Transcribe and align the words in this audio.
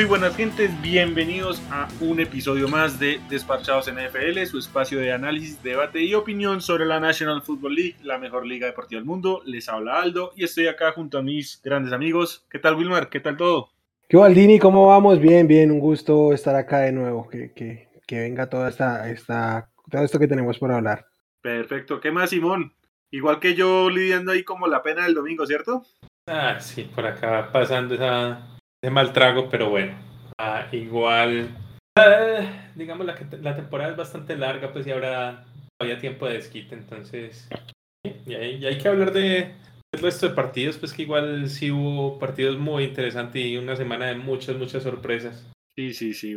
Muy 0.00 0.08
buenas 0.08 0.34
gentes, 0.34 0.70
bienvenidos 0.80 1.60
a 1.70 1.86
un 2.00 2.20
episodio 2.20 2.68
más 2.68 2.98
de 2.98 3.20
Despachados 3.28 3.92
NFL, 3.92 4.46
su 4.46 4.58
espacio 4.58 4.98
de 4.98 5.12
análisis, 5.12 5.62
debate 5.62 6.02
y 6.02 6.14
opinión 6.14 6.62
sobre 6.62 6.86
la 6.86 6.98
National 6.98 7.42
Football 7.42 7.74
League, 7.74 7.96
la 8.02 8.16
mejor 8.16 8.46
liga 8.46 8.66
deportiva 8.66 8.98
del 8.98 9.04
mundo. 9.04 9.42
Les 9.44 9.68
habla 9.68 10.00
Aldo 10.00 10.32
y 10.36 10.44
estoy 10.44 10.68
acá 10.68 10.92
junto 10.92 11.18
a 11.18 11.22
mis 11.22 11.60
grandes 11.62 11.92
amigos. 11.92 12.46
¿Qué 12.50 12.58
tal 12.58 12.76
Wilmar? 12.76 13.10
¿Qué 13.10 13.20
tal 13.20 13.36
todo? 13.36 13.68
¿Qué 14.08 14.16
Aldini? 14.16 14.58
¿Cómo 14.58 14.86
vamos? 14.86 15.20
Bien, 15.20 15.46
bien, 15.46 15.70
un 15.70 15.80
gusto 15.80 16.32
estar 16.32 16.56
acá 16.56 16.78
de 16.78 16.92
nuevo, 16.92 17.28
que, 17.28 17.52
que, 17.52 17.90
que 18.06 18.20
venga 18.20 18.48
toda 18.48 18.70
esta, 18.70 19.10
esta, 19.10 19.68
todo 19.90 20.02
esto 20.02 20.18
que 20.18 20.28
tenemos 20.28 20.58
por 20.58 20.72
hablar. 20.72 21.04
Perfecto, 21.42 22.00
¿qué 22.00 22.10
más 22.10 22.30
Simón? 22.30 22.72
Igual 23.10 23.38
que 23.38 23.54
yo 23.54 23.90
lidiando 23.90 24.32
ahí 24.32 24.44
como 24.44 24.66
la 24.66 24.82
pena 24.82 25.04
del 25.04 25.12
domingo, 25.12 25.44
¿cierto? 25.44 25.84
Ah, 26.26 26.58
sí, 26.58 26.84
por 26.84 27.04
acá 27.04 27.50
pasando 27.52 27.94
esa, 27.96 28.50
ese 28.82 28.90
mal 28.90 29.12
trago, 29.12 29.48
pero 29.48 29.70
bueno, 29.70 29.94
ah, 30.38 30.66
igual, 30.72 31.48
ah, 31.98 32.70
digamos, 32.74 33.06
la, 33.06 33.16
la 33.40 33.56
temporada 33.56 33.90
es 33.90 33.96
bastante 33.96 34.36
larga, 34.36 34.72
pues 34.72 34.86
y 34.86 34.90
ahora 34.90 35.44
todavía 35.78 36.00
tiempo 36.00 36.26
de 36.26 36.34
desquite, 36.34 36.74
entonces, 36.74 37.48
y 38.26 38.34
hay, 38.34 38.78
que 38.78 38.88
hablar 38.88 39.12
de, 39.12 39.54
el 39.92 40.00
resto 40.00 40.28
de 40.28 40.34
partidos, 40.34 40.78
pues 40.78 40.92
que 40.92 41.02
igual 41.02 41.48
sí 41.48 41.70
hubo 41.70 42.18
partidos 42.18 42.58
muy 42.58 42.84
interesantes 42.84 43.44
y 43.44 43.56
una 43.56 43.76
semana 43.76 44.06
de 44.06 44.16
muchas, 44.16 44.56
muchas 44.56 44.82
sorpresas. 44.82 45.50
Sí, 45.74 45.94
sí, 45.94 46.14
sí. 46.14 46.36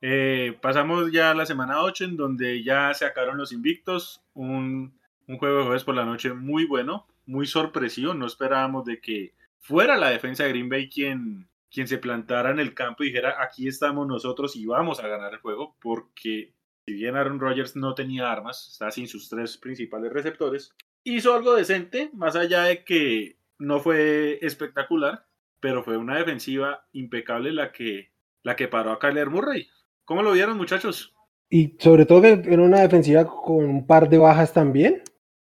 Eh, 0.00 0.56
pasamos 0.60 1.12
ya 1.12 1.30
a 1.30 1.34
la 1.34 1.46
semana 1.46 1.82
8 1.82 2.04
en 2.04 2.16
donde 2.16 2.62
ya 2.62 2.92
se 2.94 3.04
acabaron 3.04 3.38
los 3.38 3.52
invictos, 3.52 4.22
un 4.34 4.92
un 5.26 5.38
juego 5.38 5.58
de 5.58 5.64
jueves 5.64 5.84
por 5.84 5.94
la 5.94 6.04
noche 6.04 6.32
muy 6.32 6.66
bueno, 6.66 7.06
muy 7.26 7.46
sorpresivo. 7.46 8.14
No 8.14 8.26
esperábamos 8.26 8.84
de 8.84 9.00
que 9.00 9.34
fuera 9.60 9.96
la 9.96 10.10
defensa 10.10 10.44
de 10.44 10.50
Green 10.50 10.68
Bay 10.68 10.88
quien, 10.88 11.48
quien 11.72 11.88
se 11.88 11.98
plantara 11.98 12.50
en 12.50 12.58
el 12.58 12.74
campo 12.74 13.02
y 13.02 13.06
dijera 13.06 13.42
aquí 13.42 13.66
estamos 13.66 14.06
nosotros 14.06 14.56
y 14.56 14.66
vamos 14.66 15.00
a 15.00 15.08
ganar 15.08 15.32
el 15.32 15.40
juego, 15.40 15.76
porque 15.80 16.54
si 16.84 16.92
bien 16.92 17.16
Aaron 17.16 17.40
Rodgers 17.40 17.76
no 17.76 17.94
tenía 17.94 18.30
armas, 18.30 18.68
está 18.70 18.90
sin 18.90 19.08
sus 19.08 19.28
tres 19.28 19.56
principales 19.56 20.12
receptores, 20.12 20.74
hizo 21.04 21.34
algo 21.34 21.54
decente, 21.54 22.10
más 22.12 22.36
allá 22.36 22.64
de 22.64 22.84
que 22.84 23.38
no 23.58 23.80
fue 23.80 24.38
espectacular, 24.42 25.26
pero 25.60 25.82
fue 25.82 25.96
una 25.96 26.18
defensiva 26.18 26.86
impecable 26.92 27.52
la 27.52 27.72
que, 27.72 28.12
la 28.42 28.56
que 28.56 28.68
paró 28.68 28.92
a 28.92 28.98
Kyler 28.98 29.30
Murray. 29.30 29.68
¿Cómo 30.04 30.22
lo 30.22 30.32
vieron, 30.32 30.56
muchachos? 30.56 31.14
Y 31.48 31.76
sobre 31.78 32.06
todo 32.06 32.22
que 32.22 32.42
era 32.44 32.62
una 32.62 32.80
defensiva 32.80 33.24
con 33.24 33.64
un 33.64 33.86
par 33.86 34.08
de 34.08 34.18
bajas 34.18 34.52
también 34.52 35.02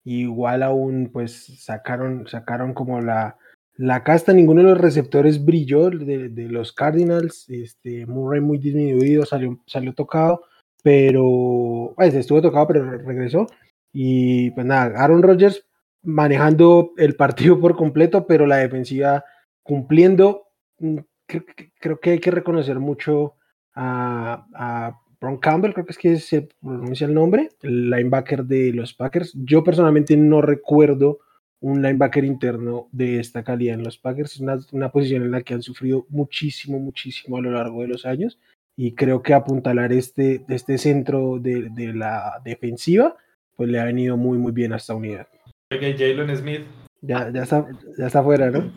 igual 0.04 0.64
aún 0.64 1.10
pues 1.12 1.64
sacaron, 1.64 2.28
sacaron 2.28 2.74
como 2.74 3.02
la, 3.02 3.38
la 3.76 4.04
casta, 4.04 4.34
ninguno 4.34 4.62
de 4.62 4.70
los 4.70 4.78
receptores 4.78 5.44
brilló 5.44 5.90
de, 5.90 6.30
de, 6.30 6.50
los 6.50 6.74
Cardinals, 6.74 7.50
este, 7.50 8.06
Murray 8.06 8.40
muy 8.40 8.60
disminuido, 8.60 9.26
salió, 9.26 9.60
salió 9.66 9.94
tocado, 9.94 10.44
pero 10.84 11.94
pues, 11.96 12.14
estuvo 12.14 12.42
tocado 12.42 12.68
pero 12.68 12.92
regresó 12.98 13.48
y 13.92 14.52
pues 14.52 14.66
nada, 14.66 15.04
Aaron 15.04 15.24
Rodgers 15.24 15.66
manejando 16.04 16.94
el 16.98 17.16
partido 17.16 17.60
por 17.60 17.76
completo, 17.76 18.28
pero 18.28 18.46
la 18.46 18.58
defensiva 18.58 19.24
cumpliendo, 19.64 20.48
mm, 20.80 20.98
creo, 21.26 22.00
que 22.00 22.12
hay 22.12 22.20
que 22.20 22.32
reconocer 22.32 22.80
mucho 22.80 23.36
a, 23.74 24.46
a 24.54 25.00
Ron 25.20 25.38
Campbell, 25.38 25.74
creo 25.74 25.86
que 25.86 25.94
es 25.94 25.98
que 25.98 26.18
se 26.18 26.50
pronuncia 26.62 27.08
el 27.08 27.14
nombre, 27.14 27.50
el 27.62 27.90
linebacker 27.90 28.44
de 28.46 28.74
los 28.74 28.94
Packers. 28.94 29.32
Yo 29.36 29.64
personalmente 29.64 30.18
no 30.18 30.42
recuerdo 30.42 31.20
un 31.64 31.82
linebacker 31.82 32.26
interno 32.26 32.90
de 32.92 33.22
esta 33.22 33.44
calidad 33.44 33.76
en 33.76 33.84
los 33.84 33.98
Packers. 33.98 34.34
Es 34.34 34.42
una, 34.42 34.60
una, 34.74 34.92
posición 34.92 35.24
en 35.24 35.32
la 35.32 35.44
que 35.44 35.54
han 35.54 35.62
sufrido 35.62 36.06
muchísimo, 36.10 36.78
muchísimo 36.78 37.38
a 37.38 37.42
lo 37.42 37.52
largo 37.52 37.82
de 37.82 37.88
los 37.88 38.06
años. 38.06 38.38
Y 38.76 38.96
creo 38.96 39.24
que 39.24 39.34
apuntalar 39.34 39.94
este, 39.94 40.44
este 40.50 40.78
centro 40.78 41.40
de, 41.40 41.70
de 41.70 41.94
la 41.94 42.42
defensiva, 42.44 43.16
pues 43.56 43.70
le 43.70 43.80
ha 43.80 43.86
venido 43.86 44.18
muy, 44.18 44.38
muy 44.38 44.52
bien 44.52 44.74
a 44.74 44.76
esta 44.76 44.94
unidad. 44.94 45.28
Jalen 45.72 46.36
Smith. 46.36 46.64
Ya, 47.02 47.32
ya, 47.32 47.44
está, 47.44 47.66
ya 47.98 48.08
está 48.08 48.22
fuera, 48.22 48.52
¿no? 48.52 48.70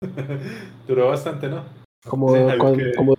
Duró 0.86 1.08
bastante, 1.08 1.48
¿no? 1.48 1.64
Como, 2.06 2.34
sí, 2.34 2.58
con, 2.58 2.78
que... 2.78 2.94
como 2.94 3.14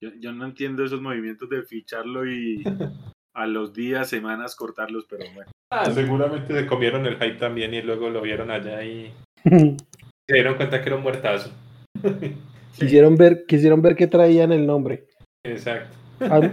yo, 0.00 0.10
yo, 0.20 0.32
no 0.32 0.44
entiendo 0.44 0.84
esos 0.84 1.00
movimientos 1.00 1.48
de 1.48 1.62
ficharlo 1.62 2.30
y 2.30 2.62
a 3.34 3.46
los 3.46 3.72
días, 3.72 4.10
semanas 4.10 4.56
cortarlos, 4.56 5.06
pero 5.08 5.24
bueno. 5.34 5.50
Ah, 5.74 5.90
seguramente 5.90 6.52
se 6.54 6.66
comieron 6.66 7.06
el 7.06 7.14
hype 7.14 7.38
también 7.38 7.72
y 7.72 7.80
luego 7.80 8.10
lo 8.10 8.20
vieron 8.20 8.50
allá 8.50 8.84
y 8.84 9.10
se 9.44 10.34
dieron 10.34 10.56
cuenta 10.56 10.80
que 10.82 10.88
era 10.88 10.96
un 10.96 11.02
muertazo. 11.02 11.50
quisieron 12.78 13.16
ver, 13.16 13.44
quisieron 13.46 13.80
ver 13.80 13.96
que 13.96 14.06
traían 14.06 14.52
el 14.52 14.66
nombre. 14.66 15.06
Exacto. 15.44 15.96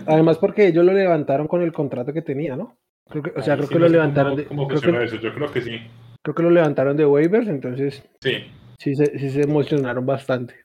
Además 0.08 0.38
porque 0.38 0.68
ellos 0.68 0.86
lo 0.86 0.94
levantaron 0.94 1.48
con 1.48 1.62
el 1.62 1.72
contrato 1.74 2.14
que 2.14 2.22
tenía, 2.22 2.56
¿no? 2.56 2.78
Creo 3.10 3.22
que, 3.24 3.32
o 3.36 3.42
sea, 3.42 3.54
Ahí 3.54 3.60
creo 3.60 3.68
sí 3.68 3.74
que 3.74 3.80
no 3.80 3.86
lo 3.86 3.92
levantaron 3.92 4.32
cómo, 4.32 4.42
de, 4.42 4.46
cómo 4.48 4.68
creo, 4.68 4.78
funciona 4.80 5.00
que, 5.00 5.06
eso, 5.06 5.16
yo 5.18 5.34
creo 5.34 5.52
que 5.52 5.62
sí. 5.62 5.82
creo 6.24 6.36
que 6.36 6.44
lo 6.44 6.50
levantaron 6.50 6.96
de 6.98 7.06
waivers, 7.06 7.48
entonces 7.48 8.04
Sí. 8.22 8.46
sí 8.80 8.96
se, 8.96 9.20
sí 9.20 9.30
se 9.30 9.42
emocionaron 9.42 10.06
bastante. 10.06 10.56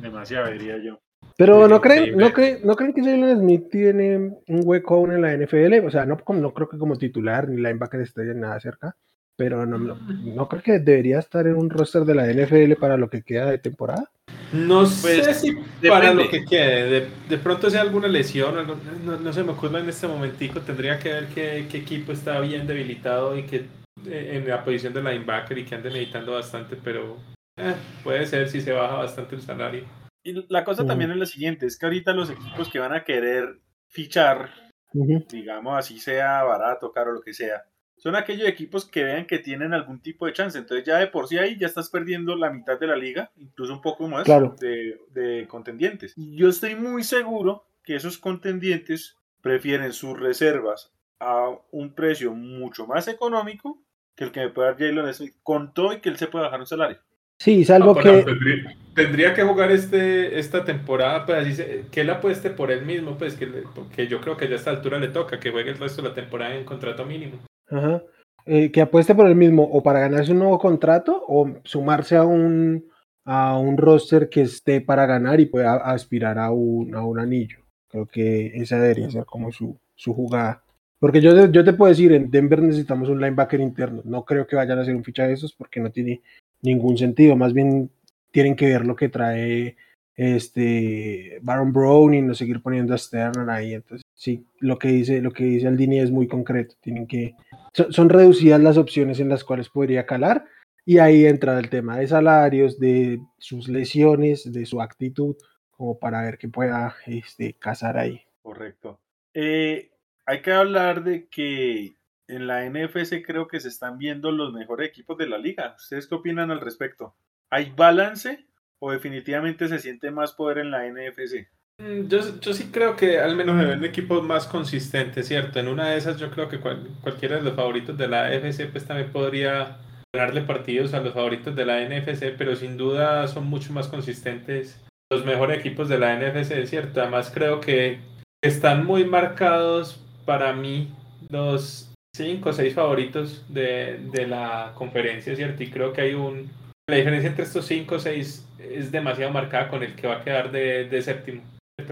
Demasiado, 0.00 0.50
diría 0.52 0.78
yo. 0.78 0.98
Pero 1.36 1.64
Sí, 1.66 1.70
no 1.70 1.80
creen, 1.80 2.16
no 2.16 2.32
creen, 2.32 2.58
no 2.64 2.74
creen 2.74 2.92
que 2.92 3.00
Jalen 3.02 3.38
Smith 3.38 3.68
tiene 3.70 4.16
un 4.16 4.60
hueco 4.64 4.96
aún 4.96 5.12
en 5.12 5.22
la 5.22 5.32
NFL, 5.32 5.86
o 5.86 5.90
sea, 5.90 6.04
no, 6.04 6.16
no 6.34 6.52
creo 6.54 6.68
que 6.68 6.78
como 6.78 6.96
titular 6.96 7.48
ni 7.48 7.56
linebacker 7.56 8.00
esté 8.00 8.24
nada 8.34 8.58
cerca, 8.58 8.96
pero 9.36 9.64
no, 9.64 9.78
no, 9.78 9.94
no 10.24 10.48
creo 10.48 10.62
que 10.62 10.78
debería 10.80 11.20
estar 11.20 11.46
en 11.46 11.54
un 11.54 11.70
roster 11.70 12.02
de 12.02 12.14
la 12.16 12.28
NFL 12.28 12.74
para 12.74 12.96
lo 12.96 13.08
que 13.08 13.22
queda 13.22 13.48
de 13.48 13.58
temporada. 13.58 14.10
No 14.52 14.80
Pues, 14.80 15.00
sé 15.02 15.34
si 15.34 15.52
para 15.86 16.06
depende. 16.12 16.24
lo 16.24 16.30
que 16.30 16.44
quede, 16.44 16.90
de, 16.90 17.08
de 17.28 17.38
pronto 17.38 17.70
sea 17.70 17.82
alguna 17.82 18.08
lesión, 18.08 18.58
algo- 18.58 18.76
no, 19.04 19.16
no 19.18 19.32
se 19.32 19.44
me 19.44 19.52
ocurre 19.52 19.78
en 19.80 19.88
este 19.88 20.08
momentico, 20.08 20.60
tendría 20.60 20.98
que 20.98 21.10
ver 21.12 21.26
qué, 21.28 21.66
qué 21.70 21.78
equipo 21.78 22.10
está 22.10 22.40
bien 22.40 22.66
debilitado 22.66 23.38
y 23.38 23.44
que 23.44 23.66
eh, 24.06 24.30
en 24.36 24.48
la 24.48 24.64
posición 24.64 24.92
de 24.92 25.02
linebacker 25.02 25.56
y 25.58 25.64
que 25.64 25.74
ande 25.76 25.90
necesitando 25.90 26.32
bastante, 26.32 26.76
pero 26.82 27.16
eh, 27.58 27.74
puede 28.02 28.26
ser 28.26 28.48
si 28.48 28.60
se 28.60 28.72
baja 28.72 28.96
bastante 28.96 29.36
el 29.36 29.42
salario. 29.42 29.84
Y 30.28 30.46
la 30.48 30.64
cosa 30.64 30.84
también 30.86 31.10
es 31.10 31.16
la 31.16 31.26
siguiente, 31.26 31.66
es 31.66 31.78
que 31.78 31.86
ahorita 31.86 32.12
los 32.12 32.30
equipos 32.30 32.68
que 32.68 32.78
van 32.78 32.92
a 32.92 33.04
querer 33.04 33.60
fichar, 33.86 34.50
digamos 34.92 35.76
así 35.78 35.98
sea 35.98 36.42
barato, 36.44 36.92
caro, 36.92 37.12
lo 37.12 37.20
que 37.20 37.32
sea, 37.34 37.64
son 37.96 38.14
aquellos 38.14 38.46
equipos 38.48 38.84
que 38.88 39.02
vean 39.02 39.26
que 39.26 39.38
tienen 39.38 39.74
algún 39.74 40.00
tipo 40.00 40.26
de 40.26 40.32
chance. 40.32 40.56
Entonces 40.58 40.86
ya 40.86 40.98
de 40.98 41.08
por 41.08 41.26
sí 41.28 41.38
ahí 41.38 41.58
ya 41.58 41.66
estás 41.66 41.90
perdiendo 41.90 42.36
la 42.36 42.50
mitad 42.50 42.78
de 42.78 42.86
la 42.86 42.96
liga, 42.96 43.30
incluso 43.36 43.72
un 43.72 43.80
poco 43.80 44.06
más 44.06 44.24
Claro. 44.24 44.54
de, 44.60 45.00
de 45.10 45.46
contendientes. 45.48 46.12
Y 46.16 46.36
yo 46.36 46.48
estoy 46.48 46.74
muy 46.76 47.02
seguro 47.02 47.64
que 47.82 47.96
esos 47.96 48.18
contendientes 48.18 49.16
prefieren 49.40 49.92
sus 49.92 50.18
reservas 50.18 50.92
a 51.20 51.50
un 51.72 51.94
precio 51.94 52.32
mucho 52.34 52.86
más 52.86 53.08
económico 53.08 53.82
que 54.14 54.24
el 54.24 54.32
que 54.32 54.40
me 54.40 54.50
puede 54.50 54.68
dar 54.68 54.78
Jalen 54.78 55.14
Smith, 55.14 55.34
con 55.42 55.72
todo 55.72 55.92
y 55.92 56.00
que 56.00 56.08
él 56.08 56.16
se 56.18 56.26
puede 56.26 56.44
bajar 56.44 56.60
un 56.60 56.66
salario. 56.66 56.98
Sí, 57.40 57.64
salvo 57.64 57.94
Ah, 57.98 58.02
que, 58.02 58.22
tendría, 58.22 58.76
tendría 58.94 59.34
que 59.34 59.42
jugar 59.42 59.70
este 59.70 60.38
esta 60.38 60.64
temporada, 60.64 61.24
pues 61.24 61.38
así 61.38 61.54
se- 61.54 61.84
que 61.90 62.00
él 62.00 62.10
apueste 62.10 62.50
por 62.50 62.70
él 62.70 62.84
mismo, 62.84 63.16
pues 63.16 63.34
que, 63.34 63.46
porque 63.74 64.08
yo 64.08 64.20
creo 64.20 64.36
que 64.36 64.48
ya 64.48 64.54
a 64.54 64.58
esta 64.58 64.70
altura 64.70 64.98
le 64.98 65.08
toca 65.08 65.38
que 65.38 65.50
juegue 65.50 65.70
el 65.70 65.78
resto 65.78 66.02
de 66.02 66.08
la 66.08 66.14
temporada 66.14 66.54
en 66.56 66.64
contrato 66.64 67.04
mínimo. 67.06 67.38
Ajá. 67.70 68.02
Eh, 68.46 68.72
que 68.72 68.80
apueste 68.80 69.14
por 69.14 69.28
el 69.28 69.34
mismo 69.36 69.62
o 69.62 69.82
para 69.82 70.00
ganarse 70.00 70.32
un 70.32 70.38
nuevo 70.38 70.58
contrato 70.58 71.22
o 71.28 71.52
sumarse 71.64 72.16
a 72.16 72.24
un, 72.24 72.86
a 73.26 73.58
un 73.58 73.76
roster 73.76 74.28
que 74.30 74.40
esté 74.40 74.80
para 74.80 75.04
ganar 75.06 75.38
y 75.38 75.46
pueda 75.46 75.74
aspirar 75.76 76.38
a 76.38 76.50
un, 76.50 76.94
a 76.94 77.04
un 77.04 77.20
anillo. 77.20 77.58
Creo 77.90 78.06
que 78.06 78.46
esa 78.54 78.80
debería 78.80 79.10
ser 79.10 79.26
como 79.26 79.52
su, 79.52 79.78
su 79.94 80.14
jugada. 80.14 80.62
Porque 80.98 81.20
yo, 81.20 81.46
yo 81.52 81.62
te 81.64 81.72
puedo 81.74 81.90
decir, 81.90 82.12
en 82.12 82.30
Denver 82.30 82.60
necesitamos 82.62 83.08
un 83.08 83.20
linebacker 83.20 83.60
interno. 83.60 84.02
No 84.04 84.24
creo 84.24 84.46
que 84.46 84.56
vayan 84.56 84.78
a 84.78 84.82
hacer 84.82 84.96
un 84.96 85.04
fichaje 85.04 85.28
de 85.28 85.34
esos 85.34 85.52
porque 85.54 85.78
no 85.80 85.90
tiene 85.90 86.22
ningún 86.62 86.98
sentido. 86.98 87.36
Más 87.36 87.52
bien 87.52 87.90
tienen 88.30 88.56
que 88.56 88.66
ver 88.66 88.84
lo 88.84 88.96
que 88.96 89.08
trae 89.08 89.76
este 90.14 91.38
Baron 91.42 91.72
Brown 91.72 92.12
y 92.12 92.22
no 92.22 92.34
seguir 92.34 92.60
poniendo 92.60 92.94
a 92.94 92.98
Sterner 92.98 93.48
ahí. 93.50 93.74
Entonces, 93.74 94.04
sí, 94.14 94.44
lo 94.58 94.78
que 94.78 94.88
dice, 94.88 95.20
lo 95.20 95.30
que 95.30 95.44
dice 95.44 95.68
Aldini 95.68 96.00
es 96.00 96.10
muy 96.10 96.26
concreto. 96.26 96.74
Tienen 96.80 97.06
que, 97.06 97.36
son, 97.72 97.92
son 97.92 98.08
reducidas 98.08 98.60
las 98.60 98.78
opciones 98.78 99.20
en 99.20 99.28
las 99.28 99.44
cuales 99.44 99.68
podría 99.68 100.06
calar. 100.06 100.44
Y 100.84 100.98
ahí 100.98 101.26
entra 101.26 101.58
el 101.58 101.68
tema 101.68 101.98
de 101.98 102.06
salarios, 102.06 102.78
de 102.78 103.20
sus 103.36 103.68
lesiones, 103.68 104.50
de 104.50 104.64
su 104.64 104.80
actitud, 104.80 105.36
como 105.70 105.98
para 105.98 106.22
ver 106.22 106.38
que 106.38 106.48
pueda 106.48 106.96
este, 107.06 107.52
cazar 107.52 107.98
ahí. 107.98 108.22
Correcto. 108.42 108.98
Eh, 109.34 109.90
hay 110.26 110.42
que 110.42 110.50
hablar 110.50 111.04
de 111.04 111.28
que 111.28 111.92
en 112.28 112.46
la 112.46 112.64
NFC 112.64 113.22
creo 113.24 113.48
que 113.48 113.60
se 113.60 113.68
están 113.68 113.98
viendo 113.98 114.30
los 114.30 114.52
mejores 114.52 114.88
equipos 114.88 115.16
de 115.18 115.28
la 115.28 115.38
liga. 115.38 115.74
¿Ustedes 115.76 116.06
qué 116.06 116.14
opinan 116.14 116.50
al 116.50 116.60
respecto? 116.60 117.16
¿Hay 117.50 117.72
balance 117.76 118.46
o 118.78 118.92
definitivamente 118.92 119.66
se 119.68 119.78
siente 119.78 120.10
más 120.10 120.32
poder 120.32 120.58
en 120.58 120.70
la 120.70 120.86
NFC? 120.86 121.48
Mm, 121.80 122.08
Yo, 122.08 122.22
sí 122.52 122.70
creo 122.72 122.96
que 122.96 123.18
al 123.18 123.34
menos 123.36 123.58
se 123.60 123.66
ven 123.66 123.84
equipos 123.84 124.22
más 124.22 124.46
consistentes, 124.46 125.26
¿cierto? 125.28 125.58
En 125.58 125.68
una 125.68 125.90
de 125.90 125.96
esas 125.96 126.18
yo 126.18 126.30
creo 126.30 126.48
que 126.48 126.60
cual- 126.60 126.88
cualquiera 127.02 127.36
de 127.36 127.42
los 127.42 127.54
favoritos 127.54 127.96
de 127.96 128.08
la 128.08 128.26
AFC 128.26 128.66
pues 128.70 128.84
también 128.86 129.10
podría 129.10 129.78
ganarle 130.14 130.42
partidos 130.42 130.94
a 130.94 131.00
los 131.00 131.14
favoritos 131.14 131.54
de 131.54 131.66
la 131.66 131.80
NFC, 131.82 132.34
pero 132.36 132.56
sin 132.56 132.76
duda 132.76 133.26
son 133.28 133.46
mucho 133.46 133.72
más 133.72 133.88
consistentes 133.88 134.82
los 135.10 135.24
mejores 135.24 135.58
equipos 135.60 135.88
de 135.88 135.98
la 135.98 136.14
NFC, 136.18 136.66
cierto. 136.66 137.00
Además 137.00 137.30
creo 137.32 137.60
que 137.60 138.00
están 138.42 138.84
muy 138.84 139.04
marcados 139.04 140.00
para 140.26 140.52
mí 140.52 140.92
los 141.30 141.87
cinco 142.18 142.50
o 142.50 142.52
seis 142.52 142.74
favoritos 142.74 143.44
de, 143.48 143.98
de 144.12 144.26
la 144.26 144.72
conferencia, 144.74 145.34
¿cierto? 145.34 145.62
Y 145.62 145.70
creo 145.70 145.92
que 145.92 146.02
hay 146.02 146.14
un... 146.14 146.50
La 146.88 146.96
diferencia 146.96 147.30
entre 147.30 147.44
estos 147.44 147.66
cinco 147.66 147.94
o 147.94 147.98
seis 147.98 148.46
es 148.58 148.90
demasiado 148.90 149.32
marcada 149.32 149.68
con 149.68 149.82
el 149.82 149.94
que 149.94 150.06
va 150.06 150.16
a 150.16 150.24
quedar 150.24 150.50
de, 150.50 150.84
de 150.84 151.02
séptimo. 151.02 151.42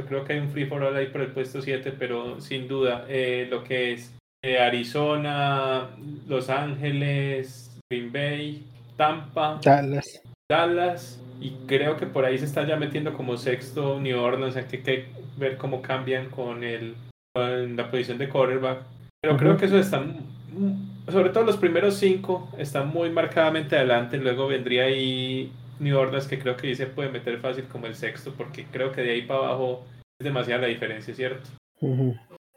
Creo 0.08 0.24
que 0.24 0.34
hay 0.34 0.40
un 0.40 0.50
free 0.50 0.66
for 0.66 0.82
all 0.82 0.96
ahí 0.96 1.06
por 1.06 1.20
el 1.20 1.28
puesto 1.28 1.62
7, 1.62 1.94
pero 1.98 2.40
sin 2.40 2.66
duda 2.66 3.06
eh, 3.08 3.46
lo 3.48 3.62
que 3.62 3.92
es 3.92 4.12
eh, 4.42 4.58
Arizona, 4.58 5.88
Los 6.26 6.50
Ángeles, 6.50 7.70
Green 7.90 8.12
Bay, 8.12 8.64
Tampa, 8.96 9.60
Dallas. 9.62 10.22
Dallas, 10.50 11.20
y 11.40 11.50
creo 11.66 11.96
que 11.96 12.06
por 12.06 12.24
ahí 12.24 12.38
se 12.38 12.44
está 12.44 12.66
ya 12.66 12.76
metiendo 12.76 13.14
como 13.14 13.36
sexto 13.36 14.00
New 14.00 14.18
Orleans, 14.18 14.56
hay 14.56 14.64
que, 14.64 15.06
ver 15.36 15.56
cómo 15.56 15.82
cambian 15.82 16.30
con, 16.30 16.64
el, 16.64 16.94
con 17.34 17.76
la 17.76 17.90
posición 17.90 18.18
de 18.18 18.28
quarterback. 18.28 18.82
Pero 19.20 19.36
creo 19.36 19.56
que 19.56 19.66
eso 19.66 19.78
está, 19.78 20.04
sobre 21.08 21.30
todo 21.30 21.44
los 21.44 21.56
primeros 21.56 21.96
cinco, 21.96 22.50
están 22.58 22.88
muy 22.88 23.10
marcadamente 23.10 23.76
adelante, 23.76 24.18
luego 24.18 24.46
vendría 24.46 24.84
ahí 24.84 25.52
New 25.78 25.96
Orleans, 25.98 26.26
que 26.26 26.38
creo 26.38 26.56
que 26.56 26.68
ahí 26.68 26.74
se 26.74 26.86
puede 26.86 27.10
meter 27.10 27.38
fácil 27.38 27.64
como 27.64 27.86
el 27.86 27.94
sexto, 27.94 28.32
porque 28.36 28.66
creo 28.70 28.92
que 28.92 29.02
de 29.02 29.12
ahí 29.12 29.22
para 29.22 29.40
abajo 29.40 29.84
es 30.18 30.24
demasiada 30.24 30.62
la 30.62 30.68
diferencia, 30.68 31.14
¿cierto? 31.14 31.48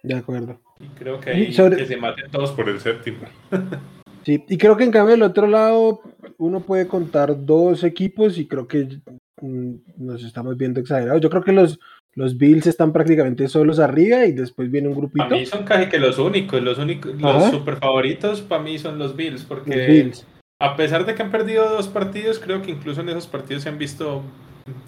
De 0.03 0.15
acuerdo. 0.15 0.59
Y 0.79 0.87
creo 0.89 1.19
que 1.19 1.29
ahí 1.31 1.47
que 1.47 1.85
se 1.85 1.97
maten 1.97 2.31
todos 2.31 2.51
por 2.51 2.69
el 2.69 2.79
séptimo. 2.79 3.19
sí, 4.23 4.43
y 4.47 4.57
creo 4.57 4.77
que 4.77 4.85
en 4.85 4.91
cambio 4.91 5.11
del 5.11 5.23
otro 5.23 5.47
lado 5.47 6.01
uno 6.37 6.61
puede 6.61 6.87
contar 6.87 7.45
dos 7.45 7.83
equipos 7.83 8.37
y 8.37 8.47
creo 8.47 8.67
que 8.67 9.01
mm, 9.41 9.73
nos 9.97 10.23
estamos 10.23 10.55
viendo 10.57 10.79
exagerados. 10.79 11.21
Yo 11.21 11.29
creo 11.29 11.43
que 11.43 11.51
los, 11.51 11.79
los 12.19 12.37
Bills 12.37 12.67
están 12.67 12.91
prácticamente 12.91 13.47
solos 13.47 13.79
arriba 13.79 14.25
y 14.25 14.33
después 14.33 14.69
viene 14.69 14.89
un 14.89 14.95
grupito. 14.95 15.23
Para 15.23 15.37
mí 15.37 15.45
son 15.45 15.63
casi 15.63 15.87
que 15.87 15.99
los 15.99 16.19
únicos, 16.19 16.61
los 16.61 16.77
únicos, 16.77 17.15
los 17.15 17.49
super 17.49 17.77
favoritos 17.77 18.41
para 18.41 18.61
mí 18.61 18.77
son 18.77 18.99
los 18.99 19.15
Bills, 19.15 19.45
porque 19.45 20.11
a 20.59 20.75
pesar 20.75 21.05
de 21.05 21.15
que 21.15 21.21
han 21.21 21.31
perdido 21.31 21.69
dos 21.69 21.87
partidos, 21.87 22.39
creo 22.39 22.61
que 22.61 22.71
incluso 22.71 22.99
en 22.99 23.07
esos 23.07 23.25
partidos 23.25 23.63
se 23.63 23.69
han 23.69 23.77
visto 23.77 24.21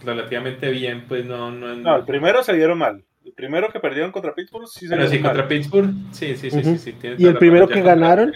relativamente 0.03 0.71
bien, 0.71 1.05
pues 1.07 1.25
no... 1.25 1.51
No, 1.51 1.73
no 1.73 1.95
el 1.95 2.03
primero 2.03 2.43
se 2.43 2.53
dieron 2.53 2.77
mal. 2.77 3.01
El 3.23 3.31
primero 3.31 3.69
que 3.69 3.79
perdieron 3.79 4.11
contra 4.11 4.35
Pittsburgh 4.35 4.67
sí 4.67 4.89
se 4.89 4.93
Pero 4.97 5.07
sí, 5.07 5.21
contra 5.21 5.47
Pittsburgh, 5.47 5.93
sí, 6.11 6.35
sí, 6.35 6.51
sí, 6.51 6.77
sí, 6.77 6.95
Y 7.17 7.27
el 7.27 7.37
primero 7.37 7.69
que 7.69 7.81
ganaron, 7.81 8.33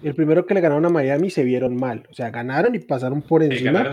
el 0.00 0.14
primero 0.14 0.46
que 0.46 0.54
le 0.54 0.60
ganaron 0.60 0.86
a 0.86 0.90
Miami 0.90 1.30
se 1.30 1.42
vieron 1.42 1.74
mal. 1.74 2.06
O 2.08 2.14
sea, 2.14 2.30
ganaron 2.30 2.72
y 2.76 2.78
pasaron 2.78 3.20
por 3.20 3.42
encima. 3.42 3.90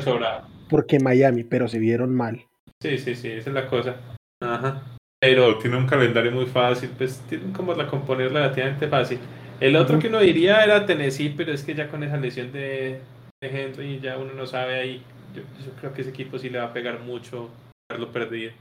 porque 0.70 1.00
Miami, 1.00 1.44
pero 1.46 1.68
se 1.68 1.80
vieron 1.80 2.14
mal. 2.14 2.44
Sí, 2.80 3.00
sí, 3.00 3.16
sí, 3.16 3.30
esa 3.30 3.50
es 3.50 3.54
la 3.56 3.66
cosa. 3.66 3.96
Ajá. 4.42 4.96
Pero 5.20 5.58
tiene 5.58 5.78
un 5.78 5.88
calendario 5.88 6.32
muy 6.32 6.46
fácil, 6.46 6.90
pues 6.98 7.20
tienen 7.30 7.52
como 7.52 7.74
la 7.74 7.88
componer 7.88 8.32
relativamente 8.32 8.88
fácil. 8.88 9.20
El 9.60 9.76
otro 9.76 9.98
que 10.00 10.08
uno 10.08 10.20
diría 10.20 10.64
era 10.64 10.86
Tennessee, 10.86 11.34
pero 11.36 11.54
es 11.54 11.64
que 11.64 11.74
ya 11.74 11.88
con 11.88 12.04
esa 12.04 12.18
lesión 12.18 12.52
de, 12.52 13.00
Henry 13.42 14.00
ya 14.00 14.18
uno 14.18 14.34
no 14.34 14.46
sabe 14.46 14.76
ahí. 14.76 15.04
Yo, 15.34 15.42
creo 15.80 15.94
que 15.94 16.02
ese 16.02 16.12
equipo 16.12 16.38
sí 16.38 16.50
le 16.50 16.60
va 16.60 16.66
a 16.66 16.74
pegar 16.74 17.00
mucho 17.00 17.50
verlo 17.90 18.12
perdido. 18.12 18.52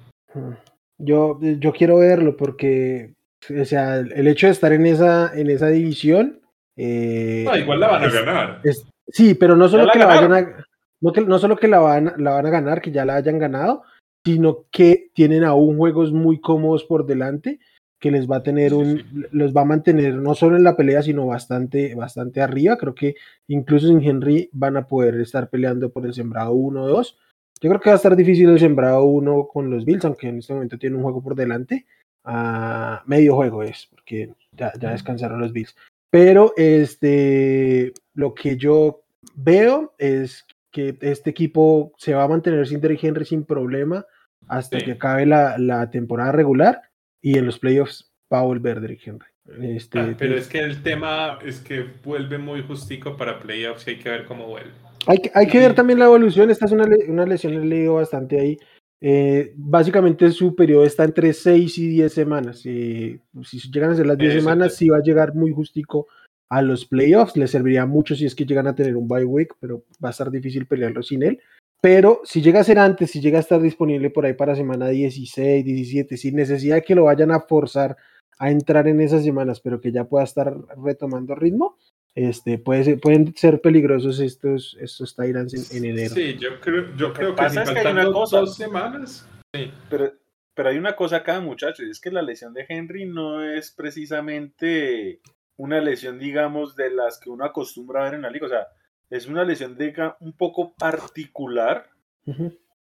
Yo, 0.99 1.39
yo 1.41 1.73
quiero 1.73 1.99
verlo 1.99 2.37
porque, 2.37 3.15
o 3.61 3.65
sea, 3.65 3.97
el 3.97 4.27
hecho 4.27 4.47
de 4.47 4.53
estar 4.53 4.73
en 4.73 4.87
esa, 4.87 5.33
en 5.35 5.51
esa 5.51 5.69
división. 5.69 6.41
Eh, 6.77 7.45
no, 7.45 7.57
igual 7.57 7.81
la 7.81 7.89
van 7.89 8.05
a 8.05 8.09
ganar. 8.09 8.63
sí, 9.09 9.35
pero 9.35 9.57
no 9.57 9.69
solo 9.69 9.91
que 9.93 9.99
la 9.99 10.07
vayan 10.07 10.33
a, 10.33 10.67
no, 11.01 11.13
que, 11.13 11.21
no 11.21 11.39
solo 11.39 11.57
que 11.57 11.69
la 11.69 11.81
van, 11.81 12.15
la 12.19 12.33
van 12.33 12.47
a 12.47 12.51
ganar, 12.51 12.81
que 12.81 12.91
ya 12.91 13.05
la 13.05 13.17
hayan 13.17 13.39
ganado, 13.39 13.83
sino 14.25 14.65
que 14.71 15.11
tienen 15.15 15.45
aún 15.45 15.77
juegos 15.77 16.13
muy 16.13 16.41
cómodos 16.41 16.85
por 16.85 17.07
delante 17.07 17.61
que 18.05 18.11
les 18.11 18.31
va 18.31 18.37
a 18.37 18.43
tener 18.43 18.75
un, 18.75 19.29
los 19.33 19.55
va 19.55 19.63
a 19.63 19.65
mantener 19.65 20.17
no 20.17 20.35
solo 20.35 20.59
en 20.59 20.63
la 20.63 20.77
pelea, 20.77 21.03
sino 21.03 21.27
bastante, 21.27 21.95
bastante 21.95 22.43
arriba. 22.43 22.77
Creo 22.77 22.95
que 22.95 23.15
incluso 23.49 23.89
sin 23.89 24.03
Henry 24.03 24.51
van 24.53 24.77
a 24.77 24.87
poder 24.87 25.19
estar 25.21 25.49
peleando 25.49 25.91
por 25.91 26.05
el 26.05 26.13
sembrado 26.13 26.53
1 26.53 26.83
o 26.83 26.87
2. 26.87 27.19
Yo 27.63 27.71
creo 27.71 27.81
que 27.81 27.89
va 27.89 27.95
a 27.95 27.97
estar 27.97 28.15
difícil 28.15 28.51
el 28.51 28.59
sembrado 28.59 29.05
1 29.05 29.49
con 29.49 29.71
los 29.71 29.87
Bills, 29.87 30.05
aunque 30.05 30.29
en 30.29 30.37
este 30.37 30.53
momento 30.53 30.77
tiene 30.77 30.97
un 30.97 31.03
juego 31.03 31.23
por 31.23 31.35
delante. 31.35 31.87
a 32.25 33.03
medio 33.07 33.37
juego 33.37 33.63
es, 33.63 33.89
porque 33.91 34.35
ya, 34.53 34.71
ya 34.79 34.91
descansaron 34.91 35.41
los 35.41 35.55
Bills. 35.55 35.75
Pero 36.11 36.53
este, 36.59 37.95
lo 38.13 38.35
que 38.35 38.59
yo 38.59 39.05
veo 39.35 39.95
es 39.97 40.45
que 40.71 40.99
este 41.01 41.31
equipo 41.31 41.93
se 41.97 42.13
va 42.13 42.25
a 42.25 42.29
mantener 42.29 42.67
sin 42.67 42.83
Derrick 42.83 43.03
Henry 43.03 43.25
sin 43.25 43.45
problema 43.45 44.05
hasta 44.49 44.79
que 44.79 44.93
acabe 44.93 45.27
la, 45.27 45.59
la 45.59 45.91
temporada 45.91 46.33
regular 46.33 46.83
y 47.21 47.39
en 47.39 47.47
los 47.47 47.59
playoffs 47.59 48.13
va 48.33 48.41
a 48.41 48.45
volver 48.45 48.81
Derrick 48.81 49.07
Henry. 49.07 49.27
Este, 49.61 49.99
ah, 49.99 50.15
pero 50.19 50.37
es 50.37 50.49
que 50.49 50.59
el 50.59 50.83
tema 50.83 51.39
es 51.45 51.61
que 51.61 51.87
vuelve 52.03 52.39
muy 52.39 52.63
justico 52.63 53.17
para 53.17 53.39
playoffs 53.39 53.87
y 53.87 53.91
hay 53.91 53.99
que 53.99 54.09
ver 54.09 54.25
cómo 54.25 54.47
vuelve. 54.47 54.71
Hay 55.07 55.19
que, 55.19 55.31
hay 55.35 55.47
que 55.47 55.59
ver 55.59 55.75
también 55.75 55.99
la 55.99 56.07
evolución. 56.07 56.51
Esta 56.51 56.65
es 56.65 56.73
una, 56.73 56.87
una 57.09 57.27
lesión, 57.27 57.53
he 57.55 57.65
leído 57.65 57.95
bastante 57.95 58.41
ahí. 58.41 58.59
Eh, 59.03 59.53
básicamente 59.57 60.31
su 60.31 60.55
periodo 60.55 60.85
está 60.85 61.05
entre 61.05 61.35
6 61.35 61.79
y 61.79 61.89
10 61.89 62.13
semanas. 62.13 62.65
y 62.65 63.21
si 63.43 63.71
llegan 63.71 63.91
a 63.91 63.97
ser 63.97 64.07
las 64.07 64.17
10 64.17 64.35
semanas, 64.35 64.77
sí 64.77 64.89
va 64.89 64.99
a 64.99 65.03
llegar 65.03 65.35
muy 65.35 65.53
justico 65.53 66.07
a 66.49 66.63
los 66.63 66.87
playoffs. 66.87 67.37
Le 67.37 67.47
serviría 67.47 67.85
mucho 67.85 68.15
si 68.15 68.25
es 68.25 68.35
que 68.35 68.47
llegan 68.47 68.67
a 68.67 68.75
tener 68.75 68.97
un 68.97 69.07
bye 69.07 69.27
week, 69.27 69.55
pero 69.61 69.85
va 70.03 70.09
a 70.09 70.13
estar 70.13 70.31
difícil 70.31 70.67
pelearlo 70.67 71.03
sin 71.03 71.23
él. 71.23 71.41
Pero 71.85 72.23
si 72.25 72.41
llega 72.41 72.61
a 72.61 72.65
ser 72.65 72.79
antes, 72.79 73.11
si 73.11 73.21
llega 73.21 73.37
a 73.37 73.43
estar 73.43 73.61
disponible 73.61 74.09
por 74.09 74.25
ahí 74.25 74.33
para 74.33 74.57
semana 74.57 74.89
16, 74.89 75.63
17, 75.63 76.17
sin 76.17 76.35
necesidad 76.35 76.77
de 76.77 76.83
que 76.83 76.95
lo 76.95 77.05
vayan 77.05 77.31
a 77.31 77.41
forzar 77.41 77.99
a 78.39 78.51
entrar 78.51 78.89
en 78.89 79.03
esas 79.03 79.23
semanas, 79.23 79.61
pero 79.61 79.83
que 79.83 79.93
ya 79.93 80.05
pueda 80.05 80.25
estar 80.25 80.57
retomando 80.83 81.35
ritmo, 81.35 81.77
este, 82.15 82.57
puede 82.57 82.97
pueden 82.97 83.37
ser 83.37 83.61
peligrosos 83.61 84.19
estos, 84.21 84.79
estos 84.81 85.15
Tyrants 85.15 85.75
en, 85.75 85.85
enero. 85.85 86.15
Sí, 86.15 86.39
yo 86.39 86.59
creo, 86.59 86.97
yo 86.97 87.13
creo 87.13 87.35
que, 87.35 87.51
si 87.51 87.59
es 87.59 87.69
que 87.69 87.79
hay 87.79 87.93
una 87.93 88.11
cosa, 88.11 88.39
dos 88.39 88.57
semanas. 88.57 89.29
Sí. 89.53 89.71
Pero, 89.91 90.11
pero 90.55 90.71
hay 90.71 90.79
una 90.79 90.97
cosa 90.97 91.17
acá, 91.17 91.39
muchachos, 91.41 91.87
es 91.87 92.01
que 92.01 92.11
la 92.11 92.23
lesión 92.23 92.55
de 92.55 92.65
Henry 92.67 93.05
no 93.05 93.45
es 93.45 93.73
precisamente 93.73 95.21
una 95.59 95.83
lesión, 95.83 96.19
digamos, 96.19 96.77
de 96.77 96.89
las 96.93 97.21
que 97.21 97.29
uno 97.29 97.45
acostumbra 97.45 98.01
a 98.01 98.05
ver 98.05 98.15
en 98.15 98.23
la 98.23 98.31
liga. 98.31 98.47
O 98.47 98.49
sea, 98.49 98.69
es 99.11 99.27
una 99.27 99.45
lesión 99.45 99.77
de 99.77 99.95
un 100.21 100.33
poco 100.33 100.75
particular 100.75 101.89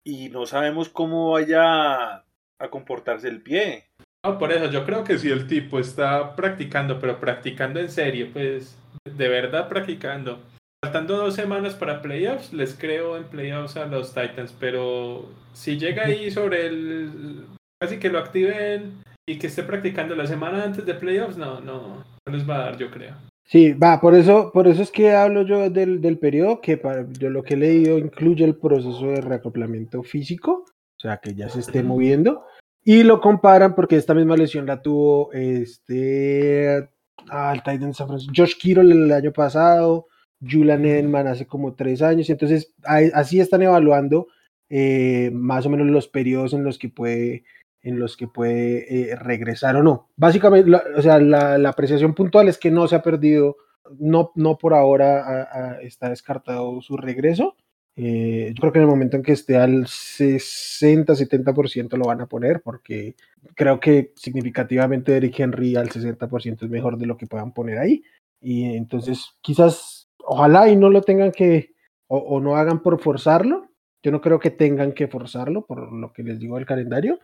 y 0.04 0.28
no 0.28 0.46
sabemos 0.46 0.88
cómo 0.88 1.32
vaya 1.32 2.16
a 2.16 2.70
comportarse 2.70 3.28
el 3.28 3.42
pie. 3.42 3.84
No, 4.24 4.38
por 4.38 4.52
eso 4.52 4.70
yo 4.70 4.84
creo 4.84 5.04
que 5.04 5.18
si 5.18 5.30
el 5.30 5.46
tipo 5.46 5.78
está 5.78 6.34
practicando, 6.34 6.98
pero 6.98 7.20
practicando 7.20 7.80
en 7.80 7.90
serio, 7.90 8.30
pues 8.32 8.78
de 9.04 9.28
verdad 9.28 9.68
practicando. 9.68 10.40
Faltando 10.82 11.16
dos 11.16 11.34
semanas 11.34 11.74
para 11.74 12.02
playoffs, 12.02 12.52
les 12.52 12.74
creo 12.74 13.16
en 13.16 13.24
playoffs 13.24 13.76
a 13.76 13.86
los 13.86 14.14
Titans, 14.14 14.54
pero 14.58 15.28
si 15.52 15.78
llega 15.78 16.04
ahí 16.04 16.30
sobre 16.30 16.66
el... 16.66 17.46
casi 17.80 17.98
que 17.98 18.10
lo 18.10 18.18
activen 18.18 19.02
y 19.26 19.38
que 19.38 19.46
esté 19.46 19.62
practicando 19.62 20.14
la 20.14 20.26
semana 20.26 20.62
antes 20.62 20.84
de 20.84 20.94
playoffs, 20.94 21.36
no, 21.36 21.60
no, 21.60 22.04
no 22.26 22.32
les 22.32 22.48
va 22.48 22.56
a 22.56 22.64
dar, 22.64 22.78
yo 22.78 22.90
creo. 22.90 23.14
Sí, 23.46 23.72
va, 23.72 24.00
por 24.00 24.14
eso, 24.14 24.50
por 24.52 24.66
eso 24.66 24.82
es 24.82 24.90
que 24.90 25.12
hablo 25.12 25.42
yo 25.42 25.68
del, 25.68 26.00
del 26.00 26.18
periodo, 26.18 26.60
que 26.60 26.78
para, 26.78 27.06
yo 27.12 27.28
lo 27.28 27.42
que 27.42 27.54
he 27.54 27.58
leído 27.58 27.98
incluye 27.98 28.44
el 28.44 28.56
proceso 28.56 29.06
de 29.08 29.20
reacoplamiento 29.20 30.02
físico, 30.02 30.64
o 30.96 31.00
sea, 31.00 31.18
que 31.18 31.34
ya 31.34 31.48
se 31.50 31.60
esté 31.60 31.82
moviendo, 31.82 32.44
y 32.82 33.02
lo 33.02 33.20
comparan 33.20 33.74
porque 33.74 33.96
esta 33.96 34.14
misma 34.14 34.36
lesión 34.36 34.66
la 34.66 34.80
tuvo 34.80 35.30
este, 35.32 36.88
ah, 37.28 37.52
el 37.54 37.62
Titan 37.62 37.92
San 37.92 38.08
Francisco, 38.08 38.32
Josh 38.34 38.56
Kittle 38.58 38.90
el 38.92 39.12
año 39.12 39.32
pasado, 39.32 40.06
Julian 40.40 40.84
Edelman 40.84 41.26
hace 41.26 41.46
como 41.46 41.74
tres 41.74 42.00
años, 42.00 42.30
entonces 42.30 42.74
así 42.82 43.40
están 43.40 43.62
evaluando 43.62 44.26
eh, 44.70 45.30
más 45.34 45.66
o 45.66 45.70
menos 45.70 45.86
los 45.88 46.08
periodos 46.08 46.54
en 46.54 46.64
los 46.64 46.78
que 46.78 46.88
puede 46.88 47.44
en 47.84 48.00
los 48.00 48.16
que 48.16 48.26
puede 48.26 49.12
eh, 49.12 49.14
regresar 49.14 49.76
o 49.76 49.82
no. 49.82 50.08
Básicamente, 50.16 50.70
o 50.96 51.02
sea, 51.02 51.20
la, 51.20 51.68
apreciación 51.68 52.14
puntual 52.14 52.48
es 52.48 52.58
que 52.58 52.70
no 52.70 52.88
se 52.88 52.96
ha 52.96 53.02
perdido, 53.02 53.56
no, 53.98 54.32
no 54.34 54.56
por 54.56 54.72
ahora 54.74 55.78
está 55.82 56.08
descartado 56.08 56.80
su 56.80 56.96
regreso. 56.96 57.54
Eh, 57.96 58.52
yo 58.54 58.60
creo 58.60 58.72
que 58.72 58.78
en 58.78 58.84
el 58.84 58.90
momento 58.90 59.16
en 59.16 59.22
que 59.22 59.32
esté 59.32 59.56
al 59.56 59.84
60-70% 59.84 61.96
lo 61.96 62.06
van 62.06 62.22
a 62.22 62.26
poner, 62.26 62.62
porque 62.62 63.14
creo 63.54 63.78
que 63.78 64.12
significativamente 64.16 65.16
Eric 65.16 65.38
Henry 65.38 65.76
al 65.76 65.90
60% 65.90 66.64
es 66.64 66.70
mejor 66.70 66.98
de 66.98 67.06
lo 67.06 67.16
que 67.18 67.26
puedan 67.26 67.52
poner 67.52 67.78
ahí. 67.78 68.02
Y 68.40 68.76
entonces, 68.76 69.36
quizás, 69.42 70.08
ojalá 70.18 70.70
y 70.70 70.76
no 70.76 70.88
lo 70.88 71.02
tengan 71.02 71.32
que, 71.32 71.74
o, 72.08 72.16
o 72.16 72.40
no 72.40 72.56
hagan 72.56 72.82
por 72.82 72.98
forzarlo. 72.98 73.68
Yo 74.02 74.10
no 74.10 74.22
creo 74.22 74.38
que 74.38 74.50
tengan 74.50 74.92
que 74.92 75.06
forzarlo, 75.06 75.66
por 75.66 75.92
lo 75.92 76.12
que 76.12 76.22
les 76.22 76.38
digo 76.38 76.56
del 76.56 76.66
calendario 76.66 77.18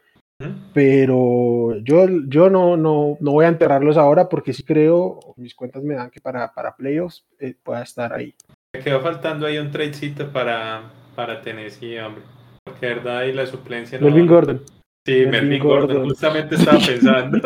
pero 0.72 1.76
yo, 1.82 2.06
yo 2.28 2.48
no, 2.48 2.76
no, 2.76 3.16
no 3.20 3.32
voy 3.32 3.44
a 3.44 3.48
enterrarlos 3.48 3.96
ahora 3.96 4.28
porque 4.28 4.52
sí 4.52 4.62
creo, 4.62 5.20
mis 5.36 5.54
cuentas 5.54 5.82
me 5.82 5.94
dan 5.94 6.10
que 6.10 6.20
para, 6.20 6.52
para 6.52 6.76
playoffs 6.76 7.26
eh, 7.38 7.54
pueda 7.62 7.82
estar 7.82 8.12
ahí. 8.12 8.34
Me 8.74 8.80
quedó 8.80 9.00
faltando 9.00 9.46
ahí 9.46 9.58
un 9.58 9.70
tradecito 9.70 10.30
para, 10.32 10.90
para 11.14 11.42
Tennessee, 11.42 11.98
hombre. 11.98 12.22
porque 12.64 12.86
verdad 12.86 13.24
y 13.24 13.32
la 13.32 13.46
suplencia. 13.46 13.98
No, 13.98 14.06
Melvin 14.06 14.26
Gordon. 14.26 14.62
Sí, 15.06 15.26
Melvin, 15.26 15.62
Gordon. 15.62 16.08
Justamente 16.08 16.54
estaba 16.54 16.78
pensando. 16.86 17.38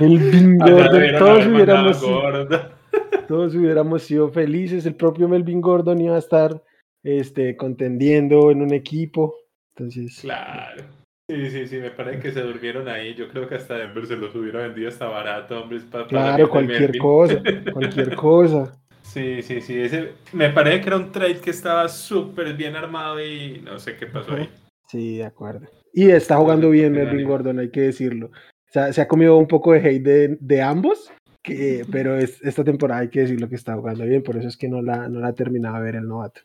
Melvin 0.00 0.58
Gordon. 0.58 1.18
Todos 1.18 1.46
hubiéramos, 1.46 2.00
todos 3.28 3.54
hubiéramos 3.54 4.02
sido 4.02 4.30
felices. 4.30 4.86
El 4.86 4.94
propio 4.94 5.28
Melvin 5.28 5.60
Gordon 5.60 6.00
iba 6.00 6.16
a 6.16 6.20
estar 6.20 6.62
este, 7.02 7.56
contendiendo 7.56 8.50
en 8.50 8.62
un 8.62 8.72
equipo. 8.72 9.34
Entonces. 9.74 10.20
Claro. 10.20 10.99
Sí, 11.30 11.48
sí, 11.48 11.66
sí, 11.68 11.76
me 11.76 11.92
parece 11.92 12.18
que 12.18 12.32
se 12.32 12.42
durmieron 12.42 12.88
ahí. 12.88 13.14
Yo 13.14 13.28
creo 13.28 13.48
que 13.48 13.54
hasta 13.54 13.74
Denver 13.74 14.04
se 14.04 14.16
los 14.16 14.34
hubiera 14.34 14.62
vendido 14.62 14.88
hasta 14.88 15.06
barato, 15.06 15.62
hombre. 15.62 15.78
claro, 16.08 16.50
cualquier 16.50 16.98
cosa, 16.98 17.40
cualquier 17.72 18.14
cosa. 18.16 18.72
Sí, 19.02 19.40
sí, 19.40 19.60
sí. 19.60 19.80
Ese, 19.80 20.14
me 20.32 20.50
parece 20.50 20.80
que 20.80 20.86
era 20.88 20.96
un 20.96 21.12
trade 21.12 21.40
que 21.40 21.50
estaba 21.50 21.88
súper 21.88 22.54
bien 22.54 22.74
armado 22.74 23.24
y 23.24 23.60
no 23.64 23.78
sé 23.78 23.96
qué 23.96 24.06
pasó 24.06 24.34
ahí. 24.34 24.48
Sí, 24.88 25.18
de 25.18 25.24
acuerdo. 25.24 25.68
Y 25.92 26.10
está 26.10 26.36
jugando 26.36 26.68
bien 26.70 26.92
Melvin 26.92 27.24
Gordon, 27.24 27.60
hay 27.60 27.70
que 27.70 27.82
decirlo. 27.82 28.26
O 28.26 28.72
sea, 28.72 28.92
se 28.92 29.00
ha 29.00 29.06
comido 29.06 29.36
un 29.36 29.46
poco 29.46 29.72
de 29.72 29.78
hate 29.78 30.02
de, 30.02 30.38
de 30.40 30.62
ambos, 30.62 31.12
que, 31.44 31.84
pero 31.92 32.16
es, 32.16 32.42
esta 32.42 32.64
temporada 32.64 33.02
hay 33.02 33.08
que 33.08 33.20
decirlo 33.20 33.48
que 33.48 33.54
está 33.54 33.76
jugando 33.76 34.04
bien, 34.04 34.24
por 34.24 34.36
eso 34.36 34.48
es 34.48 34.56
que 34.56 34.68
no 34.68 34.82
la, 34.82 35.08
no 35.08 35.20
la 35.20 35.32
terminaba 35.32 35.78
de 35.78 35.84
ver 35.84 35.94
el 35.94 36.08
novato. 36.08 36.40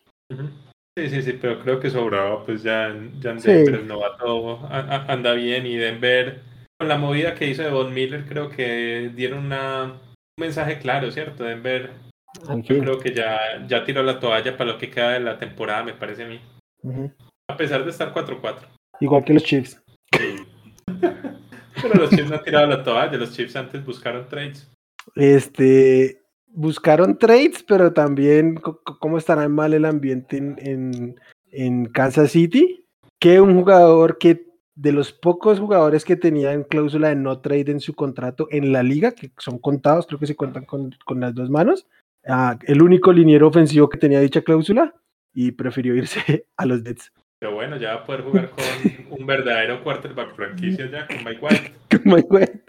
Sí, 0.97 1.09
sí, 1.09 1.21
sí, 1.21 1.37
pero 1.41 1.59
creo 1.59 1.79
que 1.79 1.89
sobraba, 1.89 2.45
pues 2.45 2.63
ya, 2.63 2.95
ya 3.19 3.31
en 3.31 3.39
Denver 3.39 3.75
el 3.75 3.87
novato 3.87 4.65
anda 4.69 5.33
bien 5.33 5.65
y 5.65 5.75
Denver, 5.75 6.41
con 6.79 6.87
la 6.87 6.97
movida 6.97 7.35
que 7.35 7.47
hizo 7.47 7.63
de 7.63 7.69
Von 7.69 7.93
Miller, 7.93 8.25
creo 8.25 8.49
que 8.49 9.11
dieron 9.13 9.45
una, 9.45 9.83
un 9.83 10.39
mensaje 10.39 10.79
claro, 10.79 11.11
¿cierto? 11.11 11.43
Denver 11.43 11.91
yo 12.63 12.79
creo 12.79 12.99
que 12.99 13.13
ya, 13.13 13.65
ya 13.67 13.83
tiró 13.83 14.03
la 14.03 14.19
toalla 14.19 14.57
para 14.57 14.71
lo 14.71 14.77
que 14.77 14.89
queda 14.89 15.11
de 15.11 15.19
la 15.19 15.37
temporada, 15.37 15.83
me 15.83 15.93
parece 15.93 16.23
a 16.23 16.27
mí. 16.27 16.41
A 17.49 17.57
pesar 17.57 17.83
de 17.83 17.91
estar 17.91 18.13
4-4. 18.13 18.67
Igual 18.99 19.23
que 19.23 19.33
los 19.33 19.43
Chiefs. 19.43 19.81
Pero 21.81 21.93
los 21.95 22.09
Chiefs 22.09 22.29
no 22.29 22.37
han 22.37 22.43
tirado 22.43 22.67
la 22.67 22.83
toalla, 22.83 23.17
los 23.17 23.33
Chiefs 23.33 23.55
antes 23.55 23.85
buscaron 23.85 24.27
trades. 24.27 24.69
Este, 25.15 26.23
buscaron 26.55 27.17
trades, 27.17 27.63
pero 27.63 27.93
también 27.93 28.55
cómo 28.55 29.17
estará 29.17 29.47
mal 29.49 29.73
el 29.73 29.85
ambiente 29.85 30.37
en, 30.37 31.19
en, 31.51 31.85
Kansas 31.85 32.31
City, 32.31 32.85
que 33.19 33.39
un 33.39 33.55
jugador 33.55 34.17
que 34.17 34.45
de 34.75 34.91
los 34.91 35.13
pocos 35.13 35.59
jugadores 35.59 36.03
que 36.03 36.15
tenían 36.15 36.63
cláusula 36.63 37.09
de 37.09 37.15
no 37.15 37.39
trade 37.39 37.71
en 37.71 37.79
su 37.79 37.93
contrato 37.93 38.47
en 38.51 38.73
la 38.73 38.83
liga, 38.83 39.11
que 39.11 39.31
son 39.37 39.59
contados, 39.59 40.05
creo 40.05 40.19
que 40.19 40.27
se 40.27 40.35
cuentan 40.35 40.65
con, 40.65 40.93
con 41.05 41.21
las 41.21 41.33
dos 41.33 41.49
manos, 41.49 41.87
Ah, 42.27 42.57
el 42.65 42.81
único 42.81 43.13
liniero 43.13 43.47
ofensivo 43.47 43.87
que 43.87 43.99
tenía 43.99 44.19
dicha 44.19 44.41
cláusula 44.41 44.95
y 45.33 45.51
prefirió 45.51 45.95
irse 45.95 46.47
a 46.57 46.65
los 46.65 46.81
Nets. 46.81 47.11
Pero 47.39 47.53
bueno, 47.53 47.77
ya 47.77 47.95
va 47.95 48.01
a 48.01 48.05
poder 48.05 48.21
jugar 48.21 48.49
con 48.49 49.19
un 49.19 49.27
verdadero 49.27 49.83
quarterback 49.83 50.35
franquicia 50.35 50.89
ya, 50.89 51.05
con 51.05 51.17
Mike 51.23 51.39
White. 51.41 51.73
con 51.91 52.01
Mike 52.05 52.27
White. 52.29 52.63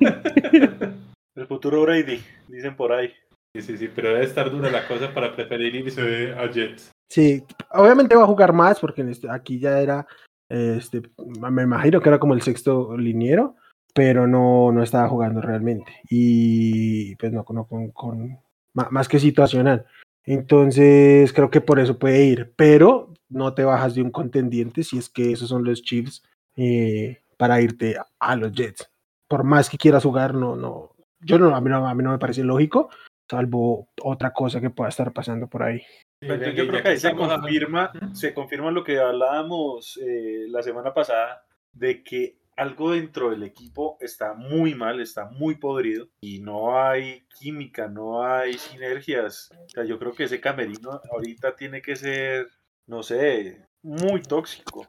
el 1.34 1.46
futuro 1.46 1.82
Brady, 1.82 2.20
dicen 2.48 2.76
por 2.76 2.92
ahí. 2.92 3.12
Sí, 3.54 3.62
sí, 3.62 3.78
sí, 3.78 3.88
pero 3.94 4.08
debe 4.08 4.24
estar 4.24 4.50
dura 4.50 4.70
la 4.70 4.86
cosa 4.86 5.12
para 5.14 5.34
preferir 5.34 5.74
irse 5.74 6.32
a 6.32 6.50
Jets. 6.50 6.90
Sí, 7.08 7.44
obviamente 7.70 8.16
va 8.16 8.24
a 8.24 8.28
jugar 8.28 8.52
más 8.52 8.80
porque 8.80 9.02
este, 9.02 9.30
aquí 9.30 9.58
ya 9.58 9.80
era, 9.80 10.06
este, 10.48 11.02
me 11.38 11.62
imagino 11.62 12.00
que 12.00 12.08
era 12.08 12.18
como 12.18 12.34
el 12.34 12.42
sexto 12.42 12.96
liniero, 12.96 13.56
pero 13.94 14.26
no, 14.26 14.72
no 14.72 14.82
estaba 14.82 15.08
jugando 15.08 15.40
realmente. 15.40 16.00
Y 16.10 17.14
pues 17.16 17.32
no, 17.32 17.44
no 17.48 17.66
con, 17.66 17.90
con, 17.92 18.38
más 18.72 19.08
que 19.08 19.20
situacional. 19.20 19.86
Entonces 20.24 21.32
creo 21.32 21.50
que 21.50 21.60
por 21.60 21.78
eso 21.78 21.98
puede 21.98 22.24
ir, 22.24 22.52
pero 22.56 23.12
no 23.28 23.54
te 23.54 23.64
bajas 23.64 23.94
de 23.94 24.02
un 24.02 24.10
contendiente 24.10 24.82
si 24.82 24.98
es 24.98 25.08
que 25.08 25.32
esos 25.32 25.48
son 25.48 25.64
los 25.64 25.82
Chiefs 25.82 26.22
eh, 26.56 27.22
para 27.36 27.60
irte 27.60 27.96
a, 28.18 28.36
los 28.36 28.52
Jets. 28.52 28.90
Por 29.28 29.44
más 29.44 29.68
que 29.68 29.78
quieras 29.78 30.02
jugar, 30.02 30.34
no, 30.34 30.56
no, 30.56 30.93
yo 31.24 31.38
no, 31.38 31.54
a 31.54 31.60
mí 31.60 31.70
no, 31.70 31.86
a 31.86 31.94
mí 31.94 32.02
no 32.02 32.12
me 32.12 32.18
parece 32.18 32.44
lógico, 32.44 32.90
salvo 33.30 33.88
otra 34.02 34.32
cosa 34.32 34.60
que 34.60 34.70
pueda 34.70 34.90
estar 34.90 35.12
pasando 35.12 35.48
por 35.48 35.62
ahí. 35.62 35.82
Pues 36.20 36.54
yo, 36.54 36.66
creo 36.66 36.82
que 36.82 36.88
ahí 36.88 36.98
se 36.98 37.14
confirma, 37.14 37.92
se 38.12 38.32
confirma 38.32 38.70
lo 38.70 38.84
que 38.84 38.98
hablábamos 38.98 39.98
eh, 40.02 40.46
la 40.48 40.62
semana 40.62 40.94
pasada, 40.94 41.44
de 41.72 42.02
que 42.02 42.38
algo 42.56 42.92
dentro 42.92 43.30
del 43.30 43.42
equipo 43.42 43.98
está 44.00 44.34
muy 44.34 44.74
mal, 44.74 45.00
está 45.00 45.26
muy 45.26 45.56
podrido 45.56 46.08
y 46.20 46.40
no 46.40 46.80
hay 46.80 47.26
química, 47.38 47.88
no 47.88 48.24
hay 48.24 48.54
sinergias. 48.54 49.50
O 49.66 49.68
sea, 49.68 49.84
yo 49.84 49.98
creo 49.98 50.12
que 50.12 50.24
ese 50.24 50.40
camerino 50.40 51.00
ahorita 51.12 51.56
tiene 51.56 51.82
que 51.82 51.96
ser, 51.96 52.48
no 52.86 53.02
sé, 53.02 53.66
muy 53.82 54.22
tóxico. 54.22 54.86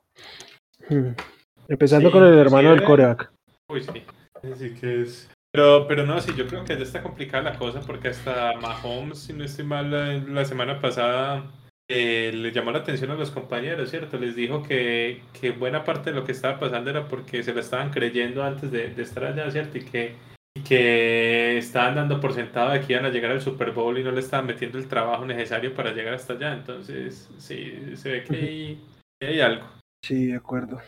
Hmm. 0.89 1.13
Empezando 1.67 2.11
con 2.11 2.23
el 2.23 2.37
hermano 2.37 2.71
del 2.71 2.83
coreback. 2.83 3.31
Uy, 3.69 3.81
sí. 3.81 4.03
Así 4.51 4.73
que 4.75 5.01
es. 5.01 5.29
Pero, 5.55 5.87
pero 5.87 6.05
no, 6.05 6.19
sí, 6.19 6.33
yo 6.35 6.47
creo 6.47 6.65
que 6.65 6.75
ya 6.75 6.83
está 6.83 7.01
complicada 7.01 7.51
la 7.51 7.57
cosa 7.57 7.79
porque 7.79 8.09
hasta 8.09 8.57
Mahomes, 8.57 9.19
si 9.19 9.31
no 9.31 9.45
estoy 9.45 9.63
mal, 9.63 9.89
la 10.33 10.43
semana 10.43 10.81
pasada 10.81 11.49
eh, 11.87 12.33
le 12.35 12.51
llamó 12.51 12.71
la 12.71 12.79
atención 12.79 13.09
a 13.11 13.15
los 13.15 13.31
compañeros, 13.31 13.89
¿cierto? 13.89 14.19
Les 14.19 14.35
dijo 14.35 14.63
que, 14.63 15.21
que, 15.31 15.51
buena 15.51 15.85
parte 15.85 16.09
de 16.09 16.17
lo 16.17 16.25
que 16.25 16.33
estaba 16.33 16.59
pasando 16.59 16.89
era 16.89 17.07
porque 17.07 17.41
se 17.41 17.53
lo 17.53 17.61
estaban 17.61 17.89
creyendo 17.89 18.43
antes 18.43 18.69
de, 18.69 19.01
estar 19.01 19.23
allá, 19.23 19.49
¿cierto? 19.49 19.77
Y 19.77 19.85
que, 19.85 20.15
y 20.57 20.61
que 20.61 21.57
estaban 21.57 21.95
dando 21.95 22.19
por 22.19 22.33
sentado 22.33 22.71
de 22.71 22.81
que 22.81 22.91
iban 22.91 23.05
a 23.05 23.09
llegar 23.09 23.31
al 23.31 23.39
Super 23.39 23.71
Bowl 23.71 23.97
y 23.97 24.03
no 24.03 24.11
le 24.11 24.19
estaban 24.19 24.47
metiendo 24.47 24.77
el 24.77 24.89
trabajo 24.89 25.23
necesario 25.25 25.73
para 25.73 25.93
llegar 25.93 26.15
hasta 26.15 26.33
allá. 26.33 26.51
Entonces, 26.51 27.29
sí, 27.37 27.95
se 27.95 28.11
ve 28.11 28.23
que 28.25 28.77
hay, 29.25 29.39
algo. 29.39 29.65
Sí, 30.03 30.25
de 30.25 30.35
acuerdo. 30.35 30.81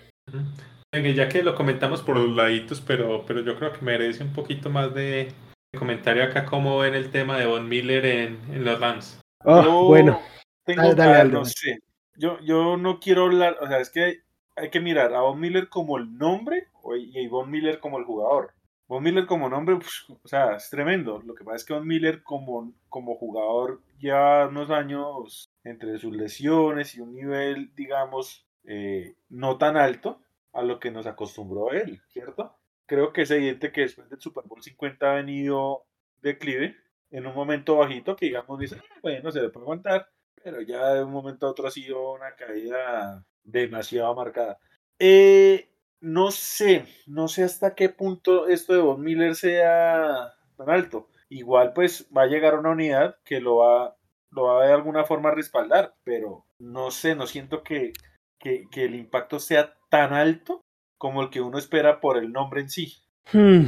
Ya 0.93 1.27
que 1.27 1.43
lo 1.43 1.53
comentamos 1.53 2.01
por 2.01 2.17
los 2.17 2.35
laditos, 2.35 2.79
pero, 2.79 3.25
pero 3.25 3.41
yo 3.41 3.57
creo 3.57 3.73
que 3.73 3.83
merece 3.83 4.23
un 4.23 4.31
poquito 4.31 4.69
más 4.69 4.93
de, 4.93 5.33
comentario 5.77 6.23
acá 6.23 6.45
cómo 6.45 6.79
ven 6.79 6.95
el 6.95 7.11
tema 7.11 7.37
de 7.37 7.45
Von 7.45 7.67
Miller 7.67 8.05
en, 8.05 8.39
en 8.53 8.63
los 8.63 8.79
Rams. 8.79 9.19
Oh, 9.43 9.85
bueno. 9.85 10.21
Tengo 10.63 10.93
no 11.25 11.45
sé. 11.45 11.79
Yo, 12.15 12.39
yo 12.39 12.77
no 12.77 12.99
quiero 12.99 13.25
hablar, 13.25 13.57
o 13.61 13.67
sea, 13.67 13.79
es 13.79 13.89
que 13.89 14.21
hay 14.55 14.69
que 14.69 14.79
mirar 14.79 15.13
a 15.13 15.21
Von 15.21 15.39
Miller 15.39 15.69
como 15.69 15.97
el 15.97 16.17
nombre 16.17 16.67
y 16.97 17.25
a 17.25 17.29
Von 17.29 17.51
Miller 17.51 17.79
como 17.79 17.99
el 17.99 18.05
jugador. 18.05 18.53
Von 18.87 19.03
Miller 19.03 19.25
como 19.25 19.49
nombre, 19.49 19.75
pues, 19.75 20.05
o 20.09 20.27
sea, 20.27 20.55
es 20.55 20.69
tremendo. 20.69 21.21
Lo 21.25 21.35
que 21.35 21.43
pasa 21.43 21.57
es 21.57 21.65
que 21.65 21.73
Von 21.73 21.85
Miller 21.85 22.23
como, 22.23 22.73
como 22.87 23.15
jugador 23.15 23.81
ya 23.99 24.47
unos 24.49 24.69
años 24.69 25.49
entre 25.63 25.97
sus 25.99 26.15
lesiones 26.15 26.95
y 26.95 27.01
un 27.01 27.13
nivel, 27.13 27.75
digamos, 27.75 28.45
eh, 28.63 29.15
no 29.29 29.57
tan 29.57 29.75
alto 29.75 30.21
a 30.57 30.63
lo 30.63 30.79
que 30.79 30.89
nos 30.89 31.05
acostumbró 31.05 31.71
él, 31.71 32.01
¿cierto? 32.07 32.57
Creo 32.87 33.13
que 33.13 33.21
es 33.21 33.31
evidente 33.31 33.71
que 33.71 33.81
después 33.81 34.09
del 34.09 34.19
Super 34.19 34.43
Bowl 34.45 34.63
50 34.63 35.11
ha 35.11 35.15
venido 35.15 35.85
declive 36.21 36.75
en 37.11 37.27
un 37.27 37.35
momento 37.35 37.77
bajito 37.77 38.15
que 38.15 38.25
digamos 38.25 38.59
dice, 38.59 38.77
ah, 38.79 38.99
bueno, 39.03 39.31
se 39.31 39.41
le 39.41 39.49
puede 39.49 39.65
aguantar, 39.65 40.09
pero 40.43 40.61
ya 40.61 40.95
de 40.95 41.03
un 41.03 41.11
momento 41.11 41.45
a 41.45 41.51
otro 41.51 41.67
ha 41.67 41.71
sido 41.71 42.13
una 42.13 42.35
caída 42.35 43.23
demasiado 43.43 44.15
marcada. 44.15 44.59
Eh, 44.97 45.69
no 46.01 46.31
sé, 46.31 46.85
no 47.05 47.27
sé 47.27 47.43
hasta 47.43 47.75
qué 47.75 47.89
punto 47.89 48.47
esto 48.47 48.73
de 48.73 48.81
Von 48.81 49.01
Miller 49.01 49.35
sea 49.35 50.33
tan 50.57 50.69
alto. 50.71 51.07
Igual 51.29 51.73
pues 51.73 52.09
va 52.15 52.23
a 52.23 52.27
llegar 52.27 52.57
una 52.57 52.71
unidad 52.71 53.17
que 53.23 53.41
lo 53.41 53.57
va, 53.57 53.95
lo 54.31 54.45
va 54.45 54.65
de 54.65 54.73
alguna 54.73 55.03
forma 55.03 55.29
a 55.29 55.35
respaldar, 55.35 55.93
pero 56.03 56.45
no 56.57 56.89
sé, 56.89 57.13
no 57.13 57.27
siento 57.27 57.63
que, 57.63 57.93
que, 58.39 58.67
el 58.75 58.95
impacto 58.95 59.39
sea 59.39 59.76
tan 59.89 60.13
alto 60.13 60.61
como 60.97 61.21
el 61.21 61.29
que 61.29 61.41
uno 61.41 61.57
espera 61.57 61.99
por 61.99 62.17
el 62.17 62.31
nombre 62.31 62.61
en 62.61 62.69
sí. 62.69 62.93
Hmm. 63.31 63.65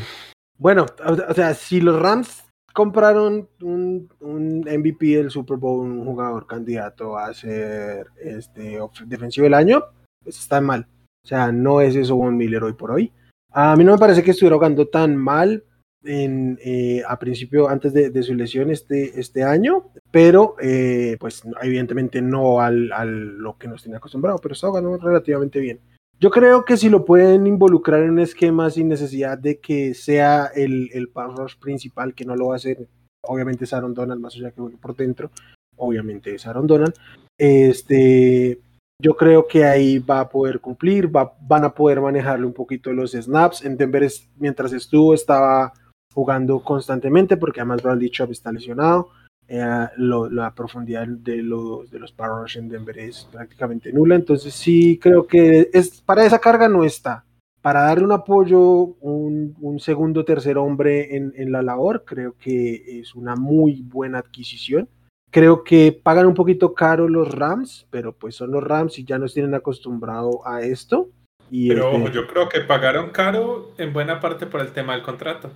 Bueno, 0.58 0.86
o 1.06 1.34
sea, 1.34 1.54
si 1.54 1.80
los 1.80 2.02
Rams 2.02 2.46
compraron 2.74 3.50
un, 3.62 4.10
MVP 4.20 5.18
del 5.18 5.32
Super 5.32 5.58
Bowl, 5.58 5.88
un 5.88 6.06
jugador 6.06 6.48
candidato 6.48 7.18
a 7.18 7.34
ser 7.34 8.08
este, 8.22 8.80
defensivo 9.06 9.46
del 9.46 9.54
año, 9.54 9.84
pues 10.24 10.40
está 10.40 10.60
mal. 10.62 10.88
O 11.24 11.28
sea, 11.28 11.52
no 11.52 11.82
es 11.82 11.96
eso 11.96 12.16
Von 12.16 12.38
Miller 12.38 12.64
hoy 12.64 12.74
por 12.74 12.92
hoy. 12.92 13.12
A 13.52 13.76
mí 13.76 13.84
no 13.84 13.94
me 13.94 13.98
parece 13.98 14.24
que 14.24 14.32
estuviera 14.32 14.56
jugando 14.56 14.88
tan 14.88 15.16
mal 15.16 15.64
en, 16.04 16.60
eh, 16.64 17.04
a 17.08 17.18
principio, 17.20 17.68
antes 17.68 17.94
de, 17.94 18.24
su 18.24 18.34
lesión 18.34 18.70
este, 18.70 19.20
este 19.20 19.44
año, 19.44 19.92
pero 20.12 20.56
eh, 20.62 21.18
pues 21.20 21.44
evidentemente 21.62 22.22
no 22.22 22.62
al, 22.62 22.92
al, 22.92 23.38
lo 23.38 23.58
que 23.58 23.68
nos 23.68 23.84
tenía 23.84 23.98
acostumbrado, 23.98 24.38
pero 24.42 24.54
está 24.54 24.68
jugando 24.68 24.98
relativamente 24.98 25.60
bien. 25.60 25.80
Yo 26.20 26.30
creo 26.32 26.66
que 26.66 26.76
si 26.76 26.90
lo 26.90 27.06
pueden 27.06 27.48
involucrar 27.48 28.04
en 28.04 28.12
un 28.12 28.20
esquema 28.20 28.70
sin 28.70 28.90
necesidad 28.90 29.38
de 29.38 29.60
que 29.60 29.94
sea 29.94 30.48
el, 30.54 30.90
el 30.94 31.10
pass 31.10 31.56
principal, 31.56 32.14
que 32.14 32.26
no 32.26 32.36
lo 32.36 32.48
va 32.48 32.56
a 32.56 32.58
hacer, 32.58 32.88
obviamente 33.26 33.64
es 33.64 33.74
Aaron 33.74 33.94
Donald, 33.94 34.20
más 34.20 34.36
allá 34.36 34.52
que 34.52 34.62
por 34.62 34.96
dentro, 34.96 35.32
obviamente 35.78 36.36
es 36.36 36.46
Aaron 36.46 36.68
Donald, 36.68 36.94
este, 37.38 38.60
yo 39.02 39.16
creo 39.16 39.48
que 39.48 39.64
ahí 39.64 40.00
va 40.00 40.20
a 40.20 40.30
poder 40.30 40.60
cumplir, 40.60 41.16
va, 41.16 41.34
van 41.40 41.64
a 41.64 41.74
poder 41.74 42.02
manejarle 42.02 42.46
un 42.46 42.54
poquito 42.54 42.92
los 42.92 43.14
snaps. 43.14 43.64
En 43.64 43.78
Denver, 43.78 44.06
mientras 44.38 44.74
estuvo, 44.74 45.14
estaba 45.14 45.72
jugando 46.14 46.60
constantemente, 46.60 47.38
porque 47.38 47.62
además 47.62 47.82
Bradley 47.82 48.10
Chubb 48.10 48.32
está 48.32 48.52
lesionado. 48.52 49.10
Eh, 49.52 49.88
la 49.98 50.54
profundidad 50.54 51.08
de 51.08 51.38
los, 51.42 51.90
de 51.90 52.00
los 52.00 52.12
power 52.12 52.48
en 52.56 52.70
Denver 52.70 53.00
es 53.00 53.28
prácticamente 53.32 53.92
nula. 53.92 54.16
Entonces 54.16 54.54
sí 54.54 55.00
creo 55.02 55.26
que 55.26 55.72
es, 55.74 56.02
para 56.02 56.24
esa 56.24 56.38
carga 56.38 56.70
no 56.70 56.84
está. 56.84 57.26
Para 57.62 57.82
darle 57.82 58.06
un 58.06 58.12
apoyo, 58.12 58.62
un, 59.02 59.56
un 59.60 59.80
segundo, 59.80 60.24
tercer 60.24 60.58
hombre 60.58 61.18
en, 61.18 61.34
en, 61.36 61.52
la 61.52 61.62
labor, 61.62 62.06
creo 62.06 62.36
que 62.40 63.00
es 63.00 63.16
una 63.16 63.36
muy 63.36 63.82
buena 63.82 64.20
adquisición. 64.20 64.88
Creo 65.32 65.64
que 65.64 65.92
pagan 65.92 66.28
un 66.28 66.36
poquito 66.36 66.74
caro 66.74 67.10
los 67.10 67.34
Rams, 67.34 67.88
pero 67.90 68.14
pues 68.14 68.36
son 68.36 68.52
los 68.52 68.64
Rams 68.64 68.98
y 69.00 69.04
ya 69.04 69.18
nos 69.18 69.34
tienen 69.34 69.56
acostumbrado 69.56 70.48
a 70.48 70.62
esto. 70.62 71.10
Y 71.52 71.70
pero 71.70 71.92
este 71.92 72.12
yo 72.12 72.28
creo 72.28 72.48
que 72.48 72.62
pagaron 72.62 73.10
caro 73.10 73.72
en 73.78 73.94
buena 73.94 74.20
parte 74.20 74.46
por 74.46 74.62
el 74.62 74.72
tema 74.72 74.94
del 74.94 75.02
contrato. 75.02 75.52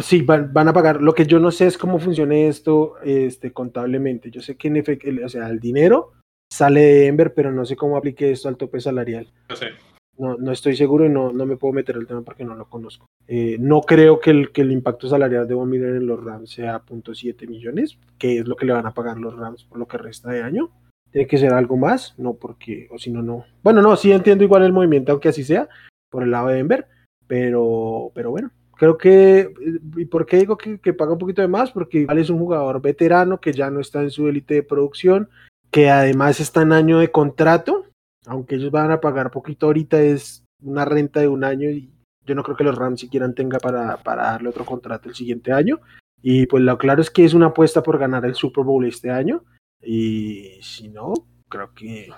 Sí, 0.00 0.22
van, 0.22 0.52
van, 0.52 0.68
a 0.68 0.72
pagar. 0.72 1.00
Lo 1.00 1.14
que 1.14 1.26
yo 1.26 1.38
no 1.38 1.50
sé 1.50 1.66
es 1.66 1.78
cómo 1.78 1.98
funciona 1.98 2.34
esto 2.36 2.96
este, 3.02 3.52
contablemente. 3.52 4.30
Yo 4.30 4.40
sé 4.40 4.56
que 4.56 4.68
en 4.68 4.76
efecto, 4.76 5.08
o 5.24 5.28
sea, 5.28 5.48
el 5.48 5.60
dinero 5.60 6.12
sale 6.50 6.80
de 6.80 7.00
Denver, 7.00 7.34
pero 7.34 7.50
no 7.50 7.64
sé 7.64 7.76
cómo 7.76 7.96
aplique 7.96 8.30
esto 8.30 8.48
al 8.48 8.56
tope 8.56 8.80
salarial. 8.80 9.32
No 9.48 9.56
sé. 9.56 9.68
No, 10.16 10.36
no 10.36 10.52
estoy 10.52 10.76
seguro 10.76 11.06
y 11.06 11.08
no, 11.08 11.32
no 11.32 11.44
me 11.44 11.56
puedo 11.56 11.72
meter 11.72 11.96
el 11.96 12.06
tema 12.06 12.22
porque 12.22 12.44
no 12.44 12.54
lo 12.54 12.68
conozco. 12.68 13.06
Eh, 13.26 13.56
no 13.58 13.80
creo 13.80 14.20
que 14.20 14.30
el, 14.30 14.52
que 14.52 14.60
el 14.60 14.70
impacto 14.70 15.08
salarial 15.08 15.48
de 15.48 15.54
Von 15.54 15.68
Miller 15.68 15.96
en 15.96 16.06
los 16.06 16.22
Rams 16.22 16.50
sea 16.50 16.84
.7 16.84 17.48
millones, 17.48 17.98
que 18.18 18.38
es 18.38 18.46
lo 18.46 18.54
que 18.54 18.66
le 18.66 18.74
van 18.74 18.86
a 18.86 18.94
pagar 18.94 19.18
los 19.18 19.34
Rams 19.34 19.64
por 19.64 19.78
lo 19.78 19.88
que 19.88 19.98
resta 19.98 20.30
de 20.30 20.42
año. 20.42 20.70
Tiene 21.10 21.26
que 21.26 21.38
ser 21.38 21.52
algo 21.52 21.76
más, 21.76 22.14
no 22.18 22.34
porque, 22.34 22.88
o 22.90 22.98
si 22.98 23.10
no, 23.10 23.22
no. 23.22 23.44
Bueno, 23.62 23.82
no, 23.82 23.96
sí 23.96 24.12
entiendo 24.12 24.44
igual 24.44 24.62
el 24.62 24.72
movimiento, 24.72 25.12
aunque 25.12 25.28
así 25.28 25.42
sea, 25.42 25.68
por 26.10 26.22
el 26.22 26.30
lado 26.30 26.48
de 26.48 26.56
Denver, 26.56 26.86
pero, 27.26 28.10
pero 28.14 28.30
bueno, 28.30 28.50
Creo 28.76 28.98
que, 28.98 29.52
¿y 29.96 30.04
por 30.06 30.26
qué 30.26 30.38
digo 30.38 30.56
que, 30.56 30.92
paga 30.92 31.12
un 31.12 31.18
poquito 31.18 31.42
de 31.42 31.48
más? 31.48 31.70
Porque 31.70 32.00
igual 32.00 32.18
es 32.18 32.30
un 32.30 32.38
jugador 32.38 32.80
veterano 32.80 33.40
que 33.40 33.52
ya 33.52 33.70
no 33.70 33.80
está 33.80 34.02
en 34.02 34.10
su 34.10 34.28
élite 34.28 34.54
de 34.54 34.62
producción, 34.62 35.28
que 35.70 35.90
además 35.90 36.40
está 36.40 36.62
en 36.62 36.72
año 36.72 36.98
de 36.98 37.10
contrato, 37.10 37.86
aunque 38.26 38.56
ellos 38.56 38.70
van 38.70 38.90
a 38.90 39.00
pagar 39.00 39.30
poquito 39.30 39.66
ahorita, 39.66 40.00
es 40.00 40.44
una 40.62 40.84
renta 40.84 41.20
de 41.20 41.28
un 41.28 41.44
año 41.44 41.70
y 41.70 41.90
yo 42.26 42.34
no 42.34 42.42
creo 42.42 42.56
que 42.56 42.64
los 42.64 42.76
Rams 42.76 43.00
siquiera 43.00 43.30
tenga 43.32 43.58
para, 43.58 43.98
para 43.98 44.24
darle 44.24 44.48
otro 44.48 44.64
contrato 44.64 45.08
el 45.08 45.14
siguiente 45.14 45.52
año. 45.52 45.80
Y 46.22 46.46
pues 46.46 46.62
lo 46.62 46.78
claro 46.78 47.02
es 47.02 47.10
que 47.10 47.24
es 47.24 47.34
una 47.34 47.46
apuesta 47.46 47.82
por 47.82 47.98
ganar 47.98 48.24
el 48.24 48.34
Super 48.34 48.64
Bowl 48.64 48.86
este 48.86 49.10
año. 49.10 49.44
Y 49.82 50.58
si 50.62 50.88
no, 50.88 51.12
creo 51.50 51.74
que 51.74 52.08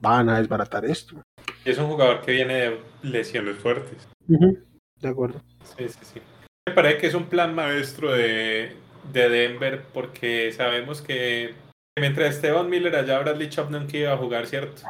van 0.00 0.28
a 0.28 0.38
desbaratar 0.38 0.84
esto. 0.84 1.20
Es 1.64 1.78
un 1.78 1.86
jugador 1.86 2.20
que 2.20 2.32
viene 2.32 2.54
de 2.54 2.80
lesiones 3.02 3.56
fuertes. 3.56 4.08
De 5.04 5.10
acuerdo. 5.10 5.38
Sí, 5.76 5.86
sí, 5.86 5.98
sí. 6.00 6.20
Me 6.66 6.74
parece 6.74 6.96
que 6.96 7.06
es 7.08 7.14
un 7.14 7.26
plan 7.26 7.54
maestro 7.54 8.10
de, 8.10 8.72
de 9.12 9.28
Denver 9.28 9.82
porque 9.92 10.50
sabemos 10.50 11.02
que 11.02 11.52
mientras 12.00 12.36
Esteban 12.36 12.70
Miller 12.70 12.96
allá, 12.96 13.18
Bradley 13.18 13.50
Chop 13.50 13.70
nunca 13.70 13.98
iba 13.98 14.14
a 14.14 14.16
jugar, 14.16 14.46
¿cierto? 14.46 14.80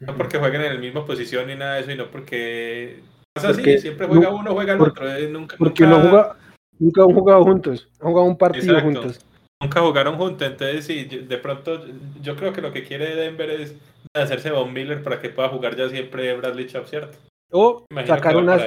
No 0.00 0.14
porque 0.14 0.38
jueguen 0.38 0.60
en 0.60 0.74
la 0.74 0.80
misma 0.80 1.06
posición 1.06 1.46
ni 1.46 1.54
nada 1.54 1.76
de 1.76 1.80
eso, 1.80 1.90
sino 1.90 2.10
porque 2.10 3.00
pasa 3.32 3.48
así, 3.48 3.78
siempre 3.78 4.06
juega 4.06 4.28
uno, 4.28 4.52
juega 4.52 4.74
el 4.74 4.80
otro. 4.82 5.10
Eh, 5.10 5.26
nunca, 5.26 5.56
porque 5.58 5.86
nunca... 5.86 6.02
no 6.02 6.10
juega, 6.10 6.36
nunca 6.78 7.02
han 7.02 7.14
jugado 7.14 7.44
juntos, 7.44 7.88
han 7.98 8.08
jugado 8.08 8.26
un 8.26 8.36
partido 8.36 8.80
juntos. 8.82 9.26
Nunca 9.62 9.80
jugaron 9.80 10.18
juntos, 10.18 10.46
entonces 10.46 10.84
sí, 10.84 11.04
de 11.04 11.38
pronto 11.38 11.82
yo 12.20 12.36
creo 12.36 12.52
que 12.52 12.60
lo 12.60 12.74
que 12.74 12.84
quiere 12.84 13.16
Denver 13.16 13.48
es 13.48 13.74
hacerse 14.12 14.50
Von 14.50 14.74
Miller 14.74 15.02
para 15.02 15.18
que 15.18 15.30
pueda 15.30 15.48
jugar 15.48 15.76
ya 15.76 15.88
siempre 15.88 16.36
Bradley 16.36 16.66
Chop, 16.66 16.84
¿cierto? 16.84 17.16
O 17.50 17.86
sacar 18.06 18.36
unas, 18.36 18.62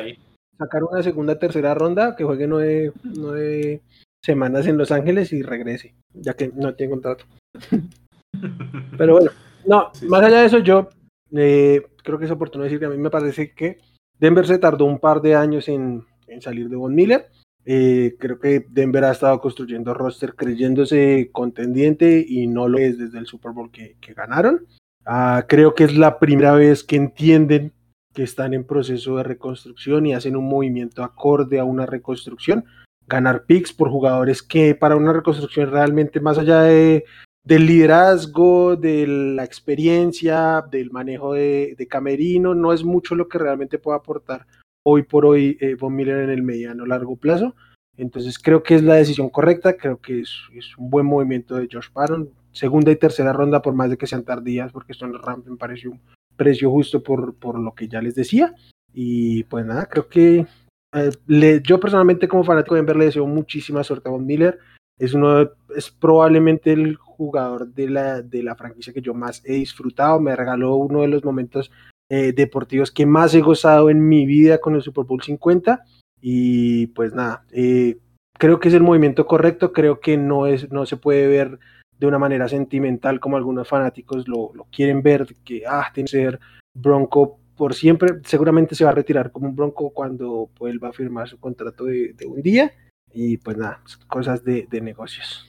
sacar 0.60 0.84
una 0.84 1.02
segunda, 1.02 1.40
tercera 1.40 1.74
ronda, 1.74 2.16
que 2.16 2.26
juegue 2.26 2.46
nueve, 2.46 2.92
nueve 3.04 3.82
semanas 4.22 4.68
en 4.68 4.78
Los 4.78 4.92
Ángeles 4.92 5.32
y 5.32 5.42
regrese, 5.42 5.96
ya 6.14 6.34
que 6.34 6.52
no 6.54 6.76
tiene 6.76 6.92
contrato. 6.92 7.26
Pero 8.98 9.14
bueno, 9.14 9.32
no, 9.66 9.92
más 10.08 10.22
allá 10.22 10.42
de 10.42 10.46
eso, 10.46 10.60
yo 10.60 10.90
eh, 11.32 11.82
creo 12.04 12.20
que 12.20 12.26
es 12.26 12.32
oportuno 12.32 12.66
decir 12.66 12.80
que 12.80 12.86
a 12.86 12.90
mí 12.90 12.98
me 12.98 13.10
parece 13.10 13.54
que 13.54 13.78
Denver 14.20 14.46
se 14.46 14.60
tardó 14.60 14.86
un 14.86 15.00
par 15.00 15.22
de 15.22 15.36
años 15.36 15.70
en, 15.70 16.06
en 16.28 16.42
salir 16.42 16.70
de 16.70 16.76
Von 16.76 16.94
Miller. 16.94 17.28
Eh, 17.66 18.16
creo 18.20 18.40
que 18.40 18.66
Denver 18.70 19.04
ha 19.06 19.12
estado 19.12 19.40
construyendo 19.40 19.94
roster 19.94 20.36
creyéndose 20.36 21.30
contendiente 21.32 22.26
y 22.28 22.48
no 22.48 22.68
lo 22.68 22.80
es 22.80 22.98
desde 22.98 23.20
el 23.20 23.28
Super 23.28 23.54
Bowl 23.54 23.72
que, 23.72 23.96
que 24.02 24.14
ganaron. 24.14 24.66
Ah, 25.06 25.46
creo 25.48 25.74
que 25.74 25.86
es 25.86 25.96
la 25.96 26.20
primera 26.20 26.54
vez 26.54 26.84
que 26.84 26.98
entienden 26.98 27.74
que 28.14 28.24
están 28.24 28.54
en 28.54 28.64
proceso 28.64 29.18
de 29.18 29.24
reconstrucción 29.24 30.06
y 30.06 30.14
hacen 30.14 30.36
un 30.36 30.48
movimiento 30.48 31.04
acorde 31.04 31.60
a 31.60 31.64
una 31.64 31.86
reconstrucción. 31.86 32.66
Ganar 33.08 33.46
picks 33.46 33.74
por 33.74 33.90
jugadores 33.90 34.44
que 34.44 34.76
para 34.76 34.96
una 34.96 35.14
reconstrucción 35.14 35.72
realmente 35.72 36.20
más 36.20 36.38
allá 36.38 36.62
de, 36.62 37.06
del 37.44 37.66
liderazgo, 37.66 38.76
de 38.76 39.08
la 39.08 39.44
experiencia, 39.44 40.64
del 40.70 40.92
manejo 40.92 41.34
de, 41.34 41.88
camerino, 41.90 42.54
no 42.54 42.74
es 42.74 42.84
mucho 42.84 43.16
lo 43.16 43.28
que 43.28 43.40
realmente 43.40 43.80
puede 43.80 43.98
aportar 43.98 44.46
hoy 44.84 45.04
por 45.04 45.26
hoy 45.26 45.58
eh, 45.60 45.76
Von 45.76 45.96
Miller 45.96 46.20
en 46.20 46.30
el 46.30 46.44
mediano 46.44 46.86
largo 46.86 47.16
plazo. 47.16 47.56
Entonces 47.98 48.40
creo 48.40 48.64
que 48.64 48.76
es 48.76 48.84
la 48.84 48.96
decisión 48.96 49.30
correcta, 49.30 49.76
creo 49.76 50.00
que 50.00 50.22
es, 50.22 50.32
un 50.78 50.90
buen 50.90 51.06
movimiento 51.06 51.56
de 51.56 51.68
Josh 51.72 51.92
Barron. 51.94 52.30
Segunda 52.52 52.92
y 52.92 52.96
tercera 52.96 53.34
ronda, 53.34 53.62
por 53.62 53.74
más 53.74 53.90
de 53.90 53.98
que 53.98 54.08
sean 54.08 54.24
tardías, 54.24 54.72
porque 54.72 54.94
son 54.94 55.12
los 55.12 55.22
Rams 55.22 55.46
me 55.46 55.58
pareció 55.58 55.92
precio 56.40 56.72
justo 56.72 57.04
por, 57.04 57.36
por 57.36 57.60
lo 57.60 57.76
que 57.76 57.90
ya 57.90 58.02
les 58.02 58.16
decía. 58.16 58.56
Y 58.94 59.44
pues 59.44 59.66
nada, 59.66 59.86
creo 59.86 60.08
que 60.08 60.48
eh, 60.96 61.12
le, 61.28 61.62
yo 61.62 61.80
personalmente 61.80 62.28
como 62.28 62.46
fanático 62.46 62.74
de 62.74 62.82
Denver 62.82 62.96
le 62.96 63.06
deseo 63.06 63.28
muchísima 63.28 63.84
suerte 63.84 64.10
a 64.10 64.14
Von 64.14 64.26
Miller. 64.26 64.58
Es 64.98 65.14
uno 65.14 65.52
es 65.76 65.92
probablemente 65.92 66.72
el 66.72 66.96
jugador 66.96 67.68
de 67.74 67.90
la, 67.90 68.22
de 68.22 68.42
la 68.42 68.56
franquicia 68.56 68.94
que 68.94 69.02
yo 69.02 69.14
más 69.14 69.42
he 69.46 69.54
disfrutado. 69.54 70.20
Me 70.20 70.36
regaló 70.36 70.76
uno 70.76 71.02
de 71.02 71.10
los 71.10 71.24
momentos 71.24 71.72
eh, 72.10 72.32
deportivos 72.34 72.92
que 72.92 73.06
más 73.06 73.34
he 73.36 73.42
gozado 73.42 73.90
en 73.90 74.08
mi 74.08 74.26
vida 74.26 74.60
con 74.60 74.76
el 74.76 74.82
Super 74.82 75.04
Bowl 75.04 75.22
50. 75.22 75.84
Y 76.22 76.88
pues 76.88 77.14
nada, 77.14 77.46
eh, 77.52 77.98
creo 78.38 78.60
que 78.60 78.70
es 78.70 78.74
el 78.74 78.84
movimiento 78.84 79.26
correcto. 79.26 79.74
Creo 79.74 80.00
que 80.00 80.18
no, 80.18 80.48
es, 80.48 80.72
no 80.72 80.86
se 80.86 80.98
puede 80.98 81.28
ver 81.28 81.60
de 82.00 82.08
una 82.08 82.18
manera 82.18 82.48
sentimental 82.48 83.20
como 83.20 83.38
algunos 83.38 83.68
fanáticos 83.68 84.28
lo, 84.28 84.52
lo 84.54 84.66
quieren 84.72 85.04
ver, 85.04 85.28
que 85.44 85.64
ah, 85.68 85.92
tiene 85.94 86.10
que 86.10 86.18
ser 86.18 86.40
Bronco 86.74 87.40
por 87.58 87.76
siempre, 87.76 88.22
seguramente 88.24 88.74
se 88.74 88.86
va 88.86 88.92
a 88.92 88.96
retirar 88.96 89.32
como 89.32 89.50
un 89.50 89.56
Bronco 89.56 89.92
cuando 89.92 90.50
vuelva 90.58 90.90
a 90.90 90.94
firmar 90.94 91.28
su 91.28 91.40
contrato 91.40 91.84
de, 91.84 92.14
de 92.14 92.26
un 92.26 92.42
día 92.42 92.72
y 93.12 93.38
pues 93.38 93.58
nada, 93.58 93.84
cosas 94.08 94.44
de, 94.46 94.66
de 94.70 94.80
negocios. 94.80 95.46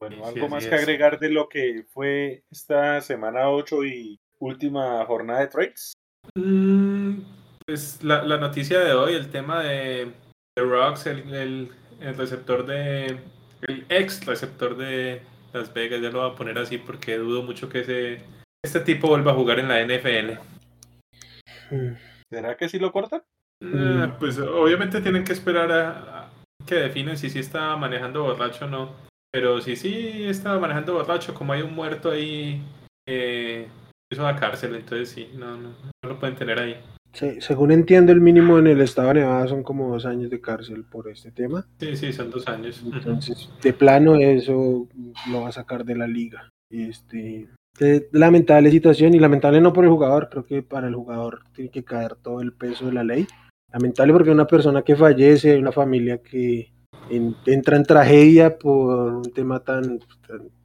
Bueno, 0.00 0.26
algo 0.26 0.48
más 0.48 0.66
que 0.66 0.74
agregar 0.74 1.20
de 1.20 1.30
lo 1.30 1.48
que 1.48 1.84
fue 1.88 2.42
esta 2.50 3.00
semana 3.02 3.50
8 3.50 3.84
y 3.84 4.18
última 4.40 5.04
jornada 5.06 5.40
de 5.40 5.46
trades. 5.46 5.92
Mm, 6.34 7.20
pues 7.64 8.02
la, 8.02 8.24
la, 8.24 8.38
noticia 8.38 8.80
de 8.80 8.94
hoy, 8.94 9.14
el 9.14 9.30
tema 9.30 9.62
de, 9.62 10.12
de 10.56 10.62
Rocks, 10.64 11.06
el, 11.06 11.32
el, 11.32 11.68
el 12.00 12.16
receptor 12.16 12.66
de, 12.66 13.18
el 13.68 13.86
ex 13.88 14.26
receptor 14.26 14.76
de, 14.76 15.22
las 15.52 15.72
Vegas, 15.72 16.00
ya 16.00 16.10
lo 16.10 16.20
voy 16.20 16.30
a 16.30 16.36
poner 16.36 16.58
así 16.58 16.78
porque 16.78 17.16
dudo 17.16 17.42
mucho 17.42 17.68
que 17.68 17.80
ese, 17.80 18.22
este 18.64 18.80
tipo 18.80 19.08
vuelva 19.08 19.32
a 19.32 19.34
jugar 19.34 19.58
en 19.58 19.68
la 19.68 19.82
NFL. 19.84 20.38
¿Será 22.30 22.56
que 22.56 22.68
sí 22.68 22.78
lo 22.78 22.92
cortan? 22.92 23.22
Eh, 23.60 24.12
pues 24.18 24.38
obviamente 24.38 25.00
tienen 25.00 25.24
que 25.24 25.32
esperar 25.32 25.70
a, 25.70 26.30
que 26.66 26.74
definen 26.76 27.16
si 27.16 27.30
sí 27.30 27.38
está 27.38 27.76
manejando 27.76 28.24
borracho 28.24 28.64
o 28.64 28.68
no. 28.68 28.94
Pero 29.30 29.60
si 29.60 29.76
sí 29.76 30.24
está 30.24 30.58
manejando 30.58 30.94
borracho, 30.94 31.34
como 31.34 31.52
hay 31.52 31.62
un 31.62 31.74
muerto 31.74 32.10
ahí, 32.10 32.62
eh, 33.08 33.68
eso 34.10 34.26
a 34.26 34.36
cárcel, 34.36 34.74
entonces 34.74 35.08
sí, 35.08 35.30
no, 35.34 35.56
no, 35.56 35.70
no 35.70 36.08
lo 36.08 36.18
pueden 36.18 36.36
tener 36.36 36.58
ahí. 36.58 36.76
Sí, 37.12 37.40
según 37.40 37.72
entiendo, 37.72 38.10
el 38.10 38.20
mínimo 38.20 38.58
en 38.58 38.66
el 38.66 38.80
estado 38.80 39.08
de 39.08 39.14
Nevada 39.14 39.46
son 39.46 39.62
como 39.62 39.92
dos 39.92 40.06
años 40.06 40.30
de 40.30 40.40
cárcel 40.40 40.84
por 40.84 41.08
este 41.08 41.30
tema. 41.30 41.66
Sí, 41.78 41.94
sí, 41.96 42.12
son 42.12 42.30
dos 42.30 42.46
años. 42.48 42.82
Entonces, 42.90 43.50
de 43.62 43.72
plano, 43.72 44.16
eso 44.16 44.88
lo 45.30 45.42
va 45.42 45.48
a 45.48 45.52
sacar 45.52 45.84
de 45.84 45.96
la 45.96 46.06
liga. 46.06 46.48
Este, 46.70 47.48
lamentable 48.12 48.70
situación 48.70 49.14
y 49.14 49.18
lamentable 49.18 49.60
no 49.60 49.72
por 49.72 49.84
el 49.84 49.90
jugador, 49.90 50.28
creo 50.30 50.44
que 50.44 50.62
para 50.62 50.88
el 50.88 50.94
jugador 50.94 51.44
tiene 51.54 51.70
que 51.70 51.84
caer 51.84 52.14
todo 52.16 52.40
el 52.40 52.54
peso 52.54 52.86
de 52.86 52.92
la 52.92 53.04
ley. 53.04 53.26
Lamentable 53.72 54.12
porque 54.12 54.30
una 54.30 54.46
persona 54.46 54.82
que 54.82 54.96
fallece, 54.96 55.58
una 55.58 55.72
familia 55.72 56.18
que 56.22 56.72
entra 57.10 57.76
en 57.76 57.82
tragedia 57.82 58.58
por 58.58 59.14
un 59.14 59.32
tema 59.32 59.60
tan, 59.60 60.00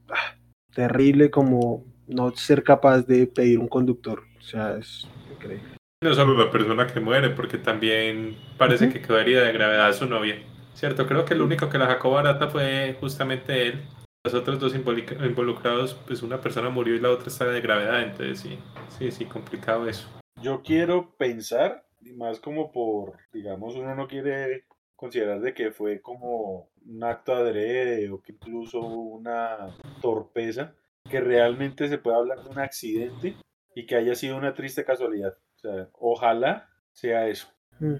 ah, 0.08 0.36
terrible 0.74 1.30
como 1.30 1.84
no 2.06 2.34
ser 2.34 2.62
capaz 2.62 3.02
de 3.02 3.26
pedir 3.26 3.58
un 3.58 3.68
conductor. 3.68 4.22
O 4.38 4.42
sea, 4.42 4.78
es 4.78 5.06
increíble. 5.30 5.77
No 6.00 6.14
solo 6.14 6.38
la 6.38 6.48
persona 6.48 6.86
que 6.86 7.00
muere, 7.00 7.30
porque 7.30 7.58
también 7.58 8.36
parece 8.56 8.88
que 8.88 9.02
quedó 9.02 9.18
herida 9.18 9.42
de 9.42 9.52
gravedad 9.52 9.92
su 9.92 10.06
novia. 10.06 10.36
Cierto, 10.72 11.08
creo 11.08 11.24
que 11.24 11.34
el 11.34 11.42
único 11.42 11.68
que 11.68 11.76
la 11.76 11.88
sacó 11.88 12.12
barata 12.12 12.48
fue 12.48 12.96
justamente 13.00 13.66
él. 13.66 13.82
Los 14.24 14.32
otros 14.34 14.60
dos 14.60 14.76
involucrados, 14.76 15.94
pues 16.06 16.22
una 16.22 16.40
persona 16.40 16.70
murió 16.70 16.94
y 16.94 17.00
la 17.00 17.10
otra 17.10 17.26
está 17.26 17.46
de 17.46 17.60
gravedad, 17.60 18.00
entonces 18.02 18.38
sí, 18.38 18.58
sí, 18.96 19.10
sí, 19.10 19.24
complicado 19.24 19.88
eso. 19.88 20.08
Yo 20.40 20.62
quiero 20.62 21.16
pensar, 21.16 21.84
más 22.14 22.38
como 22.38 22.70
por, 22.70 23.14
digamos, 23.32 23.74
uno 23.74 23.96
no 23.96 24.06
quiere 24.06 24.66
considerar 24.94 25.40
de 25.40 25.52
que 25.52 25.72
fue 25.72 26.00
como 26.00 26.70
un 26.86 27.02
acto 27.02 27.34
adrede 27.34 28.08
o 28.10 28.22
que 28.22 28.34
incluso 28.34 28.78
una 28.78 29.76
torpeza, 30.00 30.76
que 31.10 31.20
realmente 31.20 31.88
se 31.88 31.98
puede 31.98 32.18
hablar 32.18 32.44
de 32.44 32.50
un 32.50 32.60
accidente 32.60 33.34
y 33.74 33.84
que 33.84 33.96
haya 33.96 34.14
sido 34.14 34.36
una 34.36 34.54
triste 34.54 34.84
casualidad. 34.84 35.36
O 35.58 35.60
sea, 35.60 35.88
ojalá 35.94 36.68
sea 36.92 37.26
eso. 37.28 37.48
Mm. 37.80 37.94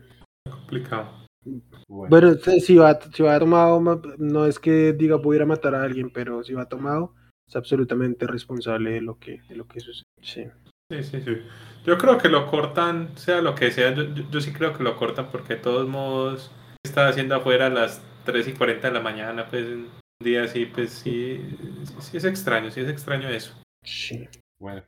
Complicado. 0.50 1.26
Bueno, 1.88 2.08
Bueno, 2.10 2.34
si 2.34 2.60
si 2.60 2.76
va, 2.76 2.98
si 3.00 3.22
va 3.22 3.38
tomado, 3.38 3.80
ma- 3.80 4.00
no 4.18 4.46
es 4.46 4.58
que 4.58 4.92
diga 4.92 5.16
voy 5.16 5.34
a 5.34 5.38
ir 5.38 5.42
a 5.42 5.46
matar 5.46 5.74
a 5.74 5.82
alguien, 5.82 6.10
pero 6.10 6.42
si 6.42 6.54
va 6.54 6.68
tomado, 6.68 7.14
es 7.48 7.56
absolutamente 7.56 8.26
responsable 8.26 8.90
de 8.92 9.00
lo 9.00 9.18
que, 9.18 9.40
de 9.48 9.56
lo 9.56 9.66
que 9.66 9.80
sucede. 9.80 10.04
Sí. 10.22 10.46
Sí, 10.90 11.02
sí, 11.02 11.20
sí. 11.20 11.36
Yo 11.84 11.98
creo 11.98 12.16
que 12.16 12.28
lo 12.28 12.46
cortan, 12.46 13.16
sea 13.16 13.42
lo 13.42 13.54
que 13.54 13.70
sea. 13.70 13.92
Yo, 13.94 14.04
yo, 14.04 14.24
yo 14.30 14.40
sí 14.40 14.52
creo 14.52 14.72
que 14.72 14.82
lo 14.82 14.96
cortan 14.96 15.30
porque 15.30 15.54
de 15.56 15.60
todos 15.60 15.86
modos 15.88 16.50
está 16.84 17.08
haciendo 17.08 17.34
afuera 17.34 17.66
a 17.66 17.70
las 17.70 18.02
3 18.24 18.48
y 18.48 18.52
40 18.54 18.88
de 18.88 18.94
la 18.94 19.00
mañana, 19.00 19.46
pues 19.48 19.66
un 19.66 19.88
día 20.22 20.44
así, 20.44 20.66
pues 20.66 20.90
sí, 20.90 21.40
sí 22.00 22.16
es 22.16 22.24
extraño, 22.24 22.70
sí 22.70 22.80
es 22.80 22.88
extraño 22.88 23.28
eso. 23.28 23.52
Sí. 23.84 24.28
Bueno. 24.58 24.82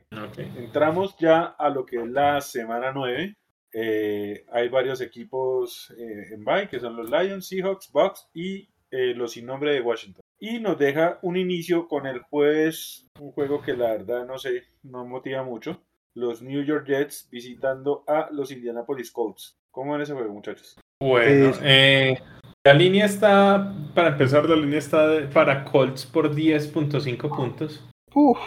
Entramos 0.56 1.16
ya 1.18 1.42
a 1.58 1.68
lo 1.68 1.84
que 1.86 1.96
es 2.02 2.08
la 2.08 2.40
semana 2.40 2.92
9. 2.92 3.34
Eh, 3.72 4.44
hay 4.52 4.68
varios 4.68 5.00
equipos 5.00 5.92
eh, 5.96 6.34
en 6.34 6.44
bye, 6.44 6.68
que 6.68 6.80
son 6.80 6.96
los 6.96 7.08
Lions, 7.10 7.46
Seahawks, 7.46 7.90
Bucks 7.92 8.28
y 8.34 8.68
eh, 8.90 9.14
los 9.14 9.32
sin 9.32 9.46
nombre 9.46 9.72
de 9.72 9.80
Washington. 9.80 10.20
Y 10.40 10.58
nos 10.58 10.78
deja 10.78 11.18
un 11.22 11.36
inicio 11.36 11.86
con 11.86 12.06
el 12.06 12.20
jueves, 12.22 13.06
un 13.20 13.30
juego 13.32 13.60
que 13.62 13.74
la 13.74 13.90
verdad 13.92 14.26
no 14.26 14.38
sé, 14.38 14.64
no 14.82 15.04
motiva 15.06 15.42
mucho. 15.44 15.82
Los 16.16 16.42
New 16.42 16.64
York 16.64 16.86
Jets 16.88 17.28
visitando 17.30 18.02
a 18.08 18.28
los 18.32 18.50
Indianapolis 18.50 19.12
Colts. 19.12 19.56
¿Cómo 19.70 19.92
ven 19.92 20.00
ese 20.02 20.14
juego, 20.14 20.32
muchachos? 20.32 20.76
Bueno, 21.00 21.52
eh, 21.62 22.18
la 22.66 22.74
línea 22.74 23.04
está, 23.04 23.72
para 23.94 24.08
empezar, 24.08 24.48
la 24.48 24.56
línea 24.56 24.78
está 24.78 25.06
de- 25.06 25.28
para 25.28 25.64
Colts 25.64 26.04
por 26.06 26.34
10.5 26.34 27.28
puntos. 27.34 27.86
Uf, 28.12 28.38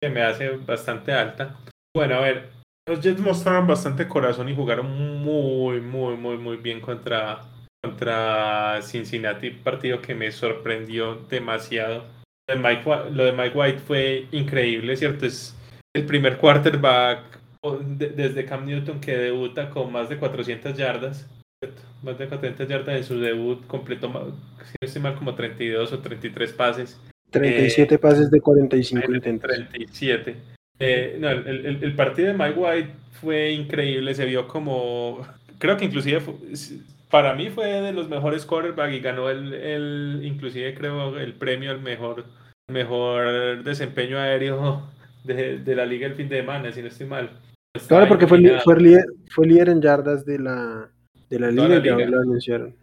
que 0.00 0.08
me 0.08 0.22
hace 0.22 0.56
bastante 0.56 1.12
alta. 1.12 1.56
Bueno, 1.94 2.16
a 2.16 2.20
ver, 2.20 2.50
los 2.88 3.00
Jets 3.00 3.20
mostraron 3.20 3.66
bastante 3.66 4.08
corazón 4.08 4.48
y 4.48 4.54
jugaron 4.54 4.86
muy, 5.22 5.80
muy, 5.80 6.16
muy, 6.16 6.38
muy 6.38 6.56
bien 6.56 6.80
contra, 6.80 7.42
contra 7.82 8.80
Cincinnati, 8.82 9.50
partido 9.50 10.00
que 10.00 10.14
me 10.14 10.30
sorprendió 10.32 11.16
demasiado. 11.28 12.04
Lo 12.48 13.24
de, 13.24 13.32
Mike, 13.32 13.58
White 13.58 13.80
fue 13.80 14.26
increíble, 14.32 14.96
¿cierto? 14.96 15.26
Es 15.26 15.54
el 15.94 16.06
primer 16.06 16.38
quarterback 16.38 17.38
desde 17.82 18.44
Cam 18.46 18.64
Newton 18.64 19.00
que 19.00 19.16
debuta 19.16 19.68
con 19.68 19.92
más 19.92 20.08
de 20.08 20.16
400 20.16 20.76
yardas. 20.76 21.28
¿cierto? 21.62 21.82
Más 22.02 22.16
de 22.18 22.28
400 22.28 22.68
yardas 22.68 22.96
en 22.96 23.04
su 23.04 23.20
debut, 23.20 23.66
completó, 23.66 24.08
si 24.62 24.74
no 24.80 24.86
estoy 24.86 25.02
mal, 25.02 25.16
como 25.16 25.34
32 25.34 25.92
o 25.92 25.98
33 25.98 26.52
pases. 26.52 27.00
37 27.30 27.98
pases 27.98 28.30
de 28.30 28.40
45 28.40 29.12
intentos. 29.14 29.50
37. 29.50 30.36
Eh, 30.80 31.16
no, 31.20 31.30
el, 31.30 31.66
el- 31.66 31.84
el 31.84 31.94
partido 31.94 32.28
de 32.28 32.34
Mike 32.34 32.58
White 32.58 32.90
fue 33.20 33.50
increíble, 33.52 34.14
se 34.14 34.24
vio 34.26 34.46
como, 34.46 35.26
creo 35.58 35.76
que 35.76 35.84
inclusive 35.86 36.20
fu- 36.20 36.38
para 37.10 37.34
mí 37.34 37.48
fue 37.50 37.66
de 37.66 37.92
los 37.92 38.08
mejores 38.08 38.44
quarterback 38.46 38.92
y 38.92 39.00
ganó 39.00 39.28
el, 39.28 39.52
el 39.54 40.20
inclusive 40.22 40.74
creo 40.74 41.18
el 41.18 41.32
premio 41.34 41.70
al 41.72 41.80
mejor, 41.80 42.24
mejor 42.70 43.62
desempeño 43.64 44.18
aéreo 44.18 44.88
de, 45.24 45.58
de 45.58 45.74
la 45.74 45.84
liga 45.84 46.06
el 46.06 46.14
fin 46.14 46.28
de 46.28 46.36
semana, 46.40 46.70
si 46.72 46.80
no 46.82 46.88
estoy 46.88 47.06
mal. 47.06 47.30
Estaba 47.74 48.02
Claro, 48.02 48.08
porque 48.08 48.26
fue, 48.26 48.60
fue, 48.60 48.80
líder, 48.80 49.04
fue 49.30 49.46
líder 49.46 49.68
en 49.70 49.82
yardas 49.82 50.24
de 50.24 50.38
la, 50.38 50.90
de 51.28 51.38
la 51.40 51.50
liga, 51.50 51.68
la 51.68 51.78
liga. 51.80 51.96
lo 52.06 52.20
anunciaron. 52.20 52.74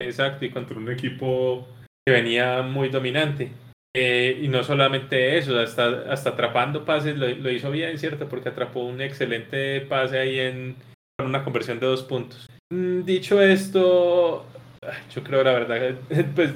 Exacto, 0.00 0.44
y 0.44 0.50
contra 0.50 0.76
un 0.78 0.90
equipo 0.90 1.68
que 2.06 2.12
venía 2.12 2.62
muy 2.62 2.88
dominante. 2.88 3.50
Eh, 3.96 4.38
y 4.42 4.48
no 4.48 4.62
solamente 4.62 5.38
eso, 5.38 5.58
hasta, 5.58 6.12
hasta 6.12 6.30
atrapando 6.30 6.84
pases 6.84 7.16
lo, 7.16 7.26
lo 7.28 7.50
hizo 7.50 7.70
bien, 7.70 7.98
¿cierto? 7.98 8.28
Porque 8.28 8.50
atrapó 8.50 8.80
un 8.84 9.00
excelente 9.00 9.80
pase 9.82 10.18
ahí 10.18 10.38
en 10.38 10.76
una 11.24 11.42
conversión 11.42 11.80
de 11.80 11.86
dos 11.86 12.02
puntos. 12.04 12.48
Mm, 12.72 13.02
Dicho 13.04 13.40
esto, 13.42 14.46
yo 15.14 15.22
creo 15.24 15.42
la 15.42 15.52
verdad, 15.52 15.94
pues 16.34 16.52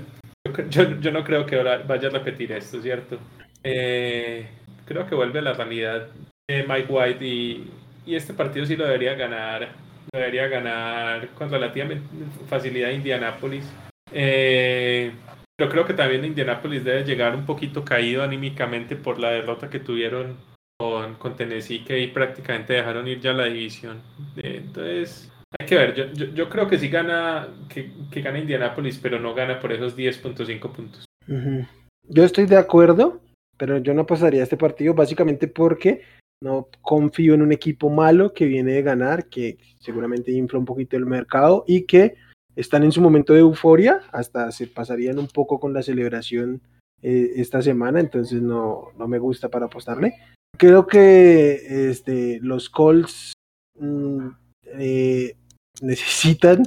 yo, 0.68 1.00
yo- 1.00 1.10
no 1.10 1.24
creo 1.24 1.46
que 1.46 1.56
ahora 1.56 1.78
vaya 1.86 2.08
a 2.08 2.12
repetir 2.12 2.52
esto, 2.52 2.80
¿cierto? 2.82 3.18
Eh, 3.64 4.46
creo 4.86 5.06
que 5.06 5.14
vuelve 5.14 5.38
a 5.38 5.42
la 5.42 5.52
realidad 5.54 6.08
de 6.48 6.64
Mike 6.64 6.92
White 6.92 7.24
y, 7.24 7.70
este 8.06 8.34
partido 8.34 8.66
sí 8.66 8.76
lo 8.76 8.84
debería 8.84 9.14
ganar. 9.14 9.68
Lo 10.12 10.18
debería 10.18 10.48
ganar 10.48 11.28
con 11.30 11.50
relativamente 11.50 12.04
facilidad 12.48 12.90
Indianapolis. 12.90 13.64
Eh, 14.12 15.12
pero 15.56 15.70
creo 15.70 15.84
que 15.84 15.94
también 15.94 16.24
Indianapolis 16.24 16.84
debe 16.84 17.04
llegar 17.04 17.34
un 17.34 17.46
poquito 17.46 17.84
caído 17.84 18.22
anímicamente 18.22 18.96
por 18.96 19.18
la 19.18 19.30
derrota 19.30 19.70
que 19.70 19.80
tuvieron 19.80 20.36
con, 20.78 21.36
Tennessee, 21.36 21.84
que 21.84 21.94
ahí 21.94 22.08
prácticamente 22.08 22.72
dejaron 22.74 23.06
ir 23.06 23.20
ya 23.20 23.32
la 23.32 23.44
división. 23.44 24.02
Eh, 24.36 24.62
entonces, 24.64 25.30
hay 25.58 25.66
que 25.66 25.76
ver. 25.76 25.94
Yo, 25.94 26.12
yo, 26.12 26.26
yo 26.34 26.48
creo 26.48 26.66
que 26.68 26.78
sí 26.78 26.88
gana, 26.88 27.48
que, 27.68 27.92
gana 28.20 28.38
Indianapolis, 28.38 28.98
pero 28.98 29.20
no 29.20 29.34
gana 29.34 29.60
por 29.60 29.72
esos 29.72 29.96
10.5 29.96 30.72
puntos. 30.72 31.04
Yo 32.08 32.24
estoy 32.24 32.46
de 32.46 32.56
acuerdo, 32.56 33.20
pero 33.56 33.78
yo 33.78 33.94
no 33.94 34.06
pasaría 34.06 34.42
este 34.42 34.56
partido 34.56 34.94
básicamente 34.94 35.46
porque 35.46 36.02
no 36.42 36.68
confío 36.80 37.34
en 37.34 37.42
un 37.42 37.52
equipo 37.52 37.88
malo 37.88 38.32
que 38.32 38.46
viene 38.46 38.72
de 38.72 38.82
ganar, 38.82 39.28
que 39.28 39.58
seguramente 39.78 40.32
infla 40.32 40.58
un 40.58 40.64
poquito 40.64 40.96
el 40.96 41.06
mercado 41.06 41.64
y 41.68 41.86
que 41.86 42.16
están 42.56 42.82
en 42.84 42.92
su 42.92 43.00
momento 43.00 43.32
de 43.32 43.40
euforia, 43.40 44.02
hasta 44.12 44.52
se 44.52 44.66
pasarían 44.66 45.18
un 45.18 45.28
poco 45.28 45.58
con 45.58 45.72
la 45.72 45.82
celebración 45.82 46.60
eh, 47.02 47.32
esta 47.36 47.62
semana, 47.62 48.00
entonces 48.00 48.42
no, 48.42 48.88
no 48.98 49.08
me 49.08 49.18
gusta 49.18 49.48
para 49.48 49.66
apostarle. 49.66 50.14
Creo 50.56 50.86
que 50.86 51.88
este, 51.90 52.38
los 52.42 52.68
Colts 52.68 53.32
mm, 53.78 54.28
eh, 54.78 55.36
necesitan 55.82 56.62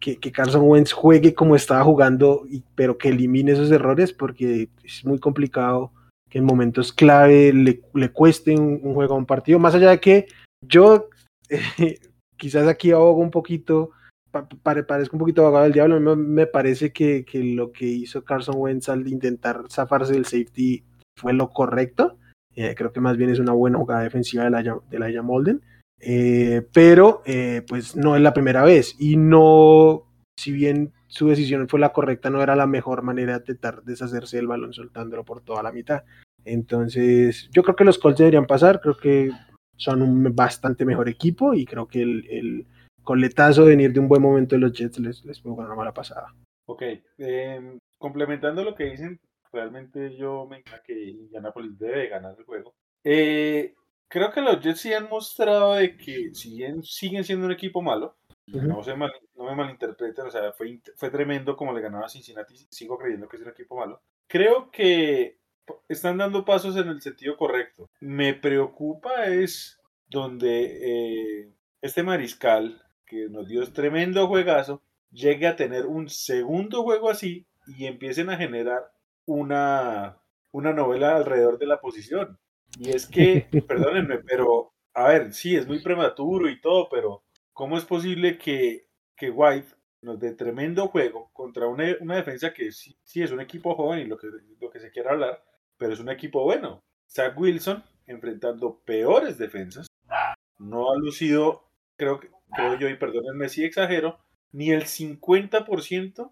que, 0.00 0.16
que 0.16 0.32
Carson 0.32 0.62
Wentz 0.64 0.92
juegue 0.92 1.34
como 1.34 1.56
estaba 1.56 1.82
jugando, 1.84 2.46
pero 2.74 2.98
que 2.98 3.08
elimine 3.08 3.52
esos 3.52 3.70
errores 3.70 4.12
porque 4.12 4.68
es 4.82 5.04
muy 5.04 5.18
complicado 5.18 5.92
que 6.28 6.38
en 6.38 6.44
momentos 6.44 6.92
clave 6.92 7.52
le, 7.52 7.80
le 7.94 8.10
cueste 8.10 8.54
un, 8.54 8.80
un, 8.82 8.94
juego 8.94 9.14
a 9.14 9.18
un 9.18 9.24
partido. 9.24 9.58
Más 9.58 9.74
allá 9.74 9.90
de 9.90 10.00
que 10.00 10.26
yo 10.60 11.08
eh, 11.48 12.00
quizás 12.36 12.68
aquí 12.68 12.90
ahogo 12.90 13.20
un 13.20 13.30
poquito, 13.30 13.90
pa, 14.34 14.48
pa, 14.48 14.86
parezco 14.86 15.16
un 15.16 15.20
poquito 15.20 15.42
abogado 15.42 15.64
del 15.64 15.72
diablo, 15.72 16.00
me, 16.00 16.16
me 16.16 16.46
parece 16.46 16.92
que, 16.92 17.24
que, 17.24 17.42
lo 17.42 17.70
que 17.70 17.86
hizo 17.86 18.24
Carson 18.24 18.56
Wentz 18.58 18.88
al 18.88 19.06
intentar 19.06 19.62
zafarse 19.70 20.12
del 20.12 20.24
safety 20.24 20.84
fue 21.16 21.32
lo 21.32 21.50
correcto. 21.50 22.18
Eh, 22.56 22.74
creo 22.76 22.92
que 22.92 23.00
más 23.00 23.16
bien 23.16 23.30
es 23.30 23.38
una 23.38 23.52
buena 23.52 23.78
jugada 23.78 24.02
defensiva 24.02 24.44
de 24.44 24.50
la, 24.50 24.62
de 24.62 24.98
la 24.98 25.22
Molden. 25.22 25.62
Eh, 26.00 26.66
pero 26.72 27.22
eh, 27.24 27.62
pues 27.66 27.96
no 27.96 28.16
es 28.16 28.22
la 28.22 28.34
primera 28.34 28.62
vez 28.64 28.94
y 28.98 29.16
no, 29.16 30.02
si 30.36 30.52
bien 30.52 30.92
su 31.06 31.28
decisión 31.28 31.68
fue 31.68 31.80
la 31.80 31.92
correcta, 31.92 32.28
no 32.28 32.42
era 32.42 32.56
la 32.56 32.66
mejor 32.66 33.02
manera 33.02 33.34
de 33.34 33.38
intentar 33.38 33.82
deshacerse 33.84 34.36
del 34.36 34.48
balón 34.48 34.72
soltándolo 34.72 35.24
por 35.24 35.40
toda 35.40 35.62
la 35.62 35.72
mitad. 35.72 36.02
Entonces, 36.44 37.48
yo 37.52 37.62
creo 37.62 37.76
que 37.76 37.84
los 37.84 37.98
Colts 37.98 38.18
deberían 38.18 38.46
pasar, 38.46 38.80
creo 38.80 38.96
que 38.98 39.30
son 39.76 40.02
un 40.02 40.34
bastante 40.34 40.84
mejor 40.84 41.08
equipo 41.08 41.54
y 41.54 41.64
creo 41.64 41.86
que 41.86 42.02
el 42.02 42.66
coletazo 43.04 43.64
de 43.64 43.70
venir 43.70 43.92
de 43.92 44.00
un 44.00 44.08
buen 44.08 44.22
momento 44.22 44.54
de 44.54 44.60
los 44.60 44.72
Jets 44.72 44.98
les, 44.98 45.24
les 45.24 45.40
fue 45.40 45.52
una 45.52 45.74
mala 45.74 45.92
pasada. 45.92 46.34
Ok, 46.66 46.82
eh, 47.18 47.78
complementando 47.98 48.64
lo 48.64 48.74
que 48.74 48.84
dicen, 48.84 49.20
realmente 49.52 50.16
yo 50.16 50.46
me 50.46 50.58
encanta 50.58 50.82
que 50.84 51.10
Indianapolis 51.10 51.78
debe 51.78 52.08
ganar 52.08 52.34
el 52.36 52.44
juego. 52.44 52.74
Eh, 53.04 53.74
creo 54.08 54.30
que 54.32 54.40
los 54.40 54.60
Jets 54.60 54.80
sí 54.80 54.92
han 54.92 55.08
mostrado 55.08 55.74
de 55.74 55.96
que 55.96 56.34
si 56.34 56.56
bien 56.56 56.82
siguen 56.82 57.24
siendo 57.24 57.46
un 57.46 57.52
equipo 57.52 57.82
malo, 57.82 58.16
uh 58.48 58.56
-huh. 58.56 58.62
no, 58.62 58.82
se 58.82 58.94
mal, 58.94 59.12
no 59.36 59.44
me 59.44 59.54
malinterpreten, 59.54 60.26
o 60.26 60.30
sea, 60.30 60.52
fue, 60.52 60.80
fue 60.96 61.10
tremendo 61.10 61.56
como 61.56 61.72
le 61.72 61.80
ganaron 61.80 62.04
a 62.04 62.08
Cincinnati, 62.08 62.56
sigo 62.70 62.98
creyendo 62.98 63.28
que 63.28 63.36
es 63.36 63.42
un 63.42 63.50
equipo 63.50 63.76
malo. 63.76 64.00
Creo 64.26 64.70
que 64.70 65.38
están 65.88 66.18
dando 66.18 66.44
pasos 66.44 66.76
en 66.76 66.88
el 66.88 67.00
sentido 67.00 67.36
correcto. 67.36 67.88
Me 68.00 68.34
preocupa 68.34 69.26
es 69.26 69.78
donde 70.08 71.42
eh, 71.42 71.52
este 71.82 72.02
mariscal, 72.02 72.83
que 73.14 73.28
nos 73.28 73.46
dio 73.46 73.64
tremendo 73.72 74.26
juegazo, 74.26 74.82
llegue 75.12 75.46
a 75.46 75.54
tener 75.54 75.86
un 75.86 76.08
segundo 76.08 76.82
juego 76.82 77.08
así 77.08 77.46
y 77.78 77.86
empiecen 77.86 78.28
a 78.28 78.36
generar 78.36 78.90
una, 79.24 80.18
una 80.50 80.72
novela 80.72 81.14
alrededor 81.14 81.58
de 81.58 81.66
la 81.66 81.80
posición. 81.80 82.36
Y 82.76 82.90
es 82.90 83.06
que, 83.06 83.46
perdónenme, 83.68 84.18
pero, 84.18 84.72
a 84.94 85.08
ver, 85.08 85.32
sí, 85.32 85.54
es 85.54 85.68
muy 85.68 85.80
prematuro 85.80 86.50
y 86.50 86.60
todo, 86.60 86.88
pero 86.88 87.22
¿cómo 87.52 87.78
es 87.78 87.84
posible 87.84 88.36
que, 88.36 88.88
que 89.16 89.30
White 89.30 89.68
nos 90.02 90.18
dé 90.18 90.32
tremendo 90.32 90.88
juego 90.88 91.30
contra 91.32 91.68
una, 91.68 91.94
una 92.00 92.16
defensa 92.16 92.52
que 92.52 92.72
sí, 92.72 92.98
sí, 93.04 93.22
es 93.22 93.30
un 93.30 93.40
equipo 93.40 93.76
joven 93.76 94.00
y 94.00 94.04
lo 94.06 94.18
que, 94.18 94.26
lo 94.60 94.70
que 94.70 94.80
se 94.80 94.90
quiera 94.90 95.12
hablar, 95.12 95.40
pero 95.76 95.92
es 95.92 96.00
un 96.00 96.10
equipo 96.10 96.42
bueno? 96.42 96.82
Zach 97.08 97.38
Wilson 97.38 97.84
enfrentando 98.08 98.80
peores 98.84 99.38
defensas, 99.38 99.86
no 100.58 100.92
ha 100.92 100.98
lucido, 100.98 101.70
creo, 101.96 102.18
que, 102.18 102.33
creo 102.54 102.78
yo, 102.78 102.88
y 102.88 102.96
perdónenme 102.96 103.48
si 103.48 103.64
exagero, 103.64 104.18
ni 104.52 104.70
el 104.70 104.84
50% 104.84 106.30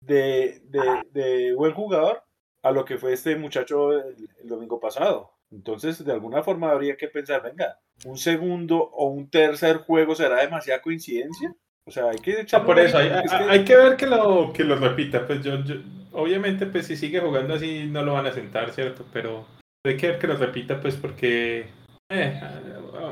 de, 0.00 0.60
de, 0.64 1.02
de 1.12 1.54
buen 1.54 1.72
jugador 1.72 2.22
a 2.62 2.70
lo 2.70 2.84
que 2.84 2.96
fue 2.96 3.12
este 3.12 3.36
muchacho 3.36 3.92
el, 3.92 4.16
domingo 4.44 4.80
pasado. 4.80 5.32
Entonces, 5.50 6.02
de 6.04 6.12
alguna 6.12 6.42
forma 6.42 6.70
habría 6.70 6.96
que 6.96 7.08
pensar, 7.08 7.42
venga, 7.42 7.78
un 8.06 8.16
segundo 8.16 8.78
o 8.78 9.08
un 9.08 9.28
tercer 9.28 9.78
juego 9.78 10.14
será 10.14 10.40
demasiada 10.40 10.80
coincidencia. 10.80 11.54
O 11.86 11.90
sea, 11.90 12.08
hay 12.08 12.18
que 12.18 12.40
echar 12.40 12.62
ah, 12.62 12.64
por 12.64 12.78
eso, 12.78 12.96
hay, 12.96 13.10
hay, 13.10 13.64
que 13.64 13.76
ver 13.76 13.96
que 13.96 14.06
lo, 14.06 14.52
que 14.54 14.64
lo 14.64 14.76
repita. 14.76 15.26
Pues 15.26 15.42
yo, 15.42 15.62
yo, 15.62 15.74
obviamente, 16.12 16.64
pues 16.64 16.86
si 16.86 16.96
sigue 16.96 17.20
jugando 17.20 17.54
así, 17.54 17.86
no 17.86 18.02
lo 18.02 18.14
van 18.14 18.26
a 18.26 18.32
sentar, 18.32 18.72
¿cierto? 18.72 19.04
Pero 19.12 19.46
hay 19.84 19.98
que 19.98 20.08
ver 20.08 20.18
que 20.18 20.26
lo 20.26 20.36
repita, 20.36 20.80
pues 20.80 20.96
porque 20.96 21.66
eh, 22.10 22.40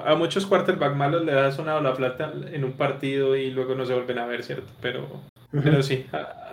a, 0.05 0.15
muchos 0.15 0.47
quarterback 0.47 0.95
malos 0.95 1.25
le 1.25 1.33
da 1.33 1.53
sonado 1.53 1.81
la 1.81 1.95
plata 1.95 2.33
en 2.53 2.65
un 2.65 2.73
partido 2.73 3.37
y 3.37 3.51
luego 3.51 3.75
no 3.75 3.85
se 3.87 3.95
vuelven 3.95 4.19
a 4.19 4.27
ver, 4.27 4.43
¿cierto? 4.43 4.71
Pero, 4.81 5.07
pero 5.51 5.83
sí, 5.83 6.07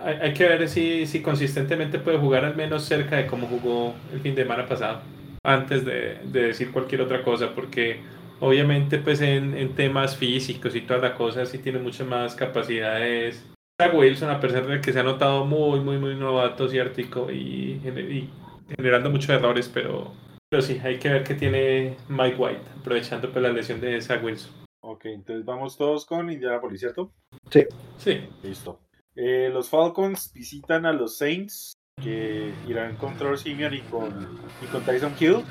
hay, 0.04 0.14
hay, 0.20 0.32
que 0.34 0.48
ver 0.48 0.68
si, 0.68 1.06
si 1.06 1.22
consistentemente 1.22 1.98
puede 1.98 2.18
jugar 2.18 2.44
al 2.44 2.56
menos 2.56 2.84
cerca 2.84 3.16
de 3.16 3.26
cómo 3.26 3.46
jugó 3.46 3.94
el 4.12 4.20
fin 4.20 4.34
de 4.34 4.42
semana 4.42 4.66
pasado, 4.66 5.00
antes 5.44 5.84
de, 5.84 6.18
de 6.24 6.42
decir 6.42 6.72
cualquier 6.72 7.02
otra 7.02 7.22
cosa, 7.22 7.54
porque 7.54 8.00
obviamente 8.40 8.98
pues 8.98 9.20
en, 9.20 9.56
en, 9.56 9.74
temas 9.74 10.16
físicos 10.16 10.74
y 10.74 10.80
todas 10.80 11.02
las 11.02 11.12
cosas 11.12 11.48
sí 11.48 11.58
tiene 11.58 11.78
muchas 11.78 12.06
más 12.06 12.34
capacidades. 12.34 13.46
Wilson, 13.94 14.28
a 14.28 14.40
pesar 14.40 14.66
de 14.66 14.80
que 14.82 14.92
se 14.92 15.00
ha 15.00 15.02
notado 15.02 15.46
muy, 15.46 15.80
muy, 15.80 15.96
muy 15.96 16.14
novato, 16.14 16.68
¿cierto? 16.68 17.00
Y, 17.30 17.80
y 17.82 18.28
generando 18.76 19.08
muchos 19.08 19.30
errores, 19.30 19.70
pero 19.72 20.12
pero 20.50 20.62
sí, 20.62 20.80
hay 20.82 20.98
que 20.98 21.08
ver 21.08 21.22
qué 21.22 21.34
tiene 21.34 21.96
Mike 22.08 22.36
White, 22.36 22.62
aprovechando 22.80 23.28
por 23.28 23.34
pues, 23.34 23.42
la 23.44 23.52
lesión 23.52 23.80
de 23.80 24.00
Zach 24.00 24.22
Wilson. 24.22 24.52
Ok, 24.80 25.04
entonces 25.04 25.44
vamos 25.44 25.76
todos 25.76 26.04
con 26.04 26.30
Indianapolis, 26.30 26.80
¿cierto? 26.80 27.14
Sí. 27.50 27.64
Sí. 27.96 28.28
Listo. 28.42 28.80
Eh, 29.14 29.48
los 29.52 29.70
Falcons 29.70 30.32
visitan 30.32 30.86
a 30.86 30.92
los 30.92 31.16
Saints, 31.16 31.72
que 32.02 32.52
irán 32.66 32.96
contra 32.96 33.36
Simeon 33.36 33.74
y 33.74 33.80
con, 33.82 34.40
y 34.60 34.66
con 34.66 34.82
Tyson 34.84 35.14
Hill. 35.20 35.44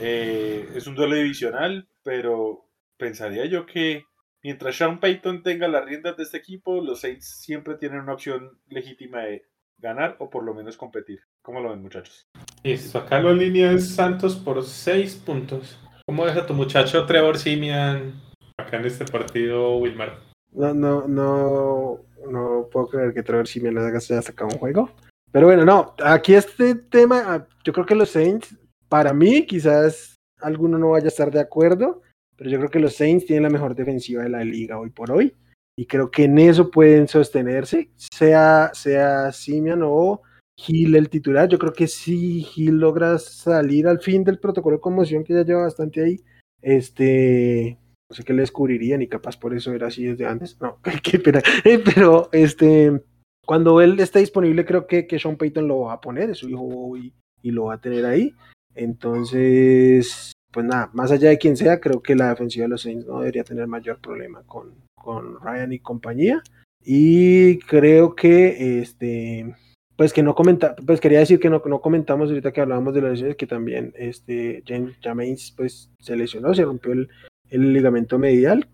Eh, 0.00 0.66
es 0.74 0.86
un 0.86 0.94
duelo 0.94 1.16
divisional, 1.16 1.88
pero 2.02 2.70
pensaría 2.96 3.44
yo 3.44 3.66
que 3.66 4.04
mientras 4.42 4.76
Sean 4.76 4.98
Payton 4.98 5.42
tenga 5.42 5.68
las 5.68 5.84
riendas 5.84 6.16
de 6.16 6.22
este 6.22 6.38
equipo, 6.38 6.80
los 6.80 7.00
Saints 7.00 7.42
siempre 7.42 7.76
tienen 7.76 8.00
una 8.00 8.14
opción 8.14 8.60
legítima 8.68 9.22
de 9.22 9.44
ganar 9.76 10.16
o 10.20 10.30
por 10.30 10.44
lo 10.44 10.54
menos 10.54 10.78
competir. 10.78 11.20
¿Cómo 11.42 11.60
lo 11.60 11.70
ven, 11.70 11.82
muchachos? 11.82 12.28
Listo, 12.64 12.98
acá 12.98 13.20
la 13.20 13.32
línea 13.32 13.72
es 13.72 13.94
Santos 13.94 14.36
por 14.36 14.64
6 14.64 15.16
puntos. 15.24 15.78
¿Cómo 16.06 16.24
ves 16.24 16.36
a 16.36 16.46
tu 16.46 16.54
muchacho 16.54 17.06
Trevor 17.06 17.38
Simian 17.38 18.20
acá 18.56 18.78
en 18.78 18.86
este 18.86 19.04
partido, 19.04 19.76
Wilmar? 19.76 20.18
No, 20.52 20.74
no, 20.74 21.06
no, 21.06 22.00
no 22.30 22.68
puedo 22.72 22.88
creer 22.88 23.14
que 23.14 23.22
Trevor 23.22 23.46
Simian 23.46 23.78
haya 23.78 24.00
sacado 24.00 24.50
un 24.52 24.58
juego. 24.58 24.90
Pero 25.30 25.46
bueno, 25.46 25.64
no, 25.64 25.94
aquí 26.02 26.34
este 26.34 26.74
tema, 26.74 27.22
ah, 27.26 27.46
yo 27.62 27.72
creo 27.72 27.86
que 27.86 27.94
los 27.94 28.10
Saints, 28.10 28.56
para 28.88 29.12
mí, 29.12 29.44
quizás 29.46 30.16
alguno 30.40 30.78
no 30.78 30.90
vaya 30.90 31.06
a 31.06 31.08
estar 31.08 31.30
de 31.30 31.40
acuerdo, 31.40 32.02
pero 32.36 32.50
yo 32.50 32.58
creo 32.58 32.70
que 32.70 32.80
los 32.80 32.96
Saints 32.96 33.26
tienen 33.26 33.44
la 33.44 33.50
mejor 33.50 33.74
defensiva 33.74 34.22
de 34.22 34.30
la 34.30 34.44
liga 34.44 34.78
hoy 34.78 34.90
por 34.90 35.10
hoy 35.10 35.34
y 35.76 35.86
creo 35.86 36.10
que 36.10 36.24
en 36.24 36.38
eso 36.38 36.70
pueden 36.70 37.06
sostenerse, 37.06 37.90
sea, 37.96 38.70
sea 38.74 39.30
Simian 39.30 39.82
o 39.84 40.22
Gil 40.58 40.96
el 40.96 41.08
titular. 41.08 41.48
Yo 41.48 41.58
creo 41.58 41.72
que 41.72 41.86
si 41.86 42.42
Gil 42.42 42.78
logra 42.78 43.18
salir 43.18 43.86
al 43.86 44.00
fin 44.00 44.24
del 44.24 44.40
protocolo 44.40 44.76
de 44.76 44.80
conmoción 44.80 45.22
que 45.22 45.32
ya 45.32 45.44
lleva 45.44 45.62
bastante 45.62 46.02
ahí, 46.02 46.20
este, 46.60 47.78
no 48.10 48.16
sé 48.16 48.24
qué 48.24 48.32
le 48.32 48.42
descubrirían 48.42 49.00
y 49.00 49.06
capaz 49.06 49.38
por 49.38 49.54
eso 49.54 49.72
era 49.72 49.86
así 49.86 50.04
desde 50.04 50.26
antes. 50.26 50.60
No, 50.60 50.78
qué 51.02 51.20
pena. 51.20 51.40
Eh, 51.64 51.80
pero 51.84 52.28
este, 52.32 53.00
cuando 53.46 53.80
él 53.80 53.98
esté 54.00 54.18
disponible, 54.18 54.64
creo 54.64 54.88
que, 54.88 55.06
que 55.06 55.20
Sean 55.20 55.36
Payton 55.36 55.68
lo 55.68 55.80
va 55.80 55.94
a 55.94 56.00
poner, 56.00 56.30
es 56.30 56.38
su 56.38 56.48
hijo 56.48 56.96
y, 56.96 57.14
lo 57.44 57.66
va 57.66 57.74
a 57.74 57.80
tener 57.80 58.04
ahí. 58.04 58.34
Entonces, 58.74 60.32
pues 60.52 60.66
nada, 60.66 60.90
más 60.92 61.12
allá 61.12 61.30
de 61.30 61.38
quien 61.38 61.56
sea, 61.56 61.80
creo 61.80 62.02
que 62.02 62.16
la 62.16 62.30
defensiva 62.30 62.64
de 62.64 62.70
los 62.70 62.82
Saints 62.82 63.06
no 63.06 63.20
debería 63.20 63.44
tener 63.44 63.66
mayor 63.68 64.00
problema 64.00 64.42
con, 64.42 64.74
con 64.94 65.40
Ryan 65.40 65.72
y 65.72 65.78
compañía. 65.78 66.42
Y 66.84 67.58
creo 67.60 68.14
que 68.14 68.80
este 68.80 69.54
pues 69.98 70.12
que 70.12 70.22
no 70.22 70.36
comenta, 70.36 70.76
pues 70.76 71.00
quería 71.00 71.18
decir 71.18 71.40
que 71.40 71.50
no, 71.50 71.60
no 71.66 71.80
comentamos 71.80 72.28
ahorita 72.28 72.52
que 72.52 72.60
hablábamos 72.60 72.94
de 72.94 73.02
las 73.02 73.10
lesiones 73.10 73.36
que 73.36 73.48
también 73.48 73.92
este 73.96 74.62
James 74.64 75.52
pues 75.56 75.90
se 75.98 76.14
lesionó, 76.14 76.54
se 76.54 76.64
rompió 76.64 76.92
el, 76.92 77.08
el 77.50 77.72
ligamento 77.72 78.16
medial 78.16 78.68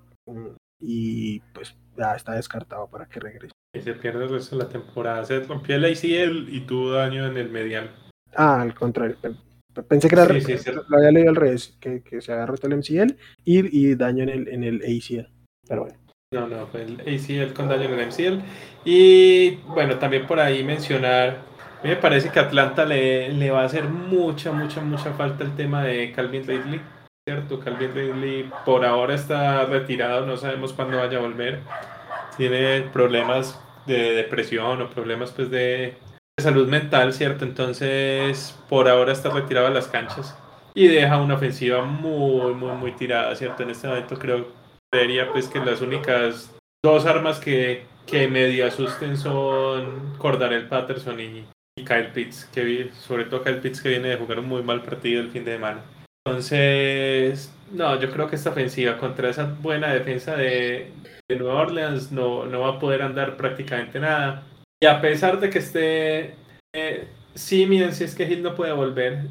y 0.78 1.40
pues 1.54 1.74
ya 1.96 2.14
está 2.14 2.34
descartado 2.34 2.88
para 2.88 3.06
que 3.06 3.20
regrese. 3.20 3.54
Y 3.74 3.80
se 3.80 3.94
pierde 3.94 4.24
el 4.24 4.30
resto 4.32 4.58
de 4.58 4.64
la 4.64 4.68
temporada. 4.68 5.24
Se 5.24 5.40
rompió 5.40 5.76
el 5.76 5.87
ACL 5.87 6.54
y 6.54 6.60
tuvo 6.66 6.90
daño 6.90 7.26
en 7.26 7.38
el 7.38 7.48
medial. 7.48 7.90
Ah, 8.37 8.60
al 8.60 8.74
contrario. 8.74 9.16
Pensé 9.88 10.08
que 10.08 10.14
era 10.16 10.26
lo 10.26 10.96
había 10.98 11.10
leído 11.10 11.30
al 11.30 11.37
revés, 11.37 11.74
que, 11.80 12.02
que 12.02 12.20
se 12.20 12.32
agarró 12.32 12.54
el 12.62 12.76
MCL 12.76 13.16
y, 13.46 13.88
y 13.90 13.94
daño 13.94 14.24
en 14.24 14.28
el, 14.28 14.48
en 14.48 14.62
el 14.62 14.82
ACL. 14.82 15.32
Pero 15.66 15.84
bueno. 15.84 16.04
No, 16.35 16.49
no, 16.49 16.66
fue 16.66 16.83
el 16.83 17.01
ACL 17.01 17.53
con 17.55 17.68
daño 17.68 17.85
en 17.85 18.01
el 18.01 18.07
MCL. 18.09 18.40
Y 18.85 19.57
bueno, 19.68 19.99
también 19.99 20.27
por 20.27 20.40
ahí 20.40 20.64
mencionar, 20.64 21.38
a 21.79 21.83
mí 21.85 21.90
me 21.90 21.97
parece 21.97 22.31
que 22.31 22.40
Atlanta 22.40 22.85
le, 22.85 23.33
le 23.33 23.51
va 23.53 23.62
a 23.62 23.66
hacer 23.66 23.85
mucha, 23.85 24.51
mucha, 24.51 24.81
mucha 24.81 25.12
falta 25.12 25.44
el 25.44 25.55
tema 25.55 25.85
de 25.85 26.11
Calvin 26.11 26.44
Ridley. 26.44 26.81
¿Cierto? 27.27 27.61
Calvin 27.61 27.94
Ridley 27.94 28.51
por 28.66 28.85
ahora 28.85 29.14
está 29.14 29.64
retirado, 29.64 30.27
no 30.27 30.37
sabemos 30.37 30.73
cuándo 30.73 30.99
vaya 30.99 31.18
a 31.18 31.20
volver. 31.20 31.61
Tiene 32.37 32.83
problemas 32.92 33.59
de 33.87 34.14
depresión 34.14 34.83
o 34.83 34.90
problemas 34.90 35.31
pues 35.31 35.51
de, 35.51 35.94
de 36.37 36.42
salud 36.42 36.68
mental, 36.68 37.12
¿cierto? 37.12 37.44
Entonces, 37.44 38.59
por 38.68 38.88
ahora 38.88 39.12
está 39.12 39.31
retirado 39.31 39.68
de 39.68 39.75
las 39.75 39.87
canchas 39.87 40.37
y 40.75 40.88
deja 40.88 41.18
una 41.18 41.35
ofensiva 41.35 41.85
muy, 41.85 42.55
muy, 42.55 42.73
muy 42.73 42.92
tirada, 42.92 43.35
¿cierto? 43.37 43.62
En 43.62 43.70
este 43.70 43.87
momento 43.87 44.18
creo 44.18 44.63
creería 44.94 45.33
pues 45.33 45.48
que 45.48 45.59
las 45.59 45.80
únicas 45.80 46.54
dos 46.80 47.04
armas 47.04 47.40
que, 47.40 47.83
que 48.07 48.28
medio 48.28 48.64
asusten 48.64 49.16
son 49.16 50.14
Cordarel 50.18 50.68
Patterson 50.68 51.18
y, 51.18 51.44
Kyle 51.76 52.12
Pitts, 52.14 52.44
que 52.54 52.92
sobre 52.92 53.24
todo 53.24 53.42
Kyle 53.42 53.59
Pitts 53.59 53.83
que 53.83 53.88
viene 53.88 54.11
de 54.11 54.16
jugar 54.16 54.38
un 54.38 54.46
muy 54.46 54.62
mal 54.62 54.83
partido 54.83 55.20
el 55.20 55.33
fin 55.33 55.44
de 55.44 55.54
semana. 55.54 55.83
Entonces, 56.24 57.52
no, 57.72 57.98
yo 58.00 58.09
creo 58.12 58.28
que 58.28 58.37
esta 58.37 58.50
ofensiva 58.50 58.96
contra 58.98 59.30
esa 59.30 59.52
buena 59.61 59.92
defensa 59.92 60.37
de, 60.37 60.92
de 61.28 61.37
Nueva 61.37 61.62
Orleans 61.62 62.12
no, 62.12 62.46
no 62.46 62.61
va 62.61 62.68
a 62.68 62.78
poder 62.78 63.02
andar 63.02 63.37
prácticamente 63.37 63.98
nada. 63.98 64.44
Y 64.80 64.87
a 64.87 65.00
pesar 65.00 65.40
de 65.40 65.50
que 65.50 65.59
esté 65.59 66.37
eh, 66.72 67.09
si 67.35 67.64
es 67.64 68.14
que 68.14 68.22
Hill 68.22 68.44
no 68.44 68.54
puede 68.54 68.72
volver, 68.72 69.24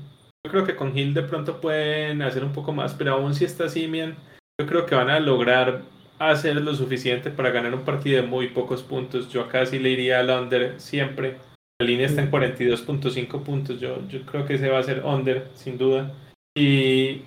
yo 0.45 0.51
creo 0.51 0.65
que 0.65 0.75
con 0.75 0.95
Hill 0.97 1.13
de 1.13 1.23
pronto 1.23 1.61
pueden 1.61 2.21
hacer 2.21 2.43
un 2.43 2.51
poco 2.51 2.73
más, 2.73 2.93
pero 2.93 3.13
aún 3.13 3.33
si 3.33 3.45
está 3.45 3.69
Simeon, 3.69 4.17
yo 4.59 4.67
creo 4.67 4.85
que 4.85 4.95
van 4.95 5.09
a 5.09 5.19
lograr 5.19 5.81
hacer 6.19 6.55
lo 6.55 6.75
suficiente 6.75 7.31
para 7.31 7.49
ganar 7.49 7.73
un 7.73 7.83
partido 7.83 8.21
de 8.21 8.27
muy 8.27 8.49
pocos 8.49 8.83
puntos. 8.83 9.29
Yo 9.29 9.41
acá 9.41 9.65
sí 9.65 9.79
le 9.79 9.89
iría 9.89 10.19
al 10.19 10.29
under 10.29 10.79
siempre. 10.79 11.37
La 11.79 11.87
línea 11.87 12.05
está 12.05 12.21
en 12.21 12.31
42.5 12.31 13.43
puntos. 13.43 13.79
Yo, 13.79 14.07
yo 14.07 14.21
creo 14.25 14.45
que 14.45 14.55
ese 14.55 14.69
va 14.69 14.79
a 14.79 14.83
ser 14.83 15.03
under, 15.03 15.49
sin 15.55 15.77
duda. 15.77 16.13
Y, 16.55 17.23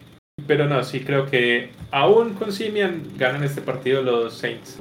pero 0.47 0.67
no, 0.67 0.83
sí 0.85 1.01
creo 1.01 1.27
que 1.27 1.73
aún 1.91 2.35
con 2.35 2.53
Simian 2.53 3.03
ganan 3.17 3.43
este 3.43 3.61
partido 3.61 4.03
los 4.03 4.35
Saints. 4.35 4.79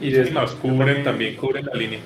Y 0.00 0.10
después 0.10 0.52
cubren 0.52 1.02
también, 1.02 1.36
cubren 1.36 1.66
la 1.66 1.74
línea. 1.74 2.00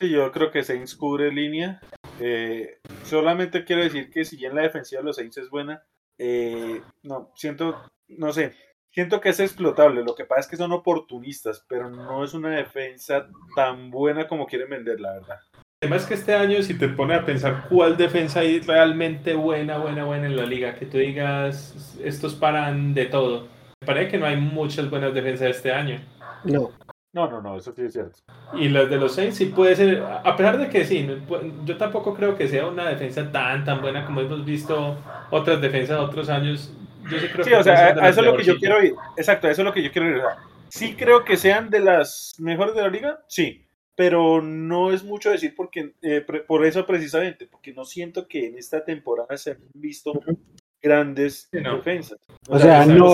Sí, 0.00 0.10
yo 0.10 0.30
creo 0.32 0.50
que 0.50 0.62
Saints 0.62 0.94
cubre 0.94 1.30
línea. 1.30 1.80
Eh, 2.20 2.78
solamente 3.04 3.64
quiero 3.64 3.82
decir 3.82 4.10
que 4.10 4.24
si 4.24 4.36
bien 4.36 4.54
la 4.54 4.62
defensiva 4.62 5.02
de 5.02 5.06
los 5.06 5.16
Saints 5.16 5.36
es 5.38 5.50
buena, 5.50 5.82
eh, 6.18 6.80
no, 7.02 7.32
siento, 7.34 7.82
no 8.08 8.32
sé, 8.32 8.54
Siento 8.98 9.20
que 9.20 9.28
es 9.28 9.38
explotable, 9.38 10.02
lo 10.02 10.16
que 10.16 10.24
pasa 10.24 10.40
es 10.40 10.46
que 10.48 10.56
son 10.56 10.72
oportunistas, 10.72 11.64
pero 11.68 11.88
no 11.88 12.24
es 12.24 12.34
una 12.34 12.50
defensa 12.50 13.28
tan 13.54 13.92
buena 13.92 14.26
como 14.26 14.44
quieren 14.44 14.70
vender, 14.70 14.98
la 14.98 15.12
verdad. 15.12 15.38
Además 15.80 16.04
que 16.04 16.14
este 16.14 16.34
año, 16.34 16.60
si 16.64 16.76
te 16.76 16.88
pones 16.88 17.20
a 17.20 17.24
pensar 17.24 17.66
cuál 17.68 17.96
defensa 17.96 18.40
hay 18.40 18.58
realmente 18.58 19.34
buena, 19.34 19.78
buena, 19.78 20.04
buena 20.04 20.26
en 20.26 20.36
la 20.36 20.44
liga, 20.44 20.74
que 20.74 20.86
tú 20.86 20.98
digas, 20.98 21.96
estos 22.02 22.34
paran 22.34 22.92
de 22.92 23.06
todo. 23.06 23.46
Me 23.80 23.86
parece 23.86 24.10
que 24.10 24.18
no 24.18 24.26
hay 24.26 24.36
muchas 24.36 24.90
buenas 24.90 25.14
defensas 25.14 25.50
este 25.50 25.70
año. 25.70 26.00
No. 26.42 26.72
No, 27.12 27.30
no, 27.30 27.40
no, 27.40 27.56
eso 27.56 27.72
sí 27.72 27.82
es 27.82 27.92
cierto. 27.92 28.18
Y 28.54 28.68
las 28.68 28.90
de 28.90 28.96
los 28.96 29.14
Saints 29.14 29.36
sí 29.36 29.46
puede 29.46 29.76
ser, 29.76 30.02
a 30.02 30.34
pesar 30.36 30.58
de 30.58 30.68
que 30.68 30.84
sí, 30.84 31.08
yo 31.64 31.76
tampoco 31.76 32.14
creo 32.14 32.36
que 32.36 32.48
sea 32.48 32.66
una 32.66 32.88
defensa 32.88 33.30
tan, 33.30 33.64
tan 33.64 33.80
buena 33.80 34.04
como 34.04 34.22
hemos 34.22 34.44
visto 34.44 34.96
otras 35.30 35.60
defensas 35.60 35.98
de 35.98 36.04
otros 36.04 36.28
años 36.28 36.74
sí, 37.44 37.52
o 37.52 37.62
sea, 37.62 37.88
a, 37.88 38.08
eso 38.08 38.20
es 38.20 38.26
lo 38.26 38.36
que 38.36 38.44
yo 38.44 38.56
quiero 38.58 38.82
ir. 38.82 38.94
Exacto, 39.16 39.46
a 39.46 39.50
eso 39.50 39.62
es 39.62 39.66
lo 39.66 39.72
que 39.72 39.82
yo 39.82 39.90
quiero 39.92 40.08
ir. 40.08 40.22
Sí 40.68 40.94
creo 40.94 41.24
que 41.24 41.36
sean 41.36 41.70
de 41.70 41.80
las 41.80 42.34
mejores 42.38 42.74
de 42.74 42.82
la 42.82 42.88
liga, 42.88 43.24
sí, 43.26 43.64
pero 43.96 44.42
no 44.42 44.92
es 44.92 45.02
mucho 45.02 45.30
decir 45.30 45.54
porque 45.56 45.94
eh, 46.02 46.24
por 46.46 46.64
eso 46.66 46.84
precisamente, 46.86 47.46
porque 47.46 47.72
no 47.72 47.84
siento 47.84 48.28
que 48.28 48.46
en 48.46 48.58
esta 48.58 48.84
temporada 48.84 49.36
se 49.36 49.52
han 49.52 49.58
visto 49.74 50.12
grandes 50.82 51.48
defensas. 51.50 52.18
O, 52.48 52.58
sea, 52.58 52.84
no, 52.86 53.12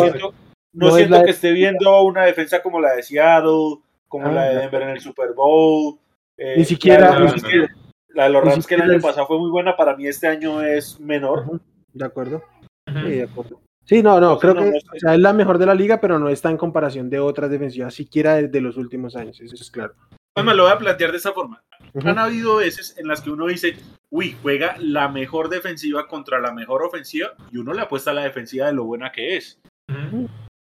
siento, 0.97 1.23
que 1.25 1.31
esté 1.31 1.53
viendo 1.53 2.03
una 2.03 2.25
defensa 2.25 2.63
como 2.63 2.81
la 2.81 2.95
de 2.95 3.03
Seattle 3.03 3.79
como 4.09 4.27
Ah, 4.27 4.33
la 4.33 4.43
de 4.45 4.55
de 4.55 4.61
Denver 4.61 4.83
en 4.83 4.89
el 4.91 5.01
Super 5.01 5.33
Bowl. 5.33 5.99
eh, 6.37 6.55
Ni 6.59 6.65
siquiera- 6.65 7.11
La 7.11 7.15
de 7.15 7.21
los 7.21 7.31
Rams, 7.33 7.43
que, 7.45 7.67
la 8.09 8.23
de 8.25 8.31
los 8.31 8.45
ni 8.45 8.51
Rams 8.51 8.67
que 8.67 8.75
el 8.75 8.83
año 8.83 8.93
es- 8.93 9.03
pasado 9.03 9.27
fue 9.27 9.39
muy 9.39 9.51
buena, 9.51 9.77
para 9.77 9.97
mí 9.97 10.07
este 10.07 10.27
año 10.29 10.61
es 10.63 11.01
menor. 11.01 11.61
De 11.93 12.05
acuerdo. 12.05 12.43
Sí, 12.87 13.11
de 13.11 13.23
acuerdo. 13.23 13.61
Sí, 13.85 14.03
no, 14.03 14.18
no, 14.20 14.33
Entonces, 14.35 14.40
creo 14.40 14.55
no, 14.55 14.61
que 14.61 14.66
no 14.70 14.75
o 14.75 14.79
estoy- 14.79 15.01
sea, 15.01 15.14
es 15.14 15.20
la 15.20 15.33
mejor 15.33 15.59
de 15.59 15.66
la 15.66 15.75
liga, 15.75 16.01
pero 16.01 16.18
no 16.18 16.29
está 16.29 16.51
en 16.51 16.57
comparación 16.57 17.11
de 17.11 17.18
otras 17.18 17.51
defensivas, 17.51 17.94
siquiera 17.94 18.35
de, 18.37 18.49
de 18.49 18.61
los 18.61 18.77
últimos 18.77 19.14
años, 19.16 19.40
eso 19.40 19.55
es 19.55 19.70
claro. 19.70 19.94
Además, 20.37 20.57
lo 20.57 20.62
voy 20.64 20.73
a 20.73 20.79
plantear 20.79 21.11
de 21.12 21.18
esta 21.18 21.33
forma. 21.33 21.62
Han 22.05 22.18
habido 22.18 22.57
veces 22.57 22.97
en 22.99 23.07
las 23.07 23.20
que 23.20 23.31
uno 23.31 23.47
dice, 23.47 23.77
uy, 24.11 24.35
juega 24.42 24.75
la 24.81 25.09
mejor 25.09 25.49
defensiva 25.49 26.09
contra 26.09 26.40
la 26.40 26.53
mejor 26.53 26.83
ofensiva 26.83 27.35
y 27.53 27.59
uno 27.59 27.73
le 27.73 27.83
apuesta 27.83 28.11
a 28.11 28.14
la 28.14 28.23
defensiva 28.25 28.66
de 28.66 28.73
lo 28.73 28.85
buena 28.85 29.12
que 29.12 29.37
es. 29.37 29.61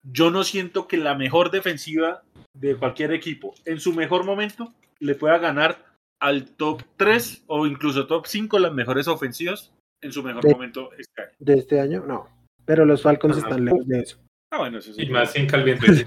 Yo 0.03 0.29
no 0.31 0.43
siento 0.43 0.87
que 0.87 0.97
la 0.97 1.15
mejor 1.15 1.49
defensiva 1.49 2.21
de 2.53 2.75
cualquier 2.75 3.13
equipo 3.13 3.55
en 3.65 3.79
su 3.79 3.93
mejor 3.93 4.25
momento 4.25 4.73
le 4.99 5.15
pueda 5.15 5.37
ganar 5.39 5.83
al 6.21 6.45
top 6.51 6.83
3 6.97 7.45
o 7.47 7.65
incluso 7.65 8.05
top 8.05 8.27
5 8.27 8.59
las 8.59 8.73
mejores 8.73 9.07
ofensivas 9.07 9.71
en 10.01 10.11
su 10.11 10.21
mejor 10.21 10.43
De- 10.43 10.51
momento 10.53 10.89
este 10.97 11.21
año. 11.21 11.31
De 11.39 11.53
este 11.55 11.79
año, 11.79 12.03
no. 12.05 12.27
Pero 12.65 12.85
los 12.85 13.01
Falcons 13.01 13.37
Ajá. 13.37 13.47
están 13.47 13.65
lejos 13.65 13.87
de 13.87 13.99
eso. 13.99 14.17
Ah, 14.51 14.59
bueno, 14.59 14.77
eso 14.79 14.93
sí. 14.93 15.03
Y 15.03 15.09
más 15.09 15.31
sin 15.31 15.47
Ridley. 15.49 15.77
Sí. 15.79 16.05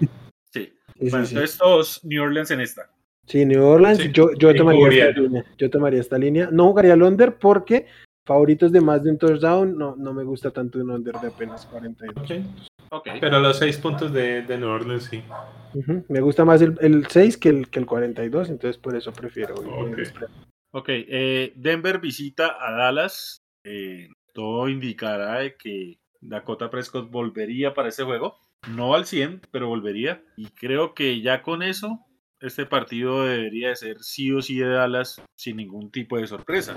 Sí, 0.53 0.73
Bueno, 1.11 1.27
sí, 1.27 1.31
sí. 1.31 1.35
entonces 1.35 1.59
todos 1.59 2.05
New 2.05 2.23
Orleans 2.23 2.51
en 2.51 2.61
esta. 2.61 2.91
Sí, 3.27 3.45
New 3.45 3.63
Orleans, 3.65 3.99
Sí, 3.99 4.11
yo, 4.13 4.31
yo 4.39 4.55
tomaría 4.55 5.09
esta 5.09 5.21
línea. 5.21 5.45
Yo 5.59 5.71
tomaría 5.71 6.01
esta 6.01 6.19
línea. 6.19 6.49
No 6.53 6.69
jugaría 6.69 6.95
el 6.95 7.03
under 7.03 7.37
porque 7.37 7.87
favoritos 8.25 8.73
de 8.73 8.81
más 8.81 9.03
de 9.05 9.11
un 9.11 9.19
touchdown, 9.19 9.77
no, 9.77 9.95
no 9.97 10.13
me 10.15 10.25
gusta 10.25 10.51
tanto 10.51 10.79
un 10.79 10.91
under 10.91 11.15
de 11.17 11.29
apenas 11.29 11.67
42. 11.67 12.17
Ok. 12.25 12.31
Ok. 12.91 13.09
Pero 13.21 13.41
los 13.41 13.59
seis 13.59 13.77
puntos 13.79 14.13
de, 14.13 14.43
de 14.43 14.59
New 14.59 14.69
Orleans 14.69 15.05
sí. 15.05 15.23
Me 16.09 16.21
gusta 16.21 16.45
más 16.45 16.63
el, 16.63 16.77
el 16.81 17.07
6 17.09 17.37
que 17.37 17.49
el, 17.51 17.69
que 17.69 17.81
el 17.81 17.87
42, 17.87 18.49
entonces 18.49 18.79
por 18.79 18.95
eso 18.97 19.13
prefiero. 19.13 19.55
Ok. 19.57 19.99
Ok, 20.73 20.89
eh, 20.89 21.53
Denver 21.57 21.99
visita 21.99 22.57
a 22.61 22.71
Dallas. 22.73 23.43
Eh, 23.65 24.09
todo 24.33 24.69
indicará 24.69 25.41
de 25.41 25.57
que 25.57 25.99
Dakota 26.21 26.71
Prescott 26.71 27.11
volvería 27.11 27.75
para 27.75 27.89
ese 27.89 28.05
juego. 28.05 28.37
No 28.75 28.95
al 28.95 29.07
100, 29.07 29.43
pero 29.51 29.69
volvería. 29.69 30.23
Y 30.37 30.47
creo 30.47 30.95
que 30.95 31.21
ya 31.21 31.43
con 31.43 31.63
eso, 31.63 32.01
este 32.41 32.67
partido 32.67 33.25
debería 33.25 33.69
de 33.69 33.77
ser 33.77 33.99
sí 34.01 34.31
o 34.33 34.43
sí 34.43 34.59
de 34.59 34.69
Dallas 34.69 35.23
sin 35.35 35.57
ningún 35.57 35.91
tipo 35.91 36.19
de 36.19 36.27
sorpresa. 36.27 36.75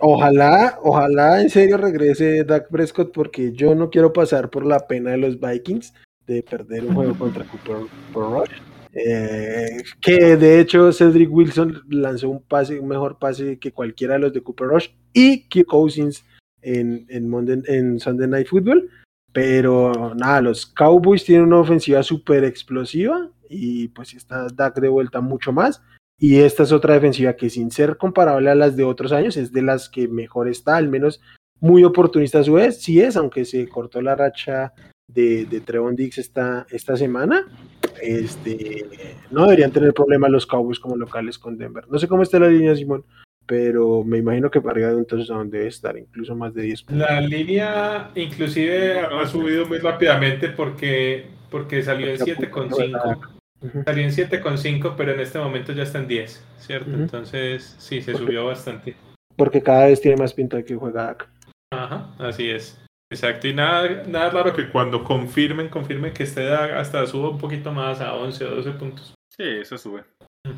Ojalá, 0.00 0.78
ojalá 0.82 1.40
en 1.40 1.50
serio 1.50 1.76
regrese 1.76 2.44
Dak 2.44 2.68
Prescott 2.70 3.12
porque 3.12 3.52
yo 3.52 3.74
no 3.74 3.90
quiero 3.90 4.12
pasar 4.12 4.50
por 4.50 4.66
la 4.66 4.86
pena 4.86 5.12
de 5.12 5.18
los 5.18 5.38
Vikings 5.40 5.94
de 6.26 6.42
perder 6.42 6.84
un 6.84 6.94
juego 6.94 7.18
contra 7.18 7.44
Cooper, 7.44 7.86
Rush. 8.14 8.50
Eh, 8.92 9.82
que 10.00 10.36
de 10.36 10.58
hecho 10.58 10.90
Cedric 10.90 11.30
Wilson 11.30 11.82
lanzó 11.88 12.30
un 12.30 12.42
pase, 12.42 12.80
un 12.80 12.88
mejor 12.88 13.18
pase 13.18 13.58
que 13.58 13.72
cualquiera 13.72 14.14
de 14.14 14.20
los 14.20 14.32
de 14.32 14.42
Cooper 14.42 14.68
Rush 14.68 14.88
y 15.12 15.46
Kirk 15.48 15.66
Cousins 15.66 16.24
en, 16.66 17.06
en, 17.08 17.30
Monday- 17.30 17.64
en 17.68 17.98
Sunday 18.00 18.28
Night 18.28 18.48
Football. 18.48 18.90
Pero 19.32 20.14
nada, 20.14 20.40
los 20.40 20.66
Cowboys 20.66 21.24
tienen 21.24 21.46
una 21.46 21.60
ofensiva 21.60 22.02
súper 22.02 22.44
explosiva 22.44 23.30
y 23.48 23.88
pues 23.88 24.14
está 24.14 24.46
Dak 24.54 24.80
de 24.80 24.88
vuelta 24.88 25.20
mucho 25.20 25.52
más. 25.52 25.82
Y 26.18 26.36
esta 26.38 26.62
es 26.62 26.72
otra 26.72 26.94
defensiva 26.94 27.34
que 27.34 27.50
sin 27.50 27.70
ser 27.70 27.98
comparable 27.98 28.48
a 28.48 28.54
las 28.54 28.76
de 28.76 28.84
otros 28.84 29.12
años 29.12 29.36
es 29.36 29.52
de 29.52 29.60
las 29.60 29.90
que 29.90 30.08
mejor 30.08 30.48
está, 30.48 30.76
al 30.76 30.88
menos 30.88 31.20
muy 31.60 31.84
oportunista 31.84 32.38
a 32.38 32.44
su 32.44 32.54
vez, 32.54 32.80
sí 32.82 33.00
es, 33.00 33.16
aunque 33.16 33.44
se 33.44 33.68
cortó 33.68 34.00
la 34.00 34.14
racha 34.14 34.72
de, 35.06 35.44
de 35.44 35.60
Trevon 35.60 35.96
Diggs 35.96 36.18
esta, 36.18 36.66
esta 36.70 36.96
semana. 36.96 37.46
Este, 38.02 38.86
no 39.30 39.44
deberían 39.44 39.72
tener 39.72 39.92
problemas 39.92 40.30
los 40.30 40.46
Cowboys 40.46 40.80
como 40.80 40.96
locales 40.96 41.38
con 41.38 41.58
Denver. 41.58 41.84
No 41.90 41.98
sé 41.98 42.08
cómo 42.08 42.22
está 42.22 42.38
la 42.38 42.48
línea, 42.48 42.74
Simón, 42.74 43.04
pero 43.46 44.02
me 44.04 44.18
imagino 44.18 44.50
que 44.50 44.60
para 44.60 44.72
arriba 44.72 44.88
de 44.88 44.96
un 44.96 45.06
touchdown 45.06 45.48
debe 45.50 45.68
estar 45.68 45.96
incluso 45.96 46.34
más 46.34 46.52
de 46.54 46.62
10 46.62 46.82
puntos. 46.82 47.08
La 47.08 47.20
línea 47.20 48.10
inclusive 48.14 49.00
ha 49.00 49.26
subido 49.26 49.66
muy 49.66 49.78
rápidamente 49.78 50.48
porque, 50.48 51.26
porque 51.50 51.82
salió 51.82 52.08
en 52.08 52.18
7,5. 52.18 53.20
Ujú. 53.62 53.82
Salió 53.84 54.04
en 54.04 54.10
7,5, 54.10 54.94
pero 54.96 55.12
en 55.12 55.20
este 55.20 55.38
momento 55.38 55.72
ya 55.72 55.84
está 55.84 55.98
en 55.98 56.08
10, 56.08 56.44
¿cierto? 56.58 56.90
Entonces, 56.90 57.74
sí, 57.78 58.02
se 58.02 58.14
subió 58.14 58.44
bastante. 58.46 58.94
Porque 59.36 59.62
cada 59.62 59.86
vez 59.86 60.00
tiene 60.00 60.16
más 60.18 60.34
pinta 60.34 60.56
de 60.58 60.64
que 60.64 60.76
juega 60.76 61.04
Dak. 61.04 61.28
Ajá, 61.72 62.10
así 62.18 62.50
es. 62.50 62.80
Exacto, 63.10 63.46
y 63.46 63.54
nada, 63.54 64.02
nada 64.08 64.30
raro 64.30 64.52
que 64.52 64.68
cuando 64.68 65.04
confirmen, 65.04 65.68
confirmen 65.68 66.12
que 66.12 66.24
esté 66.24 66.48
a- 66.52 66.80
hasta 66.80 67.06
suba 67.06 67.30
un 67.30 67.38
poquito 67.38 67.70
más 67.72 68.00
a 68.00 68.14
11 68.14 68.44
o 68.44 68.56
12 68.56 68.72
puntos. 68.72 69.14
Sí, 69.36 69.44
eso 69.44 69.78
sube. 69.78 70.02
Que 70.44 70.52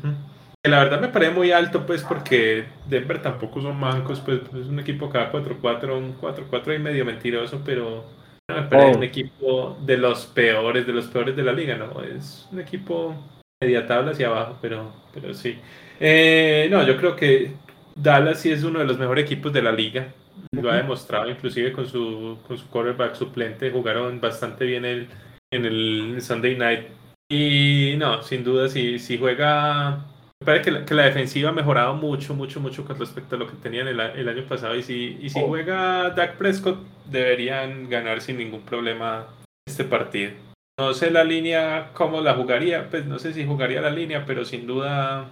la 0.69 0.79
verdad 0.83 1.01
me 1.01 1.09
parece 1.09 1.31
muy 1.31 1.51
alto, 1.51 1.85
pues, 1.85 2.03
porque 2.03 2.65
Denver 2.87 3.21
tampoco 3.21 3.61
son 3.61 3.79
mancos, 3.79 4.19
pues, 4.21 4.41
es 4.53 4.67
un 4.67 4.79
equipo 4.79 5.09
cada 5.09 5.31
4-4, 5.31 5.97
un 5.97 6.13
4-4 6.13 6.73
y 6.75 6.79
medio 6.79 7.05
mentiroso, 7.05 7.61
pero 7.65 8.05
no 8.49 8.55
me 8.55 8.63
parece 8.63 8.91
Oh. 8.93 8.97
un 8.97 9.03
equipo 9.03 9.77
de 9.85 9.97
los 9.97 10.25
peores, 10.27 10.85
de 10.87 10.93
los 10.93 11.07
peores 11.07 11.35
de 11.35 11.43
la 11.43 11.53
liga, 11.53 11.75
¿no? 11.77 12.01
Es 12.03 12.47
un 12.51 12.59
equipo 12.59 13.15
media 13.61 13.85
tabla 13.85 14.11
hacia 14.11 14.27
abajo, 14.27 14.57
pero, 14.61 14.91
pero 15.13 15.33
sí. 15.33 15.57
Eh, 15.99 16.67
no, 16.71 16.83
yo 16.85 16.97
creo 16.97 17.15
que 17.15 17.51
Dallas 17.95 18.39
sí 18.41 18.51
es 18.51 18.63
uno 18.63 18.79
de 18.79 18.85
los 18.85 18.97
mejores 18.97 19.25
equipos 19.25 19.51
de 19.53 19.61
la 19.61 19.71
liga. 19.71 20.07
Lo 20.51 20.71
ha 20.71 20.77
demostrado, 20.77 21.29
inclusive 21.29 21.71
con 21.73 21.87
su, 21.87 22.39
con 22.47 22.57
su 22.57 22.67
quarterback 22.69 23.15
suplente, 23.15 23.69
jugaron 23.71 24.19
bastante 24.21 24.65
bien 24.65 24.85
el, 24.85 25.07
en 25.51 25.65
el 25.65 26.17
Sunday 26.21 26.55
Night. 26.57 26.87
Y 27.31 27.95
no, 27.97 28.23
sin 28.23 28.43
duda, 28.43 28.69
si, 28.69 28.97
si 28.97 29.17
juega 29.19 30.05
me 30.41 30.45
parece 30.45 30.63
que 30.65 30.71
la, 30.71 30.85
que 30.85 30.93
la 30.95 31.03
defensiva 31.03 31.49
ha 31.49 31.53
mejorado 31.53 31.93
mucho, 31.95 32.33
mucho, 32.33 32.61
mucho 32.61 32.85
con 32.85 32.97
respecto 32.97 33.35
a 33.35 33.39
lo 33.39 33.47
que 33.47 33.57
tenían 33.57 33.87
el, 33.89 33.99
año 33.99 34.47
pasado. 34.47 34.75
Y 34.75 34.83
si, 34.83 35.17
y 35.21 35.29
si 35.29 35.39
Oh. 35.41 35.47
juega 35.47 36.11
Dak 36.11 36.37
Prescott, 36.37 36.79
deberían 37.05 37.89
ganar 37.89 38.21
sin 38.21 38.37
ningún 38.37 38.61
problema 38.61 39.27
este 39.67 39.83
partido. 39.83 40.31
No 40.79 40.93
sé 40.93 41.11
la 41.11 41.25
línea 41.25 41.91
cómo 41.93 42.21
la 42.21 42.35
jugaría, 42.35 42.89
pues 42.89 43.05
no 43.05 43.19
sé 43.19 43.33
si 43.33 43.45
jugaría 43.45 43.81
la 43.81 43.89
línea, 43.89 44.25
pero 44.25 44.45
sin 44.45 44.65
duda 44.65 45.29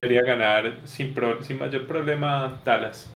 debería 0.00 0.22
ganar 0.22 0.80
sin, 0.84 1.14
pro- 1.14 1.40
sin 1.44 1.60
mayor 1.60 1.86
problema 1.86 2.60
Dallas. 2.64 3.12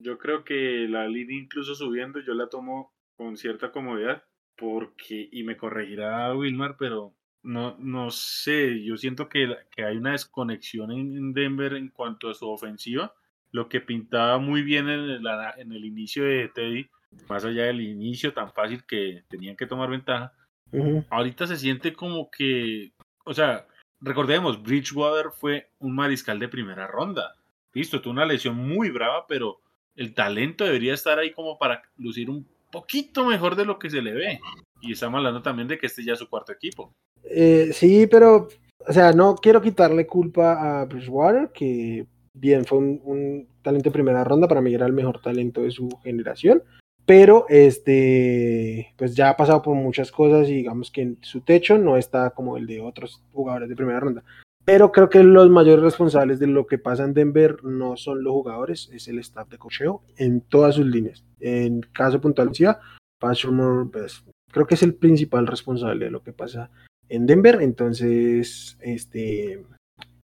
Yo 0.00 0.18
creo 0.18 0.44
que 0.44 0.86
la 0.88 1.08
línea 1.08 1.36
incluso 1.36 1.74
subiendo 1.74 2.20
yo 2.20 2.34
la 2.34 2.48
tomo 2.48 2.92
con 3.16 3.36
cierta 3.36 3.72
comodidad 3.72 4.22
porque, 4.56 5.28
y 5.32 5.42
me 5.42 5.56
corregirá 5.56 6.32
Wilmar, 6.32 6.76
pero 6.78 7.14
no, 7.48 7.76
no 7.78 8.10
sé, 8.10 8.84
yo 8.84 8.98
siento 8.98 9.30
que, 9.30 9.56
que 9.74 9.82
hay 9.82 9.96
una 9.96 10.12
desconexión 10.12 10.92
en, 10.92 11.16
en 11.16 11.32
Denver 11.32 11.72
en 11.72 11.88
cuanto 11.88 12.28
a 12.28 12.34
su 12.34 12.46
ofensiva, 12.46 13.14
lo 13.52 13.70
que 13.70 13.80
pintaba 13.80 14.36
muy 14.36 14.62
bien 14.62 14.86
en 14.90 15.00
el, 15.00 15.26
en 15.56 15.72
el 15.72 15.84
inicio 15.86 16.24
de 16.24 16.48
Teddy, 16.48 16.90
más 17.26 17.46
allá 17.46 17.64
del 17.64 17.80
inicio 17.80 18.34
tan 18.34 18.52
fácil 18.52 18.84
que 18.84 19.24
tenían 19.28 19.56
que 19.56 19.66
tomar 19.66 19.88
ventaja, 19.88 20.34
ahorita 21.08 21.46
se 21.46 21.56
siente 21.56 21.94
como 21.94 22.30
que, 22.30 22.92
o 23.24 23.32
sea, 23.32 23.66
recordemos, 23.98 24.62
Bridgewater 24.62 25.30
fue 25.30 25.70
un 25.78 25.94
mariscal 25.94 26.38
de 26.38 26.48
primera 26.48 26.86
ronda. 26.86 27.34
Listo, 27.72 28.02
tuvo 28.02 28.12
una 28.12 28.26
lesión 28.26 28.56
muy 28.56 28.90
brava, 28.90 29.26
pero 29.26 29.62
el 29.96 30.12
talento 30.12 30.64
debería 30.64 30.92
estar 30.92 31.18
ahí 31.18 31.32
como 31.32 31.56
para 31.56 31.82
lucir 31.96 32.28
un 32.28 32.46
poquito 32.70 33.24
mejor 33.24 33.56
de 33.56 33.64
lo 33.64 33.78
que 33.78 33.88
se 33.88 34.02
le 34.02 34.12
ve. 34.12 34.38
Y 34.82 34.92
estamos 34.92 35.16
hablando 35.16 35.40
también 35.40 35.66
de 35.66 35.78
que 35.78 35.86
este 35.86 36.04
ya 36.04 36.12
es 36.12 36.18
su 36.18 36.28
cuarto 36.28 36.52
equipo. 36.52 36.94
Eh, 37.24 37.70
sí, 37.72 38.06
pero, 38.06 38.48
o 38.86 38.92
sea, 38.92 39.12
no 39.12 39.34
quiero 39.36 39.60
quitarle 39.60 40.06
culpa 40.06 40.80
a 40.80 40.84
Bridgewater, 40.86 41.50
que 41.52 42.06
bien 42.34 42.64
fue 42.64 42.78
un, 42.78 43.00
un 43.04 43.48
talento 43.62 43.90
de 43.90 43.94
primera 43.94 44.24
ronda, 44.24 44.48
para 44.48 44.60
mí 44.60 44.72
era 44.74 44.86
el 44.86 44.92
mejor 44.92 45.20
talento 45.20 45.62
de 45.62 45.70
su 45.70 45.88
generación, 46.02 46.62
pero 47.08 47.46
este, 47.48 48.92
pues 48.96 49.14
ya 49.14 49.30
ha 49.30 49.36
pasado 49.38 49.62
por 49.62 49.74
muchas 49.74 50.12
cosas 50.12 50.48
y 50.48 50.54
digamos 50.54 50.90
que 50.90 51.00
en 51.00 51.18
su 51.22 51.40
techo 51.40 51.78
no 51.78 51.96
está 51.96 52.30
como 52.30 52.58
el 52.58 52.66
de 52.66 52.82
otros 52.82 53.22
jugadores 53.32 53.70
de 53.70 53.76
primera 53.76 53.98
ronda. 53.98 54.24
Pero 54.66 54.92
creo 54.92 55.08
que 55.08 55.22
los 55.22 55.48
mayores 55.48 55.82
responsables 55.82 56.38
de 56.38 56.48
lo 56.48 56.66
que 56.66 56.76
pasa 56.76 57.04
en 57.04 57.14
Denver 57.14 57.64
no 57.64 57.96
son 57.96 58.22
los 58.22 58.34
jugadores, 58.34 58.90
es 58.92 59.08
el 59.08 59.18
staff 59.20 59.48
de 59.48 59.56
cocheo 59.56 60.02
en 60.18 60.42
todas 60.42 60.74
sus 60.74 60.84
líneas. 60.84 61.24
En 61.40 61.80
caso 61.80 62.20
puntual, 62.20 62.50
decía, 62.50 62.78
pues, 63.18 63.46
creo 64.52 64.66
que 64.66 64.74
es 64.74 64.82
el 64.82 64.94
principal 64.94 65.46
responsable 65.46 66.04
de 66.04 66.10
lo 66.10 66.22
que 66.22 66.34
pasa 66.34 66.70
en 67.08 67.26
Denver. 67.26 67.60
Entonces, 67.60 68.76
este, 68.80 69.64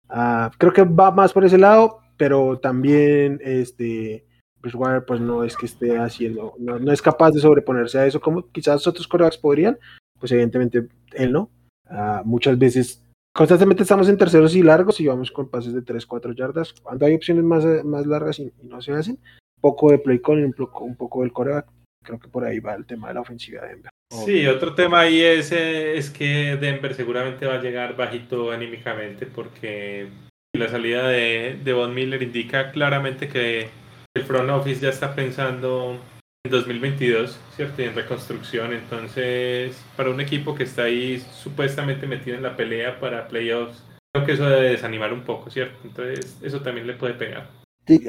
ah, 0.08 0.50
creo 0.58 0.72
que 0.72 0.84
va 0.84 1.10
más 1.10 1.32
por 1.32 1.44
ese 1.44 1.58
lado, 1.58 2.00
pero 2.16 2.58
también, 2.58 3.40
este, 3.42 4.26
Bridgewater, 4.60 5.04
pues 5.04 5.20
no 5.20 5.44
es 5.44 5.56
que 5.56 5.66
esté 5.66 5.98
haciendo, 5.98 6.54
no, 6.58 6.92
es 6.92 7.02
capaz 7.02 7.30
de 7.30 7.40
sobreponerse 7.40 7.98
a 7.98 8.06
eso 8.06 8.20
como 8.20 8.50
quizás 8.50 8.86
otros 8.86 9.06
corebacks 9.06 9.38
podrían, 9.38 9.78
pues 10.18 10.32
evidentemente 10.32 10.88
él 11.12 11.32
no. 11.32 11.50
Ah, 11.88 12.22
muchas 12.24 12.58
veces, 12.58 13.02
constantemente 13.32 13.82
estamos 13.82 14.08
en 14.08 14.18
terceros 14.18 14.54
y 14.54 14.62
largos 14.62 15.00
y 15.00 15.06
vamos 15.06 15.30
con 15.30 15.48
pases 15.48 15.72
de 15.72 15.82
3, 15.82 16.04
4 16.04 16.32
yardas. 16.32 16.74
Cuando 16.82 17.06
hay 17.06 17.14
opciones 17.14 17.44
más, 17.44 17.64
más 17.84 18.06
largas 18.06 18.38
y, 18.40 18.52
no 18.62 18.82
se 18.82 18.92
hacen, 18.92 19.18
poco 19.60 19.90
de 19.90 19.98
play 19.98 20.20
calling, 20.20 20.46
un 20.46 20.52
poco, 20.52 20.84
un 20.84 20.96
poco 20.96 21.22
del 21.22 21.32
coreback. 21.32 21.77
Creo 22.02 22.18
que 22.18 22.28
por 22.28 22.44
ahí 22.44 22.60
va 22.60 22.74
el 22.74 22.86
tema 22.86 23.08
de 23.08 23.14
la 23.14 23.20
ofensiva 23.20 23.62
de 23.62 23.68
Denver. 23.68 23.90
Sí, 24.10 24.46
otro 24.46 24.74
tema 24.74 25.00
ahí 25.00 25.20
es, 25.20 25.52
eh, 25.52 25.96
es 25.98 26.10
que 26.10 26.56
Denver 26.56 26.94
seguramente 26.94 27.46
va 27.46 27.54
a 27.54 27.62
llegar 27.62 27.96
bajito 27.96 28.50
anímicamente 28.50 29.26
porque 29.26 30.08
la 30.54 30.68
salida 30.68 31.08
de, 31.08 31.58
de 31.62 31.72
Von 31.72 31.94
Miller 31.94 32.22
indica 32.22 32.70
claramente 32.70 33.28
que 33.28 33.68
el 34.14 34.24
front 34.24 34.50
office 34.50 34.80
ya 34.80 34.88
está 34.88 35.14
pensando 35.14 36.00
en 36.44 36.50
2022, 36.50 37.38
¿cierto? 37.54 37.82
Y 37.82 37.86
en 37.86 37.94
reconstrucción. 37.94 38.72
Entonces, 38.72 39.84
para 39.96 40.10
un 40.10 40.20
equipo 40.20 40.54
que 40.54 40.64
está 40.64 40.84
ahí 40.84 41.22
supuestamente 41.32 42.06
metido 42.06 42.36
en 42.36 42.42
la 42.42 42.56
pelea 42.56 42.98
para 42.98 43.28
playoffs, 43.28 43.82
creo 44.12 44.26
que 44.26 44.32
eso 44.32 44.48
debe 44.48 44.70
desanimar 44.70 45.12
un 45.12 45.22
poco, 45.22 45.50
¿cierto? 45.50 45.78
Entonces, 45.84 46.38
eso 46.42 46.60
también 46.60 46.86
le 46.86 46.94
puede 46.94 47.14
pegar. 47.14 47.50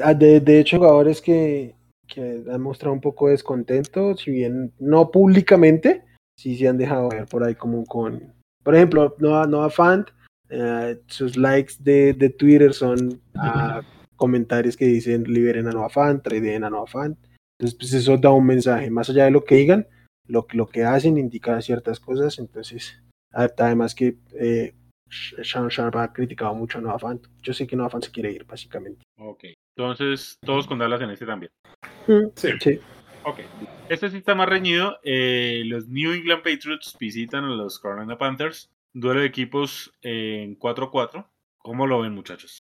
Ah, 0.02 0.14
de, 0.14 0.40
de 0.40 0.60
hecho, 0.60 0.78
jugadores 0.78 1.20
que, 1.20 1.74
que 2.12 2.42
han 2.50 2.60
mostrado 2.60 2.92
un 2.92 3.00
poco 3.00 3.28
descontento, 3.28 4.16
si 4.16 4.30
bien 4.32 4.72
no 4.78 5.10
públicamente, 5.10 6.04
sí 6.36 6.56
se 6.56 6.68
han 6.68 6.76
dejado 6.76 7.08
ver 7.08 7.26
por 7.26 7.44
ahí 7.44 7.54
como 7.54 7.84
con, 7.84 8.34
por 8.62 8.74
ejemplo, 8.74 9.14
Noah, 9.18 9.46
Noah 9.46 9.70
Fant, 9.70 10.08
eh, 10.50 11.00
sus 11.06 11.36
likes 11.36 11.74
de, 11.78 12.12
de 12.12 12.30
Twitter 12.30 12.74
son 12.74 13.22
comentarios 14.16 14.76
que 14.76 14.86
dicen 14.86 15.22
liberen 15.24 15.68
a 15.68 15.70
Noah 15.70 15.88
Fant, 15.88 16.22
traden 16.22 16.64
a 16.64 16.70
Noah 16.70 16.86
Fant. 16.86 17.16
Entonces, 17.58 17.78
pues 17.78 17.92
eso 17.92 18.16
da 18.16 18.30
un 18.30 18.46
mensaje, 18.46 18.90
más 18.90 19.08
allá 19.10 19.24
de 19.26 19.30
lo 19.30 19.44
que 19.44 19.56
digan, 19.56 19.86
lo, 20.26 20.46
lo 20.52 20.66
que 20.66 20.84
hacen 20.84 21.18
indica 21.18 21.60
ciertas 21.60 22.00
cosas, 22.00 22.38
entonces, 22.38 23.02
además 23.32 23.94
que 23.94 24.16
eh, 24.34 24.74
Sean 25.42 25.68
Sharp 25.68 25.96
ha 25.96 26.12
criticado 26.12 26.54
mucho 26.54 26.78
a 26.78 26.80
Noah 26.80 26.98
Fant. 26.98 27.26
Yo 27.42 27.52
sé 27.52 27.66
que 27.66 27.76
Noah 27.76 27.90
Fant 27.90 28.04
se 28.04 28.10
quiere 28.10 28.32
ir, 28.32 28.44
básicamente. 28.44 29.02
Ok, 29.18 29.44
entonces 29.76 30.36
todos 30.44 30.66
con 30.66 30.78
Dallas 30.78 31.00
en 31.00 31.10
este 31.10 31.26
también. 31.26 31.50
Sí. 32.36 32.48
sí. 32.60 32.80
Ok, 33.24 33.40
este 33.88 34.10
sí 34.10 34.16
está 34.18 34.34
más 34.34 34.48
reñido. 34.48 34.98
Eh, 35.02 35.62
los 35.66 35.88
New 35.88 36.12
England 36.12 36.42
Patriots 36.42 36.96
visitan 36.98 37.44
a 37.44 37.48
los 37.48 37.78
Carolina 37.78 38.16
Panthers. 38.16 38.70
Duelo 38.92 39.20
de 39.20 39.26
equipos 39.26 39.92
en 40.02 40.58
4-4. 40.58 41.26
¿Cómo 41.58 41.86
lo 41.86 42.00
ven, 42.00 42.12
muchachos? 42.12 42.62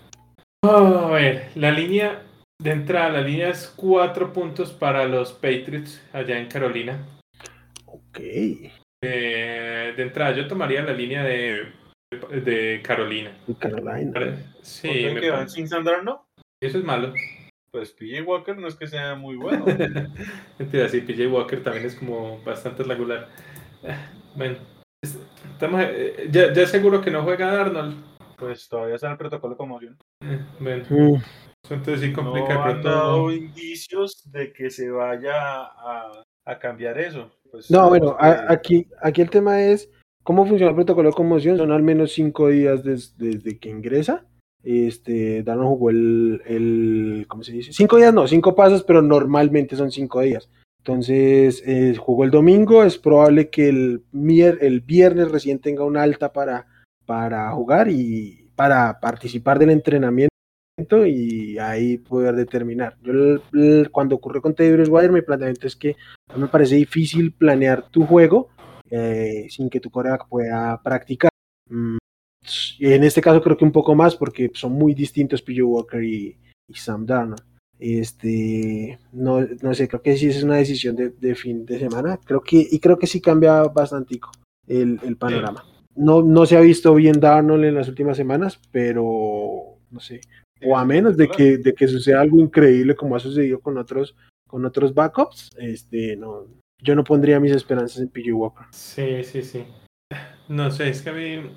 a 0.62 1.10
ver, 1.12 1.50
la 1.54 1.70
línea 1.70 2.22
de 2.58 2.70
entrada, 2.72 3.08
la 3.08 3.20
línea 3.22 3.48
es 3.48 3.72
4 3.76 4.32
puntos 4.32 4.72
para 4.72 5.06
los 5.06 5.32
Patriots 5.32 6.02
allá 6.12 6.38
en 6.38 6.48
Carolina. 6.48 7.06
Ok. 7.86 8.18
Eh, 9.02 9.94
de 9.96 10.02
entrada, 10.02 10.36
yo 10.36 10.46
tomaría 10.46 10.82
la 10.82 10.92
línea 10.92 11.24
de, 11.24 11.72
de 12.44 12.82
Carolina. 12.82 13.32
De 13.46 13.54
Carolina. 13.54 14.42
Sí, 14.60 14.88
me 15.14 15.20
que 15.20 15.30
van 15.30 15.48
sin 15.48 15.68
Sandra, 15.68 16.02
no? 16.02 16.26
Eso 16.60 16.78
es 16.78 16.84
malo. 16.84 17.14
Pues 17.72 17.92
PJ 17.92 18.22
Walker 18.22 18.58
no 18.58 18.66
es 18.66 18.74
que 18.74 18.88
sea 18.88 19.14
muy 19.14 19.36
bueno. 19.36 19.64
Mentira, 20.58 20.88
sí, 20.88 21.00
PJ 21.00 21.28
Walker 21.28 21.62
también 21.62 21.86
es 21.86 21.94
como 21.94 22.42
bastante 22.42 22.82
regular. 22.82 23.28
Bueno, 24.34 24.56
estamos, 25.02 25.80
eh, 25.84 26.28
ya, 26.30 26.52
ya 26.52 26.66
seguro 26.66 27.00
que 27.00 27.12
no 27.12 27.22
juega 27.22 27.60
Arnold. 27.60 27.94
Pues 28.36 28.68
todavía 28.68 28.96
está 28.96 29.06
en 29.06 29.12
el 29.12 29.18
protocolo 29.18 29.54
de 29.54 29.58
conmoción. 29.58 29.98
Eh, 30.22 30.40
bueno, 30.58 30.84
entonces 31.68 32.00
sí 32.00 32.12
complica 32.12 32.54
no 32.54 32.64
han 32.64 32.82
dado 32.82 33.32
indicios 33.32 34.28
de 34.32 34.52
que 34.52 34.70
se 34.70 34.90
vaya 34.90 35.34
a, 35.34 36.24
a 36.46 36.58
cambiar 36.58 36.98
eso. 36.98 37.30
Pues, 37.50 37.70
no, 37.70 37.88
bueno, 37.88 38.16
aquí, 38.18 38.88
aquí 39.00 39.20
el 39.20 39.30
tema 39.30 39.60
es 39.60 39.88
cómo 40.24 40.44
funciona 40.44 40.70
el 40.70 40.76
protocolo 40.76 41.10
de 41.10 41.14
conmoción. 41.14 41.56
Son 41.56 41.70
al 41.70 41.82
menos 41.82 42.12
cinco 42.12 42.48
días 42.48 42.82
desde 42.82 43.58
que 43.60 43.68
ingresa 43.68 44.26
este, 44.62 45.42
Darnold 45.42 45.68
jugó 45.68 45.90
el, 45.90 46.42
el, 46.46 47.24
¿cómo 47.28 47.42
se 47.42 47.52
dice? 47.52 47.72
Cinco 47.72 47.96
días, 47.96 48.12
no, 48.12 48.26
cinco 48.26 48.54
pasos, 48.54 48.84
pero 48.84 49.02
normalmente 49.02 49.76
son 49.76 49.90
cinco 49.90 50.20
días. 50.20 50.48
Entonces, 50.78 51.62
eh, 51.66 51.94
jugó 51.98 52.24
el 52.24 52.30
domingo, 52.30 52.84
es 52.84 52.96
probable 52.96 53.50
que 53.50 53.68
el, 53.68 54.02
el 54.12 54.80
viernes 54.80 55.30
recién 55.30 55.58
tenga 55.58 55.84
una 55.84 56.02
alta 56.02 56.32
para, 56.32 56.66
para 57.04 57.50
jugar 57.52 57.88
y 57.90 58.50
para 58.56 58.98
participar 58.98 59.58
del 59.58 59.70
entrenamiento 59.70 60.30
y 61.06 61.58
ahí 61.58 61.98
poder 61.98 62.34
determinar. 62.34 62.96
Yo 63.02 63.12
cuando 63.90 64.16
ocurrió 64.16 64.40
con 64.40 64.54
Teddy 64.54 64.72
Bridgewater, 64.72 65.12
mi 65.12 65.22
planteamiento 65.22 65.66
es 65.66 65.76
que 65.76 65.96
me 66.34 66.46
parece 66.46 66.76
difícil 66.76 67.32
planear 67.32 67.88
tu 67.90 68.06
juego 68.06 68.48
eh, 68.90 69.46
sin 69.50 69.68
que 69.68 69.80
tu 69.80 69.90
coreback 69.90 70.28
pueda 70.28 70.80
practicar. 70.82 71.30
En 72.78 73.04
este 73.04 73.20
caso 73.20 73.42
creo 73.42 73.56
que 73.56 73.64
un 73.64 73.72
poco 73.72 73.94
más 73.94 74.16
porque 74.16 74.50
son 74.54 74.72
muy 74.72 74.94
distintos 74.94 75.42
PJ 75.42 75.62
Walker 75.62 76.02
y, 76.02 76.36
Sam 76.72 77.04
Darnold. 77.04 77.42
Este, 77.78 78.98
no, 79.12 79.40
no 79.40 79.74
sé, 79.74 79.88
creo 79.88 80.02
que 80.02 80.16
sí 80.16 80.28
es 80.28 80.42
una 80.42 80.56
decisión 80.56 80.96
de, 80.96 81.34
fin 81.34 81.64
de 81.64 81.78
semana. 81.78 82.18
Creo 82.24 82.42
que, 82.42 82.66
y 82.70 82.78
creo 82.78 82.98
que 82.98 83.06
sí 83.06 83.20
cambia 83.20 83.62
bastante 83.64 84.20
el, 84.66 85.00
el 85.02 85.16
panorama. 85.16 85.64
No, 85.96 86.22
no 86.22 86.46
se 86.46 86.56
ha 86.56 86.60
visto 86.60 86.94
bien 86.94 87.20
Darnold 87.20 87.64
en 87.64 87.74
las 87.74 87.88
últimas 87.88 88.16
semanas, 88.16 88.60
pero 88.70 89.78
no 89.90 90.00
sé. 90.00 90.20
O 90.62 90.76
a 90.76 90.84
menos 90.84 91.16
de 91.16 91.28
que, 91.28 91.58
de 91.58 91.74
que 91.74 91.88
suceda 91.88 92.20
algo 92.20 92.38
increíble 92.38 92.94
como 92.94 93.16
ha 93.16 93.20
sucedido 93.20 93.60
con 93.60 93.78
otros, 93.78 94.14
con 94.46 94.64
otros 94.64 94.94
backups, 94.94 95.50
este, 95.56 96.16
no, 96.16 96.46
yo 96.82 96.94
no 96.94 97.02
pondría 97.02 97.40
mis 97.40 97.52
esperanzas 97.52 98.02
en 98.02 98.08
PJ 98.08 98.32
Walker. 98.32 98.66
Sí, 98.72 99.24
sí, 99.24 99.42
sí. 99.42 99.64
No 100.48 100.70
sé, 100.70 100.88
es 100.88 101.02
que 101.02 101.10
a 101.10 101.12
mí 101.12 101.50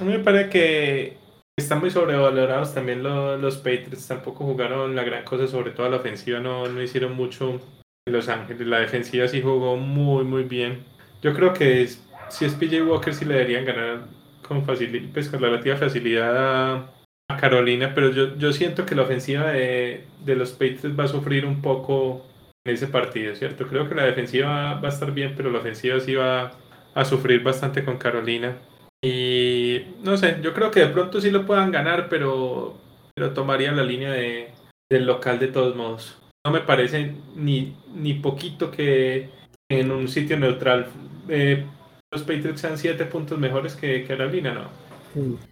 a 0.00 0.04
mí 0.04 0.12
me 0.12 0.20
parece 0.20 0.50
que 0.50 1.16
están 1.56 1.80
muy 1.80 1.90
sobrevalorados 1.90 2.74
también 2.74 3.02
los, 3.02 3.56
Patriots. 3.58 4.08
Tampoco 4.08 4.44
jugaron 4.44 4.96
la 4.96 5.04
gran 5.04 5.24
cosa, 5.24 5.46
sobre 5.46 5.72
todo 5.72 5.88
la 5.88 5.98
ofensiva 5.98 6.40
no, 6.40 6.66
no 6.66 6.82
hicieron 6.82 7.14
mucho 7.14 7.60
en 8.06 8.12
Los 8.12 8.28
Ángeles. 8.28 8.66
La 8.66 8.80
defensiva 8.80 9.28
sí 9.28 9.42
jugó 9.42 9.76
muy, 9.76 10.24
muy 10.24 10.44
bien. 10.44 10.84
Yo 11.22 11.34
creo 11.34 11.52
que 11.52 11.86
si 12.28 12.44
es 12.44 12.54
PJ 12.54 12.82
Walker 12.82 13.14
sí 13.14 13.24
le 13.24 13.34
deberían 13.34 13.64
ganar 13.64 14.06
con, 14.46 14.64
facilidad, 14.64 15.12
pues, 15.12 15.28
con 15.28 15.40
relativa 15.40 15.76
facilidad 15.76 16.74
a, 16.74 16.94
Carolina, 17.40 17.92
pero 17.94 18.10
yo, 18.10 18.36
yo 18.36 18.52
siento 18.52 18.84
que 18.84 18.96
la 18.96 19.02
ofensiva 19.02 19.52
de, 19.52 20.04
de 20.24 20.34
los 20.34 20.50
Patriots 20.50 20.98
va 20.98 21.04
a 21.04 21.08
sufrir 21.08 21.46
un 21.46 21.62
poco 21.62 22.26
en 22.64 22.74
ese 22.74 22.88
partido, 22.88 23.36
¿cierto? 23.36 23.68
Creo 23.68 23.88
que 23.88 23.94
la 23.94 24.02
defensiva 24.02 24.74
va 24.74 24.88
a 24.88 24.92
estar 24.92 25.12
bien, 25.12 25.34
pero 25.36 25.48
la 25.48 25.60
ofensiva 25.60 26.00
sí 26.00 26.16
va 26.16 26.50
a 26.92 27.04
sufrir 27.04 27.44
bastante 27.44 27.84
con 27.84 27.98
Carolina. 27.98 28.58
Y 29.02 29.80
no 30.02 30.16
sé, 30.16 30.38
yo 30.42 30.52
creo 30.52 30.70
que 30.70 30.80
de 30.80 30.88
pronto 30.88 31.20
sí 31.20 31.30
lo 31.30 31.46
puedan 31.46 31.70
ganar, 31.70 32.08
pero, 32.08 32.78
pero 33.14 33.32
tomaría 33.32 33.72
la 33.72 33.82
línea 33.82 34.12
de, 34.12 34.52
del 34.90 35.06
local 35.06 35.38
de 35.38 35.48
todos 35.48 35.74
modos. 35.74 36.20
No 36.44 36.52
me 36.52 36.60
parece 36.60 37.14
ni, 37.34 37.76
ni 37.94 38.14
poquito 38.14 38.70
que 38.70 39.30
en 39.70 39.90
un 39.90 40.08
sitio 40.08 40.38
neutral 40.38 40.88
eh, 41.28 41.66
los 42.10 42.22
Patriots 42.22 42.60
sean 42.60 42.76
siete 42.76 43.04
puntos 43.06 43.38
mejores 43.38 43.76
que 43.76 44.04
Carolina, 44.04 44.52
¿no? 44.52 44.70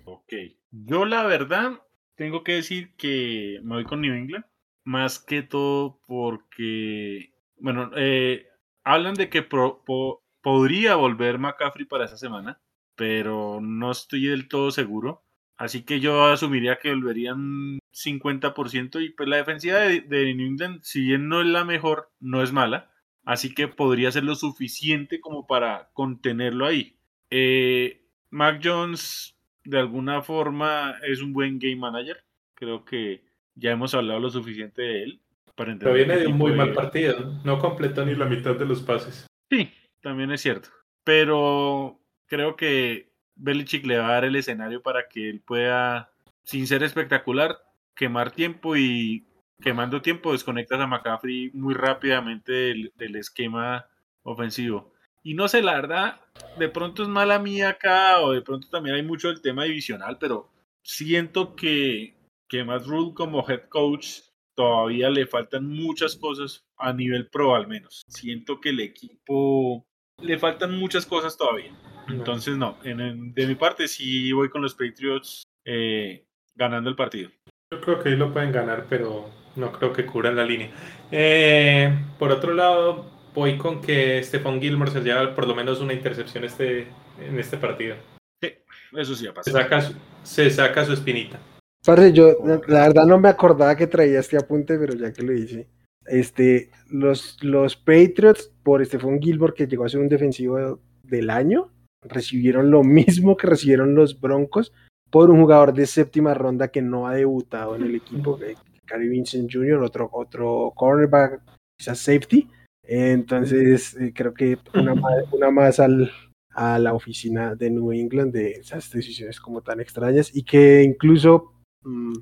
Ok. 0.04 0.32
Yo 0.70 1.04
la 1.04 1.24
verdad 1.24 1.72
tengo 2.16 2.42
que 2.42 2.52
decir 2.52 2.94
que 2.96 3.60
me 3.62 3.76
voy 3.76 3.84
con 3.84 4.00
New 4.00 4.14
England. 4.14 4.44
Más 4.84 5.18
que 5.18 5.42
todo 5.42 6.00
porque, 6.06 7.32
bueno, 7.58 7.90
eh, 7.96 8.46
hablan 8.84 9.14
de 9.14 9.28
que 9.28 9.42
podría 9.42 10.96
volver 10.96 11.38
McCaffrey 11.38 11.84
para 11.84 12.06
esa 12.06 12.16
semana 12.16 12.58
pero 12.98 13.60
no 13.62 13.92
estoy 13.92 14.26
del 14.26 14.48
todo 14.48 14.72
seguro. 14.72 15.22
Así 15.56 15.84
que 15.84 16.00
yo 16.00 16.24
asumiría 16.24 16.80
que 16.82 16.90
volverían 16.90 17.78
50% 17.92 19.00
y 19.00 19.10
pues 19.10 19.28
la 19.28 19.36
defensiva 19.36 19.78
de, 19.78 20.34
New 20.34 20.46
England, 20.46 20.80
si 20.82 21.02
bien 21.02 21.28
no 21.28 21.40
es 21.40 21.46
la 21.46 21.64
mejor, 21.64 22.10
no 22.18 22.42
es 22.42 22.52
mala. 22.52 22.90
Así 23.24 23.54
que 23.54 23.68
podría 23.68 24.10
ser 24.10 24.24
lo 24.24 24.34
suficiente 24.34 25.20
como 25.20 25.46
para 25.46 25.90
contenerlo 25.92 26.66
ahí. 26.66 26.96
Eh, 27.30 28.04
Mac 28.30 28.60
Jones 28.64 29.36
de 29.62 29.78
alguna 29.78 30.22
forma 30.22 30.96
es 31.06 31.22
un 31.22 31.32
buen 31.32 31.60
game 31.60 31.76
manager. 31.76 32.24
Creo 32.54 32.84
que 32.84 33.22
ya 33.54 33.70
hemos 33.70 33.94
hablado 33.94 34.18
lo 34.18 34.30
suficiente 34.30 34.82
de 34.82 35.02
él. 35.04 35.20
Para 35.54 35.76
Pero 35.78 35.92
viene 35.92 36.16
de 36.16 36.26
un 36.26 36.36
muy 36.36 36.52
mal 36.52 36.72
partido. 36.72 37.40
No 37.44 37.60
completó 37.60 38.04
ni 38.04 38.16
la 38.16 38.26
mitad 38.26 38.56
de 38.56 38.66
los 38.66 38.82
pases. 38.82 39.28
Sí, 39.50 39.70
también 40.00 40.32
es 40.32 40.40
cierto. 40.40 40.70
Pero 41.04 42.00
creo 42.28 42.56
que 42.56 43.10
Belichick 43.34 43.84
le 43.86 43.98
va 43.98 44.08
a 44.08 44.12
dar 44.12 44.24
el 44.24 44.36
escenario 44.36 44.82
para 44.82 45.08
que 45.08 45.28
él 45.28 45.40
pueda, 45.40 46.12
sin 46.44 46.66
ser 46.66 46.82
espectacular, 46.82 47.58
quemar 47.94 48.30
tiempo 48.30 48.76
y 48.76 49.26
quemando 49.60 50.02
tiempo 50.02 50.32
desconectas 50.32 50.80
a 50.80 50.86
McCaffrey 50.86 51.50
muy 51.52 51.74
rápidamente 51.74 52.52
del, 52.52 53.16
esquema 53.16 53.88
ofensivo. 54.22 54.92
Y 55.22 55.34
no 55.34 55.48
sé, 55.48 55.62
la 55.62 55.74
verdad, 55.74 56.20
de 56.58 56.68
pronto 56.68 57.02
es 57.02 57.08
mala 57.08 57.38
mía 57.38 57.70
acá, 57.70 58.20
o 58.20 58.32
de 58.32 58.42
pronto 58.42 58.68
también 58.68 58.96
hay 58.96 59.02
mucho 59.02 59.30
el 59.30 59.42
tema 59.42 59.64
divisional, 59.64 60.16
pero 60.18 60.50
siento 60.82 61.56
que, 61.56 62.14
que 62.48 62.64
Matt 62.64 62.86
Rule 62.86 63.14
como 63.14 63.48
head 63.48 63.68
coach 63.68 64.20
todavía 64.54 65.10
le 65.10 65.26
faltan 65.26 65.66
muchas 65.66 66.16
cosas 66.16 66.64
a 66.76 66.92
nivel 66.92 67.28
pro 67.28 67.54
al 67.54 67.66
menos. 67.66 68.04
Siento 68.08 68.60
que 68.60 68.70
el 68.70 68.80
equipo 68.80 69.87
le 70.20 70.38
faltan 70.38 70.76
muchas 70.78 71.06
cosas 71.06 71.36
todavía. 71.36 71.72
Entonces, 72.08 72.56
no, 72.56 72.76
de 72.82 73.46
mi 73.46 73.54
parte 73.54 73.86
sí 73.86 74.32
voy 74.32 74.48
con 74.48 74.62
los 74.62 74.74
Patriots 74.74 75.42
eh, 75.64 76.24
ganando 76.54 76.88
el 76.88 76.96
partido. 76.96 77.30
Yo 77.70 77.80
creo 77.82 78.02
que 78.02 78.08
ahí 78.08 78.16
lo 78.16 78.32
pueden 78.32 78.50
ganar, 78.50 78.86
pero 78.88 79.28
no 79.56 79.72
creo 79.72 79.92
que 79.92 80.06
cubran 80.06 80.36
la 80.36 80.44
línea. 80.44 80.70
Eh, 81.10 81.94
por 82.18 82.32
otro 82.32 82.54
lado, 82.54 83.10
voy 83.34 83.58
con 83.58 83.82
que 83.82 84.22
Stephon 84.22 84.60
Gilmore 84.60 84.90
se 84.90 85.00
lleva 85.02 85.34
por 85.34 85.46
lo 85.46 85.54
menos 85.54 85.80
una 85.80 85.92
intercepción 85.92 86.44
este, 86.44 86.86
en 87.20 87.38
este 87.38 87.58
partido. 87.58 87.96
Sí, 88.42 88.52
eso 88.96 89.14
sí 89.14 89.26
ha 89.26 89.30
Se 89.30 89.34
pasado. 89.34 89.58
saca, 89.58 89.80
su- 89.82 89.94
se 90.22 90.50
saca 90.50 90.84
su 90.86 90.94
espinita. 90.94 91.38
Parce, 91.84 92.12
yo 92.12 92.38
la 92.44 92.60
la 92.66 92.88
verdad 92.88 93.04
no 93.06 93.18
me 93.18 93.28
acordaba 93.28 93.76
que 93.76 93.86
traía 93.86 94.20
este 94.20 94.38
apunte, 94.38 94.78
pero 94.78 94.94
ya 94.94 95.12
que 95.12 95.22
lo 95.22 95.32
hice. 95.34 95.68
Este, 96.08 96.70
los, 96.90 97.36
los 97.42 97.76
Patriots, 97.76 98.52
por 98.62 98.84
Stephon 98.84 99.20
Gilbert, 99.20 99.54
que 99.54 99.66
llegó 99.66 99.84
a 99.84 99.88
ser 99.88 100.00
un 100.00 100.08
defensivo 100.08 100.80
del 101.02 101.30
año, 101.30 101.70
recibieron 102.02 102.70
lo 102.70 102.82
mismo 102.84 103.36
que 103.36 103.46
recibieron 103.46 103.94
los 103.94 104.20
Broncos 104.20 104.72
por 105.10 105.30
un 105.30 105.40
jugador 105.40 105.72
de 105.72 105.86
séptima 105.86 106.34
ronda 106.34 106.68
que 106.68 106.82
no 106.82 107.06
ha 107.06 107.14
debutado 107.14 107.76
en 107.76 107.84
el 107.84 107.94
equipo, 107.94 108.38
eh, 108.42 108.56
Gary 108.86 109.08
Vincent 109.08 109.50
Jr., 109.52 109.82
otro, 109.82 110.08
otro 110.12 110.72
cornerback, 110.74 111.42
quizás 111.78 111.98
safety. 111.98 112.48
Entonces, 112.82 113.94
eh, 113.96 114.12
creo 114.14 114.32
que 114.32 114.58
una 114.74 114.94
más, 114.94 115.32
una 115.32 115.50
más 115.50 115.80
al, 115.80 116.10
a 116.50 116.78
la 116.78 116.94
oficina 116.94 117.54
de 117.54 117.70
New 117.70 117.92
England 117.92 118.32
de 118.32 118.52
esas 118.52 118.90
decisiones 118.90 119.40
como 119.40 119.62
tan 119.62 119.80
extrañas 119.80 120.34
y 120.34 120.42
que 120.42 120.82
incluso 120.82 121.52
mm, 121.82 122.14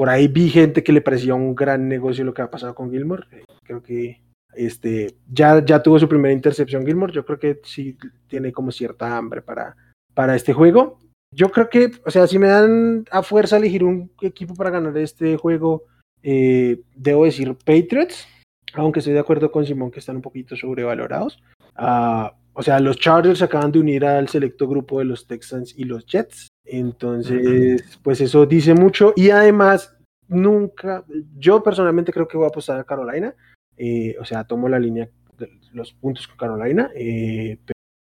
por 0.00 0.08
ahí 0.08 0.28
vi 0.28 0.48
gente 0.48 0.82
que 0.82 0.94
le 0.94 1.02
parecía 1.02 1.34
un 1.34 1.54
gran 1.54 1.86
negocio 1.86 2.24
lo 2.24 2.32
que 2.32 2.40
ha 2.40 2.50
pasado 2.50 2.74
con 2.74 2.90
Gilmore. 2.90 3.26
Eh, 3.32 3.44
creo 3.62 3.82
que 3.82 4.22
este 4.54 5.14
ya, 5.30 5.62
ya 5.62 5.82
tuvo 5.82 5.98
su 5.98 6.08
primera 6.08 6.32
intercepción 6.32 6.86
Gilmore. 6.86 7.12
Yo 7.12 7.26
creo 7.26 7.38
que 7.38 7.60
sí 7.64 7.98
tiene 8.26 8.50
como 8.50 8.72
cierta 8.72 9.14
hambre 9.14 9.42
para, 9.42 9.76
para 10.14 10.34
este 10.34 10.54
juego. 10.54 11.00
Yo 11.36 11.50
creo 11.50 11.68
que, 11.68 11.90
o 12.06 12.10
sea, 12.10 12.26
si 12.26 12.38
me 12.38 12.48
dan 12.48 13.04
a 13.10 13.22
fuerza 13.22 13.58
elegir 13.58 13.84
un 13.84 14.10
equipo 14.22 14.54
para 14.54 14.70
ganar 14.70 14.96
este 14.96 15.36
juego, 15.36 15.84
eh, 16.22 16.80
debo 16.96 17.26
decir 17.26 17.54
Patriots, 17.62 18.26
aunque 18.72 19.00
estoy 19.00 19.12
de 19.12 19.20
acuerdo 19.20 19.52
con 19.52 19.66
Simón 19.66 19.90
que 19.90 19.98
están 19.98 20.16
un 20.16 20.22
poquito 20.22 20.56
sobrevalorados. 20.56 21.42
Ah, 21.76 22.38
o 22.52 22.62
sea, 22.62 22.80
los 22.80 22.98
Chargers 22.98 23.42
acaban 23.42 23.72
de 23.72 23.78
unir 23.78 24.04
al 24.04 24.28
selecto 24.28 24.68
grupo 24.68 24.98
de 24.98 25.04
los 25.04 25.26
Texans 25.26 25.74
y 25.76 25.84
los 25.84 26.06
Jets. 26.06 26.48
Entonces, 26.64 27.98
pues 28.02 28.20
eso 28.20 28.46
dice 28.46 28.74
mucho. 28.74 29.12
Y 29.16 29.30
además, 29.30 29.96
nunca, 30.28 31.04
yo 31.38 31.62
personalmente 31.62 32.12
creo 32.12 32.28
que 32.28 32.36
voy 32.36 32.46
a 32.46 32.48
apostar 32.48 32.78
a 32.78 32.84
Carolina. 32.84 33.34
Eh, 33.76 34.16
o 34.20 34.24
sea, 34.24 34.44
tomo 34.44 34.68
la 34.68 34.78
línea 34.78 35.08
de 35.38 35.50
los 35.72 35.92
puntos 35.92 36.28
con 36.28 36.36
Carolina. 36.36 36.90
eh, 36.94 37.58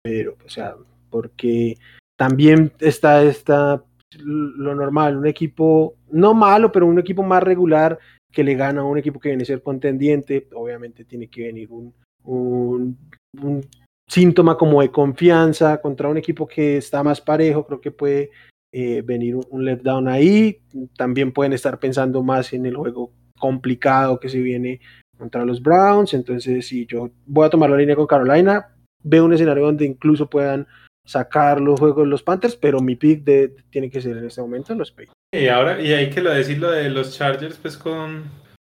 pero, 0.03 0.35
o 0.45 0.49
sea, 0.49 0.75
porque 1.09 1.77
también 2.17 2.73
está, 2.79 3.23
está 3.23 3.83
lo 4.19 4.75
normal, 4.75 5.17
un 5.17 5.27
equipo 5.27 5.95
no 6.11 6.33
malo, 6.33 6.71
pero 6.71 6.85
un 6.85 6.99
equipo 6.99 7.23
más 7.23 7.41
regular 7.41 7.97
que 8.31 8.43
le 8.43 8.55
gana 8.55 8.81
a 8.81 8.85
un 8.85 8.97
equipo 8.97 9.19
que 9.19 9.29
viene 9.29 9.43
a 9.43 9.45
ser 9.45 9.61
contendiente. 9.61 10.47
Obviamente 10.53 11.05
tiene 11.05 11.27
que 11.29 11.43
venir 11.43 11.71
un, 11.71 11.93
un, 12.23 12.97
un 13.41 13.61
síntoma 14.07 14.57
como 14.57 14.81
de 14.81 14.91
confianza 14.91 15.81
contra 15.81 16.09
un 16.09 16.17
equipo 16.17 16.47
que 16.47 16.77
está 16.77 17.03
más 17.03 17.21
parejo, 17.21 17.65
creo 17.65 17.81
que 17.81 17.91
puede 17.91 18.31
eh, 18.71 19.01
venir 19.03 19.35
un, 19.35 19.45
un 19.49 19.65
letdown 19.65 20.07
ahí. 20.07 20.61
También 20.97 21.31
pueden 21.31 21.53
estar 21.53 21.79
pensando 21.79 22.23
más 22.23 22.53
en 22.53 22.65
el 22.65 22.75
juego 22.75 23.11
complicado 23.37 24.19
que 24.19 24.29
se 24.29 24.39
viene 24.39 24.79
contra 25.17 25.45
los 25.45 25.61
Browns. 25.61 26.13
Entonces, 26.13 26.67
si 26.67 26.85
yo 26.85 27.11
voy 27.25 27.45
a 27.45 27.49
tomar 27.49 27.69
la 27.69 27.77
línea 27.77 27.95
con 27.95 28.07
Carolina, 28.07 28.67
veo 29.03 29.25
un 29.25 29.33
escenario 29.33 29.65
donde 29.65 29.85
incluso 29.85 30.29
puedan 30.29 30.67
sacar 31.05 31.59
los 31.59 31.79
juegos 31.79 32.07
los 32.07 32.23
Panthers, 32.23 32.55
pero 32.55 32.79
mi 32.79 32.95
pick 32.95 33.23
de, 33.23 33.55
tiene 33.69 33.89
que 33.89 34.01
ser 34.01 34.17
en 34.17 34.25
este 34.25 34.41
momento 34.41 34.73
los 34.73 34.91
Patriots. 34.91 35.13
Y 35.33 35.47
ahora, 35.47 35.81
y 35.81 35.91
hay 35.91 36.09
que 36.09 36.21
lo 36.21 36.31
decir 36.31 36.59
lo 36.59 36.71
de 36.71 36.89
los 36.89 37.17
Chargers, 37.17 37.57
pues 37.57 37.77
con 37.77 38.23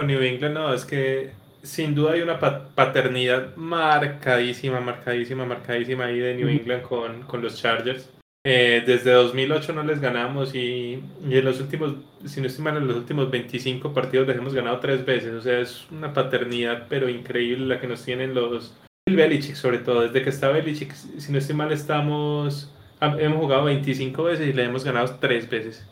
New 0.04 0.22
England, 0.22 0.56
no, 0.56 0.74
es 0.74 0.86
que 0.86 1.32
sin 1.64 1.96
duda 1.96 2.14
hay 2.14 2.22
una 2.22 2.40
pa- 2.40 2.70
paternidad 2.76 3.56
marcadísima, 3.56 4.80
marcadísima, 4.80 5.46
marcadísima 5.46 6.06
ahí 6.06 6.20
de 6.20 6.36
New. 6.36 6.48
England 6.50 6.82
con, 6.84 7.24
con 7.24 7.42
los 7.42 7.60
Chargers. 7.62 8.10
Eh, 8.46 8.84
desde 8.86 9.12
2008 9.12 9.72
no 9.72 9.84
les 9.84 10.02
ganamos 10.02 10.54
y, 10.54 11.02
y 11.30 11.38
en 11.38 11.46
los 11.46 11.62
últimos, 11.62 11.96
si 12.26 12.42
no 12.42 12.48
estoy 12.48 12.66
mal, 12.66 12.76
en 12.76 12.88
los 12.88 12.98
últimos 12.98 13.32
25 13.32 13.94
partidos 13.94 14.28
les 14.28 14.36
hemos 14.38 14.54
ganado 14.54 14.80
tres 14.80 15.06
veces. 15.06 15.32
O 15.34 15.42
sea, 15.42 15.60
es 15.60 15.90
una 15.92 16.12
paternidad, 16.14 16.88
pero 16.90 17.08
increíble 17.08 17.66
la 17.66 17.80
que 17.80 17.88
nos 17.88 18.04
tienen 18.04 18.34
los 18.34 18.78
el 19.08 19.16
Belichick, 19.16 19.56
sobre 19.56 19.80
todo. 19.80 20.02
Desde 20.02 20.22
que 20.22 20.30
está 20.30 20.50
Belichick, 20.50 20.92
si 20.94 21.32
no 21.32 21.38
estoy 21.38 21.56
mal, 21.56 21.72
estamos, 21.72 22.74
ha- 23.00 23.18
hemos 23.20 23.40
jugado 23.40 23.64
25 23.66 24.24
veces 24.24 24.48
y 24.50 24.54
le 24.54 24.64
hemos 24.66 24.84
ganado 24.84 25.18
tres 25.22 25.50
veces. 25.50 25.90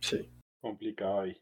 Sí. 0.00 0.28
Complicado 0.60 1.20
ahí. 1.20 1.36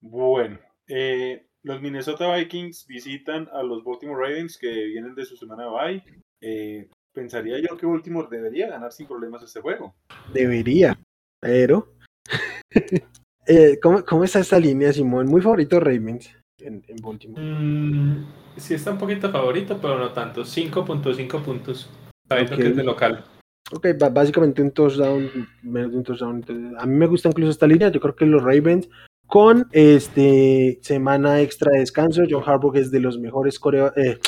Bueno, 0.00 0.58
eh, 0.88 1.46
los 1.64 1.80
Minnesota 1.80 2.34
Vikings 2.36 2.86
visitan 2.86 3.48
a 3.52 3.62
los 3.62 3.82
Baltimore 3.82 4.20
Ravens 4.20 4.58
que 4.58 4.68
vienen 4.68 5.14
de 5.14 5.24
su 5.24 5.36
semana 5.36 5.64
de 5.64 5.70
bye. 5.70 6.04
Eh, 6.40 6.88
pensaría 7.12 7.58
yo 7.58 7.76
que 7.76 7.86
Baltimore 7.86 8.28
debería 8.30 8.68
ganar 8.68 8.92
sin 8.92 9.06
problemas 9.06 9.42
este 9.42 9.60
juego. 9.60 9.94
Debería, 10.32 10.98
pero. 11.40 11.94
eh, 13.46 13.78
¿cómo, 13.82 14.04
¿Cómo 14.04 14.24
está 14.24 14.40
esta 14.40 14.58
línea, 14.58 14.92
Simón? 14.92 15.26
Muy 15.26 15.40
favorito 15.40 15.80
Ravens 15.80 16.30
en, 16.60 16.84
en 16.86 16.96
Baltimore. 17.02 17.42
Mm, 17.42 18.26
sí 18.56 18.74
está 18.74 18.92
un 18.92 18.98
poquito 18.98 19.30
favorito, 19.30 19.78
pero 19.80 19.98
no 19.98 20.12
tanto. 20.12 20.42
5.5 20.42 21.42
puntos. 21.42 21.90
Sabiendo 22.28 22.54
Ok. 22.56 22.60
que 22.60 22.68
es 22.68 22.76
de 22.76 22.84
local. 22.84 23.24
Ok, 23.72 23.86
básicamente 24.12 24.60
un 24.60 24.70
touchdown, 24.70 25.48
menos 25.62 25.92
de 25.92 25.96
un 25.96 26.04
touchdown. 26.04 26.36
Entonces, 26.36 26.78
a 26.78 26.84
mí 26.84 26.94
me 26.94 27.06
gusta 27.06 27.30
incluso 27.30 27.50
esta 27.50 27.66
línea. 27.66 27.88
Yo 27.88 28.00
creo 28.00 28.14
que 28.14 28.26
los 28.26 28.42
Ravens, 28.42 28.90
con 29.26 29.66
este 29.72 30.78
semana 30.82 31.40
extra 31.40 31.72
de 31.72 31.80
descanso, 31.80 32.22
John 32.28 32.42
Harbaugh 32.46 32.76
es 32.76 32.90
de 32.90 33.00
los 33.00 33.18
mejores 33.18 33.60
eh, 33.96 34.18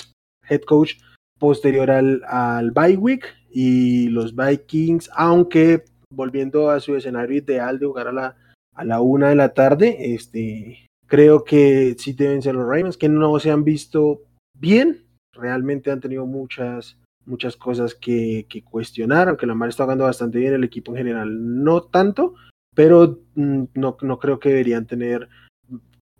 head 0.49 0.61
coach 0.63 0.95
posterior 1.39 1.91
al, 1.91 2.23
al 2.27 2.71
bye 2.71 2.97
week. 2.97 3.25
Y 3.51 4.09
los 4.09 4.35
Vikings, 4.35 5.11
aunque 5.15 5.85
volviendo 6.11 6.71
a 6.71 6.81
su 6.81 6.95
escenario 6.95 7.39
ideal 7.39 7.79
de 7.79 7.87
jugar 7.87 8.09
a 8.09 8.13
la, 8.13 8.37
a 8.75 8.85
la 8.85 9.01
una 9.01 9.31
de 9.31 9.37
la 9.37 9.55
tarde, 9.55 10.15
este, 10.15 10.87
creo 11.07 11.45
que 11.45 11.95
sí 11.99 12.13
deben 12.13 12.43
ser 12.43 12.55
los 12.55 12.67
Ravens, 12.67 12.97
que 12.97 13.09
no 13.09 13.39
se 13.39 13.51
han 13.51 13.65
visto 13.65 14.23
bien. 14.59 15.07
Realmente 15.33 15.91
han 15.91 16.01
tenido 16.01 16.27
muchas 16.27 16.99
muchas 17.27 17.57
cosas 17.57 17.95
que, 17.95 18.47
que 18.49 18.63
cuestionar, 18.63 19.29
aunque 19.29 19.47
Lamar 19.47 19.69
está 19.69 19.83
jugando 19.83 20.05
bastante 20.05 20.39
bien, 20.39 20.55
el 20.55 20.65
equipo 20.65 20.93
en 20.93 20.99
general 20.99 21.65
no 21.65 21.83
tanto, 21.83 22.35
pero 22.77 23.19
mm, 23.35 23.65
no, 23.75 23.97
no 24.01 24.19
creo 24.21 24.39
que 24.39 24.51
deberían 24.51 24.87
tener... 24.87 25.29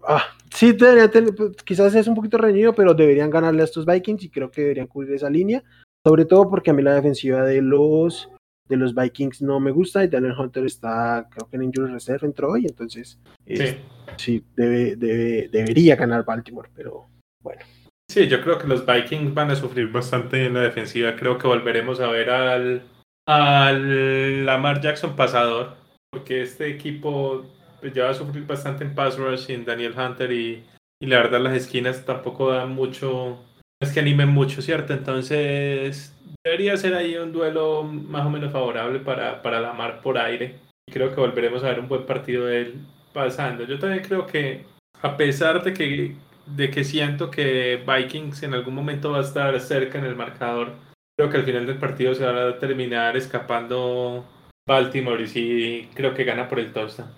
Ah, 0.03 0.25
sí, 0.53 0.73
deberían 0.73 1.11
tener, 1.11 1.35
pues, 1.35 1.53
quizás 1.65 1.95
es 1.95 2.09
un 2.09 2.15
poquito 2.15 2.39
reñido, 2.39 2.75
pero 2.75 2.95
deberían 2.95 3.31
ganarle 3.31 3.63
a 3.63 3.67
estos 3.67 3.87
Vikings 3.87 4.25
y 4.25 4.31
creo 4.31 4.51
que 4.51 4.63
deberían 4.63 4.87
cubrir 4.89 5.15
esa 5.15 5.31
línea, 5.31 5.63
sobre 6.05 6.25
todo 6.25 6.49
porque 6.51 6.71
a 6.71 6.75
mí 6.75 6.83
la 6.83 6.95
defensiva 6.95 7.45
de 7.45 7.63
los 7.63 8.29
de 8.69 8.77
los 8.77 8.97
Vikings 8.97 9.43
no 9.43 9.61
me 9.61 9.71
gusta 9.71 10.03
y 10.03 10.09
Daniel 10.09 10.35
Hunter 10.37 10.65
está, 10.65 11.29
creo 11.31 11.49
que 11.49 11.55
en 11.55 11.63
Injury 11.63 11.93
Reserve 11.93 12.27
entró 12.27 12.51
hoy, 12.51 12.67
entonces 12.67 13.17
Sí. 13.47 13.63
eh, 13.63 13.79
sí, 14.17 14.45
debe, 14.57 14.97
debe, 14.97 15.49
debería 15.53 15.95
ganar 15.95 16.25
Baltimore, 16.25 16.69
pero 16.75 17.07
bueno. 17.41 17.61
Sí, 18.11 18.27
yo 18.27 18.41
creo 18.43 18.59
que 18.59 18.67
los 18.67 18.85
Vikings 18.85 19.35
van 19.35 19.53
a 19.53 19.57
sufrir 19.57 19.93
bastante 19.93 20.47
en 20.47 20.55
la 20.55 20.63
defensiva. 20.63 21.15
Creo 21.15 21.39
que 21.39 21.47
volveremos 21.47 22.01
a 22.01 22.09
ver 22.09 22.31
al, 22.31 22.83
al 23.27 24.47
Lamar 24.47 24.81
Jackson 24.81 25.15
pasador, 25.15 25.77
porque 26.27 26.43
este 26.43 26.69
equipo 26.69 27.45
pues, 27.81 27.93
ya 27.93 28.07
va 28.07 28.11
a 28.11 28.15
sufrir 28.15 28.45
bastante 28.45 28.83
en 28.83 28.97
pass 28.97 29.17
rush 29.17 29.49
en 29.49 29.65
Daniel 29.65 29.95
Hunter 29.97 30.33
y, 30.33 30.65
la 30.99 31.19
verdad 31.19 31.41
las 31.41 31.55
esquinas 31.55 32.05
tampoco 32.05 32.51
dan 32.51 32.73
mucho, 32.73 33.39
es 33.81 33.93
que 33.93 34.01
animen 34.01 34.31
mucho, 34.31 34.61
¿cierto? 34.61 34.93
Entonces 34.93 36.13
debería 36.45 36.77
ser 36.77 36.95
ahí 36.95 37.17
un 37.17 37.31
duelo 37.31 37.85
más 37.85 38.27
o 38.27 38.31
menos 38.31 38.51
favorable 38.51 38.99
para, 38.99 39.41
para 39.41 39.61
Lamar 39.61 40.01
por 40.01 40.19
aire. 40.19 40.59
Y 40.89 40.93
creo 40.93 41.15
que 41.15 41.21
volveremos 41.21 41.63
a 41.63 41.69
ver 41.69 41.79
un 41.79 41.87
buen 41.87 42.05
partido 42.07 42.47
de 42.47 42.63
él 42.63 42.75
pasando. 43.13 43.63
Yo 43.63 43.79
también 43.79 44.03
creo 44.03 44.27
que 44.27 44.65
a 45.03 45.17
pesar 45.17 45.63
de 45.63 45.75
que 45.75 46.17
de 46.47 46.71
que 46.73 46.83
siento 46.83 47.31
que 47.31 47.85
Vikings 47.87 48.43
en 48.43 48.55
algún 48.55 48.75
momento 48.75 49.13
va 49.13 49.19
a 49.19 49.23
estar 49.23 49.61
cerca 49.61 49.99
en 49.99 50.07
el 50.07 50.17
marcador. 50.17 50.73
Creo 51.17 51.31
que 51.31 51.37
al 51.37 51.45
final 51.45 51.67
del 51.67 51.79
partido 51.79 52.15
se 52.17 52.25
va 52.25 52.49
a 52.49 52.59
terminar 52.59 53.17
escapando 53.17 54.25
Baltimore 54.67 55.23
y 55.23 55.27
sí 55.29 55.89
creo 55.95 56.13
que 56.13 56.25
gana 56.25 56.49
por 56.49 56.59
el 56.59 56.73
touchdown. 56.73 57.09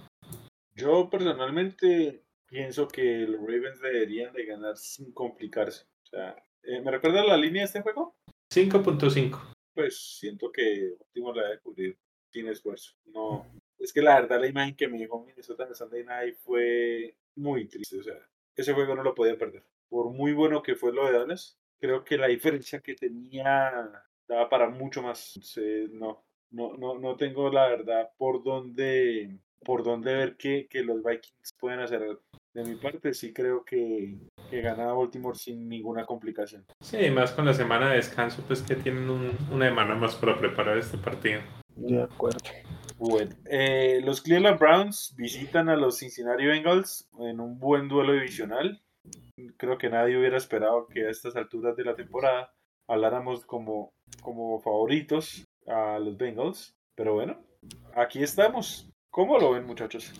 Yo 0.75 1.09
personalmente 1.09 2.25
pienso 2.47 2.87
que 2.87 3.27
los 3.27 3.41
Ravens 3.41 3.81
deberían 3.81 4.33
de 4.35 4.45
ganar 4.45 4.77
sin 4.77 5.13
complicarse. 5.13 5.87
O 6.05 6.07
sea, 6.07 6.37
eh, 6.63 6.81
¿me 6.83 6.91
recuerda 6.91 7.25
la 7.25 7.37
línea 7.37 7.63
de 7.63 7.67
este 7.67 7.81
juego? 7.81 8.17
5.5. 8.53 9.55
Pues 9.75 10.19
siento 10.19 10.53
que 10.53 10.95
Baltimore 10.99 11.41
la 11.41 11.49
debe 11.49 11.61
cubrir 11.61 11.99
sin 12.31 12.49
esfuerzo. 12.49 12.95
No, 13.07 13.47
es 13.79 13.93
que 13.93 14.03
la 14.03 14.21
verdad 14.21 14.41
la 14.41 14.49
imagen 14.49 14.77
que 14.77 14.89
me 14.89 14.99
dejó 14.99 15.25
Minnesota 15.25 15.65
en 15.67 15.75
Sunday 15.75 16.05
Night 16.05 16.37
fue 16.37 17.17
muy 17.35 17.67
triste. 17.67 17.99
O 17.99 18.03
sea, 18.03 18.19
ese 18.55 18.75
juego 18.75 18.95
no 18.95 19.03
lo 19.03 19.15
podía 19.15 19.39
perder. 19.39 19.65
Por 19.89 20.11
muy 20.11 20.33
bueno 20.33 20.63
que 20.63 20.75
fue 20.75 20.93
lo 20.93 21.07
de 21.07 21.19
Dallas, 21.19 21.59
creo 21.79 22.05
que 22.05 22.19
la 22.19 22.27
diferencia 22.27 22.81
que 22.81 22.95
tenía 22.95 23.91
daba 24.27 24.49
para 24.51 24.69
mucho 24.69 25.03
más. 25.03 25.41
No, 25.93 26.28
no, 26.51 26.77
no, 26.77 26.99
no 26.99 27.17
tengo 27.17 27.51
la 27.51 27.69
verdad 27.69 28.11
por 28.17 28.43
dónde, 28.43 29.39
por 29.65 29.83
dónde 29.83 30.15
ver 30.15 30.37
que, 30.37 30.67
que 30.69 30.83
los 30.83 31.03
Vikings 31.03 31.55
pueden 31.59 31.81
hacer 31.81 32.03
algo. 32.03 32.21
De 32.55 32.65
mi 32.65 32.77
parte, 32.77 33.15
sí 33.15 33.33
creo 33.33 33.65
que, 33.65 34.17
que 34.51 34.61
gana 34.61 34.93
Baltimore 34.93 35.39
sin 35.39 35.69
ninguna 35.69 36.07
complicación. 36.07 36.65
Sí, 36.81 37.11
más 37.11 37.33
con 37.33 37.45
la 37.45 37.55
semana 37.55 37.91
de 37.91 37.97
descanso, 37.97 38.43
pues 38.47 38.63
que 38.63 38.75
tienen 38.75 39.09
una 39.09 39.69
semana 39.69 39.95
más 39.95 40.17
para 40.17 40.37
preparar 40.37 40.79
este 40.79 40.99
partido. 40.99 41.41
De 41.77 42.03
acuerdo. 42.03 42.39
Bueno, 42.99 43.31
eh, 43.49 44.01
los 44.05 44.21
Cleveland 44.21 44.59
Browns 44.59 45.15
visitan 45.17 45.69
a 45.69 45.77
los 45.77 45.99
Cincinnati 45.99 46.47
Bengals 46.47 47.09
en 47.21 47.39
un 47.39 47.61
buen 47.61 47.89
duelo 47.89 48.13
divisional. 48.13 48.83
Creo 49.57 49.79
que 49.79 49.89
nadie 49.89 50.19
hubiera 50.19 50.37
esperado 50.37 50.89
que 50.89 51.07
a 51.07 51.11
estas 51.11 51.37
alturas 51.37 51.77
de 51.77 51.85
la 51.85 51.95
temporada 51.95 52.53
habláramos 52.89 53.47
como, 53.47 53.93
como 54.21 54.59
favoritos 54.59 55.47
a 55.69 55.99
los 55.99 56.16
Bengals. 56.16 56.75
Pero 56.95 57.14
bueno, 57.14 57.39
aquí 57.95 58.23
estamos. 58.23 58.89
¿Cómo 59.11 59.39
lo 59.39 59.53
ven, 59.53 59.66
muchachos? 59.66 60.12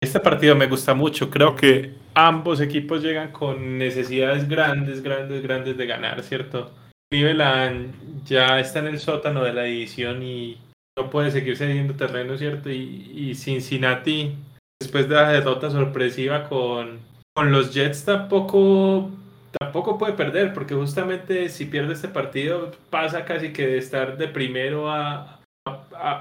Este 0.00 0.20
partido 0.20 0.54
me 0.54 0.66
gusta 0.66 0.94
mucho. 0.94 1.30
Creo 1.30 1.56
que 1.56 1.94
ambos 2.14 2.60
equipos 2.60 3.02
llegan 3.02 3.32
con 3.32 3.78
necesidades 3.78 4.48
grandes, 4.48 5.02
grandes, 5.02 5.42
grandes 5.42 5.76
de 5.76 5.86
ganar, 5.86 6.22
¿cierto? 6.22 6.70
Cleveland 7.10 8.24
ya 8.24 8.58
está 8.58 8.80
en 8.80 8.88
el 8.88 8.98
sótano 8.98 9.44
de 9.44 9.52
la 9.52 9.62
división 9.62 10.22
y 10.22 10.58
no 10.96 11.10
puede 11.10 11.30
seguir 11.30 11.56
cediendo 11.56 11.94
terreno, 11.94 12.36
¿cierto? 12.36 12.70
Y, 12.70 13.34
Cincinnati, 13.34 14.36
después 14.80 15.08
de 15.08 15.14
la 15.14 15.30
derrota 15.30 15.70
sorpresiva 15.70 16.48
con, 16.48 17.00
con 17.34 17.50
los 17.50 17.72
Jets, 17.72 18.04
tampoco, 18.04 19.10
tampoco 19.58 19.98
puede 19.98 20.12
perder, 20.12 20.52
porque 20.52 20.74
justamente 20.74 21.48
si 21.48 21.66
pierde 21.66 21.94
este 21.94 22.08
partido 22.08 22.72
pasa 22.90 23.24
casi 23.24 23.52
que 23.52 23.66
de 23.66 23.78
estar 23.78 24.16
de 24.16 24.28
primero 24.28 24.90
a, 24.90 25.40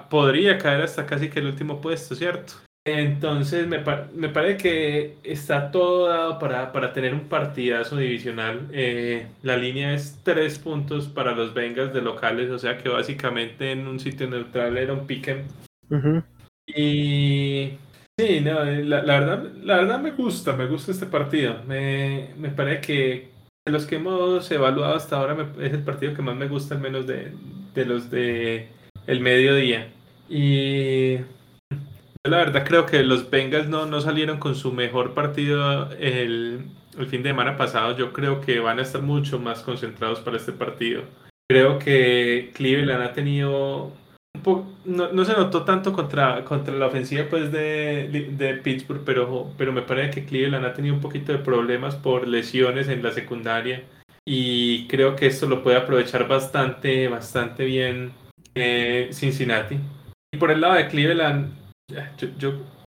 podría 0.09 0.57
caer 0.57 0.81
hasta 0.81 1.05
casi 1.05 1.29
que 1.29 1.39
el 1.39 1.47
último 1.47 1.81
puesto, 1.81 2.15
¿cierto? 2.15 2.53
Entonces 2.85 3.65
me, 3.65 3.81
me 4.13 4.27
parece 4.29 4.57
que 4.57 5.17
está 5.23 5.71
todo 5.71 6.09
dado 6.09 6.37
para, 6.37 6.73
para 6.73 6.91
tener 6.91 7.13
un 7.13 7.29
partidazo 7.29 7.95
divisional. 7.95 8.67
Eh, 8.73 9.27
la 9.41 9.55
línea 9.55 9.93
es 9.93 10.19
tres 10.23 10.59
puntos 10.59 11.07
para 11.07 11.33
los 11.33 11.53
Bengals 11.53 11.93
de 11.93 12.01
locales, 12.01 12.51
o 12.51 12.59
sea 12.59 12.77
que 12.77 12.89
básicamente 12.89 13.71
en 13.71 13.87
un 13.87 13.99
sitio 14.01 14.27
neutral 14.27 14.77
era 14.77 14.93
un 14.93 15.07
piquen. 15.07 15.45
Y 16.67 17.77
sí, 18.19 18.41
no, 18.41 18.63
eh, 18.63 18.83
la, 18.83 19.01
verdad, 19.01 19.51
la 19.61 19.77
verdad 19.77 19.99
me 19.99 20.11
gusta, 20.11 20.53
me 20.55 20.67
gusta 20.67 20.91
este 20.91 21.05
partido. 21.05 21.63
Me, 21.65 22.33
me 22.37 22.49
parece 22.49 22.81
que 22.81 23.33
de 23.65 23.71
los 23.71 23.85
que 23.85 23.95
hemos 23.95 24.49
evaluado 24.51 24.95
hasta 24.95 25.17
ahora 25.17 25.53
es 25.59 25.73
el 25.73 25.83
partido 25.83 26.13
que 26.13 26.21
más 26.21 26.35
me 26.35 26.47
gusta, 26.47 26.75
al 26.75 26.81
menos 26.81 27.07
de, 27.07 27.33
de 27.73 27.85
los 27.85 28.09
de 28.11 28.69
el 29.07 29.19
mediodía. 29.21 29.91
Y 30.29 31.17
la 32.25 32.37
verdad 32.37 32.65
creo 32.65 32.85
que 32.85 33.03
los 33.03 33.29
Bengals 33.29 33.67
no, 33.67 33.85
no 33.85 34.01
salieron 34.01 34.39
con 34.39 34.55
su 34.55 34.71
mejor 34.71 35.13
partido 35.13 35.91
el, 35.93 36.65
el, 36.97 37.05
fin 37.07 37.23
de 37.23 37.29
semana 37.29 37.57
pasado. 37.57 37.97
Yo 37.97 38.13
creo 38.13 38.41
que 38.41 38.59
van 38.59 38.79
a 38.79 38.83
estar 38.83 39.01
mucho 39.01 39.39
más 39.39 39.61
concentrados 39.61 40.19
para 40.19 40.37
este 40.37 40.51
partido. 40.51 41.03
Creo 41.49 41.79
que 41.79 42.51
Cleveland 42.53 43.03
ha 43.03 43.13
tenido 43.13 43.91
no, 44.85 45.25
se 45.25 45.33
notó 45.33 45.63
tanto 45.63 45.93
contra, 45.93 46.43
contra 46.43 46.73
la 46.73 46.87
ofensiva 46.87 47.25
pues 47.29 47.51
de, 47.51 48.29
de, 48.35 48.53
Pittsburgh, 48.55 49.03
pero, 49.05 49.51
pero 49.57 49.71
me 49.71 49.81
parece 49.81 50.11
que 50.11 50.25
Cleveland 50.25 50.65
ha 50.65 50.73
tenido 50.73 50.95
un 50.95 51.01
poquito 51.01 51.31
de 51.31 51.37
problemas 51.37 51.95
por 51.95 52.27
lesiones 52.27 52.87
en 52.87 53.03
la 53.03 53.11
secundaria 53.11 53.83
y 54.25 54.87
creo 54.87 55.15
que 55.15 55.27
esto 55.27 55.47
lo 55.47 55.63
puede 55.63 55.77
aprovechar 55.77 56.27
bastante, 56.27 57.07
bastante 57.07 57.65
bien 57.65 58.11
eh, 58.55 59.09
Cincinnati. 59.11 59.79
Y 60.33 60.37
por 60.37 60.51
el 60.51 60.61
lado 60.61 60.75
de 60.75 60.87
Cleveland, 60.87 61.53
yo, 62.37 62.53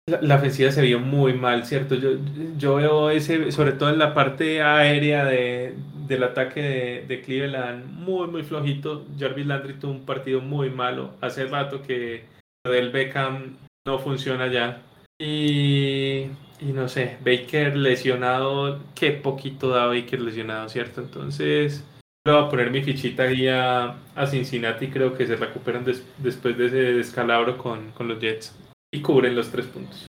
la, 0.07 0.37
ofensiva 0.37 0.71
se 0.71 0.83
vio 0.83 1.01
muy 1.01 1.35
mal, 1.35 1.67
¿cierto? 1.67 1.97
Yo, 1.97 2.11
yo 2.57 2.77
veo 2.77 3.11
ese, 3.11 3.53
sobre 3.53 3.73
todo 3.73 3.91
en 3.91 3.99
la 3.99 4.15
parte 4.15 4.63
aérea 4.63 5.25
de, 5.25 5.75
del 6.07 6.25
ataque 6.25 7.05
de, 7.07 7.21
Cleveland, 7.23 7.85
muy, 7.87 8.29
muy 8.29 8.43
flojito. 8.43 9.07
Jarvis 9.19 9.47
Landry 9.47 9.75
tuvo 9.75 9.93
un 9.93 10.07
partido 10.07 10.41
muy 10.41 10.71
malo. 10.71 11.15
Hace 11.21 11.47
rato 11.47 11.83
que 11.83 12.25
del 12.65 12.91
Beckham 12.91 13.57
no 13.87 13.99
funciona 13.99 14.49
ya. 14.49 14.83
Y, 15.19 16.27
no 16.61 16.89
sé, 16.89 17.17
Baker 17.25 17.77
lesionado, 17.77 18.81
qué 18.95 19.13
poquito 19.13 19.71
da 19.71 19.87
Baker 19.87 20.21
lesionado, 20.21 20.69
¿cierto? 20.69 21.01
Entonces, 21.01 21.85
voy 22.25 22.37
a 22.37 22.49
poner 22.49 22.71
mi 22.71 22.83
fichita 22.83 23.25
ahí 23.25 23.49
a, 23.49 23.97
Cincinnati, 24.27 24.89
creo 24.89 25.15
que 25.15 25.27
se 25.27 25.37
recuperan 25.37 25.85
después 25.85 26.59
de 26.59 26.67
ese 26.67 26.77
descalabro 26.77 27.57
con, 27.57 27.93
con 27.93 28.09
los 28.09 28.19
Jets 28.19 28.59
y 28.93 29.01
cubren 29.01 29.35
los 29.35 29.51
tres 29.51 29.67
puntos. 29.67 30.07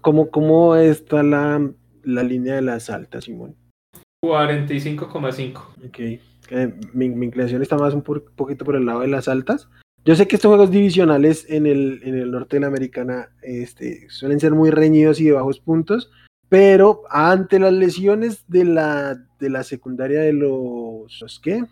¿Cómo, 0.00 0.30
cómo 0.30 0.76
está 0.76 1.22
la, 1.22 1.70
la 2.04 2.22
línea 2.22 2.54
de 2.54 2.62
las 2.62 2.90
altas, 2.90 3.24
Simón? 3.24 3.59
45,5. 4.24 5.86
Ok. 5.86 5.98
Eh, 5.98 6.74
mi, 6.92 7.08
mi, 7.08 7.26
inclinación 7.26 7.62
está 7.62 7.76
más 7.76 7.94
un 7.94 8.02
poquito 8.02 8.64
por 8.64 8.76
el 8.76 8.86
lado 8.86 9.00
de 9.00 9.08
las 9.08 9.28
altas. 9.28 9.68
Yo 10.04 10.14
sé 10.16 10.26
que 10.26 10.36
estos 10.36 10.48
juegos 10.48 10.70
divisionales 10.70 11.46
en 11.48 11.66
el, 11.66 12.00
en 12.02 12.16
el 12.16 12.30
norte 12.30 12.56
de 12.56 12.60
la 12.60 12.66
americana 12.68 13.30
este, 13.42 14.08
suelen 14.08 14.40
ser 14.40 14.52
muy 14.52 14.70
reñidos 14.70 15.20
y 15.20 15.24
de 15.24 15.32
bajos 15.32 15.60
puntos, 15.60 16.10
pero 16.48 17.02
ante 17.10 17.58
las 17.58 17.72
lesiones 17.72 18.44
de 18.48 18.64
la, 18.64 19.14
de 19.38 19.50
la 19.50 19.62
secundaria 19.62 20.20
de 20.20 20.32
los, 20.32 21.20
¿los 21.20 21.40
qué? 21.40 21.64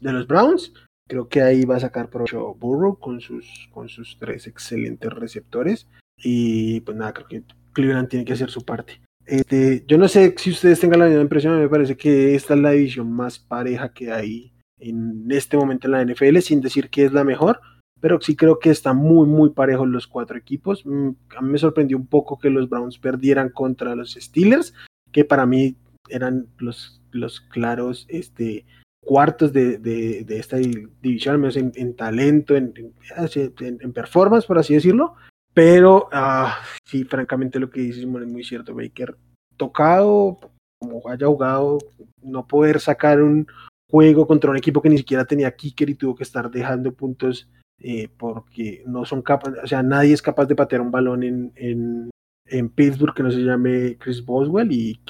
De 0.00 0.12
los 0.12 0.26
Browns, 0.26 0.72
Creo 1.12 1.28
que 1.28 1.42
ahí 1.42 1.66
va 1.66 1.76
a 1.76 1.80
sacar 1.80 2.08
provecho 2.08 2.54
Burrow 2.54 2.98
con 2.98 3.20
sus, 3.20 3.68
con 3.70 3.90
sus 3.90 4.16
tres 4.18 4.46
excelentes 4.46 5.12
receptores. 5.12 5.86
Y 6.16 6.80
pues 6.80 6.96
nada, 6.96 7.12
creo 7.12 7.28
que 7.28 7.42
Cleveland 7.74 8.08
tiene 8.08 8.24
que 8.24 8.32
hacer 8.32 8.50
su 8.50 8.64
parte. 8.64 9.02
Este, 9.32 9.82
yo 9.88 9.96
no 9.96 10.08
sé 10.08 10.34
si 10.36 10.50
ustedes 10.50 10.78
tengan 10.78 11.00
la 11.00 11.06
misma 11.06 11.22
impresión, 11.22 11.58
me 11.58 11.66
parece 11.66 11.96
que 11.96 12.34
esta 12.34 12.52
es 12.52 12.60
la 12.60 12.72
división 12.72 13.10
más 13.10 13.38
pareja 13.38 13.90
que 13.90 14.12
hay 14.12 14.52
en 14.78 15.24
este 15.30 15.56
momento 15.56 15.86
en 15.86 15.92
la 15.92 16.04
NFL, 16.04 16.40
sin 16.40 16.60
decir 16.60 16.90
que 16.90 17.06
es 17.06 17.14
la 17.14 17.24
mejor, 17.24 17.58
pero 17.98 18.20
sí 18.20 18.36
creo 18.36 18.58
que 18.58 18.68
están 18.68 18.98
muy, 18.98 19.26
muy 19.26 19.48
parejos 19.48 19.88
los 19.88 20.06
cuatro 20.06 20.36
equipos. 20.36 20.84
Mm, 20.84 21.12
a 21.34 21.40
mí 21.40 21.48
me 21.48 21.56
sorprendió 21.56 21.96
un 21.96 22.08
poco 22.08 22.38
que 22.38 22.50
los 22.50 22.68
Browns 22.68 22.98
perdieran 22.98 23.48
contra 23.48 23.96
los 23.96 24.12
Steelers, 24.12 24.74
que 25.12 25.24
para 25.24 25.46
mí 25.46 25.76
eran 26.10 26.48
los, 26.58 27.00
los 27.10 27.40
claros 27.40 28.04
este, 28.10 28.66
cuartos 29.02 29.54
de, 29.54 29.78
de, 29.78 30.24
de 30.24 30.38
esta 30.38 30.58
división, 30.58 31.36
al 31.36 31.40
menos 31.40 31.56
en, 31.56 31.96
talento, 31.96 32.54
en, 32.54 32.74
en, 33.16 33.92
performance, 33.94 34.44
por 34.44 34.58
así 34.58 34.74
decirlo. 34.74 35.14
Pero 35.54 36.08
ah, 36.12 36.58
sí, 36.84 37.04
francamente 37.04 37.58
lo 37.58 37.70
que 37.70 37.80
dice 37.80 38.00
Simón 38.00 38.22
es 38.22 38.28
muy 38.28 38.44
cierto. 38.44 38.74
Baker 38.74 39.16
tocado, 39.56 40.38
como 40.78 41.08
haya 41.08 41.26
jugado, 41.26 41.78
no 42.22 42.46
poder 42.46 42.80
sacar 42.80 43.20
un 43.20 43.46
juego 43.90 44.26
contra 44.26 44.50
un 44.50 44.56
equipo 44.56 44.80
que 44.80 44.88
ni 44.88 44.98
siquiera 44.98 45.24
tenía 45.24 45.54
kicker 45.54 45.90
y 45.90 45.94
tuvo 45.94 46.14
que 46.14 46.22
estar 46.22 46.50
dejando 46.50 46.94
puntos 46.94 47.48
eh, 47.78 48.08
porque 48.16 48.82
no 48.86 49.04
son 49.04 49.22
capaces, 49.22 49.58
o 49.62 49.66
sea, 49.66 49.82
nadie 49.82 50.14
es 50.14 50.22
capaz 50.22 50.46
de 50.46 50.54
patear 50.54 50.80
un 50.80 50.90
balón 50.90 51.22
en, 51.22 51.52
en, 51.56 52.10
en 52.46 52.68
Pittsburgh 52.70 53.14
que 53.14 53.22
no 53.22 53.30
se 53.30 53.40
llame 53.40 53.98
Chris 53.98 54.24
Boswell 54.24 54.70
y 54.72 55.00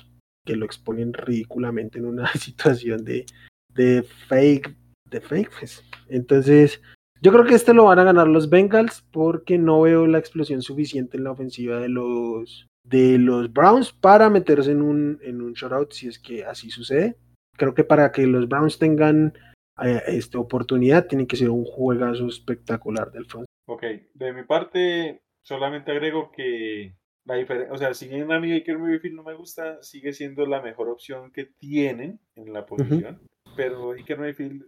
que 0.44 0.56
lo 0.56 0.64
exponen 0.64 1.12
ridículamente 1.12 1.98
en 1.98 2.06
una 2.06 2.26
situación 2.34 3.04
de, 3.04 3.26
de 3.72 4.02
fake, 4.02 4.74
de 5.08 5.20
fake. 5.20 5.50
Pues. 5.58 5.84
Entonces, 6.08 6.80
yo 7.22 7.30
creo 7.30 7.44
que 7.44 7.54
este 7.54 7.72
lo 7.72 7.84
van 7.84 8.00
a 8.00 8.04
ganar 8.04 8.26
los 8.26 8.50
Bengals 8.50 9.06
porque 9.12 9.56
no 9.56 9.80
veo 9.80 10.08
la 10.08 10.18
explosión 10.18 10.60
suficiente 10.60 11.16
en 11.16 11.24
la 11.24 11.30
ofensiva 11.30 11.78
de 11.78 11.88
los 11.88 12.66
de 12.82 13.16
los 13.16 13.52
Browns 13.52 13.92
para 13.92 14.28
meterse 14.28 14.72
en 14.72 14.82
un 14.82 15.20
en 15.22 15.40
un 15.40 15.52
shoutout 15.52 15.92
si 15.92 16.08
es 16.08 16.18
que 16.18 16.44
así 16.44 16.70
sucede. 16.70 17.16
Creo 17.56 17.74
que 17.74 17.84
para 17.84 18.10
que 18.10 18.26
los 18.26 18.48
Browns 18.48 18.78
tengan 18.80 19.34
eh, 19.80 20.02
esta 20.08 20.40
oportunidad 20.40 21.06
tiene 21.06 21.28
que 21.28 21.36
ser 21.36 21.50
un 21.50 21.64
juegazo 21.64 22.26
espectacular 22.26 23.12
del 23.12 23.26
front. 23.26 23.46
Ok, 23.68 23.84
de 24.14 24.32
mi 24.32 24.42
parte 24.42 25.22
solamente 25.44 25.92
agrego 25.92 26.32
que 26.32 26.96
la 27.24 27.36
diferencia, 27.36 27.72
o 27.72 27.78
sea, 27.78 27.94
si 27.94 28.08
bien 28.08 28.32
a 28.32 28.40
mí 28.40 28.52
Baker 28.52 28.78
Mayfield 28.78 29.14
no 29.14 29.22
me 29.22 29.34
gusta, 29.34 29.80
sigue 29.80 30.12
siendo 30.12 30.44
la 30.44 30.60
mejor 30.60 30.88
opción 30.88 31.30
que 31.30 31.44
tienen 31.44 32.18
en 32.34 32.52
la 32.52 32.66
posición 32.66 33.20
pero 33.56 33.92
Iker 33.92 34.18
Mayfield 34.18 34.66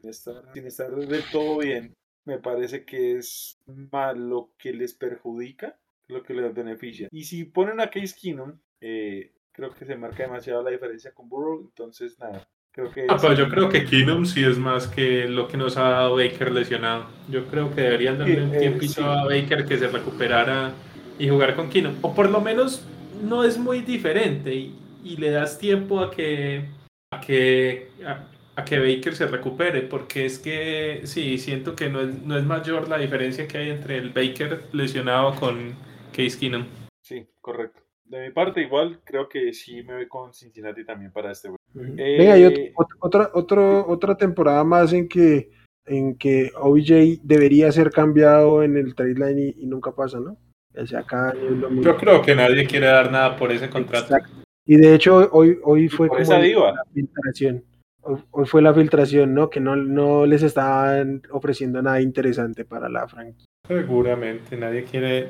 sin 0.53 0.67
estar 0.67 0.95
del 0.95 1.23
todo 1.31 1.59
bien, 1.59 1.95
me 2.25 2.39
parece 2.39 2.85
que 2.85 3.17
es 3.17 3.59
más 3.67 4.17
lo 4.17 4.53
que 4.59 4.73
les 4.73 4.95
perjudica 4.95 5.79
lo 6.09 6.23
que 6.23 6.35
les 6.35 6.55
beneficia. 6.55 7.09
Y 7.11 7.25
si 7.25 7.45
ponen 7.45 7.81
a 7.81 7.89
Case 7.89 8.15
Keenum, 8.21 8.53
eh, 8.81 9.33
creo 9.53 9.71
que 9.71 9.85
se 9.85 9.97
marca 9.97 10.25
demasiado 10.25 10.63
la 10.63 10.71
diferencia 10.71 11.13
con 11.13 11.29
Burrow, 11.29 11.61
entonces 11.61 12.19
nada. 12.19 12.47
Creo 12.71 12.91
que 12.91 13.07
ah, 13.09 13.35
yo 13.35 13.49
creo 13.49 13.69
que 13.69 13.85
Keenum 13.85 14.25
sí 14.25 14.43
es 14.43 14.59
más 14.59 14.89
que 14.89 15.29
lo 15.29 15.47
que 15.47 15.57
nos 15.57 15.77
ha 15.77 15.91
dado 15.91 16.17
Baker 16.17 16.51
lesionado. 16.51 17.07
Yo 17.29 17.47
creo 17.47 17.73
que 17.73 17.83
deberían 17.83 18.19
darle 18.19 18.43
un 18.43 18.55
eh, 18.55 18.59
tiempito 18.59 19.05
a 19.05 19.25
Baker 19.25 19.65
que 19.65 19.79
se 19.79 19.87
recuperara 19.87 20.73
y 21.17 21.29
jugar 21.29 21.55
con 21.55 21.71
Keenum. 21.71 21.95
O 22.03 22.13
por 22.13 22.29
lo 22.29 22.41
menos 22.41 22.85
no 23.23 23.45
es 23.45 23.59
muy 23.59 23.83
diferente 23.83 24.53
y, 24.53 24.77
y 25.05 25.17
le 25.19 25.31
das 25.31 25.57
tiempo 25.57 26.01
a 26.01 26.11
que, 26.11 26.69
a 27.13 27.21
que 27.21 27.91
a 28.05 28.27
que 28.63 28.79
Baker 28.79 29.15
se 29.15 29.27
recupere, 29.27 29.83
porque 29.83 30.27
es 30.27 30.39
que 30.39 31.01
sí, 31.05 31.39
siento 31.39 31.75
que 31.75 31.89
no 31.89 32.01
es, 32.03 32.23
no 32.23 32.37
es 32.39 32.45
mayor 32.45 32.89
la 32.89 32.99
diferencia 32.99 33.49
que 33.49 33.59
hay 33.59 33.71
entre 33.71 33.97
el 33.97 34.11
Baker 34.11 34.65
lesionado 34.73 35.35
con 35.35 35.75
Case 36.13 36.39
Keenum. 36.39 36.65
Sí, 37.03 37.27
correcto. 37.41 37.81
De 38.05 38.21
mi 38.21 38.33
parte, 38.33 38.61
igual, 38.61 39.01
creo 39.03 39.29
que 39.29 39.53
sí 39.53 39.83
me 39.83 39.95
voy 39.95 40.09
con 40.09 40.35
Cincinnati 40.35 40.85
también 40.85 41.11
para 41.11 41.33
este 41.33 41.49
juego. 41.49 41.59
Venga, 41.73 42.39
y 42.39 42.45
Eh, 42.45 42.73
otra, 43.01 43.31
otra, 43.33 43.85
otra 43.87 44.17
temporada 44.17 44.63
más 44.63 44.93
en 44.93 45.09
que, 45.09 45.51
en 45.87 46.17
que 46.17 46.51
OBJ 46.55 47.23
debería 47.23 47.73
ser 47.73 47.91
cambiado 47.91 48.63
en 48.63 48.77
el 48.77 48.95
trade 48.95 49.15
line 49.15 49.55
y, 49.57 49.65
y 49.65 49.67
nunca 49.67 49.93
pasa, 49.93 50.21
¿no? 50.21 50.37
O 50.77 50.87
sea, 50.87 51.05
mismo. 51.35 51.83
Yo 51.83 51.97
creo 51.97 52.23
que 52.23 52.35
nadie 52.35 52.67
quiere 52.67 52.87
dar 52.87 53.11
nada 53.11 53.37
por 53.37 53.53
ese 53.53 53.71
contrato. 53.71 54.15
Exacto. 54.15 54.45
Y 54.67 54.77
de 54.77 54.95
hecho, 54.95 55.29
hoy, 55.33 55.59
hoy 55.63 55.89
fue 55.89 56.09
como 56.09 56.21
esa 56.21 56.39
diva. 56.39 56.73
la 56.73 56.85
filtración. 56.93 57.65
Hoy, 58.05 58.47
fue 58.47 58.63
la 58.63 58.75
filtración, 58.75 59.35
¿no? 59.35 59.51
Que 59.51 59.61
no, 59.61 59.77
no 59.77 60.27
les 60.27 60.43
estaban 60.43 61.23
ofreciendo 61.31 61.81
nada 61.83 62.01
interesante 62.01 62.65
para 62.65 62.89
la 62.89 63.09
franquicia. 63.09 63.47
Seguramente, 63.67 64.57
nadie 64.57 64.85
quiere. 64.85 65.23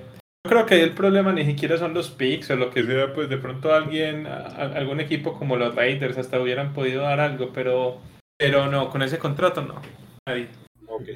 Yo 0.47 0.51
creo 0.51 0.67
que 0.67 0.75
ahí 0.75 0.81
el 0.83 0.93
problema 0.93 1.33
ni 1.33 1.45
siquiera 1.45 1.79
son 1.79 1.95
los 1.95 2.11
picks 2.11 2.51
o 2.51 2.57
lo 2.57 2.71
que 2.71 2.83
sea, 2.83 3.13
pues 3.15 3.29
de 3.29 3.39
pronto 3.39 3.73
alguien, 3.73 4.27
a- 4.27 4.47
a- 4.47 4.77
algún 4.77 5.01
equipo 5.01 5.39
como 5.39 5.57
los 5.57 5.75
Raiders 5.75 6.19
hasta 6.19 6.41
hubieran 6.41 6.73
podido 6.75 7.03
dar 7.03 7.21
algo, 7.21 7.51
pero, 7.55 7.99
pero 8.39 8.67
no, 8.71 8.91
con 8.91 9.03
ese 9.03 9.19
contrato 9.19 9.63
no. 9.63 9.81
Nadie. 10.27 10.49
Ok. 10.87 11.09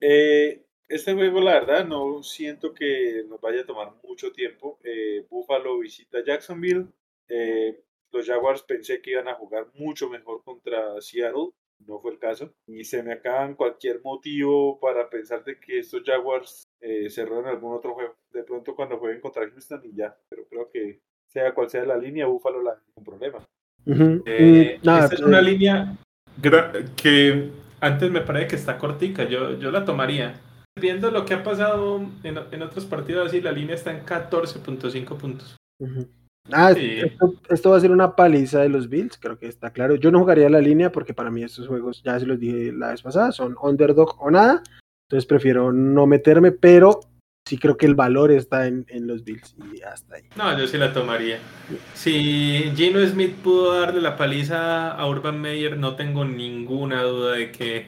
Eh, 0.00 0.62
este 0.88 1.14
juego, 1.14 1.40
la 1.40 1.54
verdad, 1.54 1.84
no 1.86 2.22
siento 2.22 2.72
que 2.72 3.24
nos 3.28 3.40
vaya 3.40 3.62
a 3.62 3.66
tomar 3.66 3.88
mucho 4.06 4.30
tiempo. 4.30 4.78
Eh, 4.84 5.24
Buffalo 5.28 5.78
visita 5.80 6.18
Jacksonville. 6.24 6.86
Eh, 7.28 7.80
los 8.16 8.26
Jaguars 8.26 8.62
pensé 8.62 9.00
que 9.00 9.12
iban 9.12 9.28
a 9.28 9.34
jugar 9.34 9.66
mucho 9.74 10.08
mejor 10.08 10.42
contra 10.44 11.00
Seattle. 11.00 11.50
No 11.86 11.98
fue 12.00 12.12
el 12.12 12.18
caso. 12.18 12.52
Y 12.66 12.84
se 12.84 13.02
me 13.02 13.12
acaban 13.12 13.54
cualquier 13.54 14.00
motivo 14.02 14.80
para 14.80 15.10
pensar 15.10 15.44
de 15.44 15.60
que 15.60 15.80
estos 15.80 16.02
Jaguars 16.04 16.64
eh, 16.80 17.10
cerraron 17.10 17.46
algún 17.46 17.74
otro 17.74 17.94
juego. 17.94 18.14
De 18.32 18.44
pronto 18.44 18.74
cuando 18.74 18.98
jueguen 18.98 19.20
contra 19.20 19.48
Houston 19.48 19.82
y 19.84 19.94
ya. 19.94 20.16
Pero 20.30 20.46
creo 20.48 20.70
que 20.70 21.00
sea 21.30 21.54
cual 21.54 21.68
sea 21.68 21.84
la 21.84 21.98
línea, 21.98 22.26
Buffalo 22.26 22.62
la 22.62 22.80
un 22.96 23.04
problema. 23.04 23.44
Ujú. 23.84 24.22
Eh, 24.24 24.78
Mm, 24.82 24.86
nada, 24.86 25.04
esta 25.04 25.14
es 25.14 25.20
pues, 25.20 25.28
una 25.28 25.40
línea 25.42 25.96
que 26.96 27.50
antes 27.80 28.10
me 28.10 28.20
parece 28.20 28.48
que 28.48 28.56
está 28.56 28.78
cortica, 28.78 29.24
yo, 29.24 29.58
yo 29.58 29.70
la 29.70 29.84
tomaría. 29.84 30.40
Viendo 30.78 31.10
lo 31.10 31.24
que 31.24 31.34
ha 31.34 31.42
pasado 31.42 32.04
en, 32.22 32.38
en 32.50 32.62
otros 32.62 32.84
partidos 32.84 33.28
así, 33.28 33.40
la 33.40 33.52
línea 33.52 33.74
está 33.74 33.92
en 33.92 34.04
14.5 34.04 35.16
puntos. 35.16 35.56
Ujú. 35.78 36.06
Ah, 36.52 36.72
Sí. 36.74 36.98
esto, 37.00 37.34
esto 37.48 37.70
va 37.70 37.76
a 37.76 37.80
ser 37.80 37.90
una 37.90 38.14
paliza 38.14 38.60
de 38.60 38.68
los 38.68 38.88
Bills, 38.88 39.18
creo 39.18 39.38
que 39.38 39.46
está 39.48 39.70
claro. 39.72 39.96
Yo 39.96 40.10
no 40.10 40.20
jugaría 40.20 40.48
la 40.48 40.60
línea 40.60 40.92
porque 40.92 41.14
para 41.14 41.30
mí 41.30 41.42
estos 41.42 41.66
juegos, 41.68 42.02
ya 42.04 42.18
se 42.20 42.26
los 42.26 42.38
dije 42.38 42.72
la 42.72 42.90
vez 42.90 43.02
pasada, 43.02 43.32
son 43.32 43.56
underdog 43.60 44.16
o 44.20 44.30
nada. 44.30 44.62
Entonces 45.08 45.26
prefiero 45.26 45.72
no 45.72 46.06
meterme, 46.06 46.52
pero 46.52 47.00
sí 47.48 47.58
creo 47.58 47.76
que 47.76 47.86
el 47.86 47.94
valor 47.94 48.32
está 48.32 48.66
en, 48.66 48.84
en 48.88 49.06
los 49.06 49.22
Bills 49.22 49.54
y 49.72 49.80
hasta 49.82 50.16
ahí. 50.16 50.24
No, 50.36 50.58
yo 50.58 50.66
sí 50.66 50.76
la 50.78 50.92
tomaría. 50.92 51.38
Si 51.94 52.72
Gino 52.74 53.04
Smith 53.06 53.34
pudo 53.36 53.80
darle 53.80 54.00
la 54.00 54.16
paliza 54.16 54.90
a 54.90 55.08
Urban 55.08 55.40
Meyer, 55.40 55.76
no 55.78 55.94
tengo 55.94 56.24
ninguna 56.24 57.02
duda 57.04 57.34
de 57.34 57.52
que, 57.52 57.86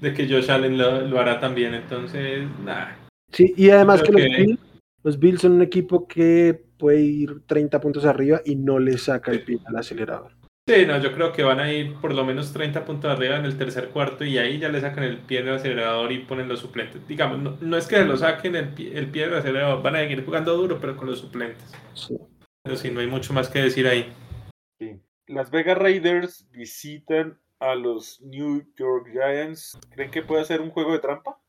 de 0.00 0.14
que 0.14 0.28
Josh 0.28 0.50
Allen 0.50 0.76
lo, 0.78 1.02
lo 1.02 1.20
hará 1.20 1.38
también. 1.38 1.74
Entonces, 1.74 2.46
nada. 2.64 2.96
Sí, 3.32 3.54
y 3.56 3.70
además 3.70 4.02
que 4.02 4.12
los, 4.12 4.22
Bills, 4.22 4.58
los 5.04 5.18
Bills 5.18 5.40
son 5.42 5.52
un 5.52 5.62
equipo 5.62 6.08
que 6.08 6.65
puede 6.78 7.00
ir 7.00 7.42
30 7.46 7.80
puntos 7.80 8.04
arriba 8.04 8.40
y 8.44 8.56
no 8.56 8.78
le 8.78 8.98
saca 8.98 9.32
el 9.32 9.42
pie 9.42 9.58
al 9.66 9.76
acelerador. 9.76 10.32
Sí, 10.68 10.84
no, 10.84 11.00
yo 11.00 11.12
creo 11.12 11.32
que 11.32 11.44
van 11.44 11.60
a 11.60 11.72
ir 11.72 11.94
por 12.00 12.12
lo 12.12 12.24
menos 12.24 12.52
30 12.52 12.84
puntos 12.84 13.08
arriba 13.08 13.36
en 13.36 13.44
el 13.44 13.56
tercer 13.56 13.90
cuarto 13.90 14.24
y 14.24 14.36
ahí 14.38 14.58
ya 14.58 14.68
le 14.68 14.80
sacan 14.80 15.04
el 15.04 15.18
pie 15.18 15.44
del 15.44 15.54
acelerador 15.54 16.10
y 16.10 16.18
ponen 16.18 16.48
los 16.48 16.58
suplentes. 16.58 17.06
Digamos, 17.06 17.38
no, 17.38 17.56
no 17.60 17.76
es 17.76 17.86
que 17.86 18.04
lo 18.04 18.16
saquen 18.16 18.56
el 18.56 18.70
pie, 18.70 18.98
el 18.98 19.08
pie 19.08 19.28
del 19.28 19.36
acelerador, 19.36 19.80
van 19.80 19.94
a 19.94 20.00
seguir 20.00 20.24
jugando 20.24 20.56
duro, 20.56 20.80
pero 20.80 20.96
con 20.96 21.06
los 21.06 21.20
suplentes. 21.20 21.72
Sí. 21.94 22.16
Pero 22.64 22.76
sí, 22.76 22.90
no 22.90 22.98
hay 22.98 23.06
mucho 23.06 23.32
más 23.32 23.48
que 23.48 23.60
decir 23.60 23.86
ahí. 23.86 24.12
Sí. 24.80 25.00
Las 25.28 25.52
Vegas 25.52 25.78
Raiders 25.78 26.50
visitan 26.50 27.38
a 27.60 27.76
los 27.76 28.20
New 28.22 28.66
York 28.76 29.06
Giants. 29.12 29.78
¿Creen 29.90 30.10
que 30.10 30.22
puede 30.22 30.44
ser 30.44 30.60
un 30.60 30.70
juego 30.70 30.92
de 30.92 30.98
trampa? 30.98 31.40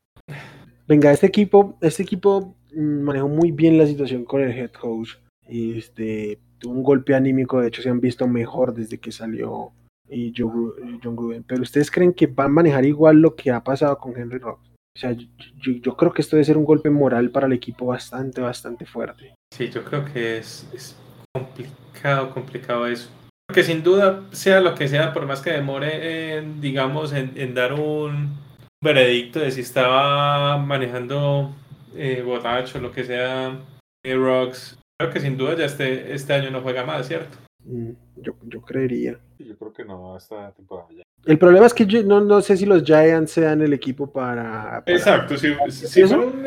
Venga, 0.88 1.12
este 1.12 1.26
equipo, 1.26 1.76
este 1.82 2.02
equipo 2.02 2.56
mm, 2.74 3.02
manejó 3.02 3.28
muy 3.28 3.52
bien 3.52 3.76
la 3.76 3.86
situación 3.86 4.24
con 4.24 4.40
el 4.40 4.56
head 4.56 4.70
coach. 4.72 5.16
Este, 5.46 6.38
tuvo 6.58 6.72
un 6.72 6.82
golpe 6.82 7.14
anímico, 7.14 7.60
de 7.60 7.68
hecho 7.68 7.82
se 7.82 7.90
han 7.90 8.00
visto 8.00 8.26
mejor 8.26 8.72
desde 8.72 8.98
que 8.98 9.12
salió 9.12 9.72
eh, 10.08 10.32
Joe 10.34 10.46
Gru- 10.50 10.74
eh, 10.78 10.98
John 11.04 11.14
Gruden. 11.14 11.44
Pero 11.44 11.60
ustedes 11.60 11.90
creen 11.90 12.14
que 12.14 12.26
van 12.26 12.46
a 12.46 12.54
manejar 12.54 12.86
igual 12.86 13.20
lo 13.20 13.36
que 13.36 13.50
ha 13.50 13.62
pasado 13.62 13.98
con 13.98 14.16
Henry 14.16 14.38
Rocks. 14.38 14.66
O 14.96 14.98
sea, 14.98 15.12
yo, 15.12 15.96
creo 15.96 16.12
que 16.12 16.22
esto 16.22 16.36
debe 16.36 16.44
ser 16.44 16.56
un 16.56 16.64
golpe 16.64 16.88
moral 16.88 17.30
para 17.30 17.46
el 17.46 17.52
equipo 17.52 17.84
bastante, 17.84 18.40
bastante 18.40 18.86
fuerte. 18.86 19.34
Sí, 19.54 19.68
yo 19.68 19.84
creo 19.84 20.06
que 20.06 20.38
es, 20.38 20.96
complicado, 21.34 22.30
complicado 22.30 22.86
eso. 22.86 23.10
Porque 23.46 23.62
sin 23.62 23.82
duda, 23.82 24.24
sea 24.32 24.60
lo 24.60 24.74
que 24.74 24.88
sea, 24.88 25.12
por 25.12 25.26
más 25.26 25.42
que 25.42 25.50
demore, 25.50 26.38
en, 26.38 26.60
digamos, 26.62 27.12
en 27.12 27.54
dar 27.54 27.74
un 27.74 28.47
veredicto 28.82 29.40
de 29.40 29.50
si 29.50 29.60
estaba 29.62 30.56
manejando 30.58 31.54
eh, 31.96 32.22
borracho, 32.24 32.80
lo 32.80 32.92
que 32.92 33.04
sea, 33.04 33.58
eh, 34.04 34.14
Rocks, 34.14 34.78
creo 34.98 35.12
que 35.12 35.20
sin 35.20 35.36
duda 35.36 35.56
ya 35.56 35.64
este, 35.64 36.12
este 36.14 36.32
año 36.32 36.50
no 36.50 36.60
juega 36.60 36.84
más, 36.84 37.06
¿cierto? 37.08 37.36
Mm, 37.64 37.90
Yo, 38.16 38.34
yo 38.44 38.60
creería. 38.62 39.18
Yo 39.38 39.56
creo 39.56 39.72
que 39.72 39.84
no, 39.84 40.16
esta 40.16 40.52
temporada 40.52 40.88
ya. 40.96 41.02
El 41.26 41.38
problema 41.38 41.66
es 41.66 41.74
que 41.74 41.84
yo 41.86 42.02
no, 42.04 42.20
no 42.20 42.40
sé 42.40 42.56
si 42.56 42.64
los 42.64 42.84
Giants 42.84 43.32
sean 43.32 43.60
el 43.60 43.72
equipo 43.72 44.10
para... 44.10 44.82
para- 44.84 44.96
Exacto, 44.96 45.36
si, 45.36 45.52
si 45.70 46.02
fuera 46.04 46.22
un, 46.22 46.46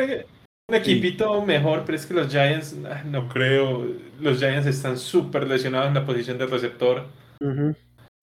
un 0.70 0.76
equipito 0.76 1.46
mejor, 1.46 1.84
pero 1.86 1.98
es 1.98 2.06
que 2.06 2.14
los 2.14 2.30
Giants, 2.30 2.78
ah, 2.90 3.04
no 3.06 3.28
creo, 3.28 3.86
los 4.20 4.40
Giants 4.40 4.66
están 4.68 4.98
súper 4.98 5.46
lesionados 5.48 5.90
en 5.90 5.94
la 5.96 6.06
posición 6.06 6.38
de 6.38 6.46
receptor. 6.48 7.06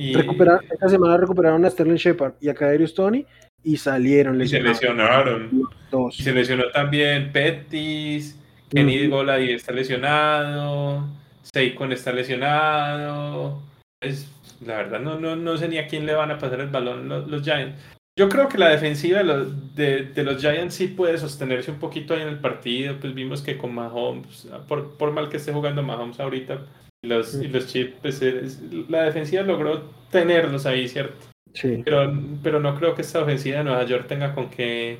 Y, 0.00 0.14
Recuperaron- 0.14 0.64
esta 0.70 0.88
semana 0.88 1.16
recuperaron 1.18 1.64
a 1.64 1.70
Sterling 1.70 1.96
Shepard 1.96 2.34
y 2.40 2.48
a 2.48 2.54
Kadarius 2.54 2.94
Tony 2.94 3.26
y 3.64 3.76
salieron 3.76 4.40
y 4.40 4.48
se 4.48 4.60
lesionados. 4.62 5.26
lesionaron. 5.26 5.62
Dos. 5.90 6.18
Y 6.20 6.22
se 6.22 6.32
lesionó 6.32 6.64
también 6.72 7.32
Pettis, 7.32 8.38
Kenny 8.70 9.06
Ujú. 9.06 9.16
Golady 9.16 9.52
está 9.52 9.72
lesionado, 9.72 11.06
Saquon 11.42 11.92
está 11.92 12.12
lesionado. 12.12 13.62
Es, 14.02 14.30
la 14.64 14.76
verdad, 14.76 15.00
no, 15.00 15.18
no, 15.18 15.36
no 15.36 15.56
sé 15.56 15.68
ni 15.68 15.78
a 15.78 15.86
quién 15.86 16.06
le 16.06 16.14
van 16.14 16.30
a 16.30 16.38
pasar 16.38 16.60
el 16.60 16.68
balón 16.68 17.08
los, 17.08 17.28
los 17.28 17.42
Giants. 17.42 17.76
Yo 18.18 18.28
creo 18.28 18.48
que 18.48 18.58
la 18.58 18.68
defensiva 18.70 19.18
de 19.18 19.24
los, 19.24 19.74
de, 19.76 20.02
de 20.06 20.24
los 20.24 20.40
Giants 20.40 20.74
sí 20.74 20.88
puede 20.88 21.18
sostenerse 21.18 21.70
un 21.70 21.78
poquito 21.78 22.14
ahí 22.14 22.22
en 22.22 22.28
el 22.28 22.38
partido. 22.40 22.96
Pues 23.00 23.14
vimos 23.14 23.42
que 23.42 23.56
con 23.56 23.74
Mahomes, 23.74 24.48
por, 24.66 24.96
por 24.96 25.12
mal 25.12 25.28
que 25.28 25.36
esté 25.36 25.52
jugando 25.52 25.82
Mahomes 25.84 26.18
ahorita, 26.18 26.58
y 27.04 27.08
los, 27.08 27.34
y 27.40 27.46
los 27.46 27.66
Chiefs, 27.68 27.94
pues 28.02 28.20
es- 28.22 28.60
la 28.88 29.02
defensiva 29.04 29.42
logró 29.42 29.82
tenerlos 30.10 30.66
ahí, 30.66 30.88
¿cierto? 30.88 31.27
Sí. 31.54 31.82
Pero, 31.84 32.12
pero 32.42 32.60
no 32.60 32.74
creo 32.76 32.94
que 32.94 33.02
esta 33.02 33.22
ofensiva 33.22 33.58
de 33.58 33.64
Nueva 33.64 33.84
York 33.84 34.06
tenga 34.06 34.34
con 34.34 34.50
qué, 34.50 34.98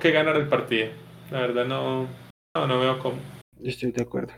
qué 0.00 0.10
ganar 0.12 0.36
el 0.36 0.48
partido. 0.48 0.88
La 1.30 1.40
verdad 1.40 1.66
no, 1.66 2.06
no, 2.54 2.66
no 2.66 2.80
veo 2.80 2.98
cómo. 2.98 3.16
Estoy 3.62 3.92
de 3.92 4.02
acuerdo. 4.02 4.32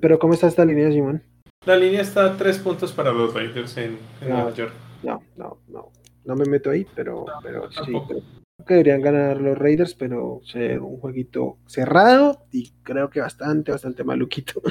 Pero 0.00 0.18
¿cómo 0.18 0.34
está 0.34 0.48
esta 0.48 0.64
línea, 0.64 0.90
Simón? 0.90 1.22
La 1.64 1.76
línea 1.76 2.00
está 2.00 2.26
a 2.26 2.36
tres 2.36 2.58
puntos 2.58 2.92
para 2.92 3.12
los 3.12 3.32
Raiders 3.34 3.76
en, 3.76 3.98
en. 4.20 4.28
Nueva 4.28 4.52
York. 4.52 4.72
No, 5.02 5.22
no, 5.36 5.58
no. 5.68 5.92
No 6.24 6.36
me 6.36 6.44
meto 6.46 6.70
ahí, 6.70 6.86
pero, 6.94 7.26
pero 7.42 7.70
sí. 7.70 7.76
Tampoco. 7.76 8.14
Creo 8.14 8.66
que 8.66 8.74
deberían 8.74 9.00
ganar 9.00 9.40
los 9.40 9.58
Raiders, 9.58 9.94
pero 9.94 10.40
ser 10.44 10.80
un 10.80 10.98
jueguito 10.98 11.58
cerrado 11.66 12.46
y 12.52 12.72
creo 12.82 13.10
que 13.10 13.20
bastante, 13.20 13.72
bastante 13.72 14.04
maluquito. 14.04 14.62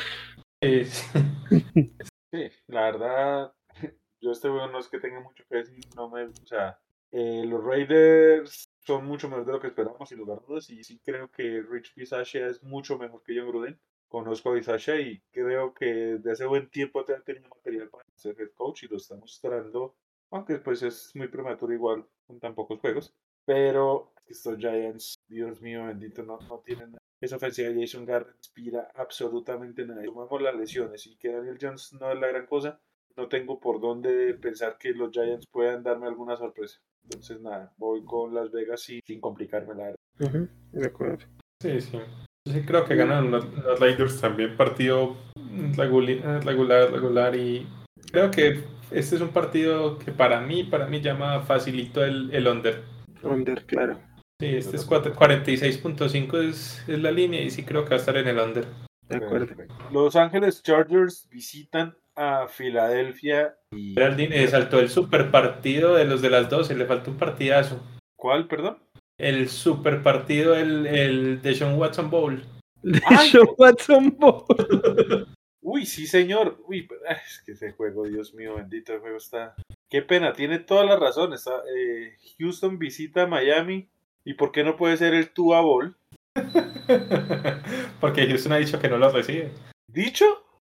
Eh, 0.62 0.88
Sí, 2.34 2.50
la 2.68 2.82
verdad, 2.84 3.54
yo 4.22 4.32
este 4.32 4.50
juego 4.50 4.68
no 4.68 4.80
es 4.80 4.88
que 4.88 5.00
tenga 5.00 5.20
mucho 5.20 5.44
que 5.50 5.58
decir, 5.58 5.84
no 5.96 6.10
me, 6.10 6.26
o 6.26 6.46
sea, 6.46 6.80
eh, 7.12 7.44
los 7.46 7.64
Raiders 7.64 8.70
son 8.86 9.06
mucho 9.06 9.28
mejor 9.28 9.46
de 9.46 9.52
lo 9.52 9.60
que 9.60 9.68
esperábamos, 9.68 10.08
sin 10.10 10.20
lugar 10.20 10.40
a 10.40 10.48
dudas, 10.48 10.70
y 10.70 10.84
sí 10.84 11.00
creo 11.04 11.30
que 11.30 11.62
Rich 11.62 11.96
Bisaccia 11.96 12.48
es 12.48 12.64
mucho 12.64 12.98
mejor 12.98 13.22
que 13.24 13.38
John 13.38 13.50
Gruden. 13.50 13.80
Conozco 14.08 14.50
a 14.50 14.54
Bisaccia 14.54 15.00
y 15.00 15.22
creo 15.32 15.74
que 15.74 15.86
desde 15.86 16.32
hace 16.32 16.46
buen 16.46 16.70
tiempo 16.70 17.00
han 17.08 17.24
tenido 17.24 17.48
material 17.48 17.90
para 17.90 18.04
ser 18.14 18.36
head 18.40 18.52
coach 18.56 18.84
y 18.84 18.88
lo 18.88 18.98
está 18.98 19.16
mostrando, 19.16 19.96
aunque 20.32 20.58
pues 20.58 20.84
es 20.84 21.16
muy 21.16 21.30
prematuro 21.30 21.74
igual 21.74 22.06
con 22.28 22.40
tan 22.40 22.54
pocos 22.54 22.80
juegos. 22.80 23.14
Pero 23.46 24.14
estos 24.28 24.58
Giants, 24.58 25.16
Dios 25.28 25.62
mío 25.62 25.86
bendito, 25.86 26.24
no, 26.24 26.40
no 26.40 26.60
tienen 26.60 26.92
nada. 26.92 27.02
Esa 27.22 27.38
ofensiva 27.38 27.70
de 27.70 27.82
Jason 27.82 28.06
Garrett 28.06 28.36
inspira 28.38 28.92
absolutamente 28.96 29.86
nada. 29.86 30.04
Tomamos 30.04 30.42
las 30.42 30.56
lesiones 30.56 31.06
y 31.08 31.16
que 31.16 31.32
Daniel 31.32 31.58
Jones 31.62 31.94
no 31.94 32.12
es 32.12 32.20
la 32.20 32.28
gran 32.28 32.46
cosa. 32.48 32.82
No 33.18 33.28
tengo 33.28 33.60
por 33.60 33.80
dónde 33.82 34.34
pensar 34.36 34.78
que 34.80 34.92
los 34.92 35.12
Giants 35.12 35.46
puedan 35.52 35.84
darme 35.84 36.08
alguna 36.08 36.36
sorpresa. 36.38 36.80
Entonces, 37.04 37.42
nada, 37.42 37.74
voy 37.78 38.04
con 38.06 38.34
Las 38.34 38.52
Vegas 38.52 38.88
y 38.90 39.00
sin 39.06 39.20
complicarme 39.20 39.74
la 39.76 39.84
verdad. 40.20 40.50
De 40.72 40.86
acuerdo. 40.86 41.26
sí, 41.62 41.82
sí. 41.82 41.98
Yo 42.48 42.54
sí 42.54 42.62
creo 42.66 42.86
que 42.86 42.96
ganan 42.96 43.30
los, 43.32 43.46
los 43.54 43.80
Raiders 43.80 44.20
también. 44.20 44.56
Partido 44.58 45.16
reguli- 45.76 46.22
regular, 46.44 46.92
regular. 46.92 47.36
Y 47.36 47.68
creo 48.12 48.32
que 48.32 48.64
este 48.92 49.16
es 49.16 49.22
un 49.22 49.30
partido 49.30 49.98
que 50.00 50.12
para 50.12 50.42
mí, 50.42 50.64
para 50.64 50.88
mí 50.88 51.02
llama 51.02 51.42
facilito 51.42 52.04
el, 52.04 52.34
el 52.34 52.48
under. 52.48 52.84
Under, 53.24 53.66
claro. 53.66 54.00
Sí, 54.40 54.48
este 54.56 54.76
es 54.76 54.86
cuatro- 54.86 55.14
46.5 55.14 56.50
es, 56.50 56.84
es 56.88 57.00
la 57.00 57.12
línea 57.12 57.42
y 57.42 57.52
sí 57.52 57.64
creo 57.64 57.84
que 57.84 57.92
va 57.92 57.96
a 57.98 58.00
estar 58.00 58.18
en 58.18 58.28
el 58.28 58.40
under. 58.40 58.66
De 59.08 59.18
acuerdo. 59.18 59.54
Los 59.92 60.16
Ángeles 60.16 60.64
Chargers 60.64 61.28
visitan 61.30 61.96
a 62.16 62.48
Filadelfia 62.48 63.56
y... 63.72 63.94
Geraldine 63.94 64.44
eh, 64.44 64.48
saltó 64.48 64.80
el 64.80 64.90
super 64.90 65.32
partido 65.32 65.96
de 65.96 66.06
los 66.06 66.22
de 66.22 66.30
las 66.30 66.50
12, 66.50 66.76
le 66.76 66.86
faltó 66.86 67.12
un 67.12 67.18
partidazo. 67.18 67.82
¿Cuál, 68.16 68.48
perdón? 68.48 68.78
El 69.18 69.50
super 69.50 70.04
partido, 70.04 70.56
el, 70.56 70.88
el 70.88 71.42
de 71.42 71.56
Sean 71.56 71.78
Watson 71.78 72.10
Bowl. 72.10 72.44
Ay. 73.06 73.30
Sean 73.30 73.48
Watson 73.58 74.16
Bowl. 74.18 75.28
Uy, 75.62 75.86
sí, 75.86 76.08
señor. 76.08 76.62
Uy, 76.68 76.88
es 77.08 77.42
que 77.46 77.52
ese 77.52 77.72
juego, 77.72 78.06
Dios 78.06 78.34
mío, 78.34 78.56
bendito, 78.56 78.94
el 78.94 79.00
juego 79.00 79.18
está... 79.18 79.56
Qué 79.90 80.02
pena, 80.02 80.34
tiene 80.34 80.60
toda 80.60 80.86
la 80.86 80.98
razón. 80.98 81.34
Está, 81.34 81.52
eh, 81.76 82.18
Houston 82.40 82.80
visita 82.80 83.24
a 83.24 83.28
Miami. 83.28 83.88
¿Y 84.24 84.34
por 84.36 84.52
qué 84.52 84.64
no 84.64 84.76
puede 84.76 84.98
ser 84.98 85.14
el 85.14 85.30
Tua 85.30 85.62
Bowl? 85.62 85.96
Porque 88.00 88.28
Houston 88.28 88.54
ha 88.54 88.58
dicho 88.58 88.80
que 88.80 88.90
no 88.90 88.98
lo 88.98 89.12
recibe. 89.12 89.52
¿Dicho? 89.88 90.26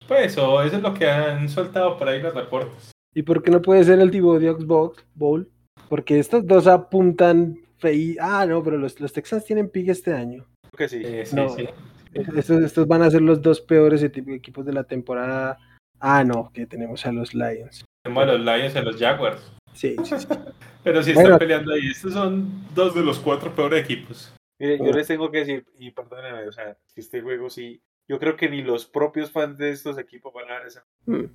Pues, 0.07 0.36
o 0.38 0.62
eso 0.62 0.76
es 0.76 0.82
lo 0.82 0.94
que 0.94 1.11
han 1.11 1.49
soltado 1.49 1.96
por 1.99 2.09
ahí 2.09 2.20
los 2.22 2.34
reportes. 2.34 2.92
¿Y 3.14 3.22
por 3.22 3.42
qué 3.42 3.51
no 3.51 3.61
puede 3.61 3.84
ser 3.84 3.99
el 4.01 4.11
tipo 4.11 4.38
de 4.38 4.53
Xbox 4.53 5.05
Bowl? 5.14 5.51
Porque 5.88 6.18
estos 6.18 6.46
dos 6.46 6.66
apuntan 6.66 7.59
fei. 7.78 8.16
Ah, 8.20 8.46
no, 8.46 8.62
pero 8.62 8.78
los, 8.78 9.01
los 9.01 9.12
Texans 9.12 9.44
tienen 9.44 9.68
pick 9.70 9.88
este 9.88 10.12
año. 10.14 10.46
Creo 10.72 10.78
que 10.78 10.88
sí. 10.88 11.03
Eh, 11.05 11.26
sí, 11.26 11.36
No. 11.36 11.49
sí. 11.49 11.68
Estos, 12.14 12.62
estos 12.62 12.86
van 12.88 13.03
a 13.03 13.11
ser 13.11 13.20
los 13.22 13.42
dos 13.42 13.61
peores 13.61 14.03
equi- 14.03 14.34
equipos 14.34 14.64
de 14.64 14.72
la 14.72 14.84
temporada. 14.84 15.59
Ah, 16.01 16.24
no, 16.24 16.51
que 16.53 16.66
tenemos 16.66 17.05
a 17.07 17.12
los 17.12 17.34
Lions. 17.34 17.84
Tenemos 18.03 18.22
a 18.24 18.26
los 18.32 18.40
Lions 18.40 18.74
y 18.74 18.78
a 18.78 18.82
los 18.82 18.96
Jaguars. 18.96 19.53
Sí, 19.74 19.94
sí, 20.05 20.14
sí. 20.18 20.26
Pero 20.84 21.03
sí 21.03 21.12
Bueno. 21.12 21.28
están 21.30 21.38
peleando 21.38 21.72
ahí. 21.74 21.88
Estos 21.90 22.14
son 22.14 22.64
dos 22.74 22.94
de 22.94 23.03
los 23.03 23.18
cuatro 23.18 23.55
peores 23.55 23.84
equipos. 23.84 24.32
Mire, 24.61 24.78
yo 24.78 24.84
Oh. 24.86 24.92
les 24.92 25.07
tengo 25.07 25.30
que 25.30 25.38
decir, 25.38 25.64
y 25.78 25.90
perdónenme, 25.90 26.49
o 26.49 26.53
sea, 26.53 26.76
que 26.94 27.01
este 27.01 27.20
juego 27.20 27.51
sí, 27.51 27.80
yo 28.09 28.19
creo 28.19 28.37
que 28.37 28.49
ni 28.49 28.63
los 28.63 28.87
propios 28.87 29.31
fans 29.31 29.59
de 29.59 29.71
estos 29.71 29.99
equipos 29.99 30.33
van 30.33 30.51
a 30.51 30.55
dar 30.55 30.67
esa. 30.67 30.85
Hmm. 31.07 31.27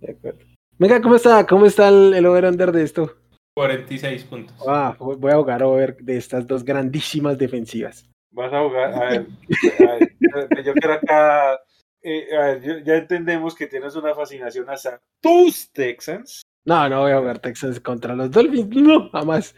De 0.00 0.12
acuerdo. 0.12 0.40
Venga, 0.78 1.00
¿cómo 1.00 1.14
está? 1.16 1.46
¿Cómo 1.46 1.66
está 1.66 1.88
el, 1.88 2.14
el 2.14 2.26
over-under 2.26 2.72
de 2.72 2.82
esto? 2.82 3.14
46 3.54 4.24
puntos. 4.24 4.56
Ah, 4.66 4.96
voy 4.98 5.30
a 5.30 5.36
jugar 5.36 5.62
over 5.62 5.96
de 5.98 6.16
estas 6.16 6.46
dos 6.46 6.64
grandísimas 6.64 7.36
defensivas. 7.38 8.08
Vas 8.32 8.52
a 8.52 8.62
jugar, 8.62 8.94
a 8.94 9.10
ver, 9.10 9.26
a 10.32 10.36
ver, 10.54 10.64
yo 10.64 10.72
quiero 10.72 10.94
acá, 10.94 11.60
eh, 12.02 12.34
a 12.34 12.40
ver, 12.46 12.62
yo- 12.62 12.78
ya 12.78 12.94
entendemos 12.96 13.54
que 13.54 13.66
tienes 13.66 13.94
una 13.94 14.14
fascinación 14.14 14.64
hacia 14.70 14.98
tus 15.22 15.70
Texans, 15.72 16.40
No, 16.64 16.88
no 16.88 17.00
voy 17.02 17.12
a 17.12 17.18
jugar 17.18 17.38
Texans 17.40 17.78
contra 17.80 18.14
los 18.16 18.30
Dolphins. 18.30 18.68
No, 18.74 19.10
jamás. 19.10 19.54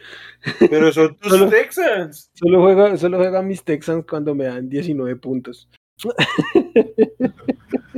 pero 0.69 0.93
son 0.93 1.15
tus 1.21 1.31
Solo- 1.31 1.49
Texans. 1.49 2.31
Solo 2.35 2.61
juego, 2.63 2.97
solo 2.97 3.19
juego 3.19 3.39
a 3.39 3.43
mis 3.43 3.63
Texans 3.63 4.05
cuando 4.11 4.35
me 4.35 4.47
dan 4.47 4.69
19 4.69 5.15
puntos. 5.17 5.69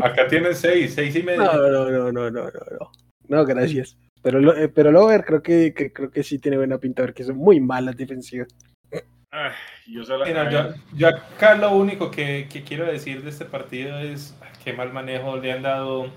Acá 0.01 0.27
tienen 0.29 0.55
6, 0.55 0.93
6 0.95 1.17
y 1.17 1.23
medio. 1.23 1.43
No, 1.45 1.53
no, 1.55 1.71
no, 1.91 1.91
no, 1.91 2.13
no, 2.13 2.31
no, 2.31 2.51
no. 2.51 2.91
No, 3.29 3.45
gracias. 3.45 3.97
Pero, 4.23 4.41
lo, 4.41 4.57
eh, 4.57 4.69
pero 4.69 4.91
el 4.91 4.97
over 4.97 5.25
creo 5.25 5.43
que, 5.43 5.73
que- 5.75 5.93
creo 5.93 6.11
que 6.11 6.23
sí 6.23 6.39
tiene 6.39 6.57
buena 6.57 6.79
pinta, 6.79 7.03
porque 7.03 7.25
son 7.25 7.37
muy 7.37 7.61
malas 7.61 7.97
defensivas. 7.97 8.49
Ay, 9.31 9.51
yo 9.89 10.05
solo, 10.05 10.25
Mira, 10.25 10.49
yo, 10.51 10.75
yo 10.95 11.09
acá 11.09 11.57
lo 11.57 11.73
único 11.77 12.11
que, 12.11 12.49
que 12.51 12.63
quiero 12.63 12.87
decir 12.87 13.23
de 13.23 13.31
este 13.31 13.45
partido 13.45 13.99
es 13.99 14.35
qué 14.65 14.73
mal 14.73 14.93
manejo 14.93 15.37
le 15.37 15.53
han 15.53 15.63
dado 15.63 16.11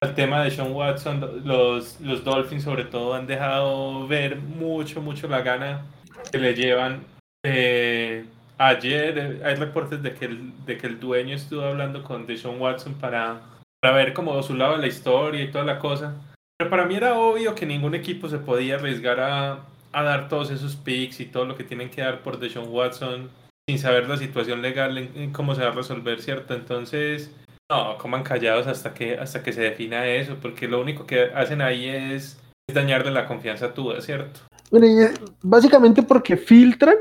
al 0.00 0.14
tema 0.14 0.42
de 0.44 0.50
Sean 0.50 0.72
Watson. 0.72 1.42
Los, 1.44 2.00
los 2.00 2.24
Dolphins 2.24 2.64
sobre 2.64 2.84
todo 2.84 3.14
han 3.14 3.26
dejado 3.26 4.06
ver 4.08 4.36
mucho, 4.36 5.00
mucho 5.00 5.28
la 5.28 5.42
gana 5.42 5.86
que 6.30 6.38
le 6.38 6.54
llevan. 6.54 7.04
Eh, 7.44 8.24
ayer 8.58 9.40
hay 9.44 9.54
reportes 9.54 10.02
de 10.02 10.14
que, 10.14 10.26
el, 10.26 10.52
de 10.66 10.76
que 10.76 10.86
el 10.86 11.00
dueño 11.00 11.34
estuvo 11.34 11.62
hablando 11.62 12.02
con 12.02 12.26
Deshaun 12.26 12.60
Watson 12.60 12.94
para, 12.94 13.40
para 13.80 13.94
ver 13.94 14.12
como 14.12 14.42
su 14.42 14.54
lado 14.54 14.72
de 14.72 14.82
la 14.82 14.86
historia 14.88 15.42
y 15.42 15.50
toda 15.50 15.64
la 15.64 15.78
cosa. 15.78 16.14
Pero 16.58 16.70
para 16.70 16.84
mí 16.86 16.96
era 16.96 17.16
obvio 17.16 17.54
que 17.54 17.66
ningún 17.66 17.94
equipo 17.94 18.28
se 18.28 18.38
podía 18.38 18.74
arriesgar 18.74 19.20
a, 19.20 19.60
a 19.92 20.02
dar 20.02 20.28
todos 20.28 20.50
esos 20.50 20.76
picks 20.76 21.20
y 21.20 21.26
todo 21.26 21.44
lo 21.44 21.56
que 21.56 21.64
tienen 21.64 21.88
que 21.88 22.02
dar 22.02 22.20
por 22.22 22.38
Deshaun 22.38 22.68
Watson 22.68 23.30
sin 23.68 23.78
saber 23.78 24.08
la 24.08 24.16
situación 24.16 24.62
legal 24.62 24.98
en, 24.98 25.10
en 25.14 25.32
cómo 25.32 25.54
se 25.54 25.62
va 25.62 25.68
a 25.68 25.74
resolver, 25.74 26.20
¿cierto? 26.20 26.54
Entonces, 26.54 27.30
no, 27.70 27.98
coman 27.98 28.22
callados 28.22 28.66
hasta 28.66 28.94
que, 28.94 29.18
hasta 29.18 29.42
que 29.42 29.52
se 29.52 29.60
defina 29.60 30.06
eso, 30.06 30.36
porque 30.40 30.66
lo 30.66 30.80
único 30.80 31.06
que 31.06 31.24
hacen 31.34 31.60
ahí 31.60 31.86
es, 31.86 32.40
es 32.66 32.74
dañarle 32.74 33.10
la 33.10 33.26
confianza 33.26 33.66
a 33.66 33.74
Tua, 33.74 34.00
¿cierto? 34.00 34.40
Bueno, 34.70 34.86
eh, 34.86 35.12
básicamente 35.42 36.02
porque 36.02 36.38
filtran 36.38 36.96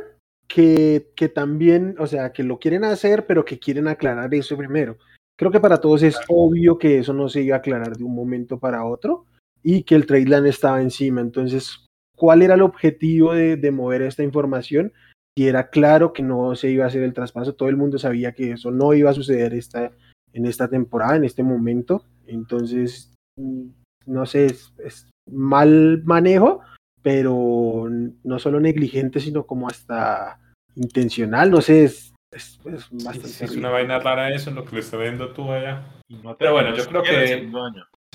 que, 0.47 1.11
que 1.15 1.29
también, 1.29 1.95
o 1.99 2.07
sea, 2.07 2.31
que 2.31 2.43
lo 2.43 2.59
quieren 2.59 2.83
hacer, 2.83 3.25
pero 3.25 3.45
que 3.45 3.59
quieren 3.59 3.87
aclarar 3.87 4.33
eso 4.33 4.57
primero. 4.57 4.97
Creo 5.37 5.51
que 5.51 5.59
para 5.59 5.79
todos 5.79 6.03
es 6.03 6.17
obvio 6.29 6.77
que 6.77 6.99
eso 6.99 7.13
no 7.13 7.29
se 7.29 7.41
iba 7.41 7.55
a 7.55 7.59
aclarar 7.59 7.95
de 7.95 8.03
un 8.03 8.15
momento 8.15 8.57
para 8.57 8.85
otro 8.85 9.25
y 9.61 9.83
que 9.83 9.95
el 9.95 10.05
trade 10.05 10.25
line 10.25 10.49
estaba 10.49 10.81
encima. 10.81 11.21
Entonces, 11.21 11.85
¿cuál 12.15 12.41
era 12.41 12.55
el 12.55 12.61
objetivo 12.61 13.33
de, 13.33 13.57
de 13.57 13.71
mover 13.71 14.01
esta 14.01 14.23
información? 14.23 14.93
Y 15.37 15.47
era 15.47 15.69
claro 15.69 16.13
que 16.13 16.23
no 16.23 16.55
se 16.55 16.71
iba 16.71 16.85
a 16.85 16.87
hacer 16.87 17.03
el 17.03 17.13
traspaso, 17.13 17.53
todo 17.53 17.69
el 17.69 17.77
mundo 17.77 17.99
sabía 17.99 18.31
que 18.31 18.53
eso 18.53 18.71
no 18.71 18.95
iba 18.95 19.11
a 19.11 19.13
suceder 19.13 19.53
esta, 19.53 19.91
en 20.33 20.45
esta 20.47 20.67
temporada, 20.67 21.15
en 21.15 21.25
este 21.25 21.43
momento. 21.43 22.03
Entonces, 22.25 23.13
mm, 23.35 23.67
no 24.07 24.25
sé, 24.25 24.45
es, 24.45 24.73
es 24.83 25.09
mal 25.29 26.01
manejo, 26.05 26.61
pero 27.01 27.87
no 28.23 28.39
solo 28.39 28.59
negligente, 28.59 29.19
sino 29.19 29.45
como 29.45 29.67
hasta 29.67 30.39
intencional, 30.75 31.49
no 31.49 31.61
sé, 31.61 31.85
es, 31.85 32.13
es, 32.31 32.59
es 32.65 32.89
bastante 32.91 33.27
Sí, 33.29 33.45
es 33.45 33.55
una 33.55 33.69
vaina 33.69 33.99
rara 33.99 34.33
eso, 34.33 34.51
lo 34.51 34.65
que 34.65 34.75
le 34.75 34.81
está 34.81 34.97
viendo 34.97 35.29
Tua 35.29 35.55
allá. 35.55 35.83
No 36.09 36.37
Pero 36.37 36.53
bueno, 36.53 36.75
yo 36.75 36.85
creo 36.85 37.03
que-. 37.03 37.49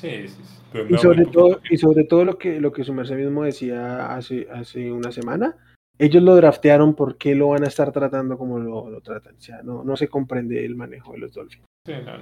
Sí, 0.01 0.29
sí, 0.29 0.43
sí. 0.43 0.79
Y 0.89 0.99
sobre 0.99 1.27
todo, 1.27 1.61
y 1.71 1.77
sobre 1.77 2.05
todo 2.05 2.25
lo 2.25 2.39
que 2.39 2.61
lo 2.61 2.73
que 2.73 2.83
su 2.83 2.95
merced 2.95 3.17
mismo 3.17 3.45
decía 3.45 4.15
hace, 4.15 4.49
hace 4.51 4.91
una 4.91 5.13
semana, 5.13 5.57
ellos 5.99 6.23
lo 6.23 6.35
draftearon 6.35 6.95
porque 6.95 7.35
lo 7.35 7.49
van 7.49 7.65
a 7.65 7.69
estar 7.69 7.93
tratando 7.93 8.39
como 8.39 8.59
lo, 8.59 8.91
lo 8.91 9.01
tratan. 9.01 9.37
O 9.37 9.41
sea, 9.41 9.63
no, 9.63 9.85
no 9.85 9.97
se 9.97 10.09
comprende 10.09 10.65
el 10.65 10.75
manejo 10.75 11.13
de 11.13 11.19
los 11.19 11.33
Dolphins. 11.33 11.67
Sí, 11.87 11.93
no. 12.05 12.15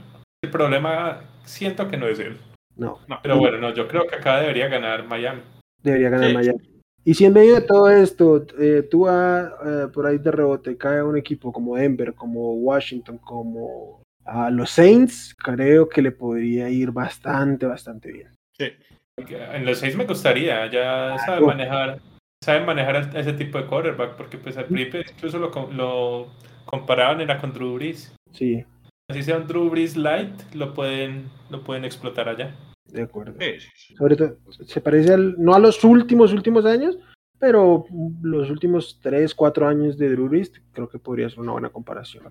El 0.43 0.51
problema 0.51 1.23
siento 1.45 1.89
que 1.89 1.97
no 1.97 2.09
es 2.09 2.19
él. 2.19 2.39
No, 2.77 2.99
Pero 3.23 3.39
bueno, 3.39 3.59
no, 3.59 3.75
yo 3.75 3.87
creo 3.87 4.07
que 4.07 4.17
acá 4.17 4.41
debería 4.41 4.69
ganar 4.69 5.07
Miami. 5.07 5.43
Debería 5.83 6.11
ganar 6.11 6.29
Sí. 6.29 6.35
Miami. 6.35 6.71
Y 7.05 7.15
si 7.15 7.25
en 7.25 7.33
medio 7.33 7.55
de 7.55 7.63
todo 7.63 7.89
esto, 7.89 8.45
eh, 8.59 8.87
tú 8.91 9.09
a, 9.09 9.55
eh, 9.65 9.87
por 9.93 10.07
ahí 10.07 10.19
de 10.19 10.31
rebote 10.31 10.77
cae 10.77 11.03
un 11.03 11.17
equipo 11.17 11.51
como 11.51 11.77
Denver, 11.77 12.15
como 12.15 12.55
Washington, 12.55 13.19
como 13.19 14.03
a 14.25 14.51
los 14.51 14.71
Saints, 14.71 15.35
creo 15.43 15.89
que 15.89 16.03
le 16.03 16.13
podría 16.13 16.69
ir 16.69 16.91
bastante, 16.91 17.67
bastante 17.67 18.13
bien. 18.13 18.29
Sí. 18.57 18.73
En 19.17 19.65
los 19.65 19.79
seis 19.79 19.97
me 19.97 20.05
gustaría, 20.05 20.71
ya 20.71 21.17
saben 21.25 21.47
manejar, 21.47 22.01
saben 22.43 22.65
manejar 22.67 23.11
ese 23.15 23.33
tipo 23.33 23.59
de 23.59 23.67
quarterback, 23.67 24.17
porque 24.17 24.39
pues 24.39 24.57
al 24.57 24.67
principio 24.67 25.01
incluso 25.01 25.39
lo, 25.39 25.51
lo 25.73 26.29
comparaban 26.65 27.21
era 27.21 27.39
con 27.39 27.53
Drew 27.53 27.75
Brees. 27.75 28.15
Sí, 28.33 28.65
Así 29.11 29.25
sea 29.25 29.39
un 29.39 29.49
Drew 29.49 29.69
Brees 29.69 29.97
light, 29.97 30.55
lo 30.55 30.73
pueden, 30.73 31.29
lo 31.51 31.65
pueden 31.65 31.85
explotar 31.85 32.29
allá. 32.29 32.55
De 32.93 33.03
acuerdo. 33.03 33.35
Sí, 33.41 33.61
sí, 33.61 33.69
sí. 33.75 33.95
Sobre 33.97 34.17
todo, 34.17 34.39
se 34.51 34.81
parece 34.81 35.13
al, 35.13 35.35
no 35.39 35.55
a 35.55 35.59
los 35.59 35.83
últimos, 35.85 36.33
últimos 36.33 36.65
años, 36.65 36.99
pero 37.39 37.87
los 38.23 38.51
últimos 38.51 39.01
3, 39.03 39.35
4 39.35 39.69
años 39.69 39.97
de 39.97 40.11
Drew 40.11 40.29
Brees, 40.29 40.53
creo 40.73 40.89
que 40.89 40.99
podría 40.99 41.29
ser 41.31 41.41
una 41.41 41.53
buena 41.53 41.71
comparación. 41.71 42.25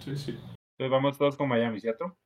Sí, 0.00 0.16
sí. 0.16 0.30
Entonces 0.30 0.90
vamos 0.90 1.18
todos 1.18 1.36
con 1.36 1.48
Miami, 1.48 1.80
¿cierto? 1.80 2.16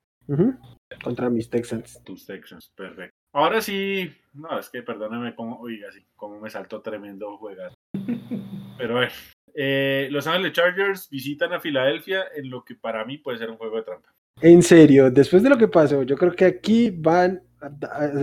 Contra 1.03 1.31
mis 1.31 1.51
Texans. 1.51 2.03
Tus 2.05 2.27
Texans, 2.27 2.71
perfecto. 2.77 3.17
Ahora 3.35 3.61
sí, 3.61 4.13
no, 4.35 4.59
es 4.59 4.69
que 4.69 4.83
perdóname 4.83 5.35
como, 5.35 5.59
oiga, 5.59 5.91
sí, 5.91 6.05
como 6.15 6.39
me 6.39 6.51
saltó 6.51 6.81
tremendo 6.81 7.37
juegazo. 7.39 7.75
Pero 8.79 8.95
bueno, 8.95 9.13
eh, 9.55 10.09
Los 10.11 10.27
Ángeles 10.27 10.53
Chargers 10.53 11.09
visitan 11.11 11.53
a 11.53 11.61
Filadelfia 11.61 12.25
en 12.37 12.51
lo 12.51 12.65
que 12.65 12.75
para 12.75 13.05
mí 13.05 13.19
puede 13.19 13.39
ser 13.39 13.51
un 13.51 13.57
juego 13.57 13.77
de 13.77 13.83
trampa. 13.83 14.13
En 14.41 14.63
serio, 14.63 15.11
después 15.11 15.43
de 15.43 15.51
lo 15.51 15.59
que 15.59 15.69
pasó, 15.69 16.03
yo 16.03 16.17
creo 16.17 16.33
que 16.33 16.45
aquí 16.45 16.91
van, 16.91 17.43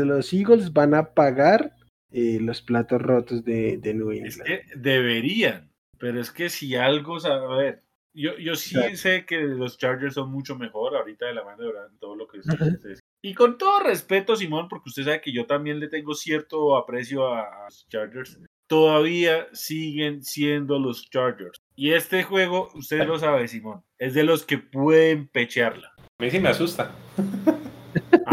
los 0.06 0.34
Eagles 0.34 0.74
van 0.74 0.94
a 0.94 1.14
pagar 1.14 1.76
eh, 2.12 2.40
los 2.42 2.62
platos 2.62 3.02
rotos 3.02 3.44
de, 3.44 3.78
de 3.78 3.94
New 3.94 4.12
Es 4.12 4.38
England. 4.40 4.44
que 4.48 4.62
deberían, 4.78 5.72
pero 5.98 6.20
es 6.20 6.32
que 6.32 6.50
si 6.50 6.76
algo, 6.76 7.14
o 7.14 7.20
sea, 7.20 7.34
a 7.36 7.58
ver, 7.58 7.84
yo, 8.14 8.38
yo 8.38 8.56
sí 8.56 8.76
Exacto. 8.76 8.98
sé 8.98 9.26
que 9.26 9.38
los 9.42 9.78
Chargers 9.78 10.16
son 10.16 10.32
mucho 10.32 10.56
mejor 10.56 10.96
ahorita 10.96 11.28
de 11.28 11.34
la 11.36 11.44
mano 11.44 11.64
de 11.64 11.70
Brand, 11.72 12.00
todo 12.00 12.16
lo 12.16 12.28
que 12.28 12.40
ustedes- 12.40 13.00
Y 13.22 13.34
con 13.34 13.58
todo 13.58 13.82
respeto, 13.82 14.36
Simón, 14.36 14.68
porque 14.68 14.90
usted 14.90 15.04
sabe 15.04 15.22
que 15.22 15.32
yo 15.34 15.46
también 15.46 15.80
le 15.80 15.88
tengo 15.90 16.16
cierto 16.16 16.76
aprecio 16.76 17.28
a, 17.28 17.42
a 17.44 17.66
los 17.66 17.88
Chargers, 17.90 18.40
todavía 18.68 19.48
siguen 19.54 20.24
siendo 20.24 20.80
los 20.80 21.10
Chargers. 21.10 21.60
Y 21.76 21.92
este 21.94 22.24
juego, 22.24 22.70
usted 22.76 23.06
lo 23.06 23.20
sabe, 23.20 23.48
Simón, 23.48 23.84
es 24.00 24.14
de 24.14 24.24
los 24.24 24.46
que 24.46 24.58
pueden 24.58 25.28
pechearla. 25.28 25.94
A 25.98 26.24
mí 26.24 26.30
sí 26.32 26.40
me 26.40 26.50
asusta. 26.50 26.92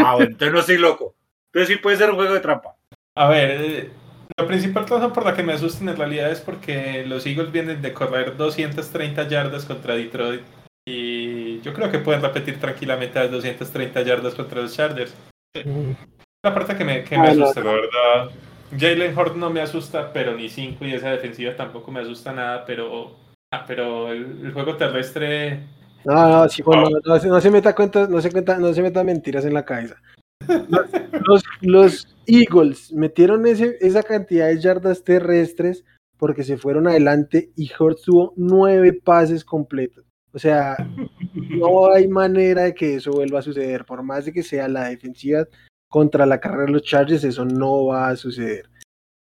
Ah, 0.07 0.15
bueno, 0.15 0.31
entonces 0.31 0.53
no 0.53 0.59
estoy 0.59 0.77
loco. 0.77 1.15
Entonces 1.51 1.75
sí 1.75 1.81
puede 1.81 1.97
ser 1.97 2.09
un 2.09 2.15
juego 2.15 2.33
de 2.33 2.39
trampa. 2.39 2.75
A 3.15 3.27
ver, 3.29 3.51
eh, 3.51 3.89
la 4.37 4.45
principal 4.45 4.87
razón 4.87 5.11
por 5.11 5.25
la 5.25 5.35
que 5.35 5.43
me 5.43 5.53
asustan 5.53 5.89
en 5.89 5.97
realidad 5.97 6.31
es 6.31 6.39
porque 6.39 7.03
los 7.05 7.25
Eagles 7.25 7.51
vienen 7.51 7.81
de 7.81 7.93
correr 7.93 8.37
230 8.37 9.27
yardas 9.27 9.65
contra 9.65 9.95
Detroit 9.95 10.43
y 10.87 11.59
yo 11.61 11.73
creo 11.73 11.91
que 11.91 11.99
pueden 11.99 12.21
repetir 12.21 12.59
tranquilamente 12.59 13.19
las 13.19 13.31
230 13.31 14.01
yardas 14.03 14.35
contra 14.35 14.61
los 14.61 14.73
Chargers. 14.73 15.13
La 16.43 16.53
parte 16.53 16.77
que 16.77 16.85
me, 16.85 17.03
que 17.03 17.17
me 17.17 17.27
asusta, 17.27 17.61
la 17.61 17.71
verdad. 17.73 18.31
Jalen 18.71 19.17
Hort 19.17 19.35
no 19.35 19.49
me 19.49 19.61
asusta, 19.61 20.13
pero 20.13 20.33
ni 20.35 20.49
5 20.49 20.85
y 20.85 20.93
esa 20.93 21.09
defensiva 21.11 21.55
tampoco 21.55 21.91
me 21.91 22.01
asusta 22.01 22.31
nada, 22.31 22.63
pero, 22.65 23.15
ah, 23.51 23.65
pero 23.67 24.11
el, 24.11 24.51
juego 24.53 24.77
terrestre... 24.77 25.63
No, 26.07 26.43
no, 26.43 26.47
sí, 26.47 26.63
no, 27.27 27.41
se 27.41 27.51
meta 27.51 27.75
cuenta, 27.75 28.07
no 28.07 28.21
se 28.21 28.31
cuenta, 28.31 28.57
no 28.57 28.73
se 28.73 28.81
meta 28.81 29.03
mentiras 29.03 29.43
en 29.43 29.53
la 29.53 29.65
cabeza. 29.65 29.97
Los, 31.59 32.07
Eagles 32.25 32.93
metieron 32.93 33.45
ese, 33.45 33.77
esa 33.81 34.03
cantidad 34.03 34.47
de 34.47 34.57
yardas 34.57 35.03
terrestres 35.03 35.83
porque 36.17 36.45
se 36.45 36.57
fueron 36.57 36.87
adelante 36.87 37.51
y 37.57 37.69
Hort 37.77 37.99
tuvo 38.05 38.33
nueve 38.37 38.93
pases 38.93 39.43
completos. 39.43 40.05
O 40.31 40.39
sea, 40.39 40.77
no 41.33 41.91
hay 41.91 42.07
manera 42.07 42.63
de 42.63 42.73
que 42.73 42.95
eso 42.95 43.11
vuelva 43.11 43.39
a 43.39 43.43
suceder. 43.43 43.83
Por 43.83 44.01
más 44.01 44.23
de 44.23 44.31
que 44.31 44.43
sea 44.43 44.69
la 44.69 44.87
defensiva 44.87 45.45
contra 45.89 46.25
la 46.25 46.39
carrera 46.39 46.67
de 46.67 46.71
los 46.71 46.83
Chargers, 46.83 47.25
eso 47.25 47.43
no 47.43 47.87
va 47.87 48.07
a 48.07 48.15
suceder. 48.15 48.69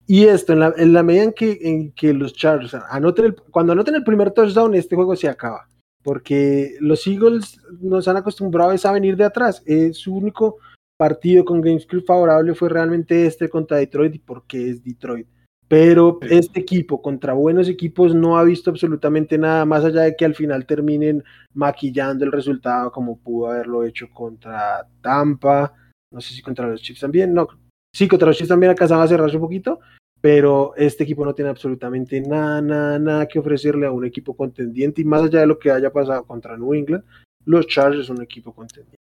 Y 0.06 0.24
esto, 0.24 0.52
en 0.52 0.60
la, 0.60 0.74
en 0.76 0.92
la 0.92 1.02
medida 1.02 1.22
en 1.22 1.32
que, 1.32 1.58
en 1.62 1.92
que 1.92 2.12
los 2.12 2.34
Chargers 2.34 2.74
anoten 2.90 3.24
el, 3.24 3.34
cuando 3.34 3.72
anoten 3.72 3.94
el 3.94 4.04
primer 4.04 4.32
touchdown, 4.32 4.74
este 4.74 4.96
juego 4.96 5.16
se 5.16 5.28
acaba. 5.28 5.66
Porque 6.04 6.76
los 6.80 7.04
Eagles 7.08 7.60
nos 7.80 8.06
han 8.06 8.18
acostumbrado 8.18 8.72
a 8.84 8.92
venir 8.92 9.16
de 9.16 9.24
atrás. 9.24 9.62
Es 9.66 9.96
su 9.96 10.14
único 10.14 10.58
partido 10.96 11.44
con 11.44 11.60
GameScript 11.60 12.06
favorable 12.06 12.54
fue 12.54 12.68
realmente 12.68 13.26
este 13.26 13.48
contra 13.48 13.78
Detroit, 13.78 14.22
porque 14.24 14.70
es 14.70 14.84
Detroit. 14.84 15.26
Pero 15.66 16.18
este 16.22 16.60
equipo 16.60 17.00
contra 17.00 17.32
buenos 17.32 17.68
equipos 17.68 18.14
no 18.14 18.36
ha 18.36 18.44
visto 18.44 18.70
absolutamente 18.70 19.38
nada 19.38 19.64
más 19.64 19.84
allá 19.84 20.02
de 20.02 20.14
que 20.14 20.24
al 20.24 20.34
final 20.34 20.66
terminen 20.66 21.24
maquillando 21.54 22.24
el 22.24 22.32
resultado 22.32 22.92
como 22.92 23.18
pudo 23.18 23.50
haberlo 23.50 23.82
hecho 23.82 24.08
contra 24.12 24.86
Tampa, 25.00 25.72
no 26.12 26.20
sé 26.20 26.34
si 26.34 26.42
contra 26.42 26.68
los 26.68 26.82
Chiefs 26.82 27.00
también, 27.00 27.32
no, 27.32 27.48
sí, 27.94 28.06
contra 28.06 28.28
los 28.28 28.36
Chiefs 28.36 28.50
también 28.50 28.70
alcanzaba 28.70 29.04
a 29.04 29.08
cerrarse 29.08 29.36
un 29.36 29.42
poquito, 29.42 29.80
pero 30.24 30.72
este 30.74 31.04
equipo 31.04 31.22
no 31.22 31.34
tiene 31.34 31.50
absolutamente 31.50 32.18
nada, 32.18 32.62
nada, 32.62 32.98
nada 32.98 33.28
que 33.28 33.38
ofrecerle 33.38 33.84
a 33.84 33.90
un 33.90 34.06
equipo 34.06 34.34
contendiente 34.34 35.02
y 35.02 35.04
más 35.04 35.22
allá 35.22 35.40
de 35.40 35.46
lo 35.46 35.58
que 35.58 35.70
haya 35.70 35.92
pasado 35.92 36.24
contra 36.24 36.56
New 36.56 36.72
England, 36.72 37.04
los 37.44 37.66
Chargers 37.66 38.06
son 38.06 38.16
un 38.16 38.22
equipo 38.22 38.54
contendiente 38.54 38.96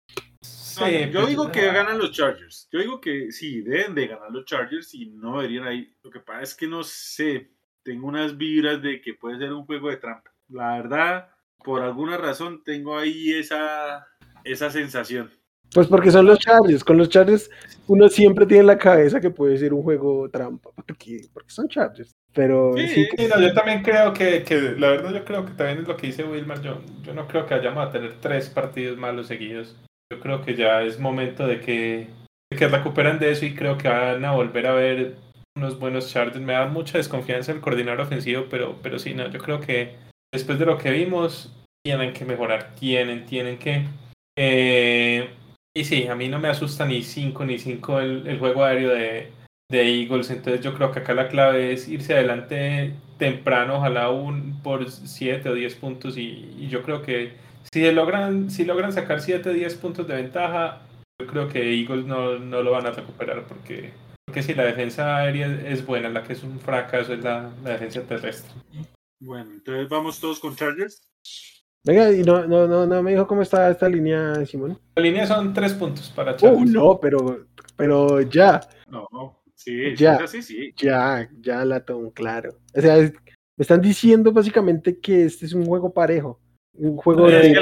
yo 1.12 1.20
pues, 1.20 1.30
digo 1.30 1.52
que 1.52 1.66
ganan 1.68 2.00
los 2.00 2.12
Chargers. 2.12 2.68
Yo 2.72 2.80
digo 2.80 3.00
que 3.00 3.32
sí, 3.32 3.62
deben 3.62 3.94
de 3.94 4.08
ganar 4.08 4.32
los 4.32 4.46
Chargers 4.46 4.96
y 4.96 5.12
no 5.12 5.38
deberían 5.38 5.68
ahí. 5.68 5.94
Lo 6.02 6.10
que 6.10 6.22
pasa 6.22 6.42
es 6.42 6.56
que 6.56 6.66
no 6.66 6.84
sé, 6.84 7.52
tengo 7.84 8.08
unas 8.08 8.36
vibras 8.36 8.82
de 8.82 9.00
que 9.00 9.14
puede 9.14 9.38
ser 9.38 9.54
un 9.54 9.66
juego 9.66 9.90
de 9.90 9.98
trampa. 9.98 10.32
La 10.50 10.78
verdad, 10.78 11.30
por 11.64 11.84
alguna 11.84 12.18
razón 12.18 12.64
tengo 12.64 12.98
ahí 12.98 13.32
esa, 13.32 14.08
esa 14.44 14.72
sensación. 14.72 15.30
Pues 15.74 15.88
porque 15.88 16.12
son 16.12 16.26
los 16.26 16.40
Chargers. 16.40 16.84
Con 16.84 16.98
los 16.98 17.10
Chargers 17.10 17.50
uno 17.88 18.10
siempre 18.10 18.46
tiene 18.46 18.62
en 18.62 18.68
la 18.68 18.78
cabeza 18.78 19.22
que 19.22 19.30
puede 19.30 19.58
ser 19.58 19.74
un 19.74 19.84
juego 19.84 20.30
trampa. 20.30 20.70
Porque, 20.76 21.28
porque 21.34 21.50
son 21.50 21.68
Chargers. 21.68 22.12
Pero 22.34 22.74
sí, 22.78 23.08
yo 23.18 23.54
también 23.54 23.84
creo 23.84 24.14
que, 24.14 24.44
que, 24.44 24.76
la 24.78 24.92
verdad 24.92 25.14
yo 25.14 25.26
creo 25.26 25.46
que 25.46 25.52
también 25.52 25.80
es 25.80 25.88
lo 25.88 25.98
que 25.98 26.08
dice 26.08 26.24
Wilmar. 26.24 26.62
Yo, 26.62 26.82
yo 27.04 27.14
no 27.14 27.28
creo 27.28 27.46
que 27.46 27.56
vayamos 27.56 27.88
a 27.88 27.92
tener 27.92 28.16
tres 28.20 28.50
partidos 28.50 28.98
malos 28.98 29.28
seguidos. 29.28 29.76
Yo 30.12 30.20
creo 30.20 30.42
que 30.42 30.56
ya 30.56 30.82
es 30.84 31.00
momento 31.00 31.48
de 31.48 31.60
que, 31.60 32.08
de 32.50 32.58
que 32.58 32.68
recuperan 32.68 33.20
de 33.20 33.32
eso 33.32 33.46
y 33.46 33.56
creo 33.56 33.78
que 33.78 33.90
van 33.90 34.24
a 34.24 34.32
volver 34.32 34.68
a 34.68 34.74
ver 34.74 35.16
unos 35.58 35.80
buenos 35.80 36.12
Chargers. 36.12 36.40
Me 36.40 36.54
da 36.54 36.68
mucha 36.68 36.98
desconfianza 36.98 37.52
el 37.52 37.62
coordinador 37.62 38.02
ofensivo, 38.02 38.46
pero, 38.50 38.78
pero 38.82 39.00
sí, 39.00 39.14
no, 39.14 39.30
yo 39.30 39.40
creo 39.40 39.60
que 39.60 39.96
después 40.34 40.58
de 40.60 40.66
lo 40.66 40.78
que 40.78 40.92
vimos, 40.92 41.54
tienen 41.84 42.14
que 42.14 42.26
mejorar, 42.26 42.74
tienen, 42.76 43.26
tienen 43.26 43.58
que. 43.58 43.88
Eh, 44.38 45.30
y 45.74 45.86
sí, 45.86 46.08
a 46.08 46.16
mí 46.16 46.28
no 46.28 46.40
me 46.40 46.50
asusta 46.50 46.86
ni 46.86 47.04
5 47.04 47.46
ni 47.46 47.58
5 47.58 48.00
el, 48.00 48.28
el, 48.28 48.40
juego 48.40 48.64
aéreo 48.64 48.90
de, 48.90 49.32
de, 49.70 50.02
Eagles, 50.02 50.30
entonces 50.30 50.62
yo 50.62 50.74
creo 50.74 50.92
que 50.92 51.00
acá 51.00 51.14
la 51.14 51.30
clave 51.30 51.74
es 51.74 51.88
irse 51.88 52.14
adelante 52.14 52.94
temprano, 53.18 53.78
ojalá 53.78 54.10
un 54.10 54.62
por 54.62 54.90
7 54.90 55.50
o 55.50 55.54
10 55.54 55.76
puntos 55.76 56.18
y, 56.18 56.56
y 56.58 56.68
yo 56.68 56.84
creo 56.84 57.02
que 57.02 57.34
si 57.72 57.90
logran, 57.92 58.50
si 58.50 58.66
logran 58.66 58.92
sacar 58.92 59.22
7, 59.22 59.54
10 59.54 59.76
puntos 59.76 60.08
de 60.08 60.16
ventaja, 60.16 60.82
yo 61.20 61.28
creo 61.28 61.48
que 61.48 61.80
Eagles 61.80 62.06
no, 62.06 62.40
no 62.40 62.62
lo 62.64 62.72
van 62.72 62.88
a 62.88 62.92
recuperar 62.92 63.46
porque, 63.46 63.94
porque 64.26 64.44
si 64.44 64.54
la 64.54 64.64
defensa 64.64 65.18
aérea 65.18 65.48
es 65.48 65.86
buena, 65.86 66.10
la 66.10 66.24
que 66.24 66.34
es 66.34 66.44
un 66.44 66.60
fracaso 66.60 67.14
es 67.14 67.24
la, 67.24 67.52
la 67.64 67.72
defensa 67.72 68.02
terrestre. 68.02 68.52
Bueno, 69.20 69.52
entonces 69.52 69.88
vamos 69.88 70.20
todos 70.20 70.40
con 70.40 70.56
Chargers. 70.56 71.02
Venga, 71.84 72.12
y 72.12 72.24
no, 72.24 72.46
no, 72.46 72.68
no, 72.68 72.86
no 72.86 73.04
me 73.04 73.12
dijo 73.12 73.26
cómo 73.26 73.42
está 73.42 73.70
esta 73.70 73.90
línea, 73.90 74.46
Simón. 74.46 74.80
La 74.96 75.02
línea 75.02 75.26
son 75.26 75.54
3 75.54 75.74
puntos 75.74 76.10
para 76.16 76.36
Chargers. 76.36 76.62
Uh, 76.62 76.66
no, 76.66 77.00
pero, 77.00 77.46
pero 77.76 78.22
ya. 78.22 78.62
No, 78.88 79.08
sí, 79.56 79.96
ya, 79.96 80.28
sí, 80.28 80.44
sí. 80.44 80.74
Ya, 80.78 81.28
ya 81.40 81.66
la 81.66 81.84
tomo 81.84 82.12
claro. 82.12 82.52
O 82.76 82.82
sea, 82.82 82.98
me 82.98 83.12
están 83.58 83.82
diciendo 83.82 84.32
básicamente 84.32 85.00
que 85.00 85.26
este 85.26 85.48
es 85.48 85.54
un 85.54 85.66
juego 85.66 85.92
parejo 85.92 86.40
un 86.74 86.98
juego 86.98 87.28
de, 87.28 87.54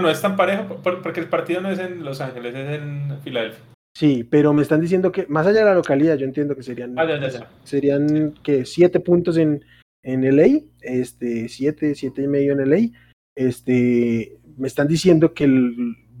no, 0.00 0.08
es 0.08 0.22
tan 0.22 0.36
parejo 0.36 0.80
porque 0.82 1.20
el 1.20 1.28
partido 1.28 1.60
no 1.60 1.70
es 1.70 1.78
en 1.78 2.02
Los 2.04 2.20
Ángeles, 2.20 2.54
es 2.54 2.80
en 2.80 3.20
Filadelfia. 3.22 3.62
Sí, 3.94 4.24
pero 4.24 4.54
me 4.54 4.62
están 4.62 4.80
diciendo 4.80 5.12
que 5.12 5.26
más 5.26 5.46
allá 5.46 5.60
de 5.60 5.66
la 5.66 5.74
localidad, 5.74 6.16
yo 6.16 6.24
entiendo 6.24 6.56
que 6.56 6.62
serían 6.62 6.98
ah, 6.98 7.06
serían 7.62 8.32
que 8.42 8.64
siete 8.64 9.00
puntos 9.00 9.36
en, 9.36 9.62
en 10.02 10.36
LA, 10.36 10.60
este, 10.80 11.48
siete, 11.48 11.94
siete 11.94 12.22
y 12.22 12.28
medio 12.28 12.52
en 12.52 12.68
LA. 12.68 12.98
Este, 13.34 14.38
me 14.56 14.68
están 14.68 14.88
diciendo 14.88 15.32
que 15.32 15.46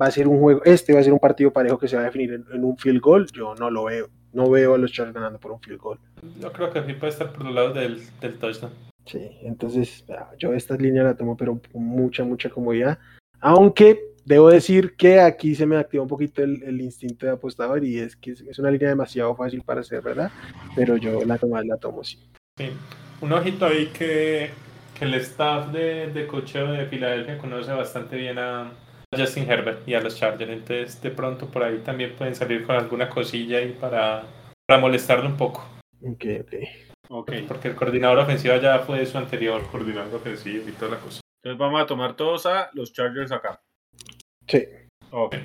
va 0.00 0.06
a 0.06 0.10
ser 0.10 0.28
un 0.28 0.40
juego, 0.40 0.62
este 0.64 0.92
va 0.92 1.00
a 1.00 1.04
ser 1.04 1.12
un 1.12 1.18
partido 1.18 1.52
parejo 1.52 1.78
que 1.78 1.88
se 1.88 1.96
va 1.96 2.02
a 2.02 2.06
definir 2.06 2.32
en, 2.52 2.64
un 2.64 2.76
field 2.78 3.00
goal. 3.00 3.26
Yo 3.32 3.54
no 3.54 3.70
lo 3.70 3.84
veo, 3.84 4.08
no 4.32 4.50
veo 4.50 4.74
a 4.74 4.78
los 4.78 4.92
Chargers 4.92 5.14
ganando 5.14 5.38
por 5.38 5.52
un 5.52 5.60
field 5.60 5.80
goal. 5.80 5.98
Yo 6.40 6.52
creo 6.52 6.70
que 6.70 6.82
sí 6.84 6.94
puede 6.94 7.12
estar 7.12 7.32
por 7.32 7.44
los 7.44 7.54
lados 7.54 7.74
del, 7.74 8.02
del 8.20 8.38
touchdown. 8.38 8.72
Sí, 9.04 9.18
entonces 9.42 10.04
ah, 10.10 10.30
yo 10.38 10.52
esta 10.52 10.76
línea 10.76 11.02
la 11.02 11.16
tomo, 11.16 11.36
pero 11.36 11.60
con 11.72 11.82
mucha, 11.82 12.24
mucha 12.24 12.48
comodidad. 12.50 12.98
Aunque 13.40 14.12
debo 14.24 14.50
decir 14.50 14.94
que 14.96 15.20
aquí 15.20 15.54
se 15.54 15.66
me 15.66 15.76
activa 15.76 16.04
un 16.04 16.08
poquito 16.08 16.42
el, 16.42 16.80
instinto 16.80 17.26
de 17.26 17.32
apostador 17.32 17.84
y 17.84 17.98
es 17.98 18.14
que 18.14 18.32
es, 18.32 18.58
una 18.58 18.70
línea 18.70 18.88
demasiado 18.88 19.34
fácil 19.34 19.62
para 19.62 19.82
ser 19.82 20.02
verdad, 20.02 20.30
pero 20.76 20.96
yo 20.96 21.24
la 21.24 21.38
tomo, 21.38 21.60
la 21.60 21.76
tomo 21.76 22.04
sí. 22.04 22.18
Sí, 22.56 22.70
un 23.22 23.32
ojito 23.32 23.66
ahí 23.66 23.86
que, 23.86 24.50
que 24.98 25.04
el 25.04 25.14
staff 25.14 25.68
de, 25.68 26.08
de 26.08 26.26
cocheo 26.26 26.72
de 26.72 26.86
Filadelfia 26.86 27.38
conoce 27.38 27.72
bastante 27.72 28.16
bien 28.16 28.38
a 28.38 28.72
Justin 29.16 29.50
Herbert 29.50 29.86
y 29.86 29.94
a 29.94 30.00
los 30.00 30.16
Chargers, 30.16 30.50
entonces 30.50 31.00
de 31.00 31.10
pronto 31.10 31.46
por 31.46 31.62
ahí 31.62 31.78
también 31.78 32.14
pueden 32.16 32.34
salir 32.34 32.64
con 32.66 32.76
alguna 32.76 33.08
cosilla 33.08 33.58
ahí 33.58 33.76
para, 33.80 34.24
para 34.66 34.80
molestarle 34.80 35.26
un 35.26 35.36
poco. 35.36 35.68
Ok, 36.02 36.24
ok. 37.08 37.32
Porque 37.46 37.68
el 37.68 37.76
coordinador 37.76 38.18
ofensivo 38.18 38.56
ya 38.56 38.80
fue 38.80 39.04
su 39.06 39.18
anterior 39.18 39.62
coordinador 39.70 40.14
ofensivo 40.14 40.68
y 40.68 40.72
toda 40.72 40.92
la 40.92 41.00
cosa. 41.00 41.20
Entonces 41.42 41.58
vamos 41.58 41.80
a 41.80 41.86
tomar 41.86 42.16
todos 42.16 42.46
a 42.46 42.70
los 42.72 42.92
Chargers 42.92 43.30
acá. 43.32 43.60
Sí. 44.48 44.64
Ok. 45.10 45.36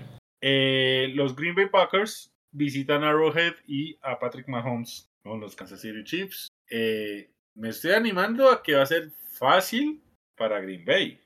Eh, 0.41 1.11
los 1.13 1.36
Green 1.36 1.55
Bay 1.55 1.67
Packers 1.69 2.32
visitan 2.51 3.03
a 3.03 3.09
Arrowhead 3.09 3.53
y 3.67 3.97
a 4.01 4.17
Patrick 4.17 4.47
Mahomes 4.47 5.09
con 5.23 5.39
los 5.39 5.55
Kansas 5.55 5.82
City 5.82 6.03
Chiefs. 6.03 6.47
Eh, 6.69 7.30
me 7.57 7.69
estoy 7.69 7.91
animando 7.91 8.49
a 8.49 8.61
que 8.61 8.75
va 8.75 8.83
a 8.83 8.85
ser 8.85 9.11
fácil 9.31 9.99
para 10.37 10.61
Green 10.61 10.85
Bay. 10.85 11.19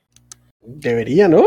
Debería, 0.62 1.28
¿no? 1.28 1.44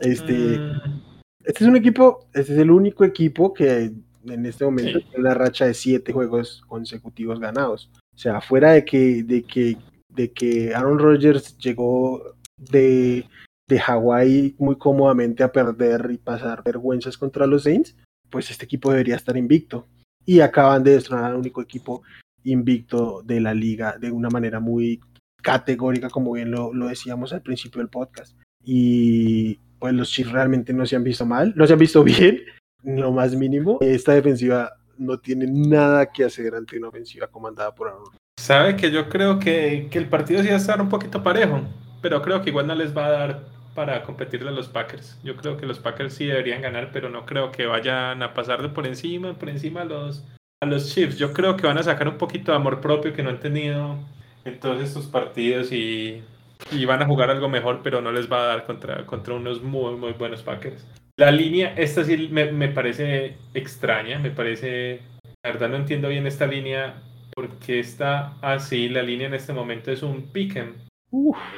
Este, 0.00 0.32
mm. 0.32 1.02
este 1.44 1.64
es 1.64 1.68
un 1.68 1.76
equipo, 1.76 2.26
este 2.32 2.54
es 2.54 2.58
el 2.58 2.70
único 2.70 3.04
equipo 3.04 3.52
que 3.52 3.92
en 4.24 4.46
este 4.46 4.64
momento 4.64 5.00
tiene 5.00 5.18
una 5.18 5.34
racha 5.34 5.66
de 5.66 5.74
siete 5.74 6.12
juegos 6.12 6.62
consecutivos 6.66 7.38
ganados. 7.38 7.90
O 8.14 8.18
sea, 8.18 8.40
fuera 8.40 8.72
de 8.72 8.84
que, 8.84 9.22
de 9.22 9.42
que, 9.42 9.76
de 10.08 10.32
que 10.32 10.74
Aaron 10.74 10.98
Rodgers 10.98 11.56
llegó 11.58 12.34
de, 12.56 13.26
de 13.68 13.78
Hawái 13.78 14.54
muy 14.58 14.76
cómodamente 14.76 15.42
a 15.42 15.52
perder 15.52 16.08
y 16.10 16.16
pasar 16.16 16.62
vergüenzas 16.64 17.18
contra 17.18 17.46
los 17.46 17.64
Saints, 17.64 17.94
pues 18.30 18.50
este 18.50 18.64
equipo 18.64 18.90
debería 18.90 19.16
estar 19.16 19.36
invicto. 19.36 19.86
Y 20.24 20.40
acaban 20.40 20.82
de 20.82 20.92
destronar 20.92 21.26
al 21.26 21.36
único 21.36 21.60
equipo 21.62 22.02
invicto 22.46 23.22
de 23.22 23.40
la 23.40 23.54
liga 23.54 23.96
de 23.98 24.10
una 24.10 24.28
manera 24.30 24.60
muy 24.60 25.00
categórica, 25.42 26.10
como 26.10 26.32
bien 26.32 26.50
lo, 26.50 26.72
lo 26.72 26.88
decíamos 26.88 27.32
al 27.32 27.42
principio 27.42 27.80
del 27.80 27.88
podcast. 27.88 28.36
Y 28.64 29.56
pues 29.78 29.94
los 29.94 30.10
Chiefs 30.10 30.32
realmente 30.32 30.72
no 30.72 30.86
se 30.86 30.96
han 30.96 31.04
visto 31.04 31.26
mal, 31.26 31.52
no 31.56 31.66
se 31.66 31.72
han 31.74 31.78
visto 31.78 32.02
bien, 32.04 32.40
lo 32.82 33.12
más 33.12 33.34
mínimo. 33.34 33.78
Esta 33.80 34.12
defensiva 34.12 34.72
no 34.98 35.18
tiene 35.18 35.46
nada 35.46 36.06
que 36.06 36.24
hacer 36.24 36.54
ante 36.54 36.78
una 36.78 36.88
ofensiva 36.88 37.26
comandada 37.26 37.74
por 37.74 37.88
Aaron. 37.88 38.16
Sabe 38.40 38.76
que 38.76 38.90
yo 38.90 39.08
creo 39.08 39.38
que, 39.38 39.88
que 39.90 39.98
el 39.98 40.08
partido 40.08 40.42
sí 40.42 40.48
va 40.48 40.54
a 40.54 40.58
estar 40.58 40.80
un 40.80 40.88
poquito 40.88 41.22
parejo, 41.22 41.62
pero 42.02 42.22
creo 42.22 42.42
que 42.42 42.50
igual 42.50 42.66
no 42.66 42.74
les 42.74 42.96
va 42.96 43.06
a 43.06 43.10
dar 43.10 43.56
para 43.74 44.02
competirle 44.02 44.48
a 44.48 44.52
los 44.52 44.68
Packers. 44.68 45.18
Yo 45.22 45.36
creo 45.36 45.56
que 45.56 45.66
los 45.66 45.78
Packers 45.78 46.14
sí 46.14 46.26
deberían 46.26 46.62
ganar, 46.62 46.90
pero 46.92 47.10
no 47.10 47.26
creo 47.26 47.52
que 47.52 47.66
vayan 47.66 48.22
a 48.22 48.34
pasar 48.34 48.72
por 48.72 48.86
encima, 48.86 49.34
por 49.34 49.48
encima 49.48 49.84
los, 49.84 50.24
a 50.62 50.66
los 50.66 50.94
Chiefs. 50.94 51.18
Yo 51.18 51.32
creo 51.32 51.56
que 51.56 51.66
van 51.66 51.78
a 51.78 51.82
sacar 51.82 52.08
un 52.08 52.18
poquito 52.18 52.52
de 52.52 52.56
amor 52.56 52.80
propio 52.80 53.12
que 53.12 53.22
no 53.22 53.30
han 53.30 53.40
tenido 53.40 53.98
en 54.44 54.58
todos 54.60 54.82
estos 54.82 55.06
partidos 55.06 55.72
y 55.72 56.22
y 56.72 56.84
van 56.84 57.02
a 57.02 57.06
jugar 57.06 57.30
algo 57.30 57.48
mejor, 57.48 57.80
pero 57.82 58.00
no 58.00 58.12
les 58.12 58.30
va 58.30 58.42
a 58.42 58.46
dar 58.46 58.66
contra, 58.66 59.06
contra 59.06 59.34
unos 59.34 59.62
muy, 59.62 59.94
muy 59.96 60.12
buenos 60.12 60.42
Packers. 60.42 60.86
La 61.16 61.30
línea, 61.30 61.74
esta 61.76 62.04
sí 62.04 62.28
me, 62.30 62.52
me 62.52 62.68
parece 62.68 63.36
extraña, 63.54 64.18
me 64.18 64.30
parece, 64.30 65.00
la 65.42 65.52
verdad 65.52 65.68
no 65.70 65.76
entiendo 65.76 66.08
bien 66.08 66.26
esta 66.26 66.46
línea, 66.46 67.02
porque 67.34 67.78
está 67.80 68.36
así, 68.42 68.88
la 68.88 69.02
línea 69.02 69.28
en 69.28 69.34
este 69.34 69.52
momento 69.52 69.90
es 69.90 70.02
un 70.02 70.30
pick'em. 70.32 70.74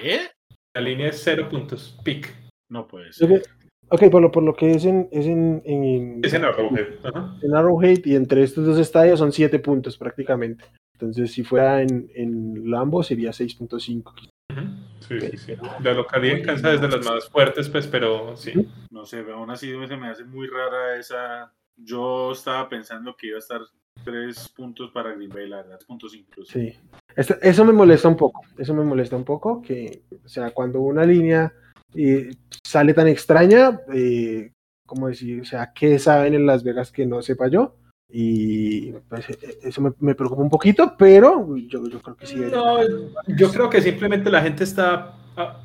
¿Eh? 0.02 0.28
La 0.74 0.82
línea 0.82 1.08
es 1.08 1.20
cero 1.22 1.48
puntos, 1.48 1.98
pick. 2.04 2.32
No 2.70 2.86
puede 2.86 3.12
ser. 3.12 3.42
Ok, 3.90 4.10
por, 4.10 4.22
lo, 4.22 4.30
por 4.30 4.42
lo 4.42 4.54
que 4.54 4.70
es 4.72 4.84
en, 4.84 5.08
es 5.10 5.26
en, 5.26 5.62
en, 5.64 6.20
Es 6.24 6.34
en 6.34 6.44
Arrowhead. 6.44 6.86
Ajá. 7.04 7.36
en 7.42 7.54
Arrowhead 7.54 8.04
y 8.04 8.14
entre 8.16 8.42
estos 8.42 8.66
dos 8.66 8.78
estadios 8.78 9.18
son 9.18 9.32
7 9.32 9.58
puntos 9.58 9.96
prácticamente. 9.98 10.64
Entonces, 10.94 11.32
si 11.32 11.44
fuera 11.44 11.82
en, 11.82 12.10
en 12.14 12.70
Lambo 12.70 13.02
sería 13.02 13.30
6.5. 13.30 14.12
Ujú. 14.50 14.60
Sí, 15.00 15.20
sí, 15.30 15.36
sí. 15.38 15.52
La 15.82 15.92
localidad 15.94 16.38
en 16.38 16.44
Kansas 16.44 16.74
es 16.74 16.80
de 16.80 16.88
las 16.88 17.04
más 17.06 17.28
fuertes, 17.28 17.68
pues, 17.68 17.86
pero 17.86 18.36
sí. 18.36 18.52
No 18.90 19.04
sé, 19.06 19.24
aún 19.32 19.50
así 19.50 19.70
se 19.86 19.96
me 19.96 20.08
hace 20.08 20.24
muy 20.24 20.48
rara 20.48 20.96
esa. 20.98 21.52
Yo 21.76 22.32
estaba 22.32 22.68
pensando 22.68 23.14
que 23.16 23.28
iba 23.28 23.36
a 23.36 23.38
estar 23.38 23.60
tres 24.04 24.48
puntos 24.56 24.90
para 24.90 25.12
Green 25.14 25.30
Bay, 25.30 25.48
la 25.48 25.58
verdad, 25.58 25.78
puntos 25.86 26.14
incluso. 26.14 26.52
Sí. 26.52 26.74
Esto- 27.14 27.36
eso 27.40 27.64
me 27.64 27.72
molesta 27.72 28.08
un 28.08 28.16
poco. 28.16 28.40
Eso 28.58 28.74
me 28.74 28.82
molesta 28.84 29.14
un 29.16 29.24
poco. 29.24 29.62
Que, 29.62 30.02
o 30.24 30.28
sea, 30.28 30.50
cuando 30.50 30.80
una 30.80 31.04
línea 31.04 31.52
eh, 31.94 32.30
sale 32.66 32.94
tan 32.94 33.08
extraña, 33.08 33.80
eh, 33.92 34.52
como 34.86 35.08
decir, 35.08 35.40
o 35.40 35.44
sea, 35.44 35.72
¿qué 35.74 35.98
saben 35.98 36.34
en 36.34 36.46
Las 36.46 36.62
Vegas 36.64 36.90
que 36.92 37.06
no 37.06 37.22
sepa 37.22 37.48
yo? 37.48 37.76
Y 38.10 38.92
pues, 39.08 39.28
eh, 39.30 39.58
eso 39.62 39.80
me, 39.82 39.92
me 40.00 40.14
preocupa 40.14 40.42
un 40.42 40.48
poquito, 40.50 40.94
pero 40.98 41.54
yo, 41.56 41.86
yo 41.88 42.00
creo 42.00 42.16
que 42.16 42.26
sí. 42.26 42.36
No, 42.36 42.78
yo 43.26 43.50
creo 43.50 43.68
que 43.68 43.82
simplemente 43.82 44.30
la 44.30 44.40
gente 44.42 44.64
está 44.64 45.14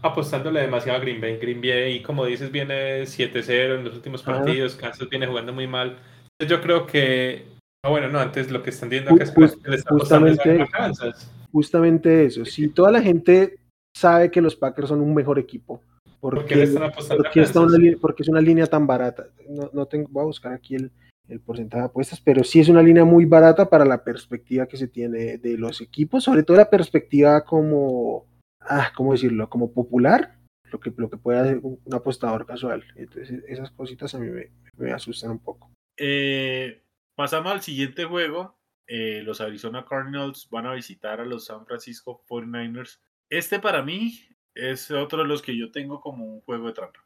apostándole 0.02 0.60
demasiado 0.62 0.98
a 0.98 1.02
Green 1.02 1.22
Bay. 1.22 1.38
Green 1.38 1.62
Bay, 1.62 2.02
como 2.04 2.26
dices, 2.26 2.52
viene 2.52 3.04
7-0 3.04 3.78
en 3.80 3.86
los 3.86 3.96
últimos 3.96 4.22
partidos. 4.24 4.76
Kansas 4.76 5.10
viene 5.10 5.26
jugando 5.26 5.54
muy 5.54 5.68
mal. 5.68 5.98
Yo 6.46 6.62
creo 6.62 6.86
que. 6.86 7.46
Ah, 7.86 7.90
bueno, 7.90 8.08
no, 8.10 8.20
antes 8.20 8.52
lo 8.52 8.62
que 8.62 8.70
están 8.72 8.90
viendo 8.90 9.14
acá 9.14 9.24
es 9.24 9.32
que 9.32 9.40
le 9.42 9.76
está 9.78 9.94
apostando 9.94 10.28
es 10.28 10.40
a- 10.40 10.44
justamente- 10.44 10.62
a 10.64 10.68
Kansas. 10.68 11.32
Justamente 11.52 12.26
eso. 12.26 12.44
Si 12.46 12.68
toda 12.70 12.92
la 12.92 13.02
gente 13.02 13.58
sabe 13.96 14.30
que 14.32 14.42
los 14.42 14.56
Packers 14.56 14.90
son 14.90 15.02
un 15.02 15.14
mejor 15.14 15.40
equipo, 15.40 15.82
¿por 16.24 16.36
¿Por 16.36 16.46
qué 16.46 16.54
qué, 16.54 16.56
le 16.56 16.64
están 16.64 16.84
apostando 16.84 17.22
a 17.22 17.26
por 17.26 17.34
qué 17.34 17.42
está 17.42 17.60
una 17.60 17.98
porque 18.00 18.24
es 18.24 18.30
una 18.30 18.40
línea 18.40 18.66
tan 18.66 18.88
barata? 18.88 19.28
No, 19.50 19.70
no 19.74 19.86
tengo, 19.88 20.08
voy 20.10 20.22
a 20.22 20.28
buscar 20.28 20.54
aquí 20.54 20.76
el, 20.76 20.90
el 21.28 21.42
porcentaje 21.42 21.82
de 21.82 21.88
apuestas, 21.88 22.22
pero 22.22 22.46
sí 22.46 22.62
es 22.62 22.70
una 22.70 22.82
línea 22.82 23.04
muy 23.04 23.26
barata 23.26 23.70
para 23.70 23.84
la 23.84 24.06
perspectiva 24.06 24.66
que 24.66 24.78
se 24.78 24.88
tiene 24.88 25.38
de 25.38 25.58
los 25.58 25.82
equipos, 25.82 26.24
sobre 26.24 26.44
todo 26.44 26.56
la 26.56 26.70
perspectiva 26.70 27.44
como, 27.44 28.26
ah, 28.62 28.94
¿cómo 28.96 29.12
decirlo? 29.12 29.50
Como 29.50 29.74
popular, 29.74 30.38
lo 30.72 30.80
que, 30.80 30.94
lo 30.96 31.10
que 31.10 31.18
puede 31.18 31.40
hacer 31.40 31.60
un, 31.62 31.78
un 31.84 31.94
apostador 31.94 32.46
casual. 32.46 32.86
Entonces, 32.96 33.44
esas 33.50 33.72
cositas 33.72 34.16
a 34.16 34.20
mí 34.20 34.30
me, 34.30 34.50
me 34.78 34.94
asustan 34.94 35.32
un 35.32 35.40
poco. 35.40 35.74
Eh, 35.98 36.84
pasamos 37.16 37.52
al 37.52 37.62
siguiente 37.62 38.06
juego. 38.06 38.56
Eh, 38.88 39.24
los 39.24 39.42
Arizona 39.42 39.84
Cardinals 39.84 40.48
van 40.50 40.68
a 40.68 40.74
visitar 40.74 41.20
a 41.20 41.26
los 41.26 41.48
San 41.48 41.66
Francisco 41.66 42.24
49ers. 42.30 43.02
Este 43.30 43.60
para 43.60 43.84
mí 43.84 44.20
es 44.56 44.92
otro 44.92 45.24
de 45.24 45.28
los 45.28 45.42
que 45.42 45.58
yo 45.58 45.72
tengo 45.72 46.02
como 46.02 46.26
un 46.26 46.42
juego 46.42 46.68
de 46.68 46.74
trampa. 46.74 47.00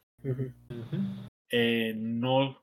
Eh, 1.50 1.94
no, 1.96 2.62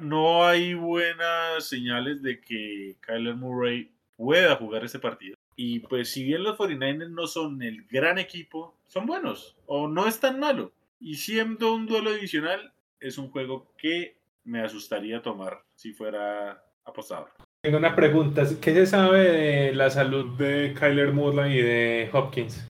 no 0.00 0.44
hay 0.44 0.74
buenas 0.74 1.66
señales 1.66 2.22
de 2.22 2.40
que 2.40 2.96
Kyler 3.00 3.36
Murray 3.36 3.90
pueda 4.16 4.56
jugar 4.56 4.84
este 4.84 4.98
partido. 4.98 5.36
Y 5.56 5.80
pues 5.80 6.10
si 6.10 6.24
bien 6.24 6.42
los 6.42 6.58
49ers 6.58 7.10
no 7.10 7.26
son 7.26 7.62
el 7.62 7.86
gran 7.86 8.18
equipo, 8.18 8.76
son 8.88 9.06
buenos 9.06 9.56
o 9.66 9.88
no 9.88 10.06
es 10.06 10.20
tan 10.20 10.38
malo. 10.38 10.72
Y 11.00 11.14
siendo 11.16 11.74
un 11.74 11.86
duelo 11.86 12.12
divisional, 12.12 12.72
es 13.00 13.18
un 13.18 13.30
juego 13.30 13.72
que 13.78 14.16
me 14.44 14.60
asustaría 14.60 15.22
tomar 15.22 15.62
si 15.74 15.92
fuera 15.92 16.62
apostador. 16.84 17.30
Tengo 17.62 17.78
una 17.78 17.96
pregunta. 17.96 18.44
¿Qué 18.60 18.74
se 18.74 18.86
sabe 18.86 19.30
de 19.30 19.74
la 19.74 19.90
salud 19.90 20.36
de 20.38 20.74
Kyler 20.78 21.12
Murray 21.12 21.58
y 21.58 21.62
de 21.62 22.10
Hopkins? 22.12 22.68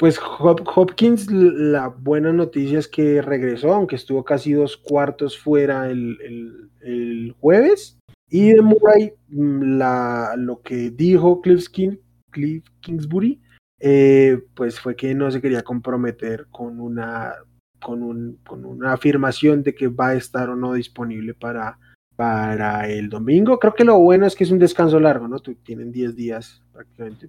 Pues 0.00 0.18
Hop- 0.18 0.62
Hopkins, 0.74 1.30
la 1.30 1.88
buena 1.88 2.32
noticia 2.32 2.78
es 2.78 2.88
que 2.88 3.20
regresó, 3.20 3.74
aunque 3.74 3.96
estuvo 3.96 4.24
casi 4.24 4.54
dos 4.54 4.78
cuartos 4.78 5.38
fuera 5.38 5.90
el, 5.90 6.18
el- 6.22 6.70
el 6.80 7.34
jueves. 7.38 7.98
Y 8.30 8.54
de 8.54 8.62
Murray, 8.62 9.12
mm, 9.28 9.76
la, 9.76 10.34
lo 10.38 10.62
que 10.62 10.88
dijo 10.90 11.42
Cliff, 11.42 11.68
King- 11.68 11.98
Cliff 12.30 12.64
Kingsbury, 12.80 13.42
eh, 13.78 14.38
pues 14.54 14.80
fue 14.80 14.96
que 14.96 15.14
no 15.14 15.30
se 15.30 15.42
quería 15.42 15.62
comprometer 15.62 16.46
con 16.50 16.80
una, 16.80 17.34
con, 17.78 18.02
un- 18.02 18.38
con 18.46 18.64
una 18.64 18.94
afirmación 18.94 19.62
de 19.62 19.74
que 19.74 19.88
va 19.88 20.08
a 20.08 20.14
estar 20.14 20.48
o 20.48 20.56
no 20.56 20.72
disponible 20.72 21.34
para, 21.34 21.78
para 22.16 22.88
el 22.88 23.10
domingo. 23.10 23.58
Creo 23.58 23.74
que 23.74 23.84
lo 23.84 23.98
bueno 23.98 24.24
es 24.26 24.34
que 24.34 24.44
es 24.44 24.50
un 24.50 24.58
descanso 24.58 24.98
largo, 24.98 25.28
¿no? 25.28 25.40
Tienen 25.40 25.92
10 25.92 26.16
días, 26.16 26.62
prácticamente, 26.72 27.28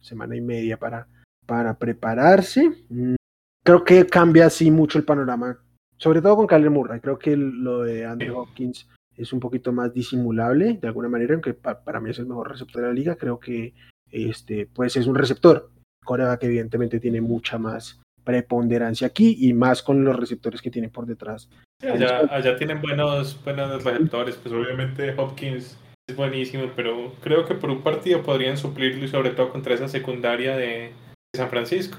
semana 0.00 0.36
y 0.36 0.40
media 0.42 0.78
para, 0.78 1.06
para 1.46 1.74
prepararse. 1.78 2.70
Mm, 2.88 3.14
Creo 3.64 3.84
que 3.84 4.06
cambia 4.06 4.46
así 4.46 4.72
mucho 4.72 4.98
el 4.98 5.04
panorama, 5.04 5.56
sobre 5.96 6.20
todo 6.20 6.34
con 6.34 6.48
Kyler 6.48 6.70
Murray. 6.70 6.98
Creo 6.98 7.16
que 7.16 7.36
lo 7.36 7.82
de 7.82 8.04
Andrew 8.04 8.36
Hopkins 8.38 8.88
es 9.16 9.32
un 9.32 9.38
poquito 9.38 9.72
más 9.72 9.94
disimulable 9.94 10.78
de 10.80 10.88
alguna 10.88 11.08
manera, 11.08 11.34
aunque 11.34 11.54
pa- 11.54 11.84
para 11.84 12.00
mí 12.00 12.10
es 12.10 12.18
el 12.18 12.26
mejor 12.26 12.50
receptor 12.50 12.82
de 12.82 12.88
la 12.88 12.94
liga. 12.94 13.14
Creo 13.14 13.38
que 13.38 13.72
este, 14.10 14.66
pues 14.66 14.96
es 14.96 15.06
un 15.06 15.14
receptor. 15.14 15.70
Corea 16.04 16.36
que 16.38 16.46
evidentemente 16.46 16.98
tiene 16.98 17.20
mucha 17.20 17.56
más 17.56 18.00
preponderancia 18.24 19.06
aquí 19.06 19.36
y 19.38 19.52
más 19.52 19.80
con 19.82 20.02
los 20.04 20.16
receptores 20.16 20.60
que 20.60 20.70
tiene 20.72 20.88
por 20.88 21.06
detrás. 21.06 21.48
Sí, 21.80 21.86
allá, 21.86 22.18
allá 22.34 22.56
tienen 22.56 22.80
buenos, 22.82 23.40
buenos 23.44 23.84
receptores, 23.84 24.34
pues 24.42 24.52
obviamente 24.52 25.14
Hopkins 25.16 25.78
es 26.08 26.16
buenísimo, 26.16 26.64
pero 26.74 27.12
creo 27.22 27.44
que 27.46 27.54
por 27.54 27.70
un 27.70 27.82
partido 27.82 28.22
podrían 28.24 28.56
suplirlo 28.56 29.04
y 29.04 29.08
sobre 29.08 29.30
todo 29.30 29.50
contra 29.52 29.74
esa 29.74 29.86
secundaria 29.86 30.56
de 30.56 30.90
San 31.34 31.48
Francisco. 31.48 31.96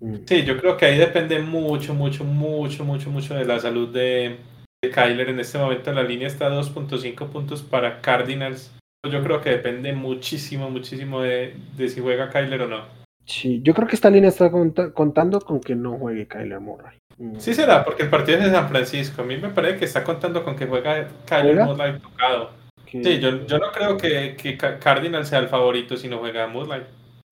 Mm. 0.00 0.14
Sí, 0.26 0.42
yo 0.44 0.56
creo 0.58 0.76
que 0.76 0.86
ahí 0.86 0.98
depende 0.98 1.38
mucho, 1.38 1.94
mucho, 1.94 2.24
mucho, 2.24 2.84
mucho, 2.84 3.10
mucho 3.10 3.34
de 3.34 3.44
la 3.44 3.60
salud 3.60 3.92
de, 3.92 4.38
de 4.82 4.90
Kyler. 4.90 5.28
En 5.28 5.40
este 5.40 5.58
momento 5.58 5.92
la 5.92 6.02
línea 6.02 6.28
está 6.28 6.46
a 6.46 6.50
2.5 6.60 7.28
puntos 7.28 7.62
para 7.62 8.00
Cardinals. 8.00 8.74
Yo 9.08 9.22
creo 9.22 9.40
que 9.40 9.50
depende 9.50 9.92
muchísimo, 9.92 10.70
muchísimo 10.70 11.20
de, 11.20 11.56
de 11.76 11.88
si 11.88 12.00
juega 12.00 12.30
Kyler 12.30 12.62
o 12.62 12.68
no. 12.68 12.84
Sí, 13.26 13.60
yo 13.62 13.74
creo 13.74 13.86
que 13.86 13.96
esta 13.96 14.10
línea 14.10 14.30
está 14.30 14.50
conta- 14.50 14.92
contando 14.92 15.40
con 15.40 15.60
que 15.60 15.74
no 15.74 15.98
juegue 15.98 16.26
Kyler 16.26 16.60
Murray. 16.60 16.96
Mm. 17.18 17.36
Sí 17.38 17.52
será, 17.52 17.84
porque 17.84 18.04
el 18.04 18.10
partido 18.10 18.38
es 18.38 18.44
de 18.44 18.50
San 18.50 18.68
Francisco. 18.68 19.22
A 19.22 19.24
mí 19.24 19.36
me 19.36 19.50
parece 19.50 19.78
que 19.78 19.84
está 19.84 20.02
contando 20.02 20.42
con 20.42 20.56
que 20.56 20.66
juega 20.66 21.06
Kyler 21.26 21.54
¿Juega? 21.56 21.66
Murray 21.66 21.98
tocado. 21.98 22.50
Sí, 22.90 23.20
yo, 23.20 23.46
yo 23.46 23.58
no 23.58 23.72
creo 23.72 23.96
que, 23.96 24.36
que 24.36 24.56
Ca- 24.56 24.78
Cardinals 24.78 25.28
sea 25.28 25.38
el 25.38 25.48
favorito 25.48 25.96
si 25.96 26.08
no 26.08 26.18
juega 26.18 26.46
Murray. 26.46 26.82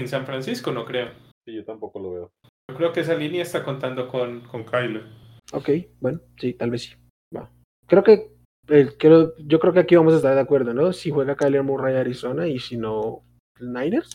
En 0.00 0.08
San 0.08 0.24
Francisco 0.24 0.72
no 0.72 0.84
creo. 0.86 1.10
Sí, 1.46 1.54
yo 1.54 1.64
tampoco 1.64 2.00
lo 2.00 2.10
veo. 2.12 2.30
Yo 2.70 2.76
creo 2.76 2.92
que 2.92 3.00
esa 3.00 3.14
línea 3.14 3.42
está 3.42 3.62
contando 3.62 4.08
con, 4.08 4.40
con 4.40 4.64
Kyler. 4.64 5.04
Ok, 5.52 5.68
bueno, 6.00 6.20
sí, 6.38 6.54
tal 6.54 6.70
vez 6.70 6.82
sí. 6.84 6.94
Va. 7.36 7.50
Creo 7.86 8.02
que 8.02 8.32
eh, 8.68 8.88
creo, 8.98 9.34
yo 9.38 9.58
creo 9.58 9.72
que 9.72 9.80
aquí 9.80 9.96
vamos 9.96 10.14
a 10.14 10.16
estar 10.16 10.34
de 10.34 10.40
acuerdo, 10.40 10.72
¿no? 10.72 10.92
Si 10.92 11.10
juega 11.10 11.36
Kyler 11.36 11.62
Murray 11.62 11.96
Arizona 11.96 12.46
y 12.48 12.58
si 12.60 12.76
no 12.76 13.22
Niners. 13.60 14.10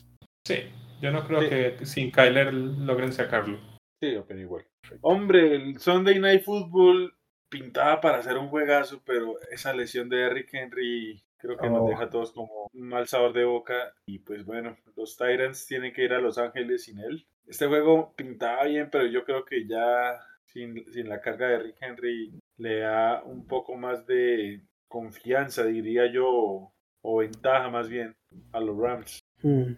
Sí, 0.47 0.55
yo 1.01 1.11
no 1.11 1.27
creo 1.27 1.41
Sí. 1.41 1.49
que 1.49 1.85
sin 1.85 2.09
Kyler 2.11 2.53
logren 2.53 3.11
sacarlo. 3.13 3.59
Sí, 4.01 4.15
opino 4.15 4.39
igual. 4.41 4.65
Hombre, 5.01 5.55
el 5.55 5.77
Sunday 5.79 6.19
Night 6.19 6.43
Football 6.43 7.13
pintaba 7.51 8.01
para 8.01 8.17
hacer 8.19 8.37
un 8.37 8.47
juegazo, 8.47 9.01
pero 9.05 9.35
esa 9.51 9.73
lesión 9.73 10.09
de 10.09 10.21
Eric 10.23 10.49
Henry 10.53 11.21
creo 11.37 11.57
que 11.57 11.69
nos 11.69 11.81
Oh. 11.83 11.87
deja 11.89 12.03
a 12.05 12.09
todos 12.09 12.31
como 12.31 12.69
un 12.73 12.87
mal 12.89 13.07
sabor 13.07 13.33
de 13.33 13.43
boca. 13.45 13.93
Y 14.05 14.19
pues 14.19 14.45
bueno, 14.45 14.77
los 14.95 15.17
Tyrants 15.17 15.65
tienen 15.67 15.93
que 15.93 16.03
ir 16.05 16.13
a 16.13 16.19
Los 16.21 16.37
Ángeles 16.37 16.83
sin 16.83 16.99
él. 16.99 17.25
Este 17.47 17.67
juego 17.67 18.13
pintaba 18.15 18.63
bien, 18.65 18.89
pero 18.91 19.05
yo 19.05 19.23
creo 19.23 19.45
que 19.45 19.67
ya 19.67 20.19
sin, 20.45 20.85
sin 20.91 21.09
la 21.09 21.21
carga 21.21 21.47
de 21.47 21.55
Eric 21.55 21.75
Henry 21.81 22.33
le 22.57 22.79
da 22.79 23.23
un 23.23 23.45
poco 23.45 23.75
más 23.75 24.05
de 24.07 24.61
confianza, 24.87 25.63
diría 25.65 26.11
yo, 26.11 26.71
o 27.03 27.17
ventaja 27.17 27.69
más 27.69 27.89
bien 27.89 28.15
a 28.51 28.59
los 28.59 28.77
Rams. 28.77 29.19
Mm. 29.43 29.73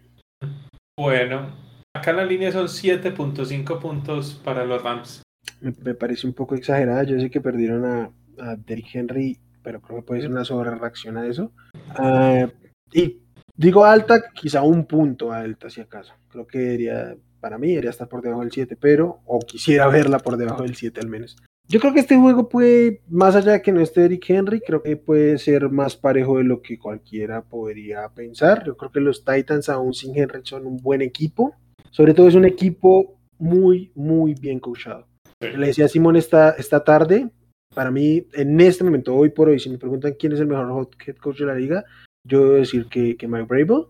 Bueno, 1.00 1.56
acá 1.94 2.14
la 2.14 2.26
línea 2.26 2.52
son 2.52 2.68
7.5 2.68 3.80
puntos 3.82 4.42
para 4.44 4.64
los 4.66 4.82
Rams. 4.84 5.22
Me, 5.62 5.74
me 5.84 5.94
parece 5.96 6.28
un 6.28 6.34
poco 6.34 6.56
exagerada. 6.56 7.04
Yo 7.04 7.20
sé 7.20 7.30
que 7.30 7.42
perdieron 7.42 7.86
a, 7.86 8.12
a 8.40 8.56
Derrick 8.56 8.94
Henry, 8.96 9.38
pero 9.62 9.82
creo 9.82 10.00
que 10.00 10.06
puede 10.06 10.22
ser 10.22 10.32
una 10.32 10.46
sobrereacción 10.46 11.18
a 11.18 11.28
eso. 11.28 11.52
Ah, 11.90 12.48
y 12.92 13.22
digo 13.56 13.86
alta, 13.86 14.32
quizá 14.34 14.62
un 14.62 14.86
punto 14.86 15.32
alta, 15.32 15.70
si 15.70 15.82
acaso. 15.82 16.14
Creo 16.30 16.48
que 16.48 16.60
debería, 16.60 17.16
para 17.40 17.58
mí, 17.58 17.70
debería 17.70 17.90
estar 17.90 18.08
por 18.08 18.22
debajo 18.22 18.42
del 18.42 18.52
7, 18.52 18.78
pero, 18.80 19.22
o 19.26 19.40
quisiera 19.40 19.88
verla 19.90 20.20
por 20.20 20.38
debajo 20.38 20.64
del 20.64 20.76
7 20.76 21.00
al 21.00 21.08
menos. 21.08 21.36
Yo 21.70 21.82
creo 21.82 21.94
que 21.94 22.00
este 22.00 22.16
juego 22.16 22.48
puede, 22.48 23.02
más 23.10 23.36
allá 23.36 23.52
de 23.52 23.62
que 23.62 23.74
no 23.74 23.82
esté 23.82 24.02
Derrick 24.02 24.30
Henry, 24.30 24.62
creo 24.62 24.82
que 24.82 24.96
puede 24.96 25.38
ser 25.38 25.70
más 25.70 25.98
parejo 25.98 26.38
de 26.38 26.46
lo 26.46 26.62
que 26.62 26.80
cualquiera 26.80 27.42
podría 27.42 28.08
pensar. 28.08 28.64
Yo 28.66 28.78
creo 28.78 28.90
que 28.90 29.02
los 29.02 29.26
Titans, 29.26 29.68
aún 29.68 29.94
sin 29.94 30.18
Henry, 30.18 30.40
son 30.44 30.66
un 30.66 30.78
buen 30.78 31.02
equipo. 31.02 31.56
Sobre 31.92 32.14
todo 32.14 32.30
es 32.30 32.36
un 32.36 32.46
equipo 32.46 33.20
muy, 33.38 33.92
muy 33.96 34.34
bien 34.34 34.60
coachado. 34.60 35.08
Le 35.42 35.68
decía 35.68 35.86
a 35.86 35.90
Simón 35.90 36.16
esta, 36.16 36.52
esta 36.52 36.86
tarde, 36.86 37.30
para 37.78 37.92
mí, 37.92 38.26
en 38.34 38.60
este 38.60 38.84
momento, 38.84 39.14
hoy 39.16 39.30
por 39.30 39.50
hoy, 39.50 39.60
si 39.60 39.70
me 39.70 39.78
preguntan 39.78 40.16
quién 40.18 40.32
es 40.34 40.40
el 40.40 40.48
mejor 40.48 40.90
head 41.06 41.16
coach 41.18 41.38
de 41.38 41.46
la 41.46 41.54
liga, 41.54 41.86
yo 42.28 42.54
a 42.54 42.56
decir 42.56 42.88
que, 42.88 43.16
que 43.16 43.28
Mike 43.28 43.46
Vrabel. 43.48 43.84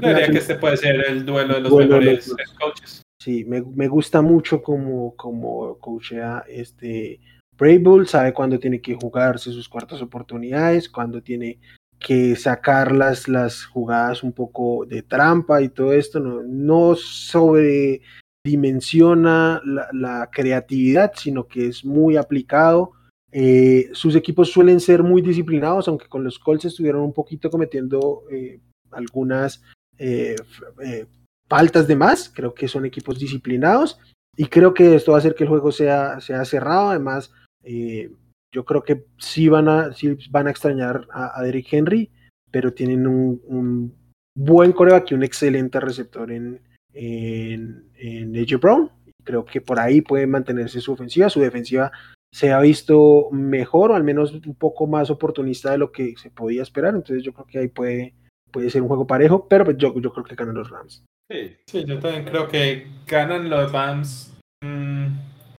Creo 0.00 0.30
que 0.32 0.38
este 0.38 0.54
puede 0.54 0.78
ser 0.78 1.04
el 1.06 1.26
duelo 1.26 1.56
de 1.56 1.60
los 1.60 1.70
Duelo 1.70 1.96
de 1.96 2.00
mejores 2.00 2.28
los- 2.28 2.54
coaches. 2.58 3.02
Sí, 3.22 3.44
me, 3.44 3.60
me 3.60 3.86
gusta 3.86 4.22
mucho 4.22 4.62
como, 4.62 5.14
como 5.14 5.76
coachea 5.78 6.42
este 6.48 7.20
Vrabel, 7.58 8.06
sabe 8.06 8.32
cuándo 8.32 8.58
tiene 8.58 8.80
que 8.80 8.94
jugarse 8.94 9.52
sus 9.52 9.68
cuartas 9.68 10.00
oportunidades, 10.00 10.88
cuándo 10.88 11.22
tiene 11.22 11.58
que 11.98 12.34
sacar 12.34 12.92
las, 12.92 13.28
las 13.28 13.66
jugadas 13.66 14.22
un 14.22 14.32
poco 14.32 14.86
de 14.86 15.02
trampa 15.02 15.60
y 15.60 15.68
todo 15.68 15.92
esto, 15.92 16.18
no, 16.18 16.42
no 16.42 16.94
sobredimensiona 16.96 19.60
la, 19.66 19.86
la 19.92 20.30
creatividad, 20.32 21.12
sino 21.14 21.46
que 21.46 21.66
es 21.66 21.84
muy 21.84 22.16
aplicado. 22.16 22.92
Eh, 23.30 23.90
sus 23.92 24.16
equipos 24.16 24.50
suelen 24.50 24.80
ser 24.80 25.02
muy 25.02 25.20
disciplinados, 25.20 25.88
aunque 25.88 26.08
con 26.08 26.24
los 26.24 26.38
Colts 26.38 26.64
estuvieron 26.64 27.02
un 27.02 27.12
poquito 27.12 27.50
cometiendo 27.50 28.22
eh, 28.30 28.60
algunas 28.90 29.62
eh, 29.98 30.36
faltas 31.48 31.86
de 31.86 31.96
más. 31.96 32.30
Creo 32.34 32.54
que 32.54 32.68
son 32.68 32.86
equipos 32.86 33.18
disciplinados 33.18 33.98
y 34.36 34.46
creo 34.46 34.72
que 34.72 34.94
esto 34.94 35.12
va 35.12 35.18
a 35.18 35.20
hacer 35.20 35.34
que 35.34 35.44
el 35.44 35.50
juego 35.50 35.72
sea, 35.72 36.20
sea 36.20 36.44
cerrado. 36.44 36.90
Además, 36.90 37.32
yo 38.50 38.64
creo 38.64 38.82
que 38.82 39.04
sí 39.18 39.48
van 39.48 39.68
a, 39.68 39.92
sí 39.92 40.16
van 40.30 40.46
a 40.46 40.50
extrañar 40.50 41.06
a, 41.12 41.38
a 41.38 41.42
Derrick 41.42 41.72
Henry, 41.72 42.10
pero 42.50 42.72
tienen 42.72 43.06
un, 43.06 43.42
un 43.44 43.94
buen 44.34 44.72
coreback 44.72 45.10
y 45.10 45.14
un 45.14 45.22
excelente 45.22 45.80
receptor 45.80 46.30
en, 46.30 46.62
en, 46.94 47.90
en 47.98 48.36
AJ 48.36 48.58
Brown. 48.58 48.90
Creo 49.22 49.44
que 49.44 49.60
por 49.60 49.78
ahí 49.78 50.00
puede 50.00 50.26
mantenerse 50.26 50.80
su 50.80 50.92
ofensiva. 50.92 51.28
Su 51.28 51.40
defensiva 51.40 51.92
se 52.32 52.52
ha 52.52 52.60
visto 52.60 53.28
mejor 53.32 53.90
o 53.90 53.94
al 53.94 54.04
menos 54.04 54.32
un 54.32 54.54
poco 54.54 54.86
más 54.86 55.10
oportunista 55.10 55.70
de 55.70 55.78
lo 55.78 55.92
que 55.92 56.14
se 56.16 56.30
podía 56.30 56.62
esperar. 56.62 56.94
Entonces 56.94 57.22
yo 57.22 57.32
creo 57.32 57.46
que 57.46 57.58
ahí 57.58 57.68
puede, 57.68 58.14
puede 58.50 58.70
ser 58.70 58.82
un 58.82 58.88
juego 58.88 59.06
parejo, 59.06 59.46
pero 59.48 59.64
pues 59.64 59.76
yo, 59.78 59.98
yo 59.98 60.12
creo 60.12 60.24
que 60.24 60.34
ganan 60.34 60.54
los 60.54 60.70
Rams. 60.70 61.04
Sí, 61.30 61.56
Sí, 61.66 61.84
yo 61.86 61.98
también 61.98 62.24
creo 62.24 62.48
que 62.48 62.86
ganan 63.06 63.50
los 63.50 63.72
Rams. 63.72 64.34
Mm, 64.64 65.06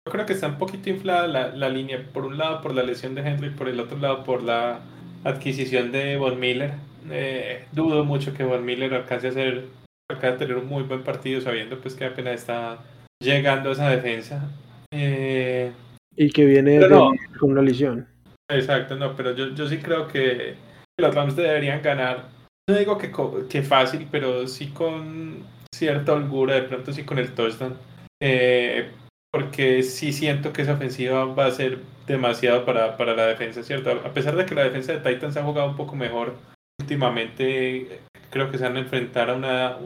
yo 0.06 0.12
creo 0.12 0.26
que 0.26 0.32
está 0.32 0.48
un 0.48 0.58
poquito 0.58 0.90
inflada 0.90 1.26
la, 1.26 1.48
la 1.48 1.68
línea. 1.68 2.08
Por 2.12 2.24
un 2.24 2.38
lado 2.38 2.60
por 2.60 2.74
la 2.74 2.82
lesión 2.82 3.14
de 3.14 3.22
Henry, 3.22 3.50
por 3.50 3.68
el 3.68 3.80
otro 3.80 3.98
lado 3.98 4.24
por 4.24 4.42
la 4.42 4.80
adquisición 5.24 5.92
de 5.92 6.16
Von 6.16 6.40
Miller. 6.40 6.72
Eh, 7.10 7.64
dudo 7.72 8.04
mucho 8.04 8.34
que 8.34 8.44
Von 8.44 8.64
Miller 8.64 8.92
alcance 8.94 9.28
a 9.28 9.30
hacer, 9.30 9.66
alcance 10.08 10.34
a 10.34 10.38
tener 10.38 10.56
un 10.56 10.68
muy 10.68 10.82
buen 10.82 11.02
partido 11.02 11.40
sabiendo 11.40 11.80
pues 11.80 11.94
que 11.94 12.04
apenas 12.04 12.40
está 12.40 12.78
llegando 13.20 13.70
a 13.70 13.72
esa 13.72 13.90
defensa. 13.90 14.50
Eh, 14.90 15.72
Y 16.20 16.30
que 16.30 16.44
viene 16.44 16.78
Pero 16.80 16.88
de- 16.88 16.94
no. 16.96 17.38
con 17.38 17.52
una 17.52 17.62
lesión. 17.62 18.06
Exacto, 18.50 18.94
no, 18.94 19.16
pero 19.16 19.34
yo, 19.34 19.54
yo 19.54 19.66
sí 19.66 19.78
creo 19.78 20.06
que 20.06 20.54
los 20.98 21.14
Rams 21.14 21.34
deberían 21.34 21.80
ganar. 21.80 22.28
No 22.68 22.76
digo 22.76 22.98
que, 22.98 23.10
que 23.48 23.62
fácil, 23.62 24.06
pero 24.10 24.46
sí 24.46 24.66
con 24.68 25.44
cierta 25.74 26.12
holgura, 26.12 26.56
de 26.56 26.62
pronto 26.62 26.92
sí 26.92 27.04
con 27.04 27.18
el 27.18 27.32
touchdown. 27.32 27.74
Eh, 28.22 28.90
porque 29.32 29.82
sí 29.82 30.12
siento 30.12 30.52
que 30.52 30.60
esa 30.60 30.74
ofensiva 30.74 31.24
va 31.24 31.46
a 31.46 31.50
ser 31.52 31.78
demasiado 32.06 32.66
para, 32.66 32.98
para 32.98 33.14
la 33.14 33.26
defensa, 33.26 33.62
¿cierto? 33.62 33.90
A 33.90 34.12
pesar 34.12 34.36
de 34.36 34.44
que 34.44 34.54
la 34.54 34.64
defensa 34.64 34.92
de 34.92 34.98
Titans 35.14 35.38
ha 35.38 35.42
jugado 35.42 35.70
un 35.70 35.76
poco 35.76 35.96
mejor 35.96 36.34
últimamente, 36.80 38.00
creo 38.28 38.50
que 38.50 38.58
se 38.58 38.64
van 38.64 38.76
a 38.76 38.80
enfrentar 38.80 39.30
a 39.30 39.34
una, 39.36 39.78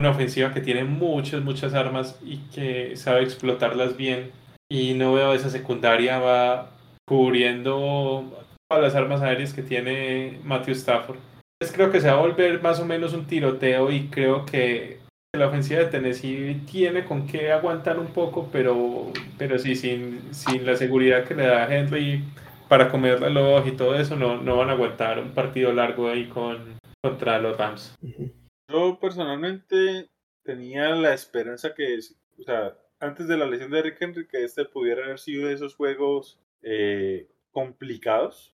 una 0.00 0.10
ofensiva 0.10 0.54
que 0.54 0.62
tiene 0.62 0.84
muchas, 0.84 1.42
muchas 1.42 1.74
armas 1.74 2.18
y 2.24 2.38
que 2.54 2.96
sabe 2.96 3.22
explotarlas 3.22 3.98
bien. 3.98 4.30
Y 4.74 4.94
no 4.94 5.12
veo 5.12 5.32
esa 5.34 5.50
secundaria 5.50 6.18
va 6.18 6.68
cubriendo 7.06 8.44
todas 8.68 8.82
las 8.82 8.96
armas 8.96 9.22
aéreas 9.22 9.54
que 9.54 9.62
tiene 9.62 10.40
Matthew 10.42 10.74
Stafford. 10.74 11.18
Entonces 11.60 11.76
creo 11.76 11.92
que 11.92 12.00
se 12.00 12.08
va 12.08 12.14
a 12.14 12.20
volver 12.20 12.60
más 12.60 12.80
o 12.80 12.84
menos 12.84 13.12
un 13.12 13.24
tiroteo 13.24 13.92
y 13.92 14.08
creo 14.08 14.44
que 14.44 14.98
la 15.32 15.46
ofensiva 15.46 15.78
de 15.78 15.86
Tennessee 15.86 16.60
tiene 16.68 17.04
con 17.04 17.24
qué 17.28 17.52
aguantar 17.52 18.00
un 18.00 18.08
poco, 18.08 18.48
pero, 18.50 19.12
pero 19.38 19.60
sí, 19.60 19.76
sin, 19.76 20.34
sin 20.34 20.66
la 20.66 20.74
seguridad 20.74 21.22
que 21.22 21.36
le 21.36 21.46
da 21.46 21.72
Henry 21.72 22.24
para 22.68 22.90
comer 22.90 23.20
reloj 23.20 23.68
y 23.68 23.76
todo 23.76 23.94
eso, 23.94 24.16
no, 24.16 24.42
no 24.42 24.56
van 24.56 24.70
a 24.70 24.72
aguantar 24.72 25.20
un 25.20 25.30
partido 25.34 25.72
largo 25.72 26.08
ahí 26.08 26.26
con, 26.26 26.80
contra 27.00 27.38
los 27.38 27.56
Rams. 27.56 27.94
Yo 28.68 28.98
personalmente 29.00 30.08
tenía 30.42 30.88
la 30.96 31.14
esperanza 31.14 31.72
que, 31.76 31.96
o 32.40 32.42
sea, 32.42 32.74
antes 33.04 33.28
de 33.28 33.36
la 33.36 33.46
lesión 33.46 33.70
de 33.70 33.82
Rick 33.82 33.96
Henry, 34.00 34.26
que 34.26 34.44
este 34.44 34.64
pudiera 34.64 35.04
haber 35.04 35.18
sido 35.18 35.48
de 35.48 35.54
esos 35.54 35.74
juegos 35.74 36.38
eh, 36.62 37.28
complicados. 37.52 38.54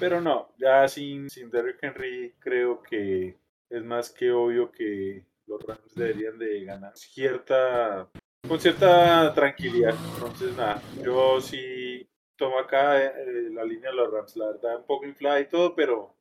Pero 0.00 0.20
no, 0.20 0.48
ya 0.58 0.88
sin, 0.88 1.30
sin 1.30 1.50
Derrick 1.50 1.78
Henry 1.80 2.34
creo 2.40 2.82
que 2.82 3.36
es 3.70 3.84
más 3.84 4.10
que 4.10 4.32
obvio 4.32 4.72
que 4.72 5.24
los 5.46 5.62
Rams 5.62 5.94
deberían 5.94 6.36
de 6.36 6.64
ganar 6.64 6.96
cierta 6.96 8.08
con 8.48 8.58
cierta 8.58 9.32
tranquilidad. 9.34 9.94
Entonces 10.14 10.56
nada, 10.56 10.82
yo 11.04 11.40
sí 11.40 12.08
tomo 12.36 12.58
acá 12.58 13.04
eh, 13.04 13.48
la 13.52 13.64
línea 13.64 13.90
de 13.90 13.96
los 13.96 14.12
Rams, 14.12 14.36
la 14.36 14.46
verdad 14.48 14.78
un 14.78 14.86
poco 14.86 15.06
inflada 15.06 15.38
y 15.38 15.48
todo, 15.48 15.76
pero 15.76 16.12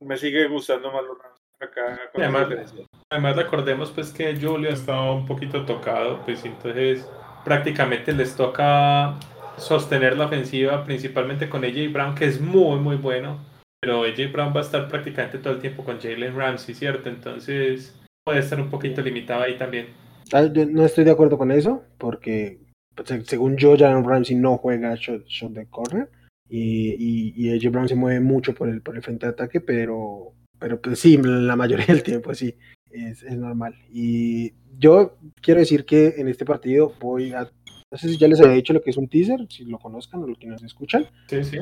me 0.00 0.16
sigue 0.16 0.48
gustando 0.48 0.90
más 0.90 1.04
los 1.04 1.16
Rams 1.16 1.40
acá 1.60 2.10
con 2.12 2.22
además- 2.22 2.48
diferencia. 2.48 2.86
Además 3.10 3.36
recordemos 3.36 3.90
pues 3.90 4.12
que 4.12 4.36
Julio 4.38 4.68
estaba 4.68 5.12
un 5.14 5.24
poquito 5.24 5.64
tocado, 5.64 6.20
pues 6.26 6.44
entonces 6.44 7.08
prácticamente 7.42 8.12
les 8.12 8.36
toca 8.36 9.18
sostener 9.56 10.16
la 10.18 10.26
ofensiva 10.26 10.84
principalmente 10.84 11.48
con 11.48 11.64
AJ 11.64 11.90
Brown, 11.90 12.14
que 12.14 12.26
es 12.26 12.38
muy 12.38 12.78
muy 12.80 12.96
bueno, 12.96 13.38
pero 13.80 14.02
AJ 14.04 14.30
Brown 14.30 14.52
va 14.54 14.60
a 14.60 14.64
estar 14.64 14.88
prácticamente 14.88 15.38
todo 15.38 15.54
el 15.54 15.60
tiempo 15.60 15.84
con 15.84 15.98
Jalen 15.98 16.36
Ramsey, 16.36 16.74
¿cierto? 16.74 17.08
Entonces 17.08 17.98
puede 18.24 18.40
estar 18.40 18.60
un 18.60 18.68
poquito 18.68 19.00
limitado 19.00 19.42
ahí 19.42 19.56
también. 19.56 19.86
Ah, 20.30 20.42
no 20.42 20.84
estoy 20.84 21.04
de 21.04 21.10
acuerdo 21.10 21.38
con 21.38 21.50
eso, 21.50 21.84
porque 21.96 22.58
pues, 22.94 23.08
se- 23.08 23.24
según 23.24 23.56
yo, 23.56 23.74
Jalen 23.78 24.04
Ramsey 24.04 24.36
no 24.36 24.58
juega 24.58 24.94
shot 24.96 25.52
de 25.52 25.66
corner 25.70 26.10
y, 26.50 26.90
y, 26.98 27.32
y 27.34 27.56
AJ 27.56 27.70
Brown 27.72 27.88
se 27.88 27.94
mueve 27.94 28.20
mucho 28.20 28.54
por 28.54 28.68
el, 28.68 28.82
por 28.82 28.96
el 28.96 29.02
frente 29.02 29.24
de 29.24 29.32
ataque, 29.32 29.62
pero, 29.62 30.34
pero 30.58 30.78
pues 30.78 30.98
sí, 30.98 31.16
la 31.22 31.56
mayoría 31.56 31.86
del 31.86 32.02
tiempo 32.02 32.34
sí, 32.34 32.54
es, 32.90 33.22
es 33.22 33.36
normal. 33.36 33.74
Y 33.92 34.52
yo 34.78 35.16
quiero 35.40 35.60
decir 35.60 35.84
que 35.84 36.14
en 36.18 36.28
este 36.28 36.44
partido 36.44 36.92
voy 37.00 37.32
a, 37.32 37.50
no 37.90 37.98
sé 37.98 38.08
si 38.08 38.18
ya 38.18 38.28
les 38.28 38.40
había 38.40 38.54
dicho 38.54 38.72
lo 38.72 38.82
que 38.82 38.90
es 38.90 38.96
un 38.96 39.08
teaser, 39.08 39.46
si 39.48 39.64
lo 39.64 39.78
conozcan 39.78 40.22
o 40.22 40.26
los 40.26 40.38
que 40.38 40.46
nos 40.46 40.62
escuchan, 40.62 41.06
Sí, 41.28 41.42
sí. 41.44 41.58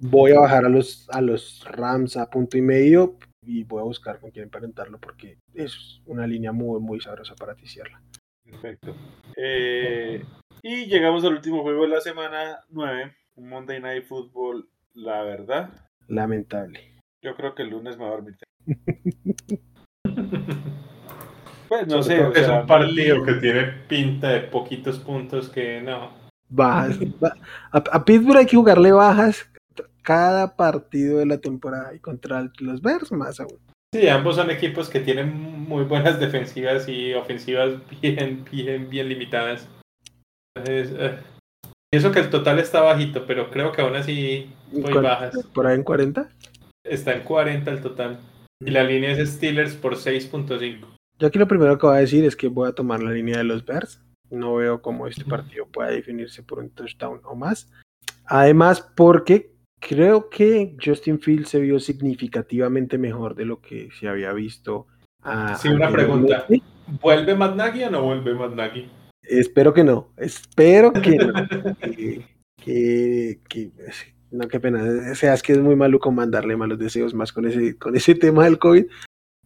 voy 0.00 0.32
a 0.32 0.40
bajar 0.40 0.64
a 0.64 0.68
los, 0.68 1.08
a 1.10 1.20
los 1.20 1.64
Rams 1.70 2.16
a 2.16 2.30
punto 2.30 2.56
y 2.58 2.62
medio 2.62 3.16
y 3.46 3.64
voy 3.64 3.80
a 3.80 3.84
buscar 3.84 4.20
con 4.20 4.30
quién 4.30 4.44
emparentarlo 4.44 4.98
porque 4.98 5.38
es 5.52 6.00
una 6.06 6.26
línea 6.26 6.52
muy, 6.52 6.80
muy 6.80 7.00
sabrosa 7.00 7.34
para 7.34 7.54
ticiarla. 7.54 8.00
Perfecto. 8.44 8.94
Eh, 9.36 10.22
y 10.62 10.86
llegamos 10.86 11.24
al 11.24 11.34
último 11.34 11.62
juego 11.62 11.82
de 11.82 11.88
la 11.88 12.00
semana 12.00 12.58
9, 12.70 13.12
un 13.36 13.48
Monday 13.48 13.80
Night 13.80 14.04
Football, 14.04 14.68
la 14.94 15.22
verdad. 15.22 15.70
Lamentable. 16.08 16.80
Yo 17.22 17.34
creo 17.36 17.54
que 17.54 17.62
el 17.62 17.70
lunes 17.70 17.96
me 17.96 18.04
voy 18.04 18.12
a 18.12 18.16
dormir. 18.16 18.36
Pues 21.68 21.86
no 21.88 22.02
sé, 22.02 22.22
o 22.22 22.32
es 22.32 22.44
sea, 22.46 22.60
un 22.60 22.66
partido 22.66 23.24
que 23.24 23.34
tiene 23.34 23.62
pinta 23.88 24.28
de 24.28 24.40
poquitos 24.40 24.98
puntos 24.98 25.48
que 25.48 25.80
no. 25.80 26.10
Bajas. 26.48 26.98
ba- 27.18 27.34
A, 27.72 27.78
a 27.78 28.04
Pittsburgh 28.04 28.36
hay 28.38 28.46
que 28.46 28.56
jugarle 28.56 28.92
bajas 28.92 29.48
cada 30.02 30.54
partido 30.56 31.18
de 31.18 31.26
la 31.26 31.38
temporada 31.38 31.94
y 31.94 31.98
contra 32.00 32.48
los 32.60 32.82
Bears 32.82 33.10
más 33.12 33.40
aún. 33.40 33.58
Sí, 33.94 34.06
ambos 34.08 34.36
son 34.36 34.50
equipos 34.50 34.88
que 34.90 35.00
tienen 35.00 35.32
muy 35.34 35.84
buenas 35.84 36.20
defensivas 36.20 36.86
y 36.88 37.14
ofensivas 37.14 37.74
bien, 38.02 38.44
bien, 38.52 38.90
bien 38.90 39.08
limitadas. 39.08 39.66
Entonces, 40.56 40.94
eh, 40.98 41.16
y 41.92 41.96
eso 41.96 42.12
que 42.12 42.20
el 42.20 42.28
total 42.30 42.58
está 42.58 42.82
bajito, 42.82 43.24
pero 43.26 43.50
creo 43.50 43.72
que 43.72 43.80
aún 43.82 43.96
así 43.96 44.50
muy 44.70 44.82
¿Cuál- 44.82 45.04
bajas. 45.04 45.34
Por 45.54 45.66
ahí 45.66 45.76
en 45.76 45.82
40. 45.82 46.28
Está 46.84 47.14
en 47.14 47.22
40 47.22 47.70
el 47.70 47.80
total. 47.80 48.18
Y 48.64 48.70
la 48.70 48.84
línea 48.84 49.12
es 49.12 49.28
Steelers 49.34 49.74
por 49.74 49.96
6.5. 49.96 50.86
Yo 51.18 51.28
aquí 51.28 51.38
lo 51.38 51.46
primero 51.48 51.78
que 51.78 51.86
voy 51.86 51.96
a 51.96 52.00
decir 52.00 52.24
es 52.24 52.34
que 52.36 52.48
voy 52.48 52.68
a 52.68 52.72
tomar 52.72 53.02
la 53.02 53.12
línea 53.12 53.38
de 53.38 53.44
los 53.44 53.64
Bears. 53.64 54.00
No 54.30 54.54
veo 54.56 54.82
cómo 54.82 55.06
este 55.06 55.24
partido 55.24 55.66
pueda 55.66 55.90
definirse 55.90 56.42
por 56.42 56.58
un 56.58 56.70
touchdown 56.70 57.20
o 57.24 57.34
más. 57.36 57.70
Además, 58.26 58.80
porque 58.96 59.52
creo 59.80 60.28
que 60.30 60.76
Justin 60.82 61.20
Fields 61.20 61.50
se 61.50 61.60
vio 61.60 61.78
significativamente 61.78 62.98
mejor 62.98 63.34
de 63.34 63.44
lo 63.44 63.60
que 63.60 63.90
se 63.98 64.08
había 64.08 64.32
visto. 64.32 64.86
a- 65.22 65.56
Sí, 65.56 65.68
una 65.68 65.90
pregunta. 65.90 66.46
¿Vuelve 67.00 67.34
Matt 67.34 67.54
Nagy 67.56 67.84
o 67.84 67.90
no 67.90 68.02
vuelve 68.02 68.34
Matt 68.34 68.54
Nagy? 68.54 68.90
Espero 69.22 69.72
que 69.72 69.84
no, 69.84 70.12
espero 70.16 70.92
que 70.92 71.16
no. 71.16 71.32
que, 71.80 72.24
que, 72.56 73.40
que- 73.48 73.72
no, 74.34 74.48
qué 74.48 74.60
pena. 74.60 74.82
O 75.12 75.14
sea, 75.14 75.34
es 75.34 75.42
que 75.42 75.52
es 75.52 75.58
muy 75.58 75.76
maluco 75.76 76.10
mandarle 76.10 76.56
malos 76.56 76.78
deseos 76.78 77.14
más 77.14 77.32
con 77.32 77.46
ese, 77.46 77.76
con 77.78 77.96
ese 77.96 78.14
tema 78.14 78.44
del 78.44 78.58
COVID. 78.58 78.86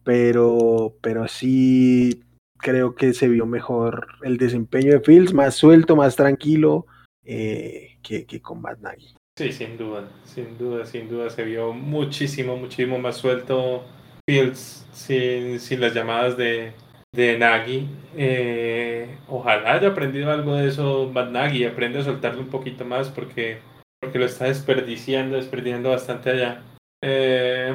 Pero, 0.03 0.95
pero 1.01 1.27
sí, 1.27 2.23
creo 2.57 2.95
que 2.95 3.13
se 3.13 3.27
vio 3.27 3.45
mejor 3.45 4.07
el 4.23 4.37
desempeño 4.37 4.93
de 4.93 5.01
Fields, 5.01 5.33
más 5.33 5.55
suelto, 5.55 5.95
más 5.95 6.15
tranquilo 6.15 6.85
eh, 7.23 7.97
que, 8.01 8.25
que 8.25 8.41
con 8.41 8.61
Matt 8.61 8.79
Nagy. 8.79 9.15
Sí, 9.37 9.51
sin 9.51 9.77
duda, 9.77 10.09
sin 10.25 10.57
duda, 10.57 10.85
sin 10.85 11.07
duda 11.07 11.29
se 11.29 11.43
vio 11.43 11.73
muchísimo, 11.73 12.57
muchísimo 12.57 12.99
más 12.99 13.17
suelto 13.17 13.85
Fields 14.27 14.85
sin, 14.91 15.59
sin 15.59 15.79
las 15.79 15.93
llamadas 15.93 16.35
de, 16.35 16.73
de 17.13 17.37
Nagy. 17.37 17.87
Eh, 18.17 19.17
ojalá 19.27 19.75
haya 19.75 19.89
aprendido 19.89 20.31
algo 20.31 20.55
de 20.55 20.67
eso 20.67 21.09
Matt 21.13 21.31
Nagy, 21.31 21.65
aprende 21.65 21.99
a 21.99 22.03
soltarlo 22.03 22.41
un 22.41 22.49
poquito 22.49 22.83
más 22.83 23.09
porque, 23.09 23.59
porque 23.99 24.19
lo 24.19 24.25
está 24.25 24.45
desperdiciando, 24.45 25.35
desperdiciando 25.35 25.89
bastante 25.89 26.29
allá. 26.29 26.61
Eh, 27.03 27.73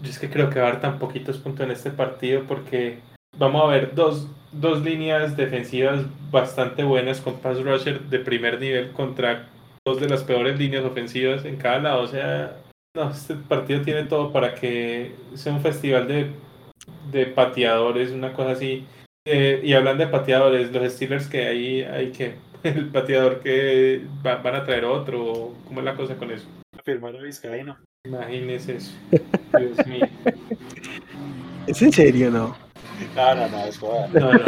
yo 0.00 0.10
es 0.10 0.18
que 0.18 0.30
creo 0.30 0.50
que 0.50 0.60
va 0.60 0.66
a 0.66 0.68
haber 0.70 0.80
tan 0.80 0.98
poquitos 0.98 1.38
puntos 1.38 1.66
en 1.66 1.72
este 1.72 1.90
partido 1.90 2.44
porque 2.46 3.00
vamos 3.36 3.62
a 3.62 3.66
ver 3.66 3.94
dos, 3.94 4.28
dos 4.52 4.82
líneas 4.82 5.36
defensivas 5.36 6.04
bastante 6.30 6.84
buenas 6.84 7.20
con 7.20 7.40
pass 7.40 7.62
rusher 7.62 8.00
de 8.02 8.18
primer 8.20 8.60
nivel 8.60 8.92
contra 8.92 9.48
dos 9.84 10.00
de 10.00 10.08
las 10.08 10.22
peores 10.22 10.58
líneas 10.58 10.84
ofensivas 10.84 11.44
en 11.44 11.56
cada 11.56 11.78
lado. 11.80 12.02
O 12.02 12.06
sea, 12.08 12.56
no, 12.96 13.10
este 13.10 13.34
partido 13.34 13.82
tiene 13.82 14.04
todo 14.04 14.32
para 14.32 14.54
que 14.54 15.14
sea 15.34 15.52
un 15.52 15.60
festival 15.60 16.06
de, 16.06 16.30
de 17.10 17.26
pateadores, 17.26 18.10
una 18.10 18.32
cosa 18.32 18.52
así. 18.52 18.86
Eh, 19.26 19.60
y 19.62 19.72
hablando 19.74 20.04
de 20.04 20.10
pateadores, 20.10 20.72
los 20.72 20.92
Steelers 20.92 21.28
que 21.28 21.46
hay, 21.46 21.82
hay 21.82 22.12
que 22.12 22.36
el 22.62 22.88
pateador 22.88 23.40
que 23.40 24.02
va- 24.26 24.36
van 24.36 24.54
a 24.56 24.64
traer 24.64 24.84
otro, 24.84 25.54
¿cómo 25.66 25.80
es 25.80 25.84
la 25.84 25.94
cosa 25.94 26.16
con 26.16 26.30
eso? 26.30 26.46
Firmar 26.84 27.16
a 27.16 27.20
Vizcaíno. 27.22 27.76
Imagínese 28.04 28.76
eso. 28.76 28.92
Dios 29.58 29.86
mío. 29.86 30.06
¿Es 31.66 31.82
en 31.82 31.92
serio, 31.92 32.30
no? 32.30 32.56
No, 33.14 33.34
no, 33.34 33.48
no, 33.48 33.64
es 33.64 33.78
joda. 33.78 34.08
No, 34.08 34.32
no. 34.32 34.38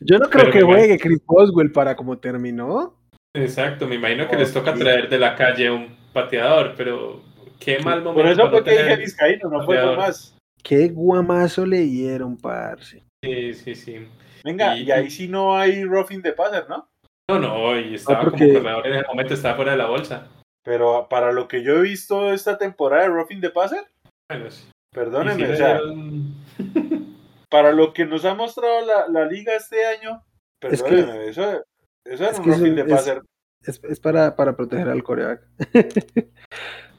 Yo 0.00 0.18
no 0.18 0.28
creo 0.28 0.44
Pero 0.44 0.52
que 0.52 0.62
juegue 0.62 0.98
Chris 0.98 1.20
Boswell 1.26 1.72
para 1.72 1.96
como 1.96 2.18
terminó. 2.18 2.94
Exacto, 3.34 3.86
me 3.86 3.96
imagino 3.96 4.28
que 4.28 4.36
les 4.36 4.52
toca 4.52 4.72
Sí. 4.74 4.80
traer 4.80 5.08
de 5.08 5.18
la 5.18 5.34
calle 5.34 5.70
un 5.70 5.96
pateador, 6.12 6.74
pero 6.76 7.22
qué 7.58 7.78
mal 7.80 8.02
momento. 8.02 8.22
Por 8.22 8.30
eso 8.30 8.50
fue 8.50 8.64
que 8.64 8.70
dije 8.82 8.96
Vizcaíno, 8.96 9.48
no 9.50 9.64
fue 9.64 9.76
pateador. 9.76 9.96
más. 9.98 10.36
Qué 10.62 10.88
guamazo 10.88 11.66
le 11.66 11.80
dieron, 11.80 12.36
parce. 12.36 13.02
Sí, 13.22 13.54
sí, 13.54 13.74
sí. 13.74 14.06
Venga, 14.44 14.76
Y- 14.76 14.84
y 14.84 14.90
ahí 14.90 15.10
sí 15.10 15.28
no 15.28 15.56
hay 15.56 15.84
roughing 15.84 16.22
de 16.22 16.32
passer, 16.32 16.68
¿no? 16.68 16.88
No, 17.28 17.38
no, 17.40 17.78
y 17.80 17.94
estaba 17.94 18.22
porque- 18.22 18.46
como 18.52 18.60
corredor 18.60 18.86
en 18.86 18.94
ese 18.94 19.06
momento, 19.08 19.34
estaba 19.34 19.56
fuera 19.56 19.72
de 19.72 19.78
la 19.78 19.86
bolsa. 19.86 20.28
Pero 20.64 21.06
para 21.08 21.32
lo 21.32 21.48
que 21.48 21.62
yo 21.62 21.76
he 21.76 21.82
visto 21.82 22.32
esta 22.32 22.56
temporada 22.58 23.02
de 23.02 23.08
roughing 23.08 23.40
de 23.40 23.50
passer, 23.50 23.84
Bueno, 24.30 24.50
sí. 24.50 24.68
perdónenme, 24.92 25.52
o 25.52 25.56
sea, 25.56 25.80
para 27.50 27.72
lo 27.72 27.92
que 27.92 28.04
nos 28.04 28.24
ha 28.24 28.34
mostrado 28.34 28.84
la, 28.84 29.08
la 29.08 29.26
liga 29.26 29.54
este 29.56 29.84
año, 29.86 30.22
Es 30.60 30.82
que- 30.82 30.88
perdónenme, 30.90 31.28
eso, 31.28 31.62
es 32.04 32.38
un 32.38 32.44
roughing 32.44 32.74
de 32.76 32.82
es- 32.82 32.88
passer. 32.88 33.22
Es, 33.62 33.82
es 33.82 33.98
para, 33.98 34.36
para 34.36 34.54
proteger 34.54 34.88
al 34.88 35.02
coreback. 35.02 35.40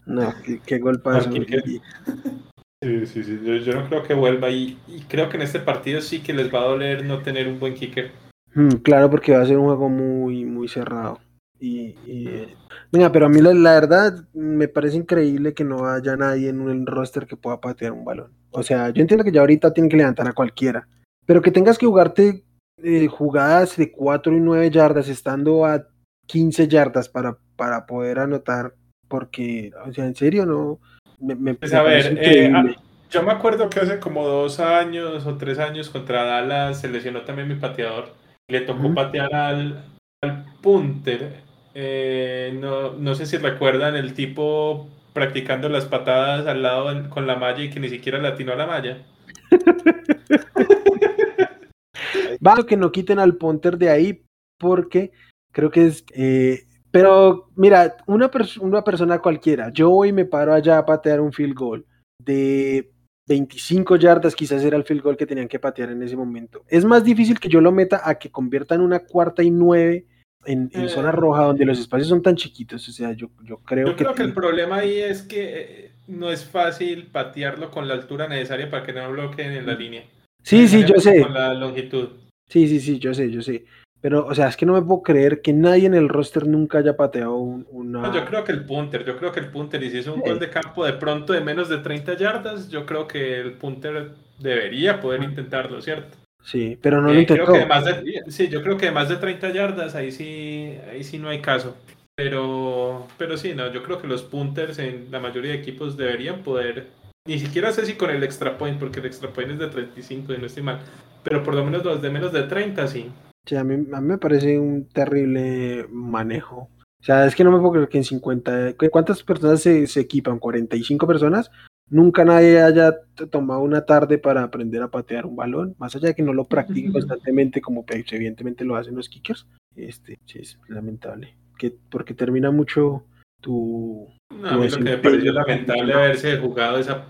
no, 0.06 0.34
qué, 0.46 0.60
qué 0.66 0.80
golpazo. 0.80 1.32
Sí, 1.32 3.06
sí, 3.06 3.24
sí. 3.24 3.40
Yo, 3.44 3.56
yo 3.56 3.74
no 3.74 3.88
creo 3.88 4.04
que 4.04 4.14
vuelva 4.14 4.50
y, 4.50 4.78
y 4.88 5.02
creo 5.08 5.30
que 5.30 5.38
en 5.38 5.44
este 5.44 5.60
partido 5.60 6.02
sí 6.02 6.22
que 6.22 6.34
les 6.34 6.54
va 6.54 6.60
a 6.62 6.66
doler 6.66 7.06
no 7.06 7.22
tener 7.22 7.48
un 7.48 7.60
buen 7.60 7.74
kicker. 7.74 8.12
Mm, 8.54 8.70
claro, 8.84 9.10
porque 9.10 9.34
va 9.36 9.42
a 9.42 9.46
ser 9.46 9.58
un 9.58 9.66
juego 9.66 9.90
muy, 9.90 10.46
muy 10.46 10.68
cerrado. 10.68 11.20
Y, 11.60 11.96
y, 12.06 12.48
venga, 12.92 13.12
pero 13.12 13.26
a 13.26 13.30
mí 13.30 13.42
la, 13.42 13.54
la 13.54 13.74
verdad 13.74 14.26
me 14.34 14.68
parece 14.68 14.98
increíble 14.98 15.54
que 15.54 15.64
no 15.64 15.88
haya 15.88 16.16
nadie 16.16 16.50
en 16.50 16.62
un 16.62 16.86
roster 16.86 17.26
que 17.26 17.36
pueda 17.36 17.60
patear 17.60 17.92
un 17.94 18.06
balón. 18.06 18.32
O 18.52 18.64
sea, 18.64 18.90
yo 18.90 19.02
entiendo 19.02 19.24
que 19.24 19.32
ya 19.32 19.42
ahorita 19.42 19.74
tienen 19.74 19.90
que 19.90 19.98
levantar 19.98 20.28
a 20.28 20.34
cualquiera, 20.34 20.88
pero 21.26 21.42
que 21.42 21.52
tengas 21.52 21.78
que 21.78 21.86
jugarte 21.88 22.44
eh, 22.84 23.08
jugadas 23.08 23.76
de 23.78 23.92
4 23.92 24.36
y 24.36 24.40
9 24.40 24.70
yardas 24.70 25.10
estando 25.10 25.66
a 25.66 25.88
15 26.28 26.68
yardas 26.68 27.10
para, 27.10 27.38
para 27.56 27.86
poder 27.88 28.20
anotar, 28.20 28.76
porque, 29.08 29.72
o 29.86 29.92
sea, 29.94 30.06
en 30.06 30.16
serio, 30.16 30.46
no. 30.46 30.80
Me, 31.20 31.34
me- 31.36 31.56
Pues 31.56 31.74
a 31.74 31.82
ver, 31.82 32.20
eh, 32.22 32.52
ah, 32.54 32.64
yo 33.10 33.24
me 33.24 33.32
acuerdo 33.32 33.70
que 33.70 33.80
hace 33.80 34.00
como 34.00 34.28
dos 34.28 34.60
años 34.60 35.26
o 35.26 35.38
tres 35.38 35.58
años 35.58 35.90
contra 35.90 36.24
Dallas 36.24 36.82
se 36.82 36.88
lesionó 36.90 37.22
también 37.24 37.48
mi 37.48 37.56
pateador. 37.56 38.14
Le 38.50 38.62
tocó 38.62 38.94
patear 38.94 39.34
al, 39.36 39.84
al 40.24 40.46
punter. 40.62 41.42
Eh, 41.74 42.58
no, 42.60 42.94
no 42.94 43.14
sé 43.14 43.26
si 43.26 43.38
recuerdan 43.38 43.96
el 43.96 44.14
tipo 44.14 44.88
practicando 45.14 45.68
las 45.68 45.86
patadas 45.86 46.48
al 46.48 46.64
lado 46.64 47.10
con 47.10 47.28
la 47.28 47.36
malla 47.36 47.64
y 47.64 47.70
que 47.70 47.80
ni 47.80 47.90
siquiera 47.90 48.20
le 48.20 48.30
atinó 48.30 48.54
a 48.54 48.56
la 48.56 48.68
malla. 48.68 49.06
Va 52.46 52.66
que 52.66 52.78
no 52.78 52.92
quiten 52.92 53.20
al 53.20 53.36
punter 53.36 53.78
de 53.78 53.90
ahí 53.90 54.24
porque 54.58 55.12
creo 55.52 55.70
que 55.70 55.88
es... 55.88 56.06
eh, 56.14 56.64
pero 56.92 57.50
mira, 57.56 57.98
una, 58.08 58.32
pers- 58.32 58.60
una 58.60 58.84
persona 58.84 59.20
cualquiera, 59.20 59.72
yo 59.74 59.90
voy 59.90 60.10
y 60.10 60.14
me 60.14 60.26
paro 60.26 60.54
allá 60.54 60.78
a 60.78 60.86
patear 60.86 61.20
un 61.20 61.34
field 61.34 61.54
goal 61.54 61.86
de 62.24 62.92
25 63.28 63.96
yardas, 63.98 64.36
quizás 64.36 64.64
era 64.64 64.78
el 64.78 64.84
field 64.84 65.02
goal 65.04 65.18
que 65.18 65.26
tenían 65.26 65.48
que 65.48 65.60
patear 65.60 65.90
en 65.92 66.02
ese 66.02 66.16
momento. 66.16 66.64
Es 66.68 66.86
más 66.86 67.04
difícil 67.04 67.40
que 67.40 67.50
yo 67.50 67.60
lo 67.62 67.72
meta 67.72 68.02
a 68.04 68.18
que 68.18 68.32
conviertan 68.32 68.82
una 68.82 69.00
cuarta 69.00 69.44
y 69.44 69.52
nueve 69.52 70.06
en, 70.46 70.70
en 70.74 70.86
Eh. 70.86 70.90
zona 70.90 71.12
roja 71.12 71.44
donde 71.44 71.66
los 71.66 71.78
espacios 71.80 72.08
son 72.08 72.22
tan 72.22 72.36
chiquitos. 72.36 72.88
O 72.88 72.92
sea, 72.92 73.12
yo, 73.12 73.30
yo 73.44 73.58
creo 73.58 73.88
Yo 73.88 73.96
que... 73.96 74.04
creo 74.06 74.16
que 74.16 74.24
el 74.24 74.34
problema 74.34 74.78
ahí 74.78 74.98
es 75.00 75.24
que 75.24 75.42
eh, 75.60 75.92
no 76.08 76.32
es 76.32 76.46
fácil 76.46 77.08
patearlo 77.08 77.70
con 77.70 77.88
la 77.88 77.96
altura 77.96 78.28
necesaria 78.30 78.70
para 78.72 78.86
que 78.86 78.94
no 78.94 79.12
bloqueen 79.12 79.52
en 79.52 79.66
la 79.66 79.74
línea. 79.76 80.04
Sí, 80.42 80.68
sí, 80.70 80.86
yo 80.86 80.96
sé. 81.02 81.22
Con 81.22 81.34
la 81.34 81.54
longitud. 81.54 82.10
Sí, 82.48 82.66
sí, 82.70 82.80
sí, 82.80 82.98
yo 82.98 83.14
sé, 83.14 83.30
yo 83.30 83.42
sé. 83.42 83.66
Pero, 84.02 84.26
o 84.28 84.36
sea, 84.36 84.48
es 84.48 84.56
que 84.58 84.66
no 84.66 84.74
me 84.74 84.82
puedo 84.82 85.02
creer 85.02 85.42
que 85.42 85.54
nadie 85.54 85.88
en 85.88 85.96
el 85.96 86.08
roster 86.10 86.46
nunca 86.48 86.78
haya 86.78 86.96
pateado 86.96 87.36
un- 87.36 87.66
una... 87.72 88.02
No, 88.04 88.14
yo 88.14 88.26
creo 88.26 88.44
que 88.44 88.52
el 88.52 88.64
punter, 88.66 89.04
yo 89.04 89.18
creo 89.18 89.32
que 89.32 89.40
el 89.40 89.48
punter, 89.50 89.82
y 89.84 89.90
si 89.90 89.98
es 90.00 90.08
un 90.08 90.16
Sí. 90.16 90.22
gol 90.22 90.40
de 90.40 90.50
campo 90.50 90.86
de 90.86 90.94
pronto 90.94 91.34
de 91.34 91.42
menos 91.42 91.68
de 91.68 91.80
30 91.80 92.14
yardas, 92.16 92.70
yo 92.70 92.86
creo 92.86 93.08
que 93.08 93.40
el 93.42 93.54
punter 93.54 94.12
debería 94.40 95.00
poder 95.02 95.24
intentarlo, 95.24 95.82
¿cierto? 95.82 96.16
Sí, 96.44 96.78
pero 96.82 97.02
no 97.02 97.08
lo 97.10 97.16
Eh, 97.16 97.22
intentó. 97.22 97.44
creo 97.46 97.54
que 97.56 97.60
de 97.62 97.66
más 97.66 97.86
de, 97.86 98.24
sí, 98.28 98.48
yo 98.48 98.62
creo 98.62 98.78
que 98.78 98.86
de 98.86 98.92
más 98.92 99.10
de 99.10 99.16
30 99.18 99.50
yardas, 99.50 99.96
ahí 99.96 100.12
sí, 100.12 100.78
ahí 100.92 101.04
sí 101.04 101.18
no 101.18 101.30
hay 101.30 101.42
caso. 101.42 101.76
Pero, 102.16 103.08
pero 103.18 103.38
sí, 103.38 103.54
no, 103.56 103.72
yo 103.72 103.84
creo 103.84 104.00
que 104.02 104.08
los 104.08 104.24
punters 104.24 104.80
en 104.80 105.08
la 105.12 105.20
mayoría 105.20 105.52
de 105.52 105.58
equipos 105.58 105.98
deberían 105.98 106.42
poder, 106.44 106.88
ni 107.28 107.38
siquiera 107.40 107.72
sé 107.72 107.86
si 107.86 107.94
con 107.94 108.10
el 108.10 108.24
extra 108.24 108.58
point, 108.58 108.80
porque 108.80 109.00
el 109.00 109.06
extra 109.08 109.30
point 109.30 109.52
es 109.52 109.60
de 109.60 109.68
35 109.68 110.34
y 110.34 110.38
no 110.38 110.46
estoy 110.46 110.64
mal, 110.64 110.80
pero 111.24 111.44
por 111.44 111.54
lo 111.56 111.64
menos 111.64 111.84
los 111.84 112.02
de 112.02 112.10
menos 112.10 112.32
de 112.32 112.44
30 112.44 112.88
sí. 112.88 113.12
Sí, 113.48 113.56
a, 113.56 113.64
mí, 113.64 113.76
a 113.94 114.02
mí 114.02 114.08
me 114.08 114.18
parece 114.18 114.60
un 114.60 114.88
terrible 114.90 115.88
manejo. 115.90 116.70
O 117.00 117.04
sea, 117.04 117.26
es 117.26 117.34
que 117.36 117.44
no 117.44 117.52
me 117.52 117.60
puedo 117.60 117.72
creer 117.74 117.88
que 117.90 117.98
en 117.98 118.04
50... 118.04 118.74
¿cu- 118.74 118.90
¿Cuántas 118.92 119.24
personas 119.24 119.62
se, 119.62 119.88
se 119.88 120.02
equipan? 120.02 120.40
¿45 120.40 121.08
personas? 121.08 121.50
Nunca 121.90 122.26
nadie 122.26 122.62
haya 122.62 122.94
tomado 123.32 123.62
una 123.62 123.86
tarde 123.86 124.18
para 124.18 124.44
aprender 124.44 124.82
a 124.82 124.92
patear 124.92 125.26
un 125.26 125.38
balón, 125.38 125.76
más 125.78 125.96
allá 125.96 126.10
de 126.10 126.16
que 126.16 126.24
no 126.24 126.34
lo 126.34 126.44
practique 126.44 126.92
constantemente 126.92 127.62
como 127.62 127.86
evidentemente 128.18 128.66
lo 128.66 128.76
hacen 128.76 128.96
los 128.96 129.08
kickers. 129.08 129.48
Este, 129.76 130.18
sí, 130.26 130.40
es 130.40 130.60
lamentable. 130.68 131.38
Que, 131.58 131.74
porque 131.90 132.14
termina 132.14 132.52
mucho 132.52 133.06
tu... 133.42 134.10
No, 134.38 134.50
a 134.50 134.58
mí 134.58 134.68
lo 134.68 134.78
que 134.78 134.84
me 134.84 134.98
pareció 134.98 135.32
lamentable 135.32 135.94
haberse 135.94 136.38
jugado 136.40 136.78
esa, 136.80 137.06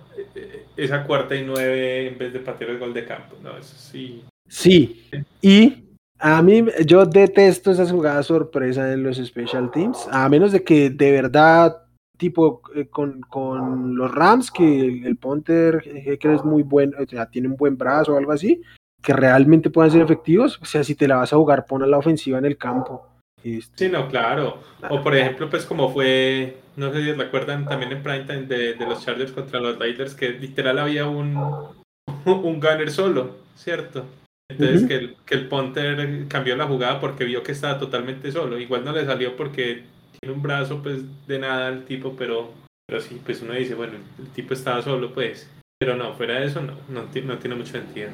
esa 0.75 1.03
cuarta 1.05 1.35
y 1.35 1.43
nueve 1.43 2.09
en 2.09 2.17
vez 2.19 2.31
de 2.33 2.39
patear 2.39 2.69
el 2.69 2.77
gol 2.77 2.93
de 2.93 3.05
campo. 3.05 3.35
No, 3.41 3.57
eso 3.57 3.75
sí. 3.75 4.23
Sí, 4.47 5.09
y 5.41 5.86
a 6.19 6.41
mí 6.41 6.65
yo 6.85 7.05
detesto 7.05 7.71
esas 7.71 7.91
jugadas 7.91 8.27
sorpresa 8.27 8.91
en 8.91 9.03
los 9.03 9.17
special 9.17 9.71
teams, 9.71 10.07
a 10.11 10.27
menos 10.29 10.51
de 10.51 10.63
que 10.63 10.89
de 10.89 11.11
verdad, 11.11 11.83
tipo 12.17 12.61
eh, 12.75 12.87
con, 12.87 13.21
con 13.21 13.95
los 13.95 14.13
Rams, 14.13 14.51
que 14.51 14.79
el, 14.79 15.05
el 15.05 15.17
punter 15.17 15.83
eh, 15.85 16.17
que 16.17 16.33
es 16.33 16.43
muy 16.43 16.63
bueno, 16.63 16.97
o 16.99 17.05
sea, 17.07 17.27
tiene 17.27 17.47
un 17.47 17.55
buen 17.55 17.77
brazo 17.77 18.13
o 18.13 18.17
algo 18.17 18.31
así, 18.31 18.61
que 19.01 19.13
realmente 19.13 19.69
puedan 19.69 19.91
ser 19.91 20.01
efectivos, 20.01 20.59
o 20.61 20.65
sea, 20.65 20.83
si 20.83 20.95
te 20.95 21.07
la 21.07 21.17
vas 21.17 21.33
a 21.33 21.37
jugar, 21.37 21.65
pon 21.65 21.83
a 21.83 21.87
la 21.87 21.97
ofensiva 21.97 22.37
en 22.39 22.45
el 22.45 22.57
campo. 22.57 23.07
Este, 23.43 23.85
Sí, 23.85 23.91
no, 23.91 24.07
claro. 24.07 24.59
O 24.89 25.01
por 25.01 25.15
ejemplo, 25.15 25.49
pues 25.49 25.65
como 25.65 25.93
fue, 25.93 26.57
no 26.75 26.91
sé 26.91 27.03
si 27.03 27.11
recuerdan 27.13 27.65
también 27.65 27.91
en 27.91 28.03
primetime 28.03 28.43
de, 28.43 28.73
de 28.73 28.85
los 28.85 29.05
Chargers 29.05 29.31
contra 29.31 29.59
los 29.59 29.77
Raiders, 29.77 30.15
que 30.15 30.29
literal 30.31 30.79
había 30.79 31.05
un, 31.05 31.37
un 32.25 32.59
gunner 32.59 32.89
solo, 32.89 33.35
¿cierto? 33.55 34.05
Entonces 34.49 34.87
que, 34.87 34.95
el, 34.95 35.15
que 35.25 35.35
el 35.35 35.47
punter 35.47 36.27
cambió 36.29 36.55
la 36.55 36.67
jugada 36.67 37.01
porque 37.01 37.25
vio 37.25 37.43
que 37.43 37.51
estaba 37.51 37.77
totalmente 37.79 38.31
solo. 38.31 38.57
Igual 38.57 38.85
no 38.85 38.93
le 38.93 39.05
salió 39.05 39.35
porque 39.35 39.83
tiene 40.19 40.35
un 40.35 40.41
brazo 40.41 40.81
pues 40.81 41.01
de 41.27 41.39
nada 41.39 41.67
el 41.69 41.83
tipo, 41.83 42.15
pero, 42.17 42.51
pero 42.87 43.01
sí, 43.01 43.21
pues 43.25 43.41
uno 43.41 43.53
dice, 43.53 43.75
bueno, 43.75 43.93
el 44.17 44.27
tipo 44.29 44.53
estaba 44.53 44.81
solo 44.81 45.13
pues. 45.13 45.49
Pero 45.79 45.95
no, 45.95 46.13
fuera 46.13 46.39
de 46.39 46.47
eso 46.47 46.61
no, 46.61 46.73
no, 46.89 47.03
no 47.03 47.37
tiene 47.37 47.55
mucho 47.55 47.73
sentido. 47.73 48.09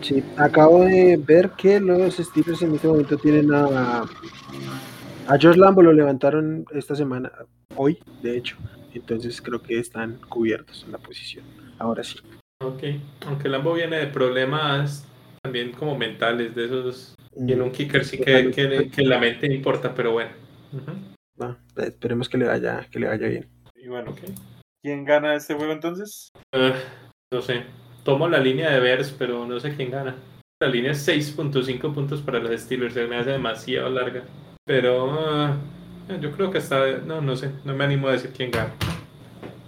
Sí, 0.00 0.22
acabo 0.36 0.84
de 0.84 1.16
ver 1.24 1.50
que 1.50 1.78
los 1.78 2.16
Steelers 2.16 2.62
en 2.62 2.74
este 2.74 2.88
momento 2.88 3.16
tienen 3.16 3.52
a, 3.54 4.02
a 5.28 5.38
Josh 5.40 5.56
Lambo, 5.56 5.82
lo 5.82 5.92
levantaron 5.92 6.66
esta 6.72 6.94
semana, 6.94 7.30
hoy, 7.76 7.98
de 8.22 8.36
hecho. 8.36 8.56
Entonces 8.92 9.40
creo 9.40 9.62
que 9.62 9.78
están 9.78 10.18
cubiertos 10.28 10.84
en 10.84 10.92
la 10.92 10.98
posición. 10.98 11.44
Ahora 11.78 12.04
sí. 12.04 12.18
Ok, 12.62 12.82
aunque 13.26 13.48
Lambo 13.48 13.74
viene 13.74 13.96
de 13.96 14.06
problemas 14.06 15.06
también 15.44 15.72
como 15.72 15.96
mentales, 15.96 16.54
de 16.54 16.64
esos. 16.64 17.14
Mm, 17.36 17.48
Y 17.48 17.52
en 17.52 17.62
un 17.62 17.70
kicker 17.70 18.04
sí 18.04 18.16
que, 18.18 18.50
que, 18.50 18.90
que 18.90 19.02
la 19.02 19.18
mente 19.18 19.46
importa, 19.52 19.94
pero 19.94 20.12
bueno. 20.12 20.30
Ujú. 20.72 20.92
Va, 21.40 21.58
esperemos 21.76 22.28
que 22.28 22.38
le 22.38 22.46
vaya, 22.46 22.88
que 22.90 22.98
le 22.98 23.08
vaya 23.08 23.28
bien. 23.28 23.48
Y 23.76 23.88
bueno, 23.88 24.10
Ok. 24.12 24.20
¿quién 24.82 25.04
gana 25.04 25.34
este 25.34 25.54
juego 25.54 25.72
entonces? 25.72 26.30
Ah, 26.54 26.72
no 27.30 27.42
sé. 27.42 27.64
Tomo 28.04 28.28
la 28.28 28.38
línea 28.38 28.70
de 28.70 28.80
Bears, 28.80 29.14
pero 29.18 29.46
no 29.46 29.60
sé 29.60 29.74
quién 29.76 29.90
gana. 29.90 30.16
La 30.62 30.68
línea 30.68 30.92
es 30.92 31.06
6.5 31.06 31.92
puntos 31.92 32.22
para 32.22 32.38
los 32.38 32.58
Steelers. 32.60 32.94
Se 32.94 33.06
me 33.06 33.16
hace 33.16 33.30
demasiado 33.30 33.90
larga. 33.90 34.24
Pero 34.64 35.10
ah, 35.10 35.56
yo 36.20 36.32
creo 36.32 36.50
que 36.50 36.58
está. 36.58 36.98
No, 36.98 37.20
no 37.20 37.36
sé. 37.36 37.50
No 37.64 37.74
me 37.74 37.84
animo 37.84 38.08
a 38.08 38.12
decir 38.12 38.30
quién 38.34 38.50
gana. 38.50 38.72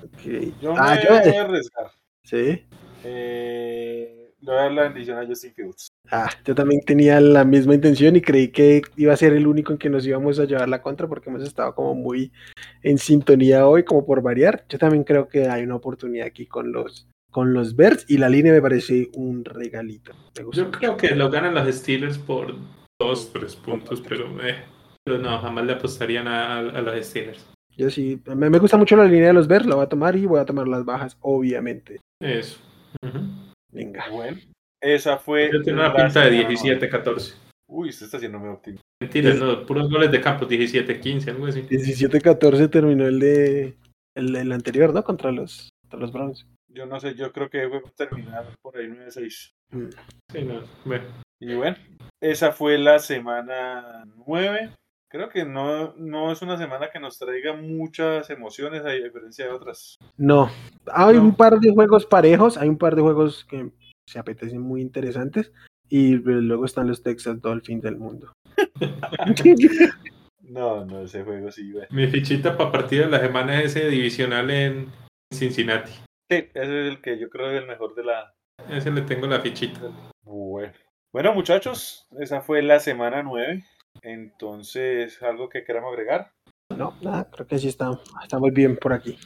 Ok. 0.04 0.54
Yo 0.62 0.74
Ah, 0.78 0.94
me 0.94 1.02
yo- 1.02 1.08
voy 1.10 1.36
a 1.36 1.42
arriesgar. 1.42 1.90
Sí. 2.24 2.64
Eh, 3.04 4.15
le 4.40 4.52
voy 4.52 4.54
a 4.56 4.62
dar 4.64 4.72
la 4.72 4.82
bendición 4.84 5.18
a 5.18 5.26
Justin 5.26 5.52
Fields. 5.54 5.88
Ah, 6.10 6.30
yo 6.44 6.54
también 6.54 6.80
tenía 6.82 7.20
la 7.20 7.44
misma 7.44 7.74
intención 7.74 8.14
y 8.16 8.20
creí 8.20 8.48
que 8.48 8.82
iba 8.96 9.12
a 9.12 9.16
ser 9.16 9.32
el 9.32 9.46
único 9.46 9.72
en 9.72 9.78
que 9.78 9.90
nos 9.90 10.06
íbamos 10.06 10.38
a 10.38 10.44
llevar 10.44 10.68
la 10.68 10.82
contra 10.82 11.08
porque 11.08 11.30
hemos 11.30 11.42
estado 11.42 11.74
como 11.74 11.94
muy 11.94 12.30
en 12.82 12.98
sintonía 12.98 13.66
hoy, 13.66 13.84
como 13.84 14.06
por 14.06 14.22
variar. 14.22 14.64
Yo 14.68 14.78
también 14.78 15.02
creo 15.04 15.28
que 15.28 15.48
hay 15.48 15.64
una 15.64 15.74
oportunidad 15.76 16.26
aquí 16.26 16.46
con 16.46 16.70
los 16.72 17.08
con 17.30 17.52
los 17.52 17.76
Bears 17.76 18.06
y 18.08 18.16
la 18.16 18.30
línea 18.30 18.52
me 18.52 18.62
parece 18.62 19.10
un 19.14 19.44
regalito. 19.44 20.12
Me 20.38 20.44
gusta 20.44 20.62
Yo 20.62 20.70
creo 20.70 20.96
que 20.96 21.14
lo 21.14 21.28
ganan 21.28 21.54
los 21.54 21.74
Steelers 21.74 22.16
por 22.16 22.54
2, 22.98 23.30
3 23.32 23.54
puntos, 23.56 24.00
pero, 24.08 24.24
eh, 24.46 24.54
pero 25.04 25.18
no, 25.18 25.38
jamás 25.40 25.66
le 25.66 25.72
apostarían 25.74 26.28
a, 26.28 26.54
a- 26.54 26.58
a 26.60 26.80
los 26.80 27.04
Steelers. 27.06 27.44
Yo 27.76 27.90
sí, 27.90 28.22
me, 28.34 28.48
me 28.48 28.58
gusta 28.58 28.78
mucho 28.78 28.96
la 28.96 29.04
línea 29.04 29.26
de 29.26 29.32
los 29.34 29.48
Bears, 29.48 29.66
la 29.66 29.74
voy 29.74 29.84
a 29.84 29.88
tomar 29.88 30.16
y 30.16 30.24
voy 30.24 30.40
a 30.40 30.46
tomar 30.46 30.66
las 30.66 30.82
bajas, 30.86 31.18
obviamente. 31.20 32.00
Eso. 32.22 32.58
Ujú. 33.04 33.18
Venga. 34.04 34.08
Bueno, 34.10 34.38
esa 34.82 35.18
fue. 35.18 35.50
Yo 35.52 35.62
tengo 35.62 35.80
una 35.80 35.94
pinta 35.94 36.20
de 36.20 36.30
semana 36.30 36.48
17, 36.48 36.88
14. 36.88 37.34
Uy, 37.68 37.88
usted 37.88 38.04
está 38.06 38.16
haciendo 38.18 38.38
muy 38.38 38.48
optimista. 38.50 38.82
Mentira, 39.00 39.30
Es- 39.30 39.40
no, 39.40 39.66
puros 39.66 39.90
goles 39.90 40.10
de 40.10 40.20
campo, 40.20 40.46
17, 40.46 41.00
15, 41.00 41.30
algo 41.30 41.46
así. 41.46 41.62
17-14 41.62 42.70
terminó 42.70 43.06
el 43.06 43.18
de 43.18 43.76
el, 44.16 44.36
el 44.36 44.52
anterior, 44.52 44.94
¿no? 44.94 45.02
Contra 45.02 45.32
los, 45.32 45.68
contra 45.82 45.98
los 46.00 46.12
Browns. 46.12 46.46
Yo 46.68 46.86
no 46.86 47.00
sé, 47.00 47.14
yo 47.14 47.32
creo 47.32 47.48
que 47.50 47.68
fue 47.68 47.82
terminar 47.96 48.46
por 48.62 48.76
ahí 48.76 48.86
9-6. 48.86 49.50
Mm. 49.72 49.88
Sí, 50.32 50.42
no, 50.44 50.60
bueno. 50.84 51.04
Y 51.40 51.54
bueno, 51.54 51.76
esa 52.22 52.52
fue 52.52 52.78
la 52.78 52.98
semana 52.98 54.04
9. 54.26 54.70
Creo 55.10 55.28
que 55.28 55.44
no, 55.44 55.94
no 55.96 56.32
es 56.32 56.42
una 56.42 56.56
semana 56.58 56.90
que 56.92 56.98
nos 56.98 57.18
traiga 57.18 57.54
muchas 57.54 58.28
emociones 58.30 58.84
a 58.84 58.90
diferencia 58.90 59.46
de 59.46 59.52
otras. 59.52 59.96
No, 60.16 60.50
hay 60.92 61.16
No. 61.16 61.22
un 61.22 61.34
par 61.34 61.58
de 61.60 61.72
juegos 61.72 62.06
parejos, 62.06 62.56
hay 62.58 62.68
un 62.68 62.78
par 62.78 62.94
de 62.96 63.02
juegos 63.02 63.44
que 63.44 63.70
se 64.06 64.18
apetecen 64.18 64.60
muy 64.60 64.80
interesantes 64.80 65.52
y 65.88 66.16
pues, 66.18 66.36
luego 66.36 66.64
están 66.64 66.88
los 66.88 67.02
Texas 67.02 67.40
Dolphins 67.40 67.82
del 67.82 67.96
mundo. 67.96 68.32
No, 70.48 70.84
no, 70.84 71.00
ese 71.00 71.24
juego 71.24 71.50
sí, 71.50 71.72
güey. 71.72 71.88
Mi 71.90 72.06
fichita 72.06 72.56
para 72.56 72.70
partido 72.70 73.06
de 73.06 73.10
la 73.10 73.18
semana 73.18 73.60
es 73.60 73.74
ese 73.74 73.88
divisional 73.88 74.48
en 74.48 74.92
Cincinnati. 75.34 75.90
Sí, 76.30 76.48
ese 76.54 76.86
es 76.86 76.92
el 76.92 77.00
que 77.00 77.18
yo 77.18 77.28
creo 77.28 77.50
es 77.50 77.62
el 77.62 77.66
mejor 77.66 77.96
de 77.96 78.04
la. 78.04 78.32
Ese 78.70 78.92
le 78.92 79.02
tengo 79.02 79.26
la 79.26 79.40
fichita. 79.40 79.80
Bueno. 80.24 80.72
Bueno, 81.12 81.34
muchachos, 81.34 82.06
esa 82.20 82.42
fue 82.42 82.62
la 82.62 82.78
semana 82.78 83.24
9. 83.24 83.64
Entonces, 84.02 85.20
algo 85.22 85.48
que 85.48 85.64
queramos 85.64 85.92
agregar. 85.92 86.30
No, 86.76 86.94
nada, 87.00 87.28
creo 87.30 87.46
que 87.46 87.58
sí 87.58 87.68
está, 87.68 87.90
muy 88.38 88.50
bien 88.50 88.76
por 88.76 88.92
aquí. 88.92 89.18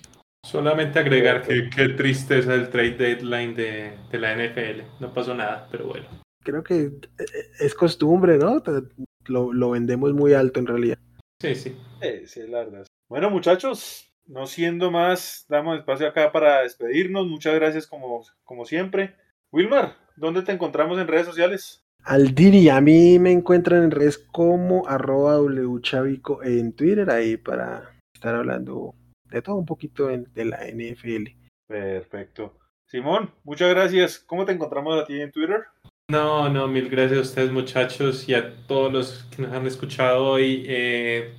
Solamente 0.45 0.99
agregar 0.99 1.43
que 1.43 1.71
qué 1.71 1.91
tristeza 1.91 2.55
el 2.55 2.71
trade 2.71 2.97
deadline 2.97 3.55
de, 3.55 3.93
de 4.11 4.19
la 4.19 4.35
NFL. 4.35 4.83
No 5.01 5.13
pasó 5.13 5.35
nada, 5.35 5.69
pero 5.71 5.87
bueno. 5.89 6.07
Creo 6.43 6.63
que 6.63 6.85
eh, 6.85 7.25
es 7.61 7.75
costumbre, 7.75 8.39
¿no? 8.39 8.63
Lo, 9.27 9.53
lo 9.53 9.71
vendemos 9.71 10.13
muy 10.15 10.33
alto 10.33 10.61
en 10.61 10.67
realidad. 10.67 10.99
Sí, 11.41 11.55
sí. 11.55 11.77
Sí, 12.01 12.27
sí, 12.27 12.41
la 12.49 12.65
verdad. 12.65 12.87
Bueno, 13.09 13.31
muchachos, 13.31 14.11
no 14.27 14.47
siendo 14.47 14.91
más, 14.91 15.45
damos 15.49 15.79
espacio 15.79 16.09
acá 16.09 16.33
para 16.33 16.63
despedirnos. 16.63 17.27
Muchas 17.27 17.55
gracias 17.55 17.87
como, 17.87 18.25
como 18.45 18.65
siempre. 18.65 19.17
Wilmar, 19.53 19.97
¿dónde 20.17 20.43
te 20.43 20.53
encontramos 20.53 20.99
en 20.99 21.09
redes 21.09 21.27
sociales? 21.27 21.85
Aldini, 22.05 22.69
a 22.69 22.81
mí 22.81 23.19
me 23.19 23.33
encuentran 23.33 23.85
en 23.85 23.91
redes 23.91 24.19
como 24.19 24.89
arroba 24.89 25.41
wchavico 25.41 26.43
en 26.43 26.73
Twitter, 26.73 27.11
ahí 27.11 27.37
para 27.37 27.99
estar 28.15 28.35
hablando 28.35 28.95
de 29.31 29.43
todo 29.43 29.57
un 29.57 29.67
poquito 29.67 30.11
en- 30.11 30.33
de 30.35 30.45
la 30.45 30.67
NFL. 30.67 31.37
Perfecto. 31.67 32.57
Simón, 32.87 33.31
muchas 33.45 33.71
gracias. 33.71 34.19
¿Cómo 34.19 34.45
te 34.45 34.53
encontramos 34.53 35.01
a 35.01 35.07
ti 35.07 35.21
en 35.21 35.31
Twitter? 35.31 35.65
No, 36.11 36.49
no, 36.49 36.67
mil 36.67 36.89
gracias 36.89 37.19
a 37.19 37.23
ustedes 37.23 37.53
muchachos 37.53 38.29
y 38.29 38.35
a 38.35 38.67
todos 38.67 38.93
los 38.93 39.25
que 39.35 39.43
nos 39.43 39.53
han 39.53 39.67
escuchado 39.67 40.27
hoy. 40.27 40.65
Eh, 40.67 41.33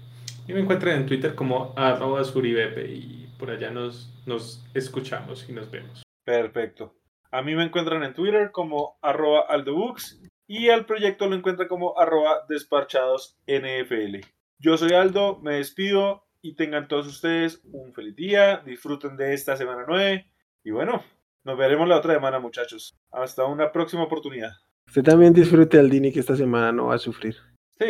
y 0.48 0.54
me 0.54 0.62
encuentran 0.62 0.96
en 1.02 1.06
Twitter 1.06 1.36
como 1.36 1.74
arroba 1.76 2.24
suribepe 2.24 2.90
y 2.90 3.28
por 3.38 3.52
allá 3.52 3.70
nos, 3.72 4.10
nos 4.26 4.66
escuchamos 4.74 5.48
y 5.50 5.52
nos 5.52 5.70
vemos. 5.70 6.04
Perfecto. 6.24 6.96
A 7.32 7.42
mí 7.42 7.54
me 7.56 7.64
encuentran 7.66 8.04
en 8.04 8.14
Twitter 8.14 8.52
como 8.52 8.98
arroba 9.02 9.42
aldobooks 9.50 10.22
y 10.48 10.70
al 10.70 10.86
proyecto 10.86 11.28
lo 11.28 11.36
encuentran 11.36 11.68
como 11.68 11.98
arroba 12.00 12.46
despachados 12.48 13.38
NFL. 13.48 14.22
Yo 14.60 14.78
soy 14.78 14.94
Aldo, 14.94 15.40
me 15.42 15.56
despido 15.56 16.24
y 16.42 16.56
tengan 16.56 16.88
todos 16.88 17.08
ustedes 17.08 17.62
un 17.72 17.94
feliz 17.94 18.16
día, 18.16 18.58
disfruten 18.66 19.16
de 19.18 19.34
esta 19.34 19.56
semana 19.56 19.84
9 19.88 20.26
y 20.64 20.72
bueno, 20.72 21.04
nos 21.44 21.58
veremos 21.58 21.88
la 21.88 21.98
otra 21.98 22.14
semana 22.14 22.40
muchachos. 22.40 22.98
Hasta 23.12 23.46
una 23.46 23.72
próxima 23.72 24.04
oportunidad. 24.04 24.52
Usted 24.88 25.04
también 25.04 25.34
disfrute 25.34 25.80
Aldini 25.80 26.12
que 26.12 26.20
esta 26.20 26.36
semana 26.36 26.72
no 26.72 26.88
va 26.88 26.96
a 26.96 27.00
sufrir. 27.00 27.36
Sí, 27.80 27.88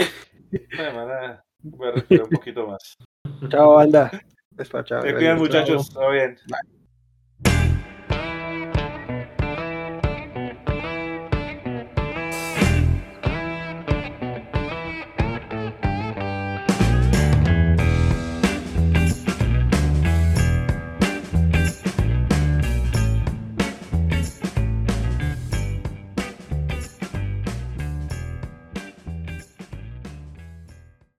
esta 0.52 0.90
semana 0.90 1.44
voy 1.60 1.88
a 1.88 1.91
respirar 1.91 2.23
un 2.26 2.30
poquito 2.30 2.68
más. 2.68 2.98
Chao, 3.49 3.76
banda. 3.76 4.11
Despachado. 4.52 5.02
Se 5.02 5.14
cuidan 5.14 5.38
muchachos, 5.38 5.90
todo 5.94 6.11
bien. 6.11 6.38